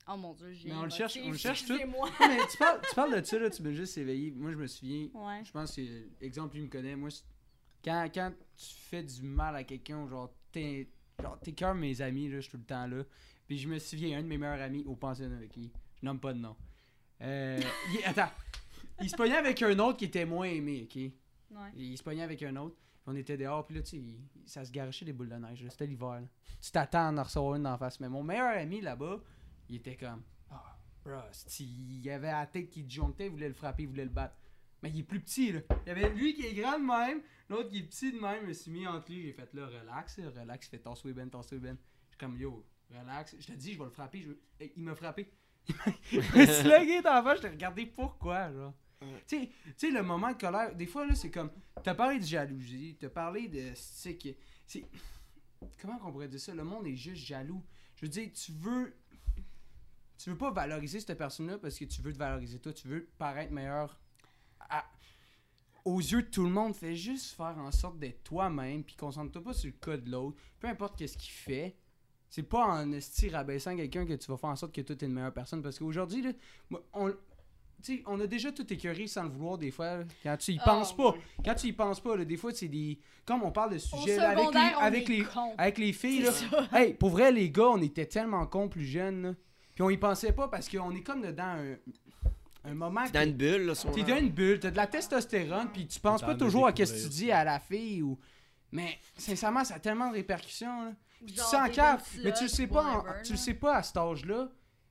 Oh 0.08 0.16
mon 0.16 0.34
dieu, 0.34 0.52
j'ai 0.52 0.68
Mais 0.68 0.74
on 0.74 0.82
le 0.84 0.90
cherche- 0.90 1.18
on 1.22 1.30
le 1.30 1.36
cherche 1.36 1.64
tout. 1.66 1.78
mais 1.78 2.38
tu, 2.50 2.56
parles, 2.58 2.80
tu 2.88 2.94
parles 2.94 3.20
de 3.20 3.24
ça, 3.24 3.38
là, 3.38 3.48
tu 3.50 3.62
m'as 3.62 3.72
juste 3.72 3.96
éveillé. 3.96 4.32
Moi, 4.32 4.50
je 4.52 4.56
me 4.56 4.66
souviens, 4.66 5.08
Ouais. 5.14 5.42
je 5.44 5.50
pense 5.52 5.74
que, 5.76 5.82
exemple, 6.20 6.56
lui 6.56 6.62
me 6.64 6.68
connaît. 6.68 6.96
Moi, 6.96 7.10
quand, 7.84 8.08
quand 8.12 8.32
tu 8.56 8.66
fais 8.74 9.02
du 9.02 9.22
mal 9.22 9.56
à 9.56 9.64
quelqu'un, 9.64 10.06
genre, 10.08 10.32
t'es 10.52 10.88
genre, 11.20 11.38
t'écœures 11.40 11.74
mes 11.74 12.00
amis, 12.00 12.28
là, 12.28 12.36
je 12.36 12.40
suis 12.42 12.50
tout 12.50 12.56
le 12.58 12.64
temps 12.64 12.86
là. 12.86 13.02
Puis 13.46 13.58
je 13.58 13.68
me 13.68 13.78
souviens, 13.78 14.18
un 14.18 14.22
de 14.22 14.28
mes 14.28 14.38
meilleurs 14.38 14.60
amis 14.60 14.84
au 14.86 14.94
pensionnat, 14.96 15.38
ok, 15.44 15.56
je 15.56 16.06
nomme 16.06 16.20
pas 16.20 16.32
de 16.32 16.38
nom. 16.38 16.56
Euh, 17.22 17.60
il- 17.92 18.04
attends, 18.04 18.30
il 19.00 19.10
se 19.10 19.16
pognait 19.16 19.36
avec 19.36 19.60
un 19.62 19.78
autre 19.78 19.98
qui 19.98 20.06
était 20.06 20.24
moins 20.24 20.46
aimé, 20.46 20.82
ok? 20.84 20.96
Ouais. 20.96 21.70
Il 21.76 21.98
se 21.98 22.02
pognait 22.02 22.22
avec 22.22 22.42
un 22.42 22.54
autre. 22.56 22.76
On 23.06 23.16
était 23.16 23.36
dehors, 23.36 23.66
puis 23.66 23.76
là, 23.76 23.82
tu 23.82 23.90
sais, 23.98 24.02
ça 24.46 24.64
se 24.64 24.70
garochait 24.70 25.04
des 25.04 25.12
boules 25.12 25.28
de 25.30 25.34
neige. 25.34 25.64
C'était 25.68 25.86
l'hiver. 25.86 26.22
Tu 26.62 26.70
t'attends 26.70 27.08
à 27.16 27.20
en 27.20 27.22
recevoir 27.24 27.56
une 27.56 27.64
d'en 27.64 27.76
face. 27.76 27.98
Mais 27.98 28.08
mon 28.08 28.22
meilleur 28.22 28.56
ami 28.56 28.80
là-bas, 28.80 29.20
il 29.68 29.76
était 29.76 29.96
comme. 29.96 30.22
Ah, 30.50 30.78
bro, 31.04 31.18
c'ti, 31.32 31.64
il 32.02 32.10
avait 32.10 32.30
la 32.30 32.46
tête 32.46 32.68
qui 32.70 32.84
disjonctait, 32.84 33.26
il 33.26 33.30
voulait 33.32 33.48
le 33.48 33.54
frapper, 33.54 33.82
il 33.82 33.88
voulait 33.88 34.04
le 34.04 34.10
battre. 34.10 34.36
Mais 34.82 34.90
il 34.90 35.00
est 35.00 35.02
plus 35.04 35.20
petit, 35.20 35.50
là. 35.52 35.60
Il 35.84 35.88
y 35.88 35.90
avait 35.90 36.10
lui 36.10 36.34
qui 36.34 36.46
est 36.46 36.54
grand 36.54 36.78
de 36.78 36.84
même, 36.86 37.20
l'autre 37.50 37.68
qui 37.68 37.78
est 37.78 37.82
petit 37.82 38.12
de 38.12 38.20
même. 38.20 38.42
Je 38.42 38.48
me 38.48 38.52
suis 38.52 38.70
mis 38.70 38.86
entre 38.86 39.10
lui, 39.10 39.22
j'ai 39.22 39.32
fait 39.32 39.52
là, 39.54 39.66
relax, 39.66 40.18
relax, 40.18 40.66
il 40.66 40.70
fait 40.70 40.78
ton 40.78 40.94
sway 40.94 41.12
ben, 41.12 41.28
ton 41.28 41.42
sway 41.42 41.58
ben. 41.58 41.76
Je 42.06 42.08
suis 42.10 42.18
comme 42.18 42.36
yo, 42.38 42.66
relax. 42.90 43.36
Je 43.38 43.46
te 43.46 43.52
dis, 43.52 43.74
je 43.74 43.78
vais 43.78 43.84
le 43.84 43.90
frapper. 43.90 44.22
Je... 44.22 44.66
Il 44.76 44.82
m'a 44.82 44.94
frappé. 44.94 45.32
il 46.12 46.18
me 46.18 46.46
suis 46.46 46.68
lagué 46.68 47.02
dans 47.02 47.14
la 47.14 47.22
face, 47.22 47.38
je 47.38 47.42
t'ai 47.42 47.48
regardé 47.50 47.86
pourquoi, 47.86 48.52
genre? 48.52 48.74
Tu 49.26 49.48
sais- 49.76 49.90
le 49.90 50.02
moment 50.02 50.32
de 50.32 50.36
colère, 50.36 50.74
des 50.74 50.86
fois, 50.86 51.06
là, 51.06 51.14
c'est 51.14 51.30
comme. 51.30 51.50
T'as 51.82 51.94
parlé 51.94 52.18
de 52.18 52.24
jalousie, 52.24 52.96
t'as 52.98 53.08
parlé 53.08 53.48
de. 53.48 53.72
C'est 53.74 54.18
Comment 55.80 55.98
qu'on 55.98 56.12
pourrait 56.12 56.28
dire 56.28 56.40
ça? 56.40 56.54
Le 56.54 56.64
monde 56.64 56.86
est 56.86 56.96
juste 56.96 57.24
jaloux. 57.24 57.62
Je 57.96 58.02
veux 58.02 58.10
dire, 58.10 58.30
tu 58.32 58.52
veux. 58.52 58.94
Tu 60.18 60.30
veux 60.30 60.36
pas 60.36 60.50
valoriser 60.50 61.00
cette 61.00 61.16
personne-là 61.16 61.58
parce 61.58 61.78
que 61.78 61.84
tu 61.86 62.02
veux 62.02 62.12
te 62.12 62.18
valoriser 62.18 62.58
toi, 62.58 62.72
tu 62.74 62.88
veux 62.88 63.08
paraître 63.16 63.52
meilleur 63.52 63.98
aux 65.84 65.98
yeux 65.98 66.22
de 66.22 66.28
tout 66.28 66.44
le 66.44 66.50
monde. 66.50 66.74
Fais 66.74 66.94
juste 66.96 67.36
faire 67.36 67.56
en 67.58 67.70
sorte 67.72 67.98
d'être 67.98 68.22
toi-même, 68.24 68.82
puis 68.84 68.96
concentre-toi 68.96 69.42
pas 69.42 69.52
sur 69.52 69.70
le 69.70 69.76
cas 69.78 69.96
de 69.96 70.10
l'autre. 70.10 70.36
Peu 70.58 70.68
importe 70.68 70.96
qu'est-ce 70.98 71.16
qu'il 71.16 71.32
fait. 71.32 71.76
C'est 72.28 72.44
pas 72.44 72.64
en 72.64 72.92
esti 72.92 73.28
rabaissant 73.28 73.76
quelqu'un 73.76 74.06
que 74.06 74.12
tu 74.14 74.30
vas 74.30 74.36
faire 74.36 74.50
en 74.50 74.56
sorte 74.56 74.72
que 74.74 74.80
toi 74.82 74.94
t'es 74.94 75.06
une 75.06 75.12
meilleure 75.14 75.32
personne. 75.32 75.62
Parce 75.62 75.78
qu'aujourd'hui, 75.78 76.24
on, 76.92 77.12
on 78.06 78.20
a 78.20 78.26
déjà 78.28 78.52
tout 78.52 78.72
écœuré 78.72 79.06
sans 79.08 79.24
le 79.24 79.30
vouloir 79.30 79.58
des 79.58 79.70
fois. 79.72 80.04
Quand 80.22 80.36
tu 80.36 80.52
y 80.52 80.58
Ah, 80.60 80.64
penses 80.64 80.96
pas. 80.96 81.14
Quand 81.44 81.54
tu 81.54 81.66
y 81.68 81.72
penses 81.72 82.00
pas, 82.00 82.16
là, 82.16 82.24
des 82.24 82.36
fois, 82.36 82.52
c'est 82.52 82.68
des. 82.68 83.00
Comme 83.24 83.42
on 83.42 83.50
parle 83.50 83.72
de 83.72 83.78
sujets 83.78 84.16
là, 84.16 84.30
avec 84.30 84.54
les, 84.54 84.60
avec 84.80 85.08
les, 85.08 85.24
avec 85.58 85.78
les 85.78 85.92
filles, 85.92 86.22
là. 86.22 86.32
Hey, 86.72 86.94
pour 86.94 87.10
vrai, 87.10 87.32
les 87.32 87.50
gars, 87.50 87.68
on 87.70 87.82
était 87.82 88.06
tellement 88.06 88.46
cons 88.46 88.68
plus 88.68 88.84
jeunes. 88.84 89.22
là. 89.22 89.34
Puis 89.74 89.82
on 89.82 89.90
y 89.90 89.96
pensait 89.96 90.32
pas 90.32 90.46
parce 90.48 90.68
qu'on 90.68 90.90
est 90.94 91.02
comme 91.02 91.22
dedans 91.22 91.42
un, 91.58 91.76
un 92.64 92.74
moment. 92.74 93.04
T'es 93.06 93.12
dans 93.12 93.22
une 93.24 93.32
bulle, 93.36 93.66
là, 93.66 93.72
T'es 93.94 94.02
dans 94.02 94.16
une 94.18 94.30
bulle, 94.30 94.60
t'as 94.60 94.70
de 94.70 94.76
la 94.76 94.86
testostérone, 94.86 95.68
puis 95.72 95.86
tu 95.86 95.98
penses 96.00 96.22
pas 96.22 96.34
toujours 96.34 96.66
à 96.66 96.70
ce 96.70 96.74
que 96.92 97.02
tu 97.02 97.08
dis 97.08 97.32
à 97.32 97.44
la 97.44 97.58
fille 97.60 98.02
ou. 98.02 98.18
Mais 98.72 98.98
sincèrement, 99.16 99.64
ça 99.64 99.74
a 99.74 99.78
tellement 99.80 100.08
de 100.10 100.14
répercussions. 100.14 100.84
Là. 100.84 100.92
Tu 101.26 101.32
te 101.32 101.36
Genre, 101.40 101.46
sens 101.48 101.70
cave, 101.70 102.02
mais 102.22 102.32
tu 102.32 102.44
le 102.44 102.48
sais 102.48 102.66
pas, 102.66 102.84
en- 102.84 103.04
tu 103.24 103.32
le 103.32 103.38
sais 103.38 103.54
pas 103.54 103.76
à 103.76 103.82
cet 103.82 103.96
âge-là. 103.96 104.48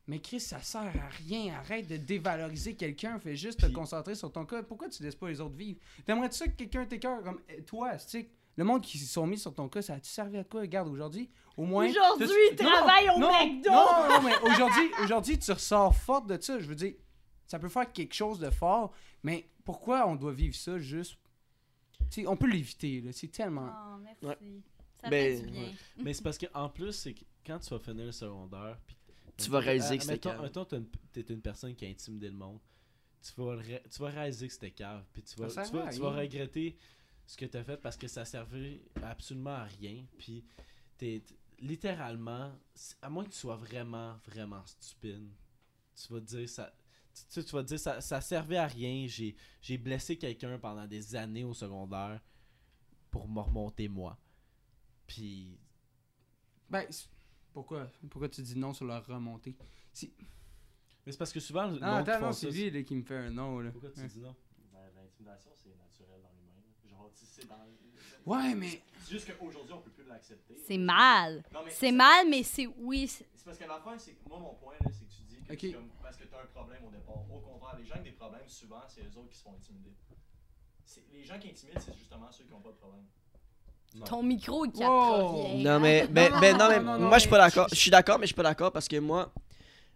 Mais 0.08 0.20
Chris, 0.20 0.40
ça 0.40 0.60
sert 0.62 0.82
à 0.82 1.10
rien. 1.28 1.54
Arrête 1.60 1.88
de 1.88 1.96
dévaloriser 1.96 2.74
quelqu'un. 2.76 3.20
Fais 3.20 3.36
juste 3.36 3.60
te 3.60 3.66
Puis- 3.68 3.74
concentrer 3.74 4.16
sur 4.16 4.32
ton 4.32 4.44
cas. 4.44 4.64
Pourquoi 4.64 4.90
tu 4.90 5.04
laisses 5.04 5.16
pas 5.16 5.30
les 5.30 5.40
autres 5.40 5.56
vivre? 5.56 5.80
T'aimerais-tu 6.06 6.36
ça 6.38 6.46
que 6.48 6.52
quelqu'un 6.54 6.86
t'écœure 6.86 7.22
comme 7.24 7.40
euh, 7.52 7.62
toi, 7.66 7.92
tu 7.98 8.10
sais 8.10 8.30
Le 8.58 8.64
monde 8.66 8.82
qui 8.82 8.98
sont 8.98 9.26
mis 9.28 9.38
sur 9.38 9.54
ton 9.54 9.70
cas, 9.70 9.82
ça 9.84 9.94
a-tu 9.94 10.10
servi 10.10 10.38
à 10.40 10.44
quoi? 10.44 10.62
Regarde, 10.62 10.88
aujourd'hui, 10.90 11.30
au 11.56 11.64
moins. 11.64 11.88
Aujourd'hui, 11.88 12.56
travaille 12.58 13.10
au 13.16 13.20
non, 13.20 13.32
McDo. 13.32 13.70
Non, 13.72 13.86
non, 14.10 14.22
mais 14.24 14.36
aujourd'hui, 14.52 14.92
aujourd'hui, 15.04 15.38
tu 15.40 15.52
ressors 15.52 15.96
forte 15.96 16.28
de 16.28 16.42
ça. 16.42 16.60
Je 16.60 16.66
veux 16.66 16.76
dire, 16.76 16.94
ça 17.50 17.60
peut 17.60 17.68
faire 17.68 17.92
quelque 17.92 18.14
chose 18.14 18.40
de 18.40 18.50
fort, 18.50 18.94
mais 19.24 19.50
pourquoi 19.66 20.08
on 20.08 20.16
doit 20.16 20.32
vivre 20.32 20.56
ça 20.56 20.78
juste? 20.80 21.18
Tu 22.10 22.22
sais, 22.22 22.28
on 22.28 22.38
peut 22.38 22.50
l'éviter, 22.50 23.02
là. 23.02 23.12
C'est 23.12 23.28
tellement. 23.28 23.70
Oh, 23.70 23.98
merci. 23.98 24.26
Ouais. 24.26 24.38
Ça 25.02 25.10
Ben, 25.10 25.38
fait 25.40 25.46
du 25.46 25.52
bien. 25.52 25.62
ouais. 25.64 25.74
Mais 26.04 26.14
c'est 26.14 26.24
parce 26.24 26.38
qu'en 26.38 26.70
plus, 26.70 26.94
c'est 26.94 27.14
que 27.14 27.24
quand 27.46 27.60
tu 27.60 27.70
vas 27.72 27.80
finir 27.80 28.06
le 28.06 28.12
secondaire, 28.12 28.78
puis 28.86 28.96
Tu 29.38 29.50
vas 29.50 29.60
réaliser 29.60 29.98
que 29.98 30.04
c'était 30.04 30.30
cave. 30.30 30.42
mettons, 30.42 30.66
t'es 30.66 30.78
une, 30.78 30.88
t'es 31.12 31.22
une 31.22 31.42
personne 31.42 31.76
qui 31.76 31.86
a 31.86 31.90
intimidé 31.90 32.28
le 32.30 32.36
monde. 32.36 32.60
Tu 33.22 33.32
vas, 33.42 33.56
ré- 33.56 33.84
tu 33.90 34.00
vas 34.02 34.10
réaliser 34.10 34.48
que 34.48 34.54
c'était 34.54 34.72
cave. 34.72 35.04
Puis 35.14 35.24
tu 35.24 35.36
vas, 35.40 35.48
tu 35.48 35.56
vas, 35.56 35.90
tu 35.90 36.00
vas 36.00 36.12
regretter 36.12 36.78
ce 37.26 37.36
que 37.38 37.46
t'as 37.46 37.64
fait 37.64 37.78
parce 37.78 37.98
que 37.98 38.08
ça 38.08 38.26
servait 38.26 38.82
absolument 39.04 39.56
à 39.56 39.64
rien. 39.66 40.06
Puis 40.18 40.44
t'es 40.98 41.24
littéralement, 41.60 42.52
à 43.02 43.10
moins 43.10 43.24
que 43.24 43.30
tu 43.30 43.38
sois 43.38 43.56
vraiment, 43.56 44.18
vraiment 44.26 44.66
stupide, 44.66 45.30
tu 45.96 46.14
vas 46.14 46.20
te 46.22 46.26
dire 46.26 46.50
ça. 46.50 46.74
Tu, 47.30 47.44
tu- 47.44 47.52
vas 47.56 47.64
te 47.64 47.68
dire 47.68 47.80
ça, 47.80 48.02
ça 48.02 48.22
servait 48.22 48.58
à 48.58 48.68
rien. 48.68 49.06
J'ai, 49.08 49.36
j'ai 49.62 49.78
blessé 49.78 50.18
quelqu'un 50.18 50.58
pendant 50.58 50.88
des 50.88 51.16
années 51.16 51.44
au 51.44 51.54
secondaire 51.54 52.22
pour 53.12 53.28
me 53.28 53.40
remonter 53.42 53.88
moi. 53.88 54.18
Puis 55.08 55.60
Ben, 56.70 56.86
c'est- 56.90 57.08
pourquoi 57.54 57.88
Pourquoi 58.10 58.30
tu 58.30 58.42
dis 58.42 58.58
non 58.58 58.74
sur 58.74 58.86
leur 58.86 59.06
remontée? 59.06 59.56
Mais 61.06 61.12
c'est 61.12 61.18
parce 61.18 61.34
que 61.34 61.40
souvent, 61.40 61.74
qui 61.76 61.84
attends, 61.84 62.20
non, 62.22 62.32
c'est 62.34 62.52
lui 62.52 62.86
qui 62.86 62.96
me 62.96 63.02
fait 63.04 63.18
un 63.18 63.32
non, 63.32 63.60
là. 63.60 63.72
Pourquoi 63.72 63.90
tu 63.90 64.06
dis 64.08 64.20
non? 64.20 64.36
Ben, 64.72 64.80
L'intimidation, 64.96 65.52
c'est 65.56 65.76
naturel 65.76 66.22
dans 66.22 66.30
l'humain. 66.38 66.62
Genre, 66.90 67.12
tu 67.14 67.26
sais, 67.26 67.42
c'est 67.42 67.48
dans. 67.48 67.56
Ouais, 68.26 68.54
mais. 68.54 68.82
C'est 69.00 69.12
juste 69.12 69.36
qu'aujourd'hui, 69.38 69.74
on 69.74 69.82
peut 69.82 69.90
plus 69.90 70.06
l'accepter. 70.06 70.56
C'est 70.68 70.78
mal. 70.78 71.44
Non, 71.52 71.62
C'est 71.70 71.92
mal, 71.92 72.30
mais 72.30 72.44
c'est 72.44 72.68
oui. 72.68 73.08
c'est- 73.08 73.26
C'est 73.36 73.46
parce 73.46 73.58
que 73.58 73.64
l'affaire, 73.64 74.00
c'est 74.00 74.12
que 74.14 74.30
moi, 74.30 74.38
mon 74.40 74.54
point, 74.56 74.74
là, 74.80 74.92
c'est 74.92 75.09
que 75.58 75.68
comme 75.68 75.90
parce 76.02 76.18
que 76.18 76.24
tu 76.24 76.34
as 76.36 76.42
un 76.42 76.46
problème 76.54 76.84
au 76.88 76.92
départ. 76.92 77.16
Au 77.32 77.40
contraire, 77.40 77.78
les 77.80 77.86
gens 77.86 77.94
avec 77.96 78.04
des 78.06 78.12
problèmes, 78.12 78.48
souvent, 78.48 78.82
c'est 78.88 79.02
eux 79.02 79.18
autres 79.18 79.30
qui 79.30 79.38
se 79.38 79.44
font 79.44 79.54
intimider. 79.54 79.92
Les 81.14 81.24
gens 81.24 81.38
qui 81.40 81.50
intimident, 81.50 81.80
c'est 81.80 81.96
justement 81.96 82.32
ceux 82.32 82.44
qui 82.46 82.52
n'ont 82.52 82.60
pas 82.62 82.70
de 82.72 82.76
problème. 82.76 83.04
Non. 83.96 84.06
Ton 84.06 84.24
micro, 84.24 84.66
il 84.66 84.72
rien. 84.78 85.64
Non 85.64 85.80
mais, 85.80 86.08
ben, 86.12 86.32
non, 86.32 86.40
ben, 86.40 86.52
mais 86.52 86.54
non, 86.84 87.00
non, 87.00 87.08
moi 87.08 87.18
je 87.18 87.22
suis 87.22 87.30
pas 87.30 87.38
d'accord. 87.40 87.68
Je 87.70 87.76
suis 87.76 87.92
d'accord, 87.92 88.20
mais 88.20 88.26
je 88.26 88.30
suis 88.30 88.36
pas 88.36 88.44
d'accord 88.44 88.72
parce 88.72 88.88
que 88.88 88.98
moi, 88.98 89.34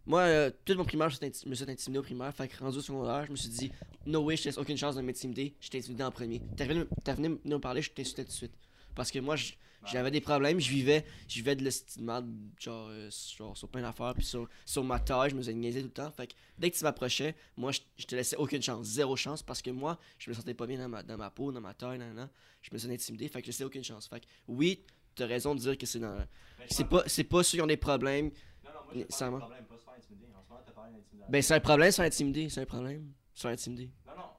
moi, 0.06 0.22
euh, 0.22 0.52
tout 0.66 0.74
mon 0.76 0.84
primaire, 0.84 1.10
je 1.10 1.20
me 1.48 1.56
suis 1.56 1.70
intimidé 1.70 2.00
au 2.00 2.04
primaire. 2.04 2.34
Fait 2.34 2.48
que 2.48 2.58
rendu 2.58 2.78
au 2.78 2.82
secondaire, 2.82 3.26
je 3.26 3.32
me 3.32 3.36
suis 3.36 3.50
dit, 3.50 3.72
no 4.06 4.22
way, 4.22 4.36
je 4.36 4.44
te 4.44 4.48
laisse 4.50 4.58
aucune 4.58 4.78
chance 4.78 4.96
de 4.96 5.02
m'intimider. 5.02 5.56
Je 5.60 5.70
t'ai 5.70 5.78
intimidé 5.78 6.04
en 6.04 6.12
premier. 6.12 6.42
T'es 6.58 6.66
venu, 6.66 6.86
t'es 7.04 7.14
venu 7.14 7.40
me 7.46 7.58
parler, 7.60 7.82
je 7.82 7.92
t'insultais 7.92 8.24
tout 8.24 8.30
de 8.30 8.34
suite. 8.36 8.54
Parce 8.96 9.12
que 9.12 9.20
moi, 9.20 9.36
je- 9.36 9.54
j'avais 9.86 10.12
des 10.12 10.22
problèmes, 10.22 10.60
je 10.60 10.70
vivais, 10.70 11.06
je 11.28 11.36
vivais 11.36 11.56
de 11.56 11.64
l'estimade, 11.64 12.28
genre, 12.60 12.88
euh, 12.90 13.10
genre 13.38 13.58
sur 13.58 13.68
plein 13.68 13.82
d'affaires, 13.82 14.14
puis 14.14 14.26
sur, 14.26 14.48
sur 14.66 14.84
ma 14.84 15.00
taille, 15.00 15.32
je 15.32 15.36
me 15.36 15.42
faisais 15.42 15.54
niaiser 15.54 15.82
tout 15.82 15.88
le 15.88 15.94
temps. 15.94 16.12
Fait 16.12 16.28
que 16.28 16.34
dès 16.58 16.72
que 16.72 16.78
tu 16.78 16.84
m'approchais, 16.84 17.36
moi, 17.58 17.72
je, 17.72 17.80
je 17.98 18.06
te 18.06 18.16
laissais 18.16 18.36
aucune 18.38 18.62
chance, 18.62 18.86
zéro 18.86 19.16
chance, 19.16 19.44
parce 19.44 19.62
que 19.62 19.72
moi, 19.72 20.00
je 20.20 20.30
me 20.30 20.36
sentais 20.36 20.54
pas 20.54 20.68
bien 20.68 20.78
dans 20.78 20.90
ma, 20.90 21.04
dans 21.04 21.18
ma 21.18 21.30
peau, 21.30 21.52
dans 21.52 21.62
ma 21.62 21.74
taille, 21.74 22.00
nan, 22.00 22.14
nan. 22.14 22.30
je 22.62 22.70
me 22.72 22.78
suis 22.78 22.92
intimidé, 22.92 23.28
fait 23.28 23.42
que 23.42 23.46
je 23.46 23.52
laissais 23.52 23.64
aucune 23.64 23.84
chance. 23.84 24.08
Fait 24.08 24.20
que 24.20 24.26
oui, 24.48 24.84
t'as 25.16 25.26
raison 25.28 25.56
de 25.56 25.60
dire 25.60 25.78
que 25.78 25.86
c'est 25.86 26.00
dans. 26.00 26.26
C'est 26.70 26.88
pas, 26.88 27.04
c'est 27.08 27.24
pas 27.24 27.44
ceux 27.44 27.58
qui 27.58 27.62
ont 27.62 27.68
des 27.68 27.78
problèmes. 27.78 28.26
Non, 28.64 28.70
non, 28.74 28.86
moi, 28.86 28.96
nécessairement. 28.96 29.38
de 29.38 29.42
problème, 29.42 29.66
pas 29.66 29.78
se 29.78 29.84
faire 29.84 29.94
intimider. 29.98 30.26
En 30.28 30.44
ce 30.44 30.50
moment, 30.50 30.62
t'as 30.66 30.72
parlé 30.72 30.92
d'intimidation. 30.94 31.32
Ben, 31.32 31.42
c'est 31.42 31.54
un 31.54 31.60
problème, 31.60 31.92
c'est 31.92 32.06
intimider, 32.06 32.50
c'est 32.50 32.62
un 32.62 32.66
problème. 32.66 33.12
C'est 33.36 33.48
intimider. 33.48 33.90
Non, 34.06 34.14
non, 34.16 34.24
Isaac, 34.24 34.33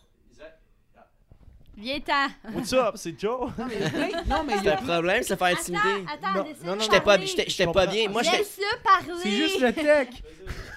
Viens-t'en. 1.77 2.29
What's 2.55 2.73
up, 2.73 2.95
c'est 2.97 3.19
Joe? 3.19 3.51
Non, 3.59 3.67
mais, 3.67 4.25
non, 4.27 4.45
mais 4.45 4.69
un 4.69 4.77
problème, 4.77 5.23
c'est 5.23 5.37
faire 5.37 5.57
intimider. 5.59 6.05
Attends, 6.09 6.27
attends, 6.29 6.45
Non, 6.45 6.55
non, 6.65 6.77
non, 6.77 6.81
J'étais 6.83 6.99
pas, 6.99 7.05
parler. 7.05 7.27
j'étais, 7.27 7.49
j'étais 7.49 7.73
pas 7.73 7.87
bien. 7.87 8.09
Moi, 8.09 8.23
j'étais. 8.23 8.39
Laisse-le 8.39 8.83
parler. 8.83 9.21
C'est 9.23 9.31
juste 9.31 9.61
le 9.61 9.73
tech. 9.73 10.09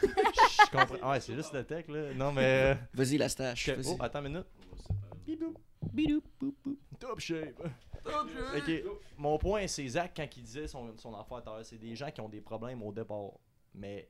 Je 0.02 0.72
comprends. 0.78 1.12
Ouais, 1.12 1.20
c'est 1.20 1.36
juste 1.36 1.54
le 1.54 1.64
tech, 1.64 1.88
là. 1.88 2.14
Non, 2.16 2.32
mais. 2.32 2.78
Vas-y, 2.94 3.18
la 3.18 3.30
stache. 3.30 3.70
Oh, 3.86 3.98
attends 4.00 4.26
une 4.26 4.44
minute. 5.94 6.24
Top 7.00 7.20
shape. 7.20 7.60
Ok. 8.06 8.72
Mon 9.18 9.38
point, 9.38 9.68
c'est 9.68 9.88
Zach, 9.88 10.14
quand 10.16 10.28
il 10.38 10.44
disait 10.44 10.68
son, 10.68 10.96
son 10.98 11.14
affaire 11.14 11.48
à 11.48 11.64
c'est 11.64 11.78
des 11.78 11.96
gens 11.96 12.10
qui 12.12 12.22
ont 12.22 12.30
des 12.30 12.42
problèmes 12.42 12.82
au 12.84 12.92
départ. 12.92 13.32
Mais. 13.76 14.10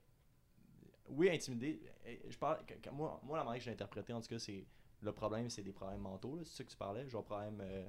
Oui, 1.10 1.30
intimider. 1.30 1.80
eh, 2.06 2.20
Je 2.30 2.38
parle. 2.38 2.60
moi, 2.94 3.20
moi, 3.24 3.38
la 3.38 3.44
manière 3.44 3.60
que 3.60 3.66
j'ai 3.66 3.72
interprété, 3.72 4.14
en 4.14 4.22
tout 4.22 4.28
cas, 4.28 4.40
c'est. 4.40 4.66
Le 5.02 5.12
problème, 5.12 5.50
c'est 5.50 5.62
des 5.62 5.72
problèmes 5.72 6.00
mentaux, 6.02 6.36
là. 6.36 6.42
C'est 6.46 6.58
ça 6.58 6.64
que 6.64 6.70
tu 6.70 6.78
parlais. 6.78 7.08
Genre, 7.08 7.24
problème. 7.24 7.62
euh, 7.62 7.84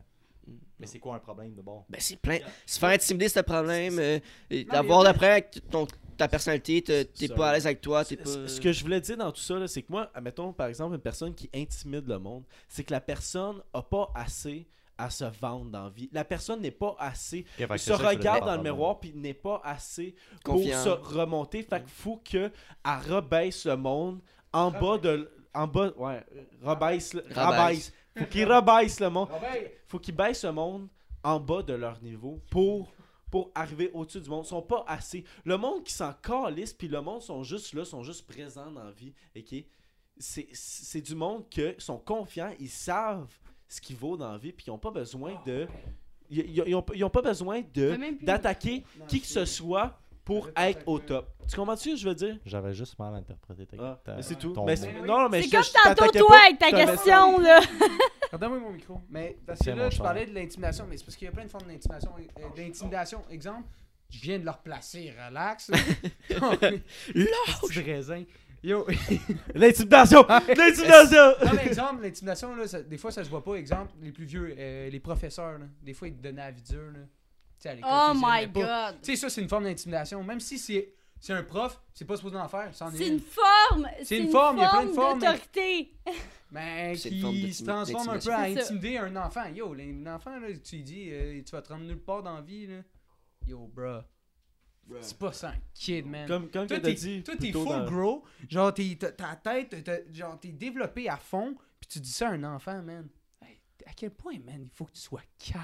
Mais 0.78 0.86
c'est 0.86 0.98
quoi 0.98 1.14
un 1.16 1.18
problème 1.18 1.54
de 1.54 1.60
bord? 1.62 1.84
Ben, 1.88 2.00
c'est 2.00 2.16
plein. 2.16 2.38
Se 2.64 2.78
faire 2.78 2.90
intimider, 2.90 3.28
c'est 3.28 3.40
un 3.40 3.42
problème. 3.42 3.98
euh, 3.98 4.18
Non, 4.50 4.62
D'avoir 4.72 4.98
mais- 5.00 5.04
d'après 5.06 5.30
avec 5.32 5.58
ton, 5.70 5.86
ta 6.16 6.26
personnalité, 6.28 6.82
t'es 6.82 7.28
pas 7.28 7.50
à 7.50 7.52
l'aise 7.54 7.66
avec 7.66 7.80
toi, 7.80 8.04
t'es 8.04 8.16
Ce- 8.24 8.38
pas. 8.38 8.48
Ce 8.48 8.60
que 8.60 8.72
je 8.72 8.82
voulais 8.82 9.00
dire 9.00 9.16
dans 9.18 9.30
tout 9.32 9.40
ça, 9.40 9.58
là, 9.58 9.66
c'est 9.68 9.82
que 9.82 9.90
moi, 9.92 10.10
admettons, 10.14 10.52
par 10.52 10.68
exemple, 10.68 10.94
une 10.94 11.00
personne 11.00 11.34
qui 11.34 11.50
intimide 11.54 12.06
le 12.08 12.18
monde, 12.18 12.44
c'est 12.68 12.82
que 12.84 12.92
la 12.92 13.00
personne 13.00 13.62
a 13.74 13.82
pas 13.82 14.10
assez 14.14 14.66
à 14.96 15.10
se 15.10 15.24
vendre 15.40 15.70
dans 15.70 15.84
la 15.84 15.90
vie. 15.90 16.08
La 16.12 16.24
personne 16.24 16.60
n'est 16.60 16.70
pas 16.70 16.96
assez. 16.98 17.44
se 17.76 17.92
regarde 17.92 18.44
dans 18.46 18.56
le 18.56 18.62
miroir 18.62 18.98
puis 19.00 19.12
n'est 19.14 19.34
pas 19.34 19.60
assez 19.64 20.14
pour 20.44 20.60
se 20.62 20.88
remonter. 20.88 21.62
Fait 21.62 21.80
qu'il 21.80 21.88
faut 21.90 22.20
que 22.24 22.50
elle 22.84 23.12
rebaisse 23.14 23.64
le 23.66 23.76
monde 23.76 24.20
en 24.52 24.70
bas 24.70 24.98
de. 24.98 25.30
En 25.54 25.66
bas, 25.66 25.92
ouais, 25.96 26.24
le- 26.32 26.46
Rabaisse. 27.34 27.92
faut 28.16 28.24
qu'ils 28.26 28.50
rebaissent 28.52 29.00
le 29.00 29.10
monde. 29.10 29.28
Faut 29.86 29.98
qu'ils 29.98 30.14
baissent 30.14 30.44
le 30.44 30.52
monde 30.52 30.88
en 31.22 31.40
bas 31.40 31.62
de 31.62 31.72
leur 31.74 32.00
niveau 32.02 32.40
pour 32.50 32.92
pour 33.30 33.50
arriver 33.54 33.90
au-dessus 33.92 34.20
du 34.22 34.30
monde. 34.30 34.44
Ils 34.46 34.48
sont 34.48 34.62
pas 34.62 34.84
assez. 34.86 35.22
Le 35.44 35.56
monde 35.58 35.84
qui 35.84 35.92
s'en 35.92 36.12
calisse, 36.14 36.72
puis 36.72 36.88
le 36.88 37.00
monde 37.02 37.20
sont 37.20 37.42
juste 37.42 37.74
là, 37.74 37.84
sont 37.84 38.02
juste 38.02 38.26
présents 38.26 38.70
dans 38.70 38.84
la 38.84 38.90
vie. 38.90 39.12
ok? 39.36 39.64
C'est 40.18 40.48
c'est 40.52 41.00
du 41.02 41.14
monde 41.14 41.48
qui 41.48 41.74
sont 41.78 41.98
confiants, 41.98 42.52
ils 42.58 42.70
savent 42.70 43.32
ce 43.68 43.80
qu'il 43.80 43.96
vaut 43.96 44.16
dans 44.16 44.32
la 44.32 44.38
vie, 44.38 44.52
puis 44.52 44.64
ils 44.66 44.70
ont 44.70 44.78
pas 44.78 44.90
besoin 44.90 45.40
de. 45.46 45.68
Ils, 46.30 46.38
ils- 46.40 46.62
ils 46.68 46.74
ont, 46.74 46.84
ils 46.94 47.04
ont 47.04 47.10
pas 47.10 47.22
besoin 47.22 47.62
de 47.74 47.90
d'attaquer 48.24 48.84
qui 49.06 49.20
que 49.20 49.26
ce 49.26 49.44
soit 49.44 49.98
pour 50.28 50.46
Je 50.46 50.62
être 50.62 50.82
au 50.86 50.98
top. 50.98 51.26
Tu 51.48 51.56
comprends 51.56 51.74
ce 51.76 51.88
que 51.88 51.96
je 51.96 52.06
veux 52.08 52.14
dire? 52.14 52.36
J'avais 52.44 52.74
juste 52.74 52.98
mal 52.98 53.14
interprété 53.14 53.66
ta, 53.66 53.76
Ah, 53.82 54.00
ta- 54.04 54.22
c'est 54.22 54.34
tout. 54.36 54.52
ton 54.52 54.64
Mais 54.66 54.76
mot. 54.76 54.82
c'est- 54.82 54.92
non, 55.06 55.28
mais 55.30 55.40
C'est 55.42 55.48
je- 55.48 55.52
comme 55.52 55.64
je 55.64 55.94
tantôt 55.94 56.18
toi 56.18 56.28
pas. 56.28 56.44
avec 56.46 56.58
ta 56.58 56.70
question, 56.70 57.38
là. 57.40 57.60
Regardez-moi 58.32 58.58
mon 58.58 58.72
micro. 58.72 59.00
Mais 59.08 59.38
parce 59.46 59.60
que 59.60 59.70
là, 59.70 59.88
cher. 59.88 60.02
parlais 60.02 60.26
de 60.26 60.34
l'intimidation, 60.34 60.86
mais 60.88 60.98
c'est 60.98 61.04
parce 61.04 61.16
qu'il 61.16 61.24
y 61.24 61.28
a 61.28 61.32
plein 61.32 61.44
de 61.44 61.50
formes 61.50 61.66
d'intimidation. 61.66 62.10
euh, 62.18 62.42
d'intimidation. 62.54 63.22
Exemple, 63.30 63.66
je 64.10 64.20
viens 64.20 64.38
de 64.38 64.44
le 64.44 64.50
replacer, 64.50 65.14
relax. 65.26 65.70
Lâche! 67.14 67.78
raisin. 67.84 68.24
Yo. 68.62 68.86
L'intimidation! 69.54 70.26
L'intimidation! 70.28 71.28
non, 71.44 71.52
mais 71.54 71.66
exemple, 71.66 72.02
l'intimidation, 72.02 72.54
là, 72.56 72.66
ça- 72.66 72.82
des 72.82 72.98
fois, 72.98 73.12
ça 73.12 73.22
se 73.24 73.30
voit 73.30 73.42
pas. 73.44 73.54
Exemple, 73.54 73.92
les 74.02 74.10
plus 74.12 74.24
vieux, 74.24 74.54
euh, 74.58 74.90
les 74.90 75.00
professeurs, 75.00 75.58
là, 75.58 75.66
des 75.82 75.94
fois, 75.94 76.08
ils 76.08 76.14
te 76.16 76.22
donnaient 76.22 76.42
à 76.42 76.50
vie 76.50 76.62
dure. 76.62 76.90
Là. 76.92 77.00
À 77.64 77.74
l'école, 77.74 77.90
Oh 77.92 78.12
my 78.14 78.46
god. 78.46 78.96
Tu 79.02 79.10
sais, 79.12 79.16
ça, 79.16 79.30
c'est 79.30 79.40
une 79.42 79.48
forme 79.48 79.64
d'intimidation. 79.64 80.22
Même 80.22 80.40
si 80.40 80.58
c'est 80.58 80.94
c'est 81.20 81.32
un 81.32 81.42
prof, 81.42 81.80
c'est 81.92 82.04
pas 82.04 82.16
supposé 82.16 82.36
en 82.36 82.48
faire. 82.48 82.70
C'est 82.72 83.06
une. 83.06 83.14
une 83.14 83.20
forme. 83.20 83.88
C'est 84.04 84.18
une 84.18 84.30
forme, 84.30 84.58
il 84.58 84.60
y 84.60 84.64
a 84.64 84.70
plein 84.70 84.84
de 84.84 84.92
forme 84.92 85.20
formes, 85.20 85.20
d'autorité. 85.20 85.92
Mais 86.50 86.96
C'est 86.96 87.10
une 87.10 87.20
forme 87.20 87.34
qui 87.34 87.54
se 87.54 87.64
transforme 87.64 88.08
un 88.10 88.18
peu 88.18 88.32
à 88.32 88.40
intimider 88.42 88.98
un 88.98 89.16
enfant. 89.16 89.44
Yo, 89.46 89.74
un 89.74 90.06
enfant, 90.14 90.38
là, 90.38 90.46
tu 90.62 90.76
lui 90.76 90.82
dis, 90.84 91.08
euh, 91.10 91.42
tu 91.44 91.50
vas 91.50 91.60
te 91.62 91.72
rendre 91.72 91.84
nulle 91.84 91.98
part 92.00 92.22
dans 92.22 92.34
la 92.34 92.40
vie. 92.40 92.66
Là. 92.66 92.82
Yo, 93.46 93.66
bruh. 93.66 94.02
C'est 95.02 95.18
pas 95.18 95.32
ça, 95.32 95.48
un 95.50 95.54
kid, 95.74 96.06
man. 96.06 96.26
Comme, 96.26 96.48
comme 96.50 96.66
Toi, 96.66 96.80
t'es 96.80 96.94
dit. 96.94 97.22
toi, 97.22 97.34
t'es 97.36 97.52
full 97.52 97.64
dans- 97.66 97.84
grow. 97.84 98.24
Genre, 98.48 98.72
t'es- 98.72 98.96
ta 98.96 99.36
tête, 99.36 99.76
genre, 100.14 100.38
t'es 100.40 100.48
développé 100.52 101.08
à 101.10 101.18
fond. 101.18 101.54
Puis 101.78 101.88
tu 101.88 102.00
dis 102.00 102.10
ça 102.10 102.28
à 102.28 102.32
un 102.32 102.44
enfant, 102.44 102.80
man. 102.82 103.06
Hey, 103.42 103.60
à 103.84 103.92
quel 103.92 104.10
point, 104.12 104.38
man, 104.38 104.62
il 104.62 104.70
faut 104.70 104.86
que 104.86 104.92
tu 104.92 105.00
sois 105.00 105.20
cave? 105.38 105.60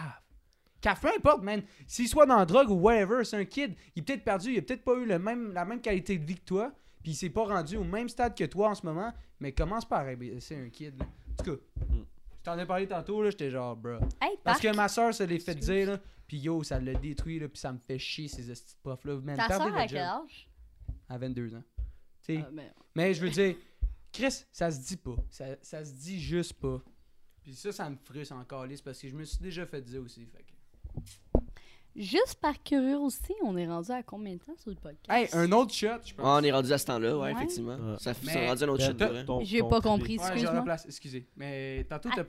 Cave, 0.85 1.01
peu 1.01 1.09
importe, 1.17 1.43
man. 1.43 1.63
S'il 1.87 2.07
soit 2.09 2.27
dans 2.27 2.37
la 2.37 2.45
drogue 2.45 2.69
ou 2.71 2.75
whatever, 2.75 3.25
c'est 3.25 3.39
un 3.39 3.45
kid. 3.47 3.75
Il 3.97 4.01
est 4.01 4.03
peut-être 4.05 4.23
perdu, 4.23 4.53
il 4.53 4.59
a 4.59 4.63
peut-être 4.63 4.85
pas 4.85 4.95
eu 4.97 5.07
le 5.07 5.19
même, 5.19 5.53
la 5.55 5.65
même 5.65 5.81
qualité 5.81 6.19
de 6.19 6.25
vie 6.27 6.35
que 6.37 6.45
toi. 6.45 6.73
Puis 7.03 7.13
il 7.13 7.15
s'est 7.15 7.31
pas 7.31 7.45
rendu 7.45 7.77
au 7.79 7.85
même 7.85 8.09
stade 8.09 8.35
que 8.37 8.45
toi 8.45 8.69
en 8.69 8.75
ce 8.75 8.85
moment. 8.85 9.13
Mais 9.41 9.53
commence 9.53 9.87
par 9.87 10.05
c'est 10.41 10.57
un 10.57 10.69
kid, 10.69 10.99
là. 10.99 11.07
En 11.07 11.43
tout 11.43 11.53
cas, 11.57 11.61
Mm. 11.89 12.03
je 12.39 12.43
t'en 12.45 12.59
ai 12.59 12.67
parlé 12.67 12.87
tantôt, 12.87 13.23
là. 13.23 13.31
J'étais 13.31 13.51
genre. 13.51 13.79
Hey, 14.21 14.37
Parce 14.45 14.61
Parc, 14.61 14.63
que 14.63 14.77
ma 14.77 14.89
soeur 14.89 15.15
se 15.15 15.23
l'est 15.23 15.39
fait 15.39 15.55
dire, 15.55 15.87
là. 15.93 16.01
Puis 16.27 16.37
yo, 16.39 16.63
ça 16.63 16.79
l'a 16.79 16.95
détruit, 16.95 17.39
là. 17.39 17.49
Puis 17.49 17.59
ça 17.59 17.73
me 17.73 17.79
fait 17.79 17.99
chier, 17.99 18.29
ces 18.29 18.43
petits 18.43 18.77
profs-là. 18.83 19.17
Man, 19.23 19.37
ta 19.37 19.49
soeur 19.57 19.75
à 19.75 19.87
quel 19.87 19.99
âge? 19.99 20.49
À 21.09 21.17
22 21.19 21.55
ans. 21.55 21.63
Tu 22.23 22.35
sais, 22.37 22.45
Ah, 22.47 22.51
ben, 22.53 22.71
mais 22.95 23.15
je 23.15 23.21
veux 23.23 23.31
dire, 23.31 23.57
Chris, 24.13 24.45
ça 24.53 24.71
se 24.71 24.81
dit 24.81 24.97
pas. 24.99 25.17
Ça, 25.31 25.45
ça 25.63 25.83
se 25.85 25.93
dit 25.93 26.21
juste 26.21 26.53
pas. 26.55 26.81
Puis 27.43 27.55
ça, 27.55 27.73
ça 27.73 27.89
me 27.91 27.97
frustre 27.97 28.35
encore, 28.35 28.65
lisse 28.67 28.81
parce 28.81 28.99
que 28.99 29.09
je 29.09 29.15
me 29.15 29.25
suis 29.25 29.39
déjà 29.39 29.67
fait 29.67 29.83
dire 29.83 30.03
aussi. 30.03 30.25
Fait 30.27 30.43
que... 30.43 30.54
Juste 31.97 32.41
par 32.41 32.61
curiosité, 32.61 33.35
on 33.45 33.57
est 33.57 33.69
rendu 33.69 33.93
à 33.93 34.03
combien 34.03 34.35
de 34.35 34.41
temps 34.41 34.57
sur 34.57 34.71
le 34.71 34.77
podcast? 34.77 35.09
Hey, 35.09 35.29
un 35.33 35.53
autre 35.53 35.73
shot, 35.73 35.87
je 36.05 36.13
pense. 36.15 36.27
Ah, 36.27 36.39
on 36.41 36.43
est 36.43 36.51
rendu 36.51 36.73
à 36.73 36.79
ce 36.79 36.87
temps-là, 36.87 37.17
ouais, 37.17 37.23
Ouais. 37.23 37.33
effectivement. 37.33 37.77
Ouais. 37.77 37.97
Ça 38.01 38.13
Mais- 38.25 38.33
fait 38.33 38.49
rendu 38.49 38.65
un 38.65 38.69
autre 38.69 38.93
vrai. 38.93 39.25
ton- 39.25 39.45
J'ai 39.45 39.63
pas 39.63 39.81
compris, 39.81 40.17
Ouais, 40.19 40.25
je 40.25 40.29
excuse-moi. 40.33 40.59
remplace, 40.59 40.87
excusez. 40.87 41.29
Mais 41.37 41.85
tantôt, 41.89 42.09
t'as. 42.15 42.25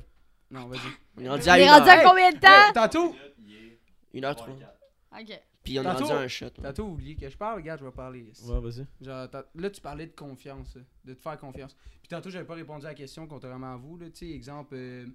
Non, 0.52 0.68
vas-y. 0.68 0.80
On 1.18 1.22
est 1.24 1.30
rendu 1.30 1.44
On 1.48 1.52
à 1.52 1.60
est 1.60 1.68
rendu 1.70 1.90
à 1.90 2.04
combien 2.04 2.30
de 2.30 2.36
Hey, 2.36 2.42
temps? 2.42 2.74
tantôt, 2.76 3.16
Une 4.14 4.24
heure 4.24 4.36
trois. 4.36 4.54
Ok. 5.20 5.42
Puis 5.64 5.80
on 5.80 5.82
est 5.82 5.86
Tantôt- 5.86 6.04
rendu 6.06 6.12
à 6.12 6.18
un 6.20 6.28
shot. 6.28 6.46
ouais. 6.46 6.52
tantôt, 6.64 6.84
oublié 6.86 7.16
que 7.16 7.28
je 7.28 7.36
parle, 7.36 7.56
regarde, 7.60 7.80
je 7.80 7.86
vais 7.86 7.92
parler. 7.92 8.32
Ouais, 8.48 8.60
vas-y. 8.62 8.86
Genre, 9.04 9.30
t'as- 9.32 9.46
là, 9.56 9.70
tu 9.72 9.82
parlais 9.82 10.06
de 10.06 10.16
confiance, 10.16 10.78
de 11.04 11.14
te 11.16 11.22
faire 11.22 11.40
confiance. 11.40 11.76
Puis 12.02 12.08
tantôt, 12.10 12.30
j'avais 12.30 12.46
pas 12.46 12.54
répondu 12.54 12.86
à 12.86 12.90
la 12.90 12.94
question, 12.96 13.26
contrairement 13.26 13.74
à 13.74 13.78
vous. 13.78 13.98
Là, 13.98 14.06
tu 14.12 14.28
sais, 14.28 14.32
exemple, 14.32 14.76
euh, 14.76 15.08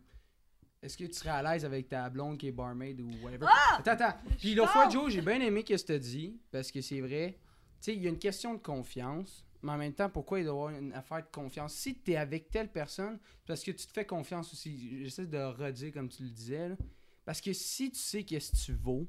est-ce 0.82 0.96
que 0.96 1.04
tu 1.04 1.12
serais 1.12 1.30
à 1.30 1.42
l'aise 1.42 1.64
avec 1.64 1.88
ta 1.88 2.08
blonde 2.08 2.38
qui 2.38 2.48
est 2.48 2.52
barmaid 2.52 3.00
ou 3.00 3.10
whatever? 3.22 3.46
Attends, 3.78 3.90
attends. 3.90 4.18
Puis 4.38 4.54
l'autre 4.54 4.72
fois, 4.72 4.88
Joe, 4.88 5.10
j'ai 5.12 5.20
bien 5.20 5.40
aimé 5.40 5.62
ce 5.66 5.74
que 5.74 5.86
tu 5.86 5.92
as 5.92 5.98
dit, 5.98 6.40
parce 6.50 6.70
que 6.70 6.80
c'est 6.80 7.00
vrai. 7.00 7.38
Tu 7.80 7.84
sais, 7.84 7.96
il 7.96 8.02
y 8.02 8.06
a 8.06 8.10
une 8.10 8.18
question 8.18 8.54
de 8.54 8.58
confiance, 8.58 9.44
mais 9.62 9.72
en 9.72 9.78
même 9.78 9.92
temps, 9.92 10.08
pourquoi 10.08 10.40
il 10.40 10.46
doit 10.46 10.52
y 10.52 10.56
avoir 10.56 10.70
une 10.70 10.92
affaire 10.94 11.22
de 11.22 11.30
confiance? 11.30 11.74
Si 11.74 11.98
tu 11.98 12.12
es 12.12 12.16
avec 12.16 12.50
telle 12.50 12.70
personne, 12.70 13.18
c'est 13.22 13.46
parce 13.46 13.62
que 13.62 13.70
tu 13.72 13.86
te 13.86 13.92
fais 13.92 14.06
confiance 14.06 14.52
aussi. 14.52 15.04
J'essaie 15.04 15.26
de 15.26 15.38
redire 15.38 15.92
comme 15.92 16.08
tu 16.08 16.22
le 16.22 16.30
disais, 16.30 16.70
là. 16.70 16.76
Parce 17.24 17.40
que 17.40 17.52
si 17.52 17.90
tu 17.90 17.98
sais 17.98 18.24
qu'est-ce 18.24 18.52
que 18.52 18.56
tu 18.56 18.72
vaux, 18.72 19.06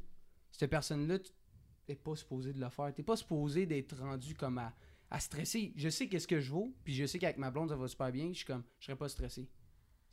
cette 0.51 0.69
personne-là, 0.69 1.19
tu 1.19 1.31
n'es 1.87 1.95
pas 1.95 2.15
supposé 2.15 2.51
de 2.53 2.59
le 2.59 2.69
faire. 2.69 2.93
Tu 2.93 3.01
pas 3.01 3.15
supposé 3.15 3.65
d'être 3.65 3.97
rendu 3.97 4.35
comme 4.35 4.57
à, 4.57 4.73
à 5.09 5.19
stresser. 5.19 5.73
Je 5.77 5.89
sais 5.89 6.07
qu'est-ce 6.07 6.27
que 6.27 6.39
je 6.39 6.51
vaux, 6.51 6.73
puis 6.83 6.93
je 6.93 7.05
sais 7.05 7.17
qu'avec 7.17 7.37
ma 7.37 7.49
blonde, 7.49 7.69
ça 7.69 7.75
va 7.77 7.87
super 7.87 8.11
bien. 8.11 8.29
Je 8.31 8.37
suis 8.37 8.45
comme, 8.45 8.63
je 8.79 8.85
serais 8.85 8.97
pas 8.97 9.09
stressé. 9.09 9.47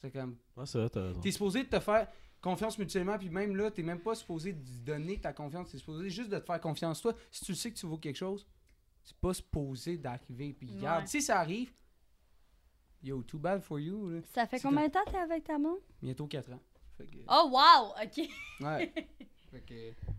C'est 0.01 0.11
comme, 0.13 0.37
Ouais, 0.57 0.67
c'est 0.67 0.79
vrai, 0.79 0.89
t'as 0.89 1.03
raison. 1.03 1.21
T'es 1.21 1.31
supposé 1.33 1.65
de 1.65 1.69
te 1.69 1.81
faire 1.81 2.09
confiance 2.41 2.79
mutuellement, 2.79 3.19
puis 3.19 3.29
même 3.31 3.57
là, 3.57 3.71
t'es 3.71 3.83
même 3.83 4.01
pas 4.01 4.15
supposé 4.15 4.53
de 4.53 4.61
donner 4.85 5.19
ta 5.21 5.33
confiance, 5.33 5.71
t'es 5.71 5.79
supposé 5.79 6.09
juste 6.09 6.31
de 6.31 6.39
te 6.39 6.45
faire 6.47 6.61
confiance. 6.61 7.01
Toi, 7.03 7.15
si 7.31 7.45
tu 7.45 7.55
sais 7.55 7.71
que 7.73 7.77
tu 7.77 7.87
vaux 7.87 7.99
quelque 7.99 8.17
chose, 8.17 8.47
c'est 9.03 9.17
pas 9.17 9.35
supposé 9.35 9.97
d'arriver. 9.97 10.53
Puis 10.53 10.69
regarde, 10.77 11.01
Ouais. 11.03 11.07
si 11.09 11.21
ça 11.23 11.41
arrive, 11.41 11.73
yo, 13.03 13.23
too 13.23 13.39
bad 13.39 13.61
for 13.63 13.81
you. 13.81 14.09
Là. 14.11 14.21
Ça 14.35 14.47
fait 14.47 14.61
combien 14.61 14.87
de 14.87 14.93
temps 14.93 15.05
t'es 15.11 15.17
avec 15.17 15.45
ta 15.45 15.59
maman? 15.59 15.77
Bientôt 16.01 16.27
4 16.27 16.53
ans. 16.53 16.61
Fait 16.97 17.07
que, 17.07 17.19
Oh, 17.29 17.49
wow! 17.51 17.93
Ok. 18.05 18.29
ouais. 18.61 18.93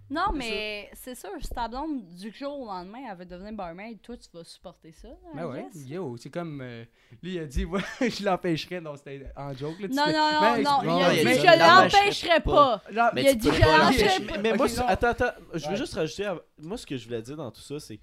Non, 0.10 0.32
mais 0.34 0.90
c'est 0.94 1.16
sûr, 1.16 1.30
si 1.42 1.50
ta 1.50 1.68
blonde, 1.68 2.08
du 2.16 2.32
jour 2.32 2.60
au 2.62 2.66
lendemain, 2.66 3.00
elle 3.12 3.18
veut 3.18 3.26
devenir 3.26 3.54
barmaid, 3.54 4.02
toi, 4.02 4.18
tu 4.18 4.28
vas 4.34 4.44
supporter 4.44 4.92
ça. 4.92 5.08
I 5.10 5.36
ben 5.36 5.46
ouais, 5.48 5.66
yo, 5.86 6.18
c'est 6.18 6.30
comme. 6.30 6.62
euh, 6.62 6.84
lui, 7.22 7.36
il 7.36 7.40
a 7.40 7.46
dit, 7.46 7.64
ouais, 7.66 7.82
je 8.02 8.24
l'empêcherais. 8.26 8.82
Non, 8.82 8.96
c'était 8.98 9.32
en 9.36 9.54
joke. 9.54 9.80
Là, 9.80 9.88
tu 9.88 9.94
Non, 9.94 10.06
non, 10.08 10.12
non, 10.12 10.40
Ben, 10.42 10.62
non, 10.64 10.84
non, 10.84 11.00
il 11.00 11.04
a 11.06 11.12
dit 11.12 11.40
je 11.40 11.46
l'empêcherai 11.46 11.58
l'empêcherai 11.58 12.40
pas. 12.42 12.82
Il 12.92 13.00
a 13.00 13.34
dit 13.34 13.50
je 13.52 13.60
pas 13.62 13.78
l'empêcherai 13.78 14.08
l'empêcher. 14.10 14.26
pas. 14.26 14.38
Mais 14.40 14.54
moi, 14.54 14.68
attends, 14.88 15.08
attends, 15.10 15.32
je 15.54 15.66
veux 15.66 15.72
Ouais. 15.72 15.76
juste 15.78 15.94
rajouter. 15.94 16.26
à- 16.26 16.42
Moi, 16.58 16.78
ce 16.78 16.86
que 16.88 16.98
je 16.98 17.06
voulais 17.06 17.22
dire 17.22 17.38
dans 17.38 17.52
tout 17.52 17.62
ça, 17.62 17.80
c'est. 17.80 18.00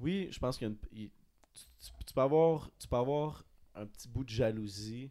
Oui, 0.00 0.28
je 0.30 0.38
pense 0.38 0.58
qu'il 0.58 0.66
y 0.66 0.70
a 0.70 0.72
une. 0.72 0.78
tu- 0.80 1.10
tu 2.06 2.12
peux 2.14 2.20
avoir, 2.20 2.68
tu 2.78 2.88
peux 2.88 2.96
avoir 2.96 3.44
un 3.74 3.86
petit 3.86 4.08
bout 4.08 4.24
de 4.24 4.28
jalousie 4.30 5.10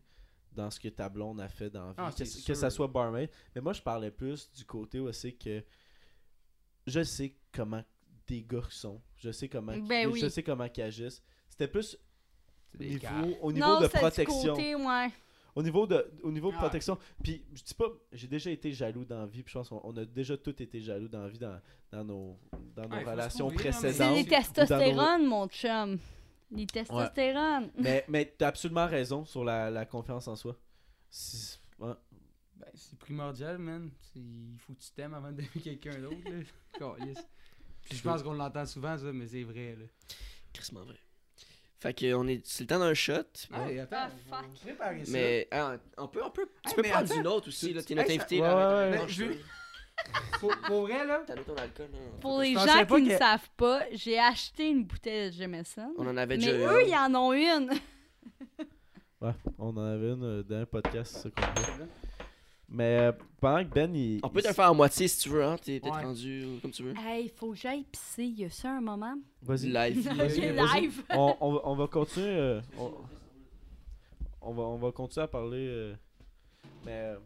dans 0.58 0.70
ce 0.72 0.80
que 0.80 0.90
ta 0.90 1.08
blonde 1.08 1.40
a 1.40 1.48
fait 1.48 1.70
dans 1.70 1.86
la 1.86 1.90
vie. 1.92 1.96
Ah, 1.98 2.12
que, 2.18 2.26
c'est 2.26 2.46
que 2.46 2.54
ça 2.54 2.70
soit 2.70 2.88
barmaid. 2.88 3.30
Mais 3.56 3.62
moi, 3.62 3.74
je 3.74 3.82
parlais 3.82 4.12
plus 4.12 4.52
du 4.52 4.66
côté 4.66 5.00
où 5.00 5.12
c'est 5.14 5.32
que. 5.34 5.64
Je 6.86 7.04
sais 7.04 7.36
comment 7.52 7.84
des 8.28 8.44
gars 8.44 8.62
sont. 8.70 9.02
Je 9.18 9.32
sais 9.32 9.48
comment, 9.50 9.78
Ben 9.78 10.14
je 10.16 10.28
sais 10.30 10.44
comment 10.44 10.68
qu'ils 10.70 10.84
agissent. 10.84 11.22
C'était 11.50 11.68
plus 11.68 11.98
au 12.74 12.78
des 12.78 12.88
niveau, 12.90 13.00
gars. 13.02 13.22
au 13.42 13.52
niveau 13.52 13.66
Non, 13.68 13.80
de 13.82 13.86
c'est 13.88 13.94
du 13.94 14.00
protection. 14.00 14.56
côté, 14.56 14.76
ouais. 14.76 15.08
Au 15.56 15.64
niveau 15.64 15.88
de, 15.88 16.12
au 16.22 16.32
niveau 16.32 16.52
de 16.52 16.56
Ah. 16.58 16.60
protection, 16.60 17.00
puis 17.24 17.44
je 17.56 17.64
dis 17.64 17.74
pas, 17.74 17.88
j'ai 18.12 18.28
déjà 18.28 18.52
été 18.52 18.72
jaloux 18.72 19.04
dans 19.06 19.22
la 19.22 19.26
vie, 19.26 19.42
puis 19.42 19.52
je 19.52 19.58
pense 19.58 19.70
qu'on 19.70 19.82
on 19.84 19.98
a 19.98 20.06
déjà 20.06 20.38
tous 20.38 20.52
été 20.62 20.80
jaloux 20.82 21.08
dans 21.08 21.24
la 21.24 21.30
vie, 21.30 21.40
dans, 21.40 21.60
dans 21.92 22.04
nos, 22.06 22.40
dans 22.76 22.88
nos 22.88 23.00
relations 23.10 23.50
C'est 23.50 23.56
précédentes. 23.56 24.16
les 24.18 24.22
ou 24.22 24.24
dans 24.26 24.30
testostérones, 24.38 25.26
mon 25.26 25.48
chum. 25.48 25.98
Les 26.52 26.66
testostérones. 26.66 27.72
mais 27.78 28.06
mais 28.10 28.34
t'as 28.38 28.48
absolument 28.48 28.88
raison 28.88 29.26
sur 29.26 29.44
la, 29.44 29.70
la 29.70 29.86
confiance 29.86 30.28
en 30.28 30.36
soi. 30.36 30.56
Ouais. 31.80 31.94
Ben, 32.56 32.68
c'est 32.74 32.98
primordial, 32.98 33.58
man. 33.58 33.92
C'est- 34.02 34.20
Il 34.20 34.58
faut 34.60 34.74
que 34.74 34.80
tu 34.80 34.92
t'aimes 34.92 35.14
avant 35.14 35.32
d'aimer 35.32 35.50
quelqu'un 35.64 35.98
d'autre. 36.00 36.18
là. 36.26 36.40
Calisse. 36.98 37.28
Puis 37.84 37.98
je 37.98 38.04
pense 38.04 38.24
qu'on 38.24 38.34
l'entend 38.34 38.66
souvent, 38.66 38.98
ça, 38.98 39.12
mais 39.14 39.28
c'est 39.28 39.44
vrai. 39.44 39.76
Là. 39.80 39.86
Crissement 40.54 40.84
vrai. 40.84 40.98
Fait 41.80 41.94
que 41.94 42.14
on 42.16 42.28
est. 42.28 42.46
C'est 42.46 42.64
le 42.64 42.68
temps 42.68 42.80
d'un 42.80 42.94
shot. 42.96 43.14
Attends, 43.14 43.30
Ah, 43.52 44.10
va 44.30 44.38
fuck. 44.42 45.06
ça. 45.06 45.12
Mais 45.12 45.48
ah, 45.52 45.78
on 45.98 46.08
peut, 46.08 46.24
on 46.24 46.32
peut. 46.32 46.50
Tu 46.64 46.70
Hey, 46.72 46.76
peux 46.76 46.82
prendre 46.84 47.12
attends. 47.12 47.20
une 47.22 47.28
autre 47.28 47.48
aussi, 47.50 47.72
là. 47.74 47.84
T'es 47.84 47.94
notre 47.94 48.10
invité, 48.12 48.42
Ouais, 48.42 48.48
là. 48.48 48.90
ouais, 48.90 48.98
ouais. 49.00 49.08
Je- 49.08 49.24
pour, 50.40 50.56
pour 50.68 50.82
vrai, 50.84 51.06
là, 51.06 51.22
T'as 51.26 51.36
mis 51.36 51.44
ton 51.44 51.56
alcool, 51.56 51.88
hein. 51.94 52.18
Pour 52.22 52.40
les 52.42 52.54
Je 52.54 52.60
gens 52.60 52.86
qui 52.86 53.02
ne 53.04 53.10
que- 53.10 53.18
savent 53.18 53.50
pas, 53.58 53.82
j'ai 53.94 54.20
acheté 54.20 54.70
une 54.70 54.84
bouteille 54.86 55.32
de 55.32 55.36
Jameson. 55.36 55.94
On 55.98 56.08
en 56.08 56.18
avait 56.18 56.38
Mais 56.38 56.46
déjà 56.46 56.74
eux, 56.74 56.82
eu. 56.84 56.88
ils 56.90 56.96
en 56.96 57.16
ont 57.16 57.34
une. 57.34 57.70
Ouais, 59.20 59.32
on 59.58 59.70
en 59.76 59.84
avait 59.84 60.12
une 60.14 60.24
euh, 60.24 60.44
dans 60.44 60.58
un 60.58 60.66
podcast, 60.68 61.18
ça 61.18 61.30
qu'on 61.32 61.42
fait. 61.60 61.72
Mais 62.70 63.00
euh, 63.00 63.12
pendant 63.42 63.64
que 63.64 63.74
Ben, 63.74 63.96
il. 63.96 64.20
On 64.22 64.30
peut 64.30 64.42
il- 64.42 64.44
te 64.44 64.48
le 64.50 64.54
faire 64.54 64.68
à 64.68 64.74
moitié 64.76 65.08
si 65.08 65.22
tu 65.24 65.30
veux, 65.30 65.44
hein. 65.44 65.56
T'es 65.60 65.80
peut-être 65.80 65.96
Ouais. 65.96 66.04
rendu 66.04 66.44
euh, 66.44 66.60
comme 66.62 66.70
tu 66.70 66.84
veux. 66.84 66.94
Hey, 66.96 67.28
faut 67.36 67.50
que 67.50 67.56
j'aille 67.58 67.84
pisser. 67.86 68.26
Y 68.26 68.46
a 68.46 68.50
ça 68.52 68.70
un 68.70 68.82
moment? 68.82 69.16
Vas-y. 69.42 69.70
Live. 69.72 70.08
Vas-y, 70.16 70.42
live. 70.82 71.02
on, 71.10 71.36
on, 71.40 71.54
va- 71.54 71.62
on 71.64 71.76
va 71.76 71.88
continuer. 71.88 72.28
euh, 72.28 72.62
on, 72.78 72.94
on 74.42 74.54
va, 74.54 74.62
on 74.64 74.78
va 74.78 74.92
continuer 74.92 75.24
à 75.24 75.28
parler. 75.28 75.66
euh, 75.68 75.96
mais 76.86 76.92
euh, 76.92 77.18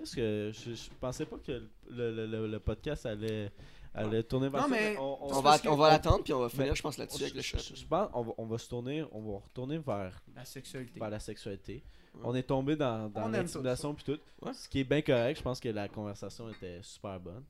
qu'est-ce 0.00 0.16
que. 0.16 0.50
Je, 0.52 0.74
je 0.74 0.90
pensais 1.00 1.26
pas 1.26 1.36
que 1.38 1.52
le, 1.88 2.12
le, 2.14 2.26
le- 2.26 2.46
le 2.48 2.58
podcast 2.58 3.06
allait, 3.06 3.50
aller 3.94 4.22
tourner 4.24 4.48
vers 4.48 4.62
Non, 4.62 4.68
ça, 4.68 4.74
mais- 4.80 4.96
on, 4.98 5.40
va, 5.40 5.58
on 5.66 5.76
va 5.76 5.90
l'attendre, 5.90 6.22
puis 6.24 6.32
on 6.32 6.40
va 6.40 6.48
finir, 6.48 6.74
je 6.74 6.82
pense, 6.82 6.98
là-dessus 6.98 7.22
avec 7.22 7.34
le 7.34 7.40
je, 7.42 7.46
shot. 7.46 7.58
je- 7.58 7.74
je 7.80 7.86
pense 7.86 8.08
on 8.14 8.22
va, 8.22 8.32
on 8.38 8.46
va 8.46 8.58
se 8.58 8.68
tourner, 8.68 9.04
on 9.12 9.20
va 9.32 9.38
retourner 9.38 9.78
vers, 9.78 10.20
La 10.34 10.44
sexualité. 10.44 10.98
vers 10.98 11.10
la 11.10 11.20
sexualité. 11.20 11.84
Ouais. 12.14 12.20
On 12.24 12.34
est 12.34 12.42
tombé 12.42 12.74
dans, 12.74 13.08
dans 13.08 13.28
l'intimidation 13.28 13.94
puis 13.94 14.04
tout. 14.04 14.18
Ouais. 14.44 14.52
Ce 14.52 14.68
qui 14.68 14.80
est 14.80 14.84
bien 14.84 15.00
correct, 15.02 15.38
je 15.38 15.42
pense 15.42 15.60
que 15.60 15.68
la 15.68 15.88
conversation 15.88 16.48
était 16.50 16.80
super 16.82 17.20
bonne. 17.20 17.44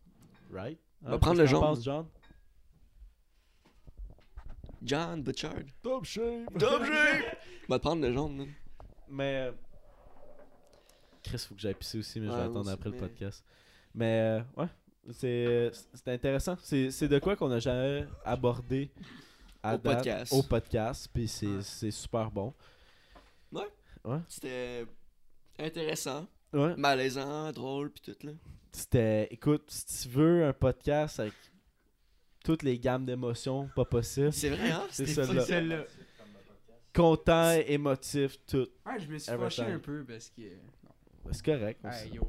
Right? 0.52 0.78
On 1.02 1.10
va 1.12 1.18
prendre 1.18 1.38
le 1.40 1.46
jaune. 1.46 1.60
penses, 1.60 1.82
John? 1.82 2.06
John 4.82 5.22
Butchard. 5.22 5.64
Top 5.82 6.04
shape! 6.04 6.58
Top 6.58 6.84
shape! 6.84 7.38
On 7.68 7.72
va 7.72 7.78
te 7.78 7.82
prendre 7.82 8.02
le 8.02 8.12
jaune. 8.12 8.48
Mais. 9.08 9.50
Chris, 11.30 11.46
faut 11.48 11.54
que 11.54 11.60
j'aille 11.60 11.74
pisser 11.74 11.98
aussi, 11.98 12.20
mais 12.20 12.26
je 12.26 12.32
Ouais, 12.32 12.36
vais 12.38 12.42
moi 12.48 12.50
attendre 12.50 12.66
aussi, 12.66 12.74
après 12.74 12.90
le 12.90 12.96
podcast. 12.96 13.44
Mais, 13.94 14.20
euh, 14.20 14.40
ouais. 14.62 14.66
C'est 15.12 15.70
c'est 15.94 16.08
intéressant. 16.08 16.56
C'est 16.62 16.90
c'est 16.90 17.08
de 17.08 17.18
quoi 17.18 17.34
qu'on 17.36 17.48
n'a 17.48 17.58
jamais 17.58 18.04
abordé 18.24 18.90
à 19.62 19.74
Au 19.74 19.78
date, 19.78 19.96
podcast. 19.96 20.32
Au 20.32 20.42
podcast, 20.42 21.08
puis 21.12 21.26
c'est 21.28 21.46
Ouais. 21.46 21.62
c'est 21.62 21.90
super 21.90 22.30
bon. 22.30 22.52
C'était 24.28 24.86
intéressant, 25.58 26.26
Ouais. 26.52 26.74
malaisant, 26.76 27.52
drôle, 27.52 27.90
puis 27.90 28.00
tout, 28.12 28.26
là. 28.26 28.32
C'était. 28.72 29.28
Écoute, 29.30 29.64
si 29.70 30.02
tu 30.02 30.08
veux 30.14 30.44
un 30.46 30.52
podcast 30.52 31.20
avec 31.20 31.34
toutes 32.44 32.62
les 32.62 32.78
gammes 32.78 33.04
d'émotions, 33.04 33.68
pas 33.74 33.84
possible. 33.84 34.32
C'est 34.32 34.48
vrai, 34.50 34.70
hein? 34.70 34.86
C'est 34.90 35.06
C'était 35.06 35.40
celle-là. 35.40 35.84
Content, 36.94 37.52
émotif, 37.66 38.38
tout. 38.46 38.68
Ouais, 38.86 38.98
je 38.98 39.06
me 39.08 39.18
suis 39.18 39.30
fâché 39.32 39.62
un 39.62 39.78
peu 39.78 40.04
parce 40.04 40.30
que. 40.30 40.42
C'est 41.32 41.44
correct. 41.44 41.80
Yo. 42.12 42.22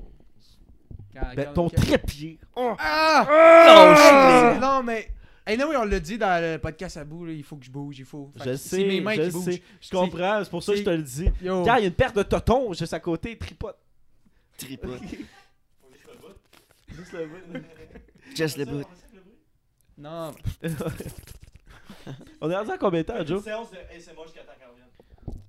Quand- 1.14 1.36
Ben, 1.36 1.46
quand- 1.48 1.54
ton 1.54 1.70
quand- 1.70 1.82
trépied. 1.82 2.40
Oh! 2.56 2.74
Ah! 2.80 3.26
Ah! 3.30 4.58
Non, 4.62 4.84
mais. 4.84 5.10
Hey, 5.46 5.58
non, 5.58 5.68
oui, 5.70 5.76
on 5.78 5.84
l'a 5.86 6.00
dit 6.00 6.18
dans 6.18 6.42
le 6.42 6.58
podcast 6.60 6.98
à 6.98 7.04
bout, 7.04 7.26
là, 7.26 7.34
il 7.34 7.44
faut 7.44 7.58
que 7.58 7.66
je 7.66 7.72
bouge, 7.72 7.98
il 8.00 8.06
faut. 8.06 8.32
Fait 8.38 8.52
Je 8.52 8.56
sais, 8.58 8.86
mes 8.86 9.02
mains 9.02 9.16
je 9.16 9.24
qui 9.24 9.32
bougent. 9.32 9.44
sais. 9.46 9.62
Je 9.82 9.90
comprends, 9.90 10.44
c'est 10.44 10.50
pour 10.50 10.62
ça 10.64 10.72
que 10.74 10.78
je 10.80 10.84
te 10.84 10.90
le 10.90 11.02
dis. 11.04 11.30
Yo. 11.42 11.64
Gars, 11.64 11.80
il 11.80 11.82
y 11.82 11.86
a 11.86 11.88
une 11.88 11.94
paire 11.96 12.14
de 12.14 12.24
totons 12.24 12.72
juste 12.74 12.94
à 12.94 13.00
côté, 13.00 13.38
tripote. 13.38 13.78
Tripote. 14.58 15.02
Juste 16.94 17.14
le 17.14 17.26
bout. 17.26 17.66
Just 18.36 18.58
le 18.58 18.66
bout. 18.66 18.84
Non. 19.98 20.34
On 22.42 22.50
est 22.50 22.56
rendu 22.56 22.72
à 22.72 22.78
combien 22.78 23.02
de 23.02 23.06
temps, 23.06 23.20
Une 23.20 23.28
Joe? 23.28 23.44
séance 23.44 23.72
de 23.72 23.78
ASMR 23.78 24.24
jusqu'à 24.26 24.42
temps 24.42 24.52
qu'elle 24.60 24.68
revienne. 24.70 24.88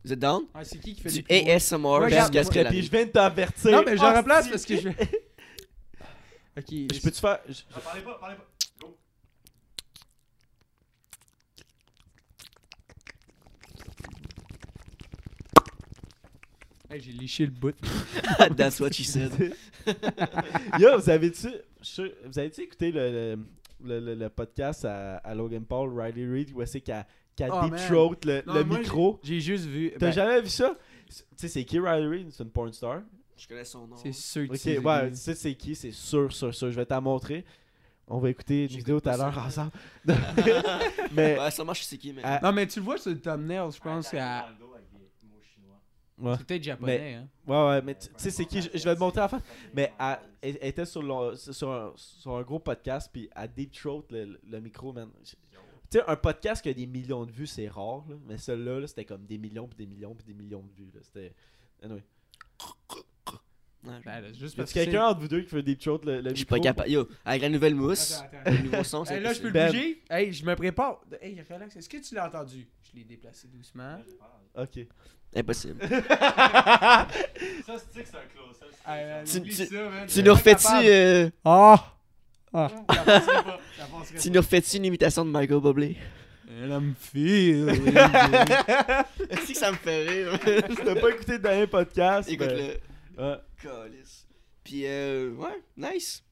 Vous 0.04 0.12
êtes 0.12 0.18
down? 0.18 0.44
Ah, 0.54 0.64
c'est 0.64 0.78
qui 0.78 0.94
qui 0.94 1.00
fait 1.00 1.10
Du 1.10 1.22
promos? 1.22 1.50
ASMR 1.50 2.00
Ouais, 2.00 2.10
jusqu'à 2.10 2.44
ce 2.44 2.50
qu'elle 2.50 2.68
Puis 2.68 2.82
je 2.82 2.90
viens 2.90 3.06
de 3.06 3.10
t'avertir. 3.10 3.70
Non, 3.70 3.82
mais 3.86 3.96
je 3.96 4.02
Ah, 4.02 4.14
remplace 4.14 4.48
parce 4.48 4.64
que 4.66 4.76
je 4.76 4.88
vais. 4.88 4.96
ok. 6.58 6.66
Je 6.70 7.00
peux-tu 7.00 7.20
faire. 7.20 7.38
je- 7.48 7.62
Ah, 7.74 7.80
parlez 7.80 8.02
pas, 8.02 8.14
parlez 8.20 8.36
pas. 8.36 8.46
Go. 8.80 8.96
Hey, 16.90 17.00
J'ai 17.00 17.12
léché 17.12 17.46
le 17.46 17.52
bout. 17.52 17.74
That's 18.56 18.80
what 18.80 18.92
she 18.92 19.04
said. 19.04 19.32
Yo, 20.78 20.98
vous 20.98 21.08
avez-tu. 21.10 21.48
Vous 22.26 22.38
avez-tu 22.38 22.60
écouté 22.62 22.92
le, 22.92 23.38
le, 23.82 23.98
le- 24.00 24.14
le 24.14 24.28
podcast 24.28 24.84
à, 24.84 25.16
à 25.18 25.34
Logan 25.34 25.64
Paul, 25.64 25.98
Riley 25.98 26.26
Reid, 26.30 26.50
où 26.54 26.64
c'est 26.66 26.80
qu'elle 26.82 27.06
qu'elle 27.37 27.51
Oh, 27.53 27.61
deep 27.62 27.72
man. 27.72 27.87
throat 27.89 28.16
le, 28.24 28.43
Non, 28.47 28.55
le 28.55 28.64
moi, 28.64 28.78
micro? 28.78 29.20
J'ai 29.22 29.41
juste 29.41 29.64
vu. 29.66 29.91
T'as 29.93 30.07
ben, 30.07 30.12
jamais 30.12 30.41
vu 30.43 30.49
ça? 30.49 30.76
Tu 31.09 31.14
sais, 31.37 31.49
c'est 31.49 31.64
qui 31.64 31.78
Riley? 31.78 32.26
C'est 32.30 32.43
une 32.45 32.51
porn 32.51 32.72
star. 32.72 33.03
Je 33.37 33.49
connais 33.49 33.64
son 33.64 33.87
nom. 33.87 33.97
C'est 33.97 34.12
sûr 34.12 34.47
que 34.47 34.53
Ok, 34.53 34.59
c'est. 34.59 34.78
ouais, 34.78 35.11
tu 35.11 35.16
sais 35.16 35.35
c'est 35.35 35.55
qui, 35.55 35.74
c'est 35.74 35.91
sûr, 35.91 36.33
sûr, 36.33 36.55
sûr. 36.55 36.70
Je 36.70 36.76
vais 36.76 36.87
t'en 36.87 37.01
montrer. 37.03 37.45
On 38.07 38.18
va 38.18 38.30
écouter 38.30 38.62
une 38.62 38.68
vidéo 38.68 39.01
tout 39.01 39.09
à 39.09 39.16
l'heure 39.16 39.35
ça. 39.35 39.45
ensemble. 39.47 39.70
mais, 41.12 41.39
Ouais, 41.39 41.51
sûrement, 41.51 41.74
je 41.74 41.83
sais 41.83 41.99
qui, 41.99 42.12
mais. 42.12 42.22
Ah. 42.24 42.41
Non, 42.43 42.53
mais 42.53 42.66
tu 42.66 42.78
le 42.78 42.85
vois 42.85 42.99
sur 42.99 43.11
le 43.11 43.18
thumbnail, 43.20 43.70
je 43.72 43.80
pense 43.80 44.09
que 44.11 44.16
ouais. 44.16 44.41
c'est 46.37 46.47
peut-être 46.47 46.62
japonais. 46.62 47.14
Hein. 47.14 47.28
Ouais, 47.47 47.68
ouais, 47.68 47.83
mais 47.83 47.95
tu 47.97 48.09
sais, 48.16 48.30
c'est 48.30 48.45
qui, 48.45 48.62
je, 48.62 48.68
je 48.74 48.85
vais 48.85 48.95
te 48.95 49.01
montrer 49.01 49.20
à 49.20 49.24
la 49.24 49.28
fin. 49.28 49.43
Mais 49.74 49.93
elle, 49.99 50.18
elle 50.61 50.68
était 50.68 50.85
sur, 50.85 51.03
le- 51.03 51.35
sur, 51.37 51.70
un, 51.70 51.93
sur 51.97 52.37
un 52.37 52.43
gros 52.43 52.59
podcast, 52.59 53.11
puis 53.12 53.28
à 53.35 53.49
Deep 53.49 53.72
Throat, 53.72 54.05
le, 54.11 54.39
le 54.49 54.61
micro, 54.61 54.93
man. 54.93 55.09
Tu 55.93 55.99
sais, 55.99 56.05
un 56.09 56.16
podcast 56.16 56.62
qui 56.62 56.70
a 56.70 56.72
des 56.74 56.86
millions 56.86 57.26
de 57.26 57.30
vues, 57.32 57.47
c'est 57.47 57.68
rare, 57.68 58.03
là, 58.09 58.16
mais 58.26 58.38
celui-là, 58.38 58.80
là, 58.80 58.86
c'était 58.86 59.05
comme 59.05 59.26
des 59.26 59.36
millions, 59.36 59.68
puis 59.68 59.76
des 59.76 59.86
millions, 59.86 60.14
puis 60.14 60.24
des 60.24 60.32
millions 60.32 60.62
de 60.62 60.72
vues. 60.82 60.90
là. 60.95 61.01
C'était. 61.03 61.34
Anyway. 61.82 62.03
Ouais, 63.84 63.90
je- 63.99 64.05
Ben, 64.05 64.20
là, 64.20 64.32
juste 64.32 64.57
parce 64.57 64.72
que. 64.72 64.78
quelqu'un 64.78 65.07
entre 65.09 65.20
vous 65.20 65.28
deux 65.28 65.40
qui 65.43 65.49
fait 65.51 65.62
Deep 65.62 65.80
Throat 65.80 66.01
le, 66.05 66.20
le 66.20 66.30
Je 66.30 66.34
suis 66.36 66.45
pas 66.45 66.61
capable. 66.61 66.88
Yo, 66.88 67.09
avec 67.24 67.43
la 67.43 67.49
nouvelle 67.49 67.74
mousse, 67.74 68.14
Attends, 68.20 68.38
attends. 68.40 68.51
le 68.53 68.59
nouveau 68.62 68.84
son, 68.84 69.05
c'est 69.05 69.16
Hey, 69.16 69.22
là, 69.22 69.32
je 69.34 69.40
peux 69.43 69.51
le 69.51 69.66
bouger? 69.66 70.03
Hey, 70.09 70.32
je 70.32 70.45
me 70.47 70.55
prépare. 70.55 71.01
Hey, 71.20 71.43
relax. 71.51 71.76
Est-ce 71.76 71.88
que 71.88 71.97
tu 71.99 72.14
l'as 72.14 72.28
entendu? 72.28 72.66
Je 72.84 72.97
l'ai 72.99 73.05
déplacé 73.05 73.49
doucement. 73.49 73.99
Ok. 74.57 74.86
Impossible. 75.34 75.80
Ça, 75.88 77.07
c'est 77.90 78.03
que 78.03 78.09
c'est 78.09 78.16
un 78.16 78.26
close. 78.32 78.57
Ça, 78.59 78.66
c'est- 78.70 78.90
Hey, 78.90 79.07
man, 79.07 79.24
Tu- 79.24 80.07
tu- 80.14 80.22
nous 80.22 80.32
refais-tu 80.32 80.66
euh, 80.84 81.30
Ah! 81.45 81.93
Ah! 82.53 82.68
Tu 84.20 84.30
nous 84.30 84.40
refais-tu 84.40 84.76
une 84.76 84.84
imitation 84.86 85.24
de 85.24 85.30
Michael 85.30 85.61
Bublé? 85.61 85.96
And 86.48 86.68
I'm 86.70 86.94
feeling 86.98 87.86
Est-ce 89.30 89.48
que 89.48 89.55
ça 89.55 89.70
me 89.72 89.76
fait 89.76 90.07
rire? 90.07 90.38
Si 90.68 90.76
t'as 90.84 90.94
pas 91.00 91.11
écouté 91.11 91.32
le 91.32 91.38
dernier 91.38 91.66
podcast, 91.66 92.28
ben, 92.28 92.34
Écoute-le. 92.34 93.22
ouais. 93.24 93.38
Puis, 94.62 94.82
euh, 94.86 95.30
ouais, 95.34 95.62
nice. 95.76 96.22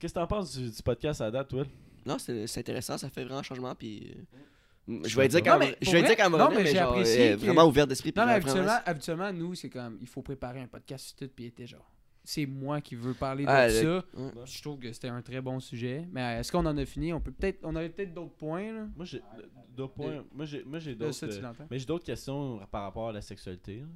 Qu'est-ce 0.00 0.14
que 0.14 0.18
t'en 0.18 0.26
penses 0.26 0.56
du, 0.56 0.70
du 0.70 0.82
podcast 0.82 1.20
à 1.20 1.30
date, 1.30 1.48
toi? 1.48 1.64
Non, 2.06 2.16
c'est 2.18 2.58
intéressant, 2.58 2.96
ça 2.96 3.10
fait 3.10 3.22
vraiment 3.24 3.40
un 3.40 3.42
changement. 3.42 3.74
Puis, 3.74 4.16
euh, 4.88 5.00
je 5.04 5.14
vais 5.16 5.28
dire 5.28 5.42
quand 5.42 5.58
mais 5.58 5.76
je 5.82 5.90
vais 5.90 6.02
dire 6.02 6.16
quand 6.16 6.30
même, 6.30 6.48
mais 6.50 6.62
mais 6.64 6.66
j'ai 6.70 6.76
genre, 6.78 6.90
apprécié 6.92 7.32
euh, 7.32 7.36
que- 7.36 7.40
vraiment 7.40 7.64
ouvert 7.66 7.86
d'esprit. 7.86 8.12
Non, 8.16 8.24
mais 8.26 8.40
habituellement, 8.86 9.32
nous, 9.32 9.54
c'est 9.54 9.68
comme, 9.68 9.98
il 10.00 10.06
faut 10.08 10.22
préparer 10.22 10.60
un 10.62 10.66
podcast 10.68 11.08
sur 11.08 11.16
tout, 11.16 11.28
puis 11.34 11.46
était 11.46 11.66
genre, 11.66 11.90
c'est 12.30 12.44
moi 12.44 12.82
qui 12.82 12.94
veux 12.94 13.14
parler 13.14 13.44
de 13.44 13.48
Ah, 13.50 13.70
ça. 13.70 14.04
Je 14.44 14.60
trouve 14.62 14.78
que 14.78 14.92
c'était 14.92 15.08
un 15.08 15.22
très 15.22 15.40
bon 15.40 15.60
sujet. 15.60 16.06
Mais 16.12 16.20
est-ce 16.38 16.52
qu'on 16.52 16.66
en 16.66 16.76
a 16.76 16.84
fini? 16.84 17.10
On 17.14 17.20
peut 17.22 17.32
peut-être, 17.32 17.60
on 17.62 17.74
avait 17.74 17.88
peut-être 17.88 18.12
d'autres 18.12 18.34
points 18.34 18.70
là. 18.70 18.86
Moi, 18.94 19.06
j'ai 19.06 19.22
d'autres 19.74 19.94
points. 19.94 20.22
Moi, 20.34 20.44
j'ai 20.44 20.62
moi, 20.64 20.78
j'ai 20.78 20.90
Là, 20.94 21.06
d'autres. 21.06 21.24
euh, 21.24 21.52
mais 21.70 21.78
j'ai 21.78 21.86
d'autres 21.86 22.04
questions 22.04 22.60
par 22.70 22.82
rapport 22.82 23.08
à 23.08 23.12
la 23.12 23.22
sexualité. 23.22 23.78
là. 23.80 23.86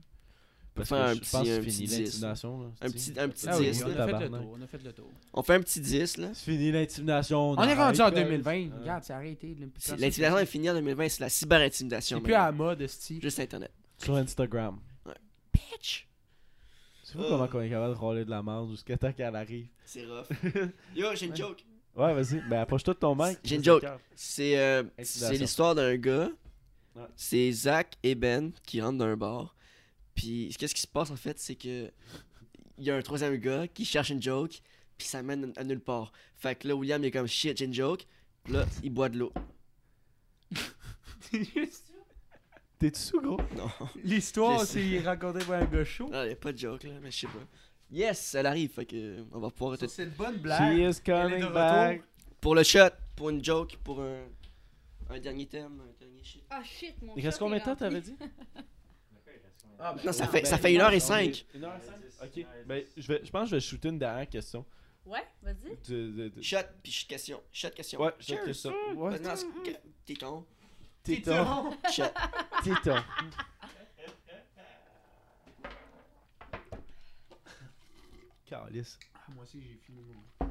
Parce 0.74 0.88
faire 0.88 1.04
que 1.04 1.10
un 1.10 1.14
je 1.14 1.20
petit- 1.20 1.30
pense 1.30 1.40
un 1.50 1.60
petit 1.60 1.70
fini 1.70 1.86
10, 1.86 1.98
l'intimidation. 2.00 2.60
là, 2.62 2.66
Un 2.80 2.88
c'est-tu? 2.88 2.92
petit, 3.12 3.20
un 3.20 3.28
petit 3.28 3.46
Ah 3.50 3.58
oui, 3.58 3.70
10. 3.70 3.84
on 3.84 3.90
a 3.90 4.06
fait 4.06 4.12
le 4.24 4.28
tour. 4.30 4.56
On 4.58 4.62
a 4.62 4.66
fait 4.66 4.82
le 4.84 4.92
tour. 4.94 5.10
On 5.34 5.42
fait 5.42 5.54
un 5.54 5.60
petit 5.60 5.80
10, 5.80 6.16
là. 6.16 6.28
C'est 6.32 6.50
fini 6.50 6.72
l'intimidation. 6.72 7.50
On 7.50 7.62
est 7.64 7.74
rendu 7.74 8.00
en 8.00 8.04
arrête, 8.04 8.14
2020. 8.14 8.52
guys. 8.58 8.70
Regarde, 8.80 9.04
c'est 9.04 9.12
arrêté. 9.12 9.54
L'intimidation 9.98 10.38
est 10.38 10.46
finie 10.46 10.70
en 10.70 10.74
2020, 10.74 11.08
c'est 11.10 11.20
la 11.24 11.28
cyber-intimidation. 11.28 12.16
C'est 12.18 12.24
plus 12.24 12.32
à 12.32 12.46
la 12.46 12.52
mode, 12.52 12.86
Steve. 12.86 13.20
Juste 13.20 13.38
Internet. 13.40 13.70
Sur 13.98 14.16
Instagram. 14.16 14.78
Bitch! 15.52 16.08
C'est 17.12 17.18
fou 17.18 17.24
comment 17.28 17.48
on 17.52 17.60
est 17.60 17.68
capable 17.68 17.94
de 17.94 17.98
roller 17.98 18.24
de 18.24 18.30
la 18.30 18.42
merde 18.42 18.70
jusqu'à 18.70 18.96
temps 18.96 19.12
qu'elle 19.12 19.36
arrive. 19.36 19.66
C'est 19.84 20.06
rough. 20.06 20.28
Yo, 20.96 21.08
j'ai 21.14 21.26
une 21.26 21.36
joke. 21.36 21.62
Ouais, 21.94 22.14
vas-y. 22.14 22.40
Ben, 22.48 22.60
approche-toi 22.60 22.94
de 22.94 22.98
ton 22.98 23.14
mic. 23.14 23.38
J'ai 23.44 23.56
une 23.56 23.64
joke. 23.64 23.84
C'est 24.14 24.58
euh, 24.58 24.82
l'histoire 24.96 25.74
d'un 25.74 25.94
gars. 25.96 26.30
Ouais. 26.96 27.02
C'est 27.14 27.52
Zach 27.52 27.98
et 28.02 28.14
Ben 28.14 28.52
qui 28.64 28.80
rentrent 28.80 28.96
dans 28.98 29.04
un 29.04 29.16
bar. 29.16 29.54
Puis 30.14 30.54
qu'est-ce 30.58 30.74
qui 30.74 30.80
se 30.80 30.86
passe 30.86 31.10
en 31.10 31.16
fait, 31.16 31.38
c'est 31.38 31.54
que 31.54 31.90
il 32.78 32.84
y 32.84 32.90
a 32.90 32.96
un 32.96 33.02
troisième 33.02 33.36
gars 33.36 33.68
qui 33.68 33.84
cherche 33.84 34.08
une 34.08 34.22
joke, 34.22 34.62
puis 34.96 35.06
ça 35.06 35.22
mène 35.22 35.52
à 35.56 35.64
nulle 35.64 35.80
part. 35.80 36.12
Fait 36.34 36.54
que 36.54 36.66
là, 36.66 36.74
William 36.74 37.02
il 37.02 37.08
est 37.08 37.10
comme 37.10 37.26
shit, 37.26 37.58
j'ai 37.58 37.66
une 37.66 37.74
joke. 37.74 38.06
Puis 38.44 38.54
là, 38.54 38.64
il 38.82 38.90
boit 38.90 39.10
de 39.10 39.18
l'eau. 39.18 39.32
T'es-tu 42.82 43.00
sous, 43.00 43.20
gros? 43.20 43.36
Non, 43.56 43.68
L'histoire, 44.02 44.62
c'est 44.66 44.98
raconté 45.00 45.44
par 45.44 45.62
un 45.62 45.64
gars 45.66 45.84
chaud. 45.84 46.08
il 46.12 46.28
y 46.30 46.32
a 46.32 46.36
pas 46.36 46.52
de 46.52 46.58
joke 46.58 46.82
là, 46.82 46.90
mais 47.00 47.12
je 47.12 47.20
sais 47.20 47.26
pas. 47.28 47.38
Yes, 47.92 48.34
elle 48.34 48.46
arrive, 48.46 48.72
fait 48.72 48.86
que 48.86 49.24
on 49.30 49.38
va 49.38 49.50
pouvoir. 49.50 49.78
Ça, 49.78 49.86
C'est 49.86 50.02
une 50.02 50.10
bonne 50.10 50.34
She 50.36 50.40
blague. 50.42 50.72
is 50.78 50.80
Elle 50.80 50.88
est 50.88 51.02
coming 51.04 51.40
de 51.44 51.46
back. 51.52 52.02
Pour 52.40 52.54
le 52.56 52.62
shot, 52.64 52.88
pour 53.14 53.30
une 53.30 53.44
joke, 53.44 53.76
pour 53.84 54.00
un, 54.02 54.24
un 55.10 55.20
dernier 55.20 55.46
thème, 55.46 55.80
un 55.80 55.92
dernier 56.00 56.24
shit. 56.24 56.42
Ah 56.50 56.62
shit, 56.64 57.00
mon 57.02 57.14
Il 57.16 57.24
reste 57.24 57.38
combien 57.38 57.58
de 57.58 57.64
temps, 57.64 57.76
t'avais 57.76 58.00
dit? 58.00 58.16
Ah, 59.84 59.96
Non, 60.04 60.12
ça 60.12 60.26
ben, 60.26 60.30
fait- 60.30 60.44
ça 60.44 60.56
ben, 60.56 60.62
fait 60.62 60.74
une 60.74 60.80
heure 60.80 60.90
et 60.90 60.94
on 60.94 60.96
est- 60.96 61.00
cinq. 61.00 61.46
Une 61.54 61.64
heure 61.64 61.74
et 61.76 61.84
cinq? 61.84 61.96
Ok. 62.38 62.46
Ben, 62.66 62.84
je, 62.96 63.08
vais, 63.08 63.20
je 63.24 63.30
pense 63.32 63.42
que 63.44 63.50
je 63.50 63.54
vais 63.56 63.60
shooter 63.60 63.88
une 63.88 63.98
dernière 63.98 64.28
question. 64.28 64.64
Ouais, 65.04 65.24
vas-y. 65.42 65.76
De, 65.90 66.10
de, 66.12 66.28
de- 66.28 66.40
Shot, 66.42 66.58
puis 66.82 67.04
question. 67.08 67.40
Shot 67.52 67.70
question. 67.70 68.00
Ouais, 68.00 68.12
vais 68.46 68.52
ça. 68.54 68.70
Ouais, 68.94 69.18
Non, 69.18 69.30
c'est- 69.34 69.46
Téton. 71.02 71.74
Calice. 78.46 78.98
Ah, 79.14 79.18
moi 79.34 79.44
aussi, 79.44 79.60
j'ai 79.62 79.78
fini 79.78 80.02
mon. 80.02 80.48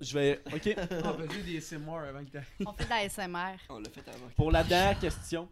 Je 0.00 0.18
vais. 0.18 0.42
Ok. 0.52 0.76
Ah, 1.04 1.12
vas-y, 1.12 1.42
des 1.42 1.60
SMR 1.60 1.98
avant 2.08 2.24
que. 2.24 2.38
On 2.66 2.72
fait 2.72 2.84
de 2.84 2.90
la 2.90 3.08
SMR. 3.08 3.58
On 3.68 3.78
l'a 3.78 3.90
fait 3.90 4.08
avant. 4.08 4.28
Pour 4.36 4.50
la 4.50 4.64
dernière 4.64 4.98
question 4.98 5.48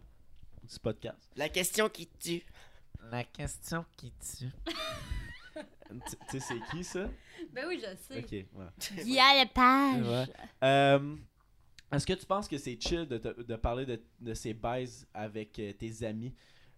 du 0.63 0.79
podcast. 0.79 1.17
La 1.35 1.49
question 1.49 1.89
qui 1.89 2.07
tue. 2.07 2.43
La 3.09 3.23
question 3.23 3.85
qui 3.97 4.11
tue. 4.11 4.51
Tu 5.89 6.15
tu 6.29 6.39
sais, 6.39 6.39
c'est 6.39 6.59
qui 6.71 6.83
ça? 6.83 7.09
Ben 7.51 7.65
oui, 7.67 7.81
je 7.83 8.13
sais. 8.13 8.19
Ok, 8.19 8.45
voilà. 8.53 8.71
Guy 9.03 9.15
Lepage. 9.41 10.27
Ouais. 10.27 10.33
Euh, 10.63 11.15
Est-ce 11.91 12.05
que 12.07 12.13
tu 12.13 12.25
penses 12.25 12.47
que 12.47 12.57
c'est 12.57 12.79
chill 12.81 13.05
de, 13.07 13.17
te- 13.17 13.41
de 13.41 13.55
parler 13.55 13.85
de, 13.85 14.01
de 14.19 14.33
ces 14.33 14.53
baises 14.53 15.07
avec 15.13 15.57
euh, 15.59 15.73
tes 15.73 16.03
amis 16.05 16.33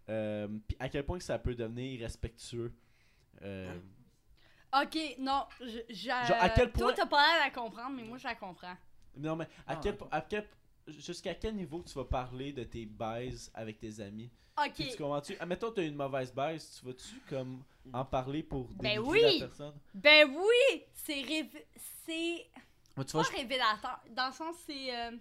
Euh, 0.10 0.48
Puis 0.68 0.76
à 0.80 0.90
quel 0.90 1.06
point 1.06 1.18
que 1.18 1.23
ça 1.23 1.38
peut 1.40 1.56
devenir 1.56 1.99
irrespectueux 1.99 2.73
Euh, 3.41 3.80
Ok, 4.76 4.98
non, 5.19 5.45
je, 5.61 5.80
je- 5.90 6.03
Genre, 6.07 6.38
à 6.41 6.49
quel 6.49 6.72
Toi, 6.72 6.94
t'as 6.94 7.06
pas 7.06 7.22
l'air 7.38 7.45
à 7.45 7.52
comprendre, 7.52 7.95
mais 7.95 8.03
moi, 8.03 8.18
je 8.18 8.23
la 8.23 8.34
comprends. 8.35 8.76
Non, 9.15 9.35
mais 9.35 9.45
à 9.68 9.73
Ah, 9.73 9.80
quel, 9.81 9.98
à 10.11 10.22
quel- 10.22 10.48
jusqu'à 10.88 11.35
quel 11.35 11.56
niveau 11.56 11.84
tu 11.85 11.94
vas 11.94 12.06
parler 12.06 12.52
de 12.53 12.64
tes 12.64 12.85
baises 12.88 13.52
avec 13.53 13.77
tes 13.77 13.99
amis? 13.99 14.31
Ok. 14.57 14.73
Puis 14.73 14.90
Tu 14.91 14.98
comprends-tu? 14.98 15.35
Admettons, 15.40 15.72
tu 15.72 15.81
as 15.81 15.84
une 15.84 15.95
mauvaise 15.95 16.34
baise, 16.34 16.80
tu 16.80 16.85
vas-tu 16.88 17.19
comme 17.30 17.64
en 17.94 18.03
parler 18.03 18.41
pour 18.41 18.68
Ben 18.73 18.98
oui. 18.99 19.22
la 19.40 19.45
personne? 19.48 19.76
Ben 19.94 20.27
oui! 20.35 20.84
C'est 20.94 21.22
rév- 21.22 21.65
c'est 22.06 22.48
Ouais, 22.98 23.06
tu 23.06 23.14
pas 23.14 23.22
vois, 23.22 23.32
je- 23.32 23.38
révélateur. 23.38 23.99
Dans 24.11 24.28
le 24.28 24.34
sens, 24.34 24.56
c'est. 24.65 24.95
euh, 24.95 25.11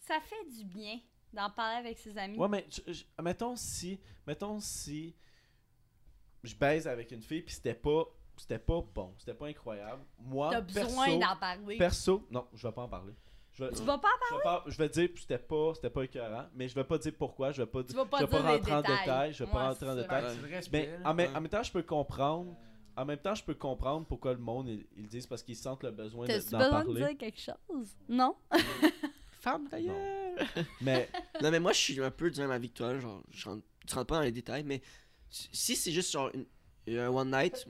ça 0.00 0.20
fait 0.20 0.44
du 0.56 0.64
bien 0.64 0.98
d'en 1.32 1.48
parler 1.50 1.76
avec 1.78 1.98
ses 1.98 2.16
amis. 2.18 2.36
Ouais, 2.38 2.48
mais 2.48 2.66
je- 2.70 2.92
je- 2.92 3.04
mettons 3.22 3.56
si, 3.56 3.98
mettons 4.26 4.60
si 4.60 5.14
je 6.42 6.54
baise 6.54 6.86
avec 6.86 7.10
une 7.10 7.22
fille 7.22 7.42
puis 7.42 7.54
c'était 7.54 7.74
pas, 7.74 8.04
c'était 8.36 8.58
pas 8.58 8.82
bon, 8.94 9.14
c'était 9.18 9.34
pas 9.34 9.46
incroyable. 9.46 10.02
Moi, 10.18 10.50
T'as 10.50 10.60
besoin 10.60 11.04
perso, 11.06 11.18
d'en 11.20 11.36
parler. 11.36 11.78
perso, 11.78 12.26
non, 12.30 12.46
je 12.54 12.66
vais 12.66 12.72
pas 12.74 12.82
en 12.82 12.88
parler. 12.88 13.14
Je 13.52 13.64
vais, 13.64 13.70
Tu 13.72 13.82
vas 13.84 13.98
pas 13.98 14.08
je 14.30 14.34
vais, 14.34 14.42
pas- 14.42 14.64
je 14.66 14.76
vais 14.78 14.88
dire 14.88 15.12
que 15.14 15.20
c'était 15.20 15.38
pas, 15.38 15.72
c'était 15.76 15.88
pas 15.90 16.02
écœurant, 16.02 16.46
mais 16.54 16.68
je 16.68 16.74
vais 16.74 16.82
pas 16.84 16.98
dire 16.98 17.12
pourquoi, 17.16 17.52
je 17.52 17.62
vais 17.62 17.66
pas, 17.68 17.84
Tu 17.84 17.92
vas 17.94 18.04
pas 18.04 18.18
je 18.18 18.24
vais 18.24 18.30
pas 18.30 18.42
dire 18.42 18.50
rentrer 18.50 18.72
en 18.74 18.80
détail, 18.82 19.32
je 19.32 19.44
vais 19.44 19.50
pas 19.50 19.68
rentrer 19.68 19.88
en 19.88 19.94
détail. 19.94 20.36
Mais 20.72 20.90
en, 21.04 21.16
Ouais. 21.16 21.28
en 21.28 21.40
même 21.40 21.48
temps, 21.48 21.62
je 21.62 21.70
peux 21.72 21.82
comprendre. 21.84 22.54
En 22.96 23.04
même 23.04 23.18
temps, 23.18 23.34
je 23.34 23.42
peux 23.44 23.54
comprendre 23.54 24.06
pourquoi 24.06 24.32
le 24.32 24.38
monde 24.38 24.68
ils, 24.96 25.06
disent 25.08 25.26
parce 25.26 25.42
qu'ils 25.42 25.56
sentent 25.56 25.82
le 25.82 25.90
besoin 25.90 26.26
de- 26.26 26.32
T'as-tu 26.32 26.50
d'en 26.50 26.58
besoin 26.58 26.70
parler. 26.84 27.00
de 27.02 27.06
dire 27.08 27.16
quelque 27.18 27.40
chose? 27.40 27.88
Non? 28.08 28.36
Femme 29.40 29.68
gueule. 29.68 30.46
Mais 30.80 31.08
Non, 31.42 31.50
mais 31.50 31.60
moi, 31.60 31.72
je 31.72 31.78
suis 31.78 32.00
un 32.02 32.10
peu 32.10 32.30
du 32.30 32.40
même 32.40 32.50
avis 32.50 32.70
que 32.70 32.76
toi. 32.78 32.98
Genre, 32.98 33.22
je 33.30 33.48
rentre, 33.48 33.62
tu 33.86 33.94
rentres 33.94 34.06
pas 34.06 34.16
dans 34.16 34.22
les 34.22 34.32
détails, 34.32 34.64
mais 34.64 34.80
si 35.28 35.76
c'est 35.76 35.92
juste 35.92 36.10
genre 36.12 36.30
une- 36.34 36.46
un 36.98 37.08
one 37.08 37.30
night, 37.30 37.66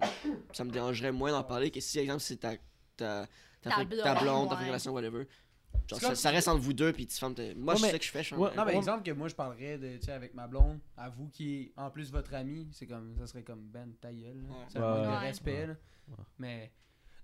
ça 0.53 0.65
me 0.65 0.71
dérangerait 0.71 1.13
moins 1.13 1.33
d'en 1.33 1.43
parler 1.45 1.71
que 1.71 1.81
si, 1.81 1.99
exemple, 1.99 2.21
c'est 2.21 2.37
ta, 2.37 2.53
ta, 2.97 3.27
ta, 3.61 3.71
Ta 3.71 3.85
blonde, 3.85 4.23
blonde, 4.23 4.49
ta 4.51 4.57
ouais. 4.57 4.67
relation, 4.67 4.93
whatever. 4.93 5.27
Genre, 5.89 5.99
C'est 6.01 6.15
ça, 6.15 6.31
reste 6.31 6.49
entre 6.49 6.61
vous 6.63 6.73
deux, 6.73 6.93
puis 6.93 7.07
tu 7.07 7.17
fermes 7.17 7.35
tes... 7.35 7.55
Moi, 7.55 7.75
Ouais, 7.75 7.79
je 7.79 7.85
mais- 7.85 7.91
sais 7.93 7.99
que 7.99 8.05
je 8.05 8.11
fais, 8.11 8.23
je 8.23 8.35
ouais, 8.35 8.51
un- 8.53 8.55
Non, 8.57 8.65
mais 8.65 8.77
exemple 8.77 9.03
que 9.05 9.11
moi 9.11 9.29
je 9.29 9.35
parlerais 9.35 9.77
de, 9.79 9.97
tu 9.99 10.07
sais, 10.07 10.13
avec 10.13 10.33
ma 10.35 10.47
blonde, 10.47 10.79
à 10.97 11.09
vous 11.11 11.29
qui 11.29 11.55
est 11.57 11.73
en 11.77 11.91
plus 11.91 12.11
votre 12.11 12.33
ami, 12.35 12.67
c'est 12.73 12.87
comme, 12.87 13.15
ça 13.19 13.27
serait 13.27 13.43
comme 13.43 13.61
Ben, 13.71 13.93
ta 14.01 14.13
gueule. 14.13 14.43
de 14.75 14.79
Ouais. 14.81 15.19
respect, 15.19 15.67
là. 15.67 15.75
Ouais. 16.09 16.15
Mais, 16.39 16.73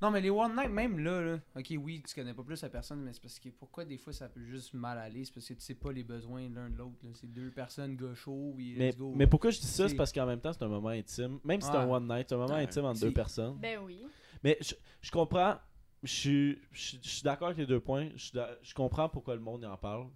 non, 0.03 0.11
mais 0.11 0.21
les 0.21 0.31
one 0.31 0.55
night, 0.57 0.71
même 0.71 0.99
là, 0.99 1.21
là, 1.23 1.39
ok, 1.57 1.75
oui, 1.79 2.03
tu 2.07 2.15
connais 2.15 2.35
pas 2.35 2.43
plus 2.43 2.61
la 2.63 2.69
personne, 2.69 3.01
mais 3.03 3.13
c'est 3.13 3.23
parce 3.23 3.39
que 3.39 3.49
pourquoi 3.51 3.85
des 3.85 3.97
fois 3.99 4.13
ça 4.13 4.29
peut 4.29 4.43
juste 4.45 4.75
mal 4.75 4.99
aller, 4.99 5.25
c'est 5.25 5.33
parce 5.35 5.47
que 5.49 5.55
tu 5.55 5.61
sais 5.61 5.75
pas 5.75 5.93
les 5.93 6.03
besoins 6.05 6.49
l'un 6.49 6.69
de 6.71 6.77
l'autre, 6.77 6.97
là. 7.03 7.11
C'est 7.15 7.33
deux 7.33 7.51
personnes 7.51 7.97
gars 7.97 8.15
chauds, 8.15 8.53
oui, 8.57 8.75
Mais, 8.79 8.89
let's 8.89 8.97
go. 8.99 9.13
mais 9.17 9.27
pourquoi 9.27 9.51
je 9.51 9.61
dis 9.61 9.67
ça, 9.67 9.85
C'est- 9.85 9.89
c'est 9.91 9.97
parce 9.97 10.13
qu'en 10.13 10.27
même 10.27 10.41
temps, 10.41 10.53
c'est 10.53 10.63
un 10.65 10.69
moment 10.69 10.89
intime. 10.91 11.39
Même 11.45 11.61
si 11.63 11.69
c'est 11.71 11.77
un 11.77 11.89
one 11.89 12.07
night, 12.09 12.27
c'est 12.29 12.35
un 12.35 12.39
moment 12.39 12.55
Ouais. 12.55 12.63
intime 12.63 12.85
entre 12.85 12.99
C'est- 12.99 13.07
deux 13.07 13.13
personnes. 13.13 13.59
Ben 13.59 13.79
oui. 13.85 14.03
Mais 14.43 14.57
je, 14.63 14.75
je 15.03 15.11
comprends, 15.11 15.57
je 16.03 16.13
suis, 16.13 16.59
je, 16.73 16.97
je 17.03 17.09
suis 17.09 17.23
d'accord 17.23 17.49
avec 17.49 17.59
les 17.59 17.67
deux 17.67 17.81
points. 17.81 18.09
Je, 18.17 18.75
comprends 18.75 19.09
pourquoi 19.09 19.35
le 19.35 19.41
monde 19.41 19.65
en 19.65 19.77
parle. 19.77 20.09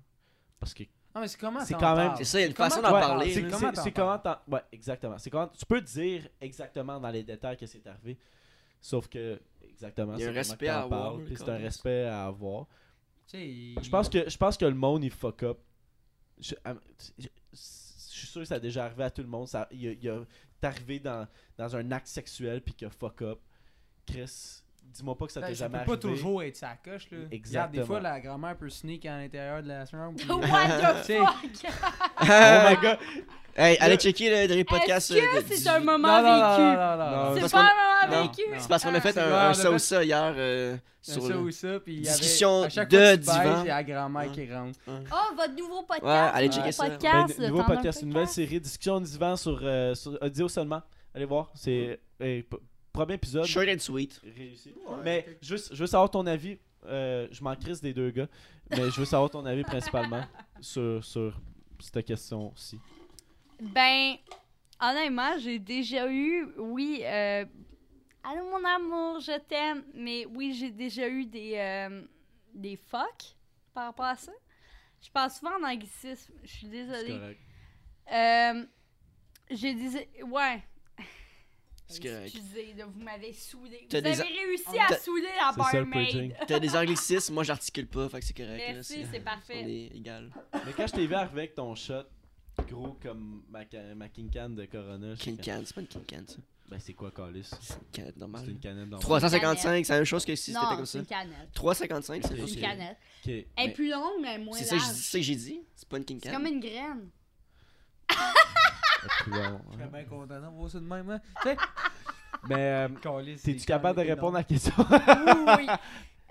Parce 0.59 0.73
que 0.75 0.85
Non, 1.15 1.21
mais 1.21 1.29
c'est 1.29 1.39
comment 1.39 1.65
c'est 1.65 1.75
t'en 1.75 1.81
quand 1.81 1.97
même-? 1.97 2.17
C'est 2.17 2.25
ça, 2.25 2.39
il 2.39 2.43
y 2.43 2.45
a 2.45 2.49
une 2.49 2.55
façon 2.55 2.81
d'en 2.83 2.93
Ouais, 2.95 3.01
parler. 3.01 3.33
c'est. 3.35 3.43
Comment 3.43 3.73
c'est- 3.75 4.51
Ouais, 4.53 4.61
exactement. 4.73 5.19
C'est 5.19 5.31
comment 5.31 5.49
tu 5.49 5.67
peux 5.67 5.81
dire 5.81 6.29
exactement 6.41 6.99
dans 7.01 7.11
les 7.11 7.23
détails 7.23 7.57
que 7.57 7.67
c'est 7.67 7.87
arrivé. 7.87 8.19
Sauf 8.81 9.09
que, 9.09 9.41
exactement, 9.63 10.15
Il 10.15 10.21
y 10.21 10.23
a 10.23 10.27
c'est 10.27 10.31
un 10.31 10.35
respect 10.35 10.69
à 10.69 10.83
avoir, 10.83 11.17
c'est 11.37 11.49
un 11.49 11.57
respect 11.57 12.05
à 12.05 12.27
avoir. 12.27 12.67
Je 13.33 13.89
pense 13.91 14.09
que, 14.09 14.29
je 14.29 14.37
pense 14.37 14.57
que 14.57 14.65
le 14.67 14.75
monde, 14.75 15.05
il 15.05 15.11
fuck 15.11 15.43
up. 15.43 15.59
Je, 16.39 16.55
ah, 16.65 16.75
je- 17.19 17.29
je 17.53 17.57
suis 17.57 18.27
sûr 18.27 18.43
que 18.43 18.47
ça 18.47 18.57
a 18.57 18.61
déjà 18.61 18.85
arrivé 18.85 19.05
à 19.05 19.11
tout 19.11 19.23
le 19.23 19.29
monde. 19.29 19.49
Ça, 19.49 19.67
il, 19.71 19.89
a- 19.89 19.93
il 19.93 20.27
arrivé 20.63 20.99
dans, 20.99 21.27
dans 21.59 21.77
un 21.77 21.91
acte 21.93 22.07
sexuel 22.07 22.63
puis 22.63 22.75
que 22.75 22.89
fuck 22.89 23.23
up. 23.23 23.39
Chris, 24.07 24.63
dis-moi 24.93 25.17
pas 25.17 25.27
que 25.27 25.33
ça 25.33 25.41
Ben, 25.41 25.49
t'est 25.49 25.55
ça 25.55 25.65
jamais 25.65 25.85
peut 25.85 25.93
arrivé. 25.93 25.97
pas 25.97 26.09
toujours 26.09 26.43
être 26.43 26.57
sa 26.57 26.77
coche, 26.85 27.11
là. 27.11 27.17
Regarde, 27.19 27.33
Exactement. 27.35 27.81
des 27.83 27.87
fois, 27.87 28.01
la 28.01 28.21
grand-mère 28.21 28.57
peut 28.57 28.69
sneak 28.69 29.07
à 29.07 29.17
l'intérieur 29.19 29.63
de 29.63 29.69
la 29.69 29.87
chambre. 29.87 30.15
puis- 30.17 30.29
What 30.31 31.03
the 31.03 31.07
fuck? 31.07 31.73
Oh 32.21 32.25
my 32.71 32.77
god! 32.81 32.99
Hey, 33.57 33.77
allez 33.81 33.97
checker 33.97 34.31
le 34.31 34.49
dernier 34.49 34.65
podcast. 34.65 35.11
Est-ce 35.13 35.21
euh, 35.39 35.43
que 35.43 35.55
c'est 35.57 35.69
un 35.69 35.79
moment 35.79 36.17
vécu? 36.17 36.61
non, 36.61 36.75
non, 36.75 36.97
non. 36.97 37.35
Non, 37.35 37.41
C'est 37.47 37.53
pas 37.53 37.61
un 37.61 38.09
moment 38.11 38.23
vécu? 38.27 38.43
C'est 38.59 38.69
parce 38.69 38.83
qu'on 38.83 38.95
a 38.95 39.01
fait 39.01 39.13
c'est 39.13 39.21
un, 39.21 39.55
ça 39.55 39.71
ou 39.71 39.73
fait- 39.75 39.79
ça 39.79 40.03
hier 40.05 40.35
euh, 40.37 40.75
Un 40.75 40.79
sur 41.13 41.23
ça 41.27 41.37
ou 41.39 41.51
ça, 41.53 41.79
puis 41.81 41.93
il 41.95 41.99
y 42.01 42.03
Discussion 42.03 42.57
avait, 42.59 42.67
à 42.67 42.71
chaque 42.71 42.89
de 42.91 42.97
fois 42.99 43.07
que 43.07 43.15
tu 43.15 43.21
divan. 43.21 43.61
il 43.63 43.67
y 43.69 43.71
a 43.71 43.75
la 43.77 43.85
grand-mère 43.85 44.33
qui 44.33 44.53
rentre. 44.53 44.79
Oh, 44.89 45.35
votre 45.37 45.55
nouveau 45.57 45.83
podcast. 45.83 46.05
Ouais, 46.05 46.31
allez 46.35 46.49
checker 46.51 46.73
ça. 46.73 46.87
podcast, 46.91 47.39
Ben, 47.39 47.49
nouveau 47.51 47.63
podcast, 47.63 48.03
une 48.03 48.09
nouvelle 48.09 48.29
série, 48.29 48.61
discussion 48.61 49.01
divan 49.01 49.37
sur, 49.37 49.61
euh, 49.63 49.95
sur 49.95 50.19
audio 50.21 50.49
seulement. 50.49 50.83
Allez 51.15 51.25
voir, 51.27 51.51
c'est 51.55 52.01
premier 52.95 53.15
épisode. 53.15 53.45
Short 53.45 53.69
and 53.69 53.79
sweet. 53.81 54.21
réussi. 54.37 54.73
Mais 55.03 55.27
je 55.43 55.55
veux, 55.57 55.63
je 55.73 55.77
veux 55.77 55.87
savoir 55.87 56.11
ton 56.11 56.27
avis. 56.27 56.59
euh, 56.87 57.29
je 57.31 57.43
m'en 57.45 57.55
crisse 57.57 57.81
des 57.83 57.93
deux 57.93 58.11
gars, 58.11 58.29
mais 58.71 58.91
je 58.91 58.99
veux 59.01 59.05
savoir 59.05 59.31
ton 59.31 59.45
avis 59.45 59.63
principalement 59.65 60.25
sur, 60.61 61.05
sur 61.05 61.39
cette 61.81 62.05
question-ci. 62.07 62.79
Ben, 63.61 64.17
honnêtement, 64.81 65.39
j'ai 65.39 65.59
déjà 65.59 66.11
eu, 66.11 66.47
oui, 66.59 67.01
euh, 67.03 67.45
allô 68.23 68.45
mon 68.51 68.65
amour, 68.65 69.21
je 69.21 69.39
t'aime, 69.41 69.83
mais 69.95 70.27
oui, 70.27 70.55
j'ai 70.59 70.71
déjà 70.71 71.09
eu 71.09 71.25
des, 71.27 71.55
euh, 71.57 72.03
des 72.55 72.77
fuck 72.77 73.35
par 73.73 73.87
rapport 73.87 74.07
à 74.07 74.17
ça. 74.17 74.33
Je 75.01 75.11
parle 75.11 75.31
souvent 75.31 75.53
en 75.61 75.65
anglicisme, 75.67 76.33
je 76.43 76.49
suis 76.51 76.67
C'est 76.67 76.73
désolée. 76.73 77.19
correct. 77.19 77.41
Euh, 78.13 78.65
j'ai 79.51 79.75
dit, 79.75 79.89
ouais. 80.23 80.63
C'est. 82.03 82.25
Excusez, 82.25 82.75
là, 82.77 82.87
vous 82.87 83.01
m'avez 83.01 83.33
saoulé. 83.33 83.79
Vous 83.83 83.89
T'as 83.89 84.01
des 84.01 84.21
avez 84.21 84.29
réussi 84.29 84.79
à 84.79 84.97
saouler 84.97 85.23
la 85.23 85.53
C'est 85.53 85.81
barmaid. 85.83 86.37
T'as 86.47 86.59
des 86.61 86.77
anglicismes, 86.77 87.35
moi 87.35 87.45
j'articule 87.45 87.87
pas, 87.87 88.09
fait 88.09 88.21
que 88.21 88.27
c'est 88.27 88.37
correct. 88.37 88.63
Merci, 88.73 89.05
c'est 89.11 89.19
On 89.21 89.25
parfait. 89.25 89.63
est 89.71 89.97
égal. 89.97 90.31
Mais 90.67 90.73
quand 90.77 90.87
je 90.87 90.93
t'ai 90.93 91.07
vu 91.07 91.15
arriver 91.15 91.41
avec 91.43 91.55
ton 91.55 91.75
shot, 91.75 92.03
gros 92.69 92.97
comme 93.03 93.43
ma, 93.51 93.61
ma 93.97 94.09
King 94.09 94.31
Can 94.33 94.51
de 94.51 94.65
Corona, 94.67 95.15
King 95.17 95.37
can, 95.39 95.63
c'est 95.65 95.75
pas 95.75 95.81
une 95.81 95.87
King 95.89 96.05
can 96.09 96.23
ça. 96.27 96.37
Ben 96.71 96.81
c'est 96.81 96.95
quoi, 96.95 97.11
Calis? 97.11 97.45
C'est 97.61 97.75
une 97.75 97.81
canette 97.93 98.15
C'est 98.15 98.21
normale. 98.21 98.49
une 98.49 98.59
canette 98.59 98.89
normale. 98.89 99.01
355, 99.01 99.85
c'est 99.85 99.93
la 99.93 99.99
même 99.99 100.05
chose 100.07 100.25
que 100.25 100.35
si 100.35 100.53
c'était 100.53 100.65
non, 100.65 100.77
comme 100.77 100.87
c'est 100.87 100.93
ça. 100.93 100.99
une 101.01 101.07
canette. 101.07 101.53
355, 101.53 102.23
c'est. 102.23 102.29
C'est 102.37 102.55
une 102.55 102.61
canette. 102.61 102.97
Elle 103.27 103.33
est 103.35 103.47
Mais- 103.59 103.73
plus 103.73 103.91
longue, 103.91 104.23
mais 104.23 104.39
moins 104.39 104.57
C'est 104.57 104.75
large. 104.75 104.83
c'est 104.89 104.95
ça 105.13 105.19
que 105.19 105.25
j'ai 105.25 105.37
dit. 105.37 105.61
C'est 105.77 105.87
pas 105.89 105.99
une 105.99 106.05
King 106.07 106.21
C'est 106.23 106.31
can. 106.31 106.37
comme 106.37 106.47
une 106.47 106.61
graine. 106.61 107.11
Je 109.09 109.25
serais 109.77 109.89
bien 109.93 110.05
content 110.05 110.41
d'avoir 110.41 110.71
ça 110.71 110.79
de 110.81 110.85
même, 110.85 111.11
hein. 111.11 111.21
Tu 111.43 111.49
sais, 111.51 111.57
Mais 112.49 112.55
euh, 112.57 112.89
Calisse, 113.03 113.43
c'est 113.43 113.53
t'es-tu 113.53 113.67
capable 113.67 114.01
de 114.03 114.07
répondre 114.09 114.37
à 114.37 114.41
la 114.41 114.45
question? 114.45 114.73
Oui, 114.79 115.57
oui. 115.59 115.67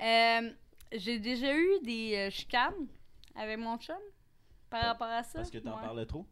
Euh, 0.01 0.49
j'ai 0.91 1.17
déjà 1.19 1.55
eu 1.55 1.79
des 1.81 2.13
euh, 2.17 2.29
chicanes 2.29 2.87
avec 3.35 3.57
mon 3.57 3.77
chum 3.77 3.95
par 4.69 4.81
rapport 4.83 5.07
à 5.07 5.23
ça. 5.23 5.35
Parce 5.39 5.49
que 5.51 5.59
t'en 5.59 5.77
ouais. 5.77 5.81
parlais 5.81 6.05
trop? 6.05 6.27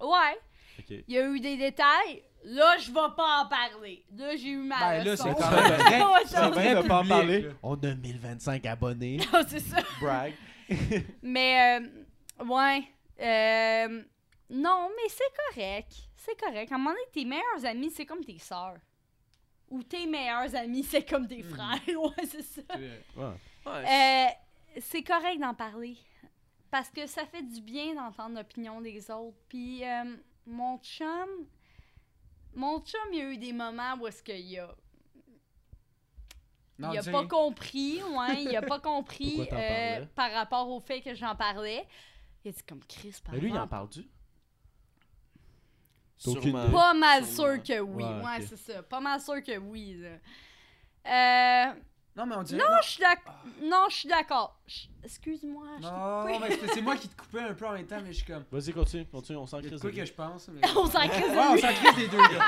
Ouais. 0.00 0.40
Il 0.88 1.04
y 1.14 1.18
a 1.18 1.28
eu 1.28 1.38
des 1.38 1.56
détails. 1.56 2.24
Là, 2.44 2.78
je 2.78 2.88
vais 2.88 3.14
pas 3.16 3.42
en 3.44 3.46
parler. 3.48 4.04
Là, 4.16 4.34
j'ai 4.34 4.48
eu 4.48 4.56
ma 4.56 4.76
Ben, 4.80 5.04
là, 5.04 5.12
leçon. 5.12 5.24
c'est 5.28 5.40
quand 5.44 5.50
même 5.52 5.80
vrai. 5.80 6.02
Ouais, 6.02 6.20
C'est 6.24 6.34
ça- 6.34 6.48
vrai 6.50 6.74
de 6.82 6.88
pas 6.88 6.96
en 6.98 7.02
public, 7.02 7.08
parler. 7.16 7.42
là. 7.42 7.50
On 7.62 7.74
a 7.76 7.94
1025 7.94 8.66
abonnés. 8.66 9.18
Non, 9.32 9.40
c'est 9.46 9.60
ça. 9.60 9.76
Brag. 10.00 10.32
Mais, 11.22 11.78
euh, 11.80 12.44
ouais. 12.44 12.82
euh, 13.20 14.02
non, 14.52 14.90
mais 14.96 15.08
c'est 15.08 15.32
correct. 15.50 15.92
C'est 16.16 16.38
correct. 16.40 16.70
À 16.70 16.74
un 16.74 16.78
moment 16.78 16.90
donné, 16.90 17.02
tes 17.12 17.24
meilleurs 17.24 17.64
amis, 17.64 17.90
c'est 17.90 18.06
comme 18.06 18.24
tes 18.24 18.38
sœurs. 18.38 18.78
Ou 19.70 19.82
tes 19.82 20.06
meilleurs 20.06 20.54
amis, 20.54 20.82
c'est 20.90 21.08
comme 21.08 21.26
tes 21.26 21.42
Mhm. 21.42 21.50
frères. 21.50 21.80
Ouais, 22.00 22.26
c'est 22.26 22.42
ça. 22.42 22.62
Ouais. 22.76 23.32
Ouais, 23.66 24.30
Euh, 24.76 24.80
c'est 24.80 25.02
correct 25.02 25.38
d'en 25.40 25.54
parler. 25.54 25.96
Parce 26.70 26.88
que 26.90 27.06
ça 27.06 27.26
fait 27.26 27.42
du 27.42 27.60
bien 27.60 27.94
d'entendre 27.94 28.36
l'opinion 28.36 28.80
des 28.80 29.10
autres. 29.10 29.36
Puis, 29.48 29.84
euh, 29.84 30.16
mon 30.46 30.78
chum. 30.78 31.46
Mon 32.54 32.80
chum, 32.80 33.00
il 33.12 33.18
y 33.18 33.20
a 33.22 33.24
eu 33.30 33.38
des 33.38 33.52
moments 33.52 33.94
où 34.00 34.06
est-ce 34.06 34.22
qu'il 34.22 34.58
a. 34.58 34.74
Non, 36.78 36.92
il 36.92 36.98
a 36.98 37.02
pas 37.12 37.26
compris, 37.26 38.02
ouais, 38.02 38.42
il 38.44 38.56
a 38.56 38.62
pas 38.62 38.80
compris 38.90 39.46
euh, 39.52 40.04
par 40.14 40.32
rapport 40.32 40.68
au 40.68 40.80
fait 40.80 41.00
que 41.00 41.14
j'en 41.14 41.36
parlais. 41.36 41.86
Il 42.44 42.48
a 42.48 42.52
dit 42.52 42.62
comme 42.64 42.82
Chris, 42.84 43.14
par 43.24 43.34
Mais 43.34 43.40
lui, 43.40 43.50
il 43.50 43.58
en 43.58 43.68
parle-tu? 43.68 44.08
Aucune 46.26 46.42
sûrement. 46.42 46.70
Pas 46.70 46.94
mal 46.94 47.24
Sûrement. 47.24 47.54
sûr 47.54 47.62
que 47.62 47.80
oui. 47.80 48.04
Ouais, 48.04 48.46
c'est 48.48 48.56
ça. 48.58 48.82
Pas 48.82 49.00
mal 49.00 49.20
sûr 49.20 49.42
que 49.42 49.56
oui. 49.58 49.96
là. 50.00 50.10
Euh, 51.06 51.72
Non, 52.16 52.26
mais 52.26 52.36
on 52.36 52.42
dirait. 52.42 52.58
non, 52.60 52.76
je 52.82 52.88
suis 52.90 53.00
d'accord. 53.00 53.34
Non, 53.62 53.84
je 53.88 53.96
suis 53.96 54.08
d'accord. 54.08 54.60
Je- 54.66 54.86
Excuse-moi. 55.04 55.66
Non, 55.80 56.38
mais 56.40 56.50
c'est- 56.56 56.74
c'est 56.74 56.82
moi 56.82 56.96
qui 56.96 57.08
te 57.08 57.16
coupais 57.20 57.40
un 57.40 57.54
peu 57.54 57.66
en 57.66 57.72
même 57.72 57.86
temps, 57.86 58.00
mais 58.02 58.12
je 58.12 58.18
suis 58.18 58.26
comme. 58.26 58.44
Vas-y, 58.52 58.72
continue, 58.72 59.06
continue, 59.06 59.38
on 59.38 59.46
s'en 59.46 59.58
crise. 59.60 59.80
quoi 59.80 59.90
de 59.90 59.96
que 59.96 60.04
je 60.04 60.12
pense. 60.12 60.48
Mais... 60.48 60.60
On 60.76 60.86
s'en 60.86 61.08
crisse 61.08 61.30
de 61.30 61.36
Ouais, 61.36 61.46
on 61.50 61.56
s'en 61.56 61.72
crise 61.72 61.96
des 61.96 62.08
deux 62.08 62.18
gars. 62.18 62.46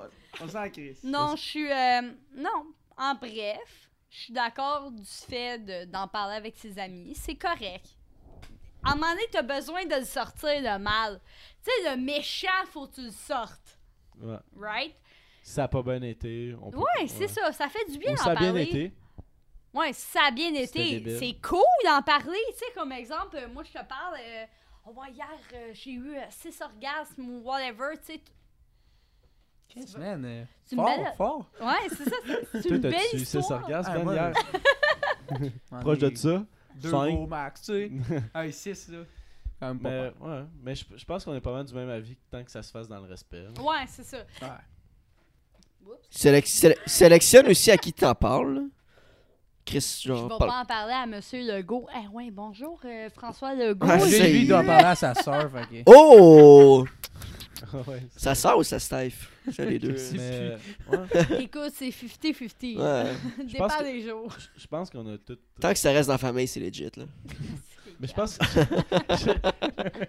On 0.40 0.48
s'en 0.48 0.68
crisse. 0.70 1.02
Non, 1.02 1.34
je 1.36 1.42
suis. 1.42 1.72
euh, 1.72 2.02
non, 2.36 2.66
en 2.96 3.14
bref, 3.16 3.88
je 4.10 4.16
suis 4.18 4.32
d'accord 4.32 4.92
du 4.92 5.04
fait 5.04 5.58
de- 5.58 5.84
d'en 5.90 6.06
parler 6.06 6.36
avec 6.36 6.56
ses 6.56 6.78
amis. 6.78 7.14
C'est 7.16 7.34
correct. 7.34 7.86
À 8.84 8.92
un 8.92 8.94
moment 8.94 9.10
donné, 9.10 9.22
t'as 9.30 9.42
besoin 9.42 9.84
de 9.86 9.94
le 9.96 10.04
sortir 10.04 10.50
le 10.62 10.78
mal. 10.78 11.20
Tu 11.64 11.70
sais, 11.70 11.90
le 11.96 12.00
méchant, 12.00 12.48
faut 12.70 12.86
que 12.86 12.94
tu 12.94 13.02
le 13.02 13.10
sortes. 13.10 13.78
Ouais. 14.20 14.36
Right? 14.56 14.94
Ça 15.42 15.64
a 15.64 15.68
pas 15.68 15.82
bien 15.82 16.00
été, 16.02 16.54
on 16.60 16.70
peut. 16.70 16.78
Ouais, 16.78 17.06
c'est 17.06 17.28
ça. 17.28 17.52
Ça 17.52 17.68
fait 17.68 17.90
du 17.90 17.98
bien 17.98 18.12
d'en 18.12 18.16
ça 18.22 18.30
a 18.30 18.34
parler. 18.34 18.52
bien 18.52 18.62
été. 18.62 18.92
Ouais, 19.74 19.92
si 19.92 20.00
ça 20.10 20.20
a 20.28 20.30
bien 20.30 20.54
été, 20.54 21.18
c'est 21.18 21.36
cool 21.46 21.60
d'en 21.84 22.02
parler. 22.02 22.38
Tu 22.52 22.58
sais, 22.58 22.72
comme 22.74 22.92
exemple, 22.92 23.36
euh, 23.36 23.48
moi, 23.48 23.62
je 23.64 23.70
te 23.78 23.84
parle. 23.84 24.16
euh, 24.20 24.44
oh, 24.86 24.90
ouais, 24.92 25.10
hier, 25.12 25.28
euh, 25.54 25.70
j'ai 25.74 25.92
eu 25.92 26.16
euh, 26.16 26.20
six 26.30 26.60
orgasmes 26.60 27.22
ou 27.28 27.40
whatever. 27.42 27.96
Tu 27.98 28.14
sais, 28.14 28.20
Qu'est-ce 29.68 29.94
que 29.94 30.00
man, 30.00 30.24
euh, 30.24 30.44
C'est 30.64 30.76
fort, 30.76 30.86
belle- 30.86 31.12
fort. 31.16 31.50
ouais, 31.60 31.88
c'est 31.90 32.04
ça. 32.08 32.16
C'est 32.52 32.62
c'est 32.62 32.68
une 32.70 32.78
belle 32.78 32.92
t'as-tu 32.94 33.16
eu 33.16 33.18
six 33.24 33.34
histoire. 33.38 33.62
orgasmes, 33.62 33.90
Ah, 33.92 33.96
Ben, 33.98 34.04
moi, 34.04 34.14
hier? 34.14 34.32
On 35.72 35.80
Proche 35.80 35.98
de 35.98 36.14
ça? 36.16 36.44
Deux 36.80 36.90
Cinq. 36.90 37.14
gros 37.14 37.26
max, 37.26 37.62
tu 37.62 37.66
sais. 37.72 37.90
Ah, 38.34 38.50
6 38.50 38.88
là. 38.88 38.98
Quand 39.60 39.68
même 39.68 39.80
pas 39.80 39.90
Mais, 39.90 40.12
ouais, 40.20 40.44
mais 40.62 40.74
je, 40.74 40.84
je 40.96 41.04
pense 41.04 41.24
qu'on 41.24 41.34
est 41.34 41.40
pas 41.40 41.52
mal 41.52 41.64
du 41.64 41.74
même 41.74 41.88
avis 41.90 42.16
tant 42.30 42.44
que 42.44 42.50
ça 42.50 42.62
se 42.62 42.70
fasse 42.70 42.86
dans 42.88 43.00
le 43.00 43.08
respect. 43.08 43.42
là. 43.42 43.50
Ouais, 43.62 43.84
c'est 43.88 44.04
ça. 44.04 44.18
Ouais. 44.40 45.94
Sélec- 46.10 46.46
sélec- 46.46 46.78
sélectionne 46.86 47.46
aussi 47.48 47.70
à 47.70 47.76
qui 47.76 47.92
t'en 47.92 48.14
parles. 48.14 48.68
Chris, 49.68 50.00
Je 50.02 50.08
genre, 50.08 50.22
vais 50.24 50.38
parle. 50.38 50.50
pas 50.50 50.60
en 50.60 50.64
parler 50.64 50.94
à 50.94 51.06
Monsieur 51.06 51.40
Legault. 51.42 51.86
Eh 51.94 52.08
ouais, 52.08 52.30
bonjour, 52.30 52.80
euh, 52.84 53.08
François 53.10 53.54
Legault. 53.54 53.86
Ah, 53.90 53.96
Lui, 53.96 54.10
c'est- 54.10 54.30
lui, 54.32 54.42
il 54.42 54.48
doit 54.48 54.62
parler 54.62 54.86
à 54.86 54.94
sa 54.94 55.14
soeur, 55.14 55.50
fait 55.50 55.82
que. 55.84 55.90
Oh! 55.90 56.84
Ouais, 57.88 58.04
Ça 58.16 58.36
sort 58.36 58.58
ou 58.58 58.62
ça 58.62 58.78
stife? 58.78 59.32
C'est 59.52 59.66
les 59.66 59.80
deux. 59.80 59.96
mais, 60.14 60.56
ouais, 60.96 61.40
Écoute, 61.42 61.72
c'est 61.74 61.90
50-50. 61.90 62.76
Ouais. 62.78 63.12
Dépend 63.52 63.66
pense 63.66 63.76
que- 63.78 63.82
des 63.82 64.00
jours. 64.08 64.32
je 64.56 64.66
pense 64.68 64.88
qu'on 64.90 65.12
a 65.12 65.18
tout. 65.18 65.36
Tant 65.60 65.72
que 65.72 65.78
ça 65.78 65.90
reste 65.90 66.06
dans 66.06 66.14
la 66.14 66.18
famille, 66.18 66.46
c'est 66.46 66.60
legit, 66.60 66.84
là. 66.96 67.04
Mais 68.00 68.06
je 68.06 68.14
pense, 68.14 68.38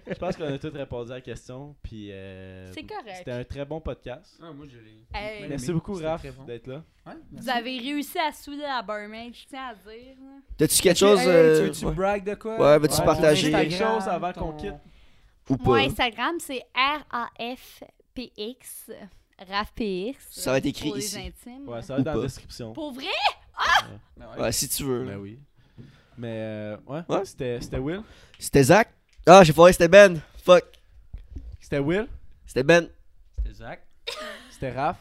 je, 0.07 0.13
pense 0.19 0.35
qu'on 0.37 0.45
a 0.45 0.57
tous 0.59 0.69
répondu 0.75 1.11
à 1.11 1.15
la 1.15 1.21
question. 1.21 1.75
Puis 1.81 2.11
euh, 2.11 2.71
C'est 2.73 2.83
correct. 2.83 3.15
C'était 3.17 3.31
un 3.31 3.43
très 3.43 3.65
bon 3.65 3.81
podcast. 3.81 4.37
Ah, 4.41 4.51
moi, 4.53 4.67
je 4.69 4.77
l'ai. 4.77 5.03
Hey. 5.13 5.47
Merci 5.49 5.71
beaucoup, 5.73 5.93
Raph, 5.95 6.23
bon. 6.37 6.43
d'être 6.43 6.67
là. 6.67 6.83
Ouais. 7.07 7.13
Vous 7.31 7.49
avez 7.49 7.79
réussi 7.79 8.19
à 8.19 8.31
souder 8.31 8.61
la 8.61 8.81
barmaid, 8.83 9.33
je 9.33 9.45
tiens 9.47 9.69
à 9.69 9.73
dire. 9.73 10.15
T'as-tu 10.57 10.81
quelque 10.81 10.97
Tu- 10.97 11.05
chose. 11.05 11.19
hey, 11.19 11.27
euh, 11.27 11.57
tu 11.59 11.63
veux-tu 11.65 11.85
ouais. 11.85 11.93
brag 11.93 12.23
de 12.23 12.35
quoi? 12.35 12.59
Ouais, 12.59 12.77
veux-tu 12.79 12.99
Ouais, 12.99 13.05
partager? 13.05 13.49
quelque 13.51 13.73
chose 13.75 14.07
avant 14.07 14.33
qu'on 14.33 14.51
ton- 14.51 14.57
quitte? 14.57 14.75
Ou 15.49 15.57
pas? 15.57 15.63
Mon 15.63 15.75
Instagram, 15.75 16.35
c'est 16.39 16.63
R-A-F-P-X. 17.69 18.91
RAFPX. 19.47 20.27
Ça 20.31 20.51
va 20.51 20.57
être 20.57 20.65
écrit 20.65 20.89
pour 20.89 20.97
les 20.97 21.05
ici. 21.05 21.17
intimes. 21.17 21.67
Ouais, 21.69 21.81
ça 21.81 21.93
va 21.95 21.99
être 21.99 22.01
Ou 22.01 22.03
dans 22.03 22.11
la 22.11 22.17
pas. 22.17 22.23
description. 22.23 22.73
Pour 22.73 22.91
vrai? 22.91 23.05
Ben 24.17 24.27
ouais. 24.35 24.41
Ouais, 24.43 24.51
si 24.51 24.67
tu 24.67 24.83
veux. 24.83 25.05
Ben 25.05 25.17
oui. 25.17 25.39
Mais 26.19 26.37
euh, 26.41 26.77
ouais, 26.85 27.01
Ouais. 27.07 27.23
c'était 27.25 27.61
c'était 27.61 27.77
Will. 27.77 28.01
C'était 28.37 28.63
Zach? 28.63 28.89
Ah, 29.25 29.41
j'ai 29.43 29.53
foiré, 29.53 29.71
c'était 29.71 29.87
Ben. 29.87 30.19
Fuck. 30.43 30.65
C'était 31.61 31.79
Will. 31.79 32.07
C'était 32.45 32.63
Ben. 32.63 32.89
C'était 33.37 33.53
Zach. 33.53 33.87
C'était 34.51 34.71
Raph. 34.71 34.97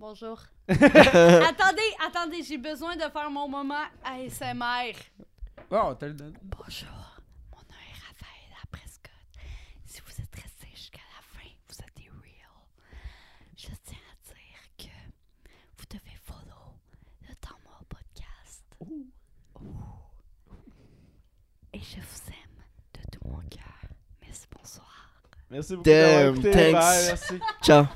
Bonjour. 0.00 0.42
attendez, 0.68 1.90
attendez, 2.04 2.42
j'ai 2.42 2.58
besoin 2.58 2.96
de 2.96 3.02
faire 3.02 3.30
mon 3.30 3.48
moment 3.48 3.84
ASMR. 4.04 4.94
Oh, 5.70 5.94
t'as 5.98 6.08
le 6.08 6.14
donné. 6.14 6.36
Bonjour, 6.42 7.20
mon 7.52 7.58
nom 7.58 7.78
est 7.88 7.98
Raphaël 8.02 8.52
Prescott. 8.72 9.12
Si 9.84 10.00
vous 10.00 10.10
êtes 10.22 10.34
resté 10.34 10.66
jusqu'à 10.74 10.98
la 11.14 11.22
fin, 11.40 11.48
vous 11.68 11.74
êtes 11.76 11.96
des 11.96 12.08
real. 12.08 12.98
Je 13.56 13.68
tiens 13.84 13.96
à 14.10 14.34
dire 14.34 14.60
que 14.76 14.92
vous 15.78 15.86
devez 15.88 16.16
follow 16.24 16.74
le 17.28 17.34
Temps 17.36 17.58
Mort 17.64 17.84
podcast. 17.88 18.64
Ouh. 18.80 19.06
Et 21.72 21.78
je 21.80 21.96
vous 22.00 22.28
aime 22.28 22.62
de 22.94 23.00
tout 23.10 23.28
mon 23.28 23.40
cœur. 23.48 23.62
Merci, 25.50 25.76
beaucoup 25.76 25.88
Damn, 25.88 26.42
thanks. 26.42 26.72
Bye, 26.72 27.04
merci. 27.06 27.40
Ciao. 27.62 27.86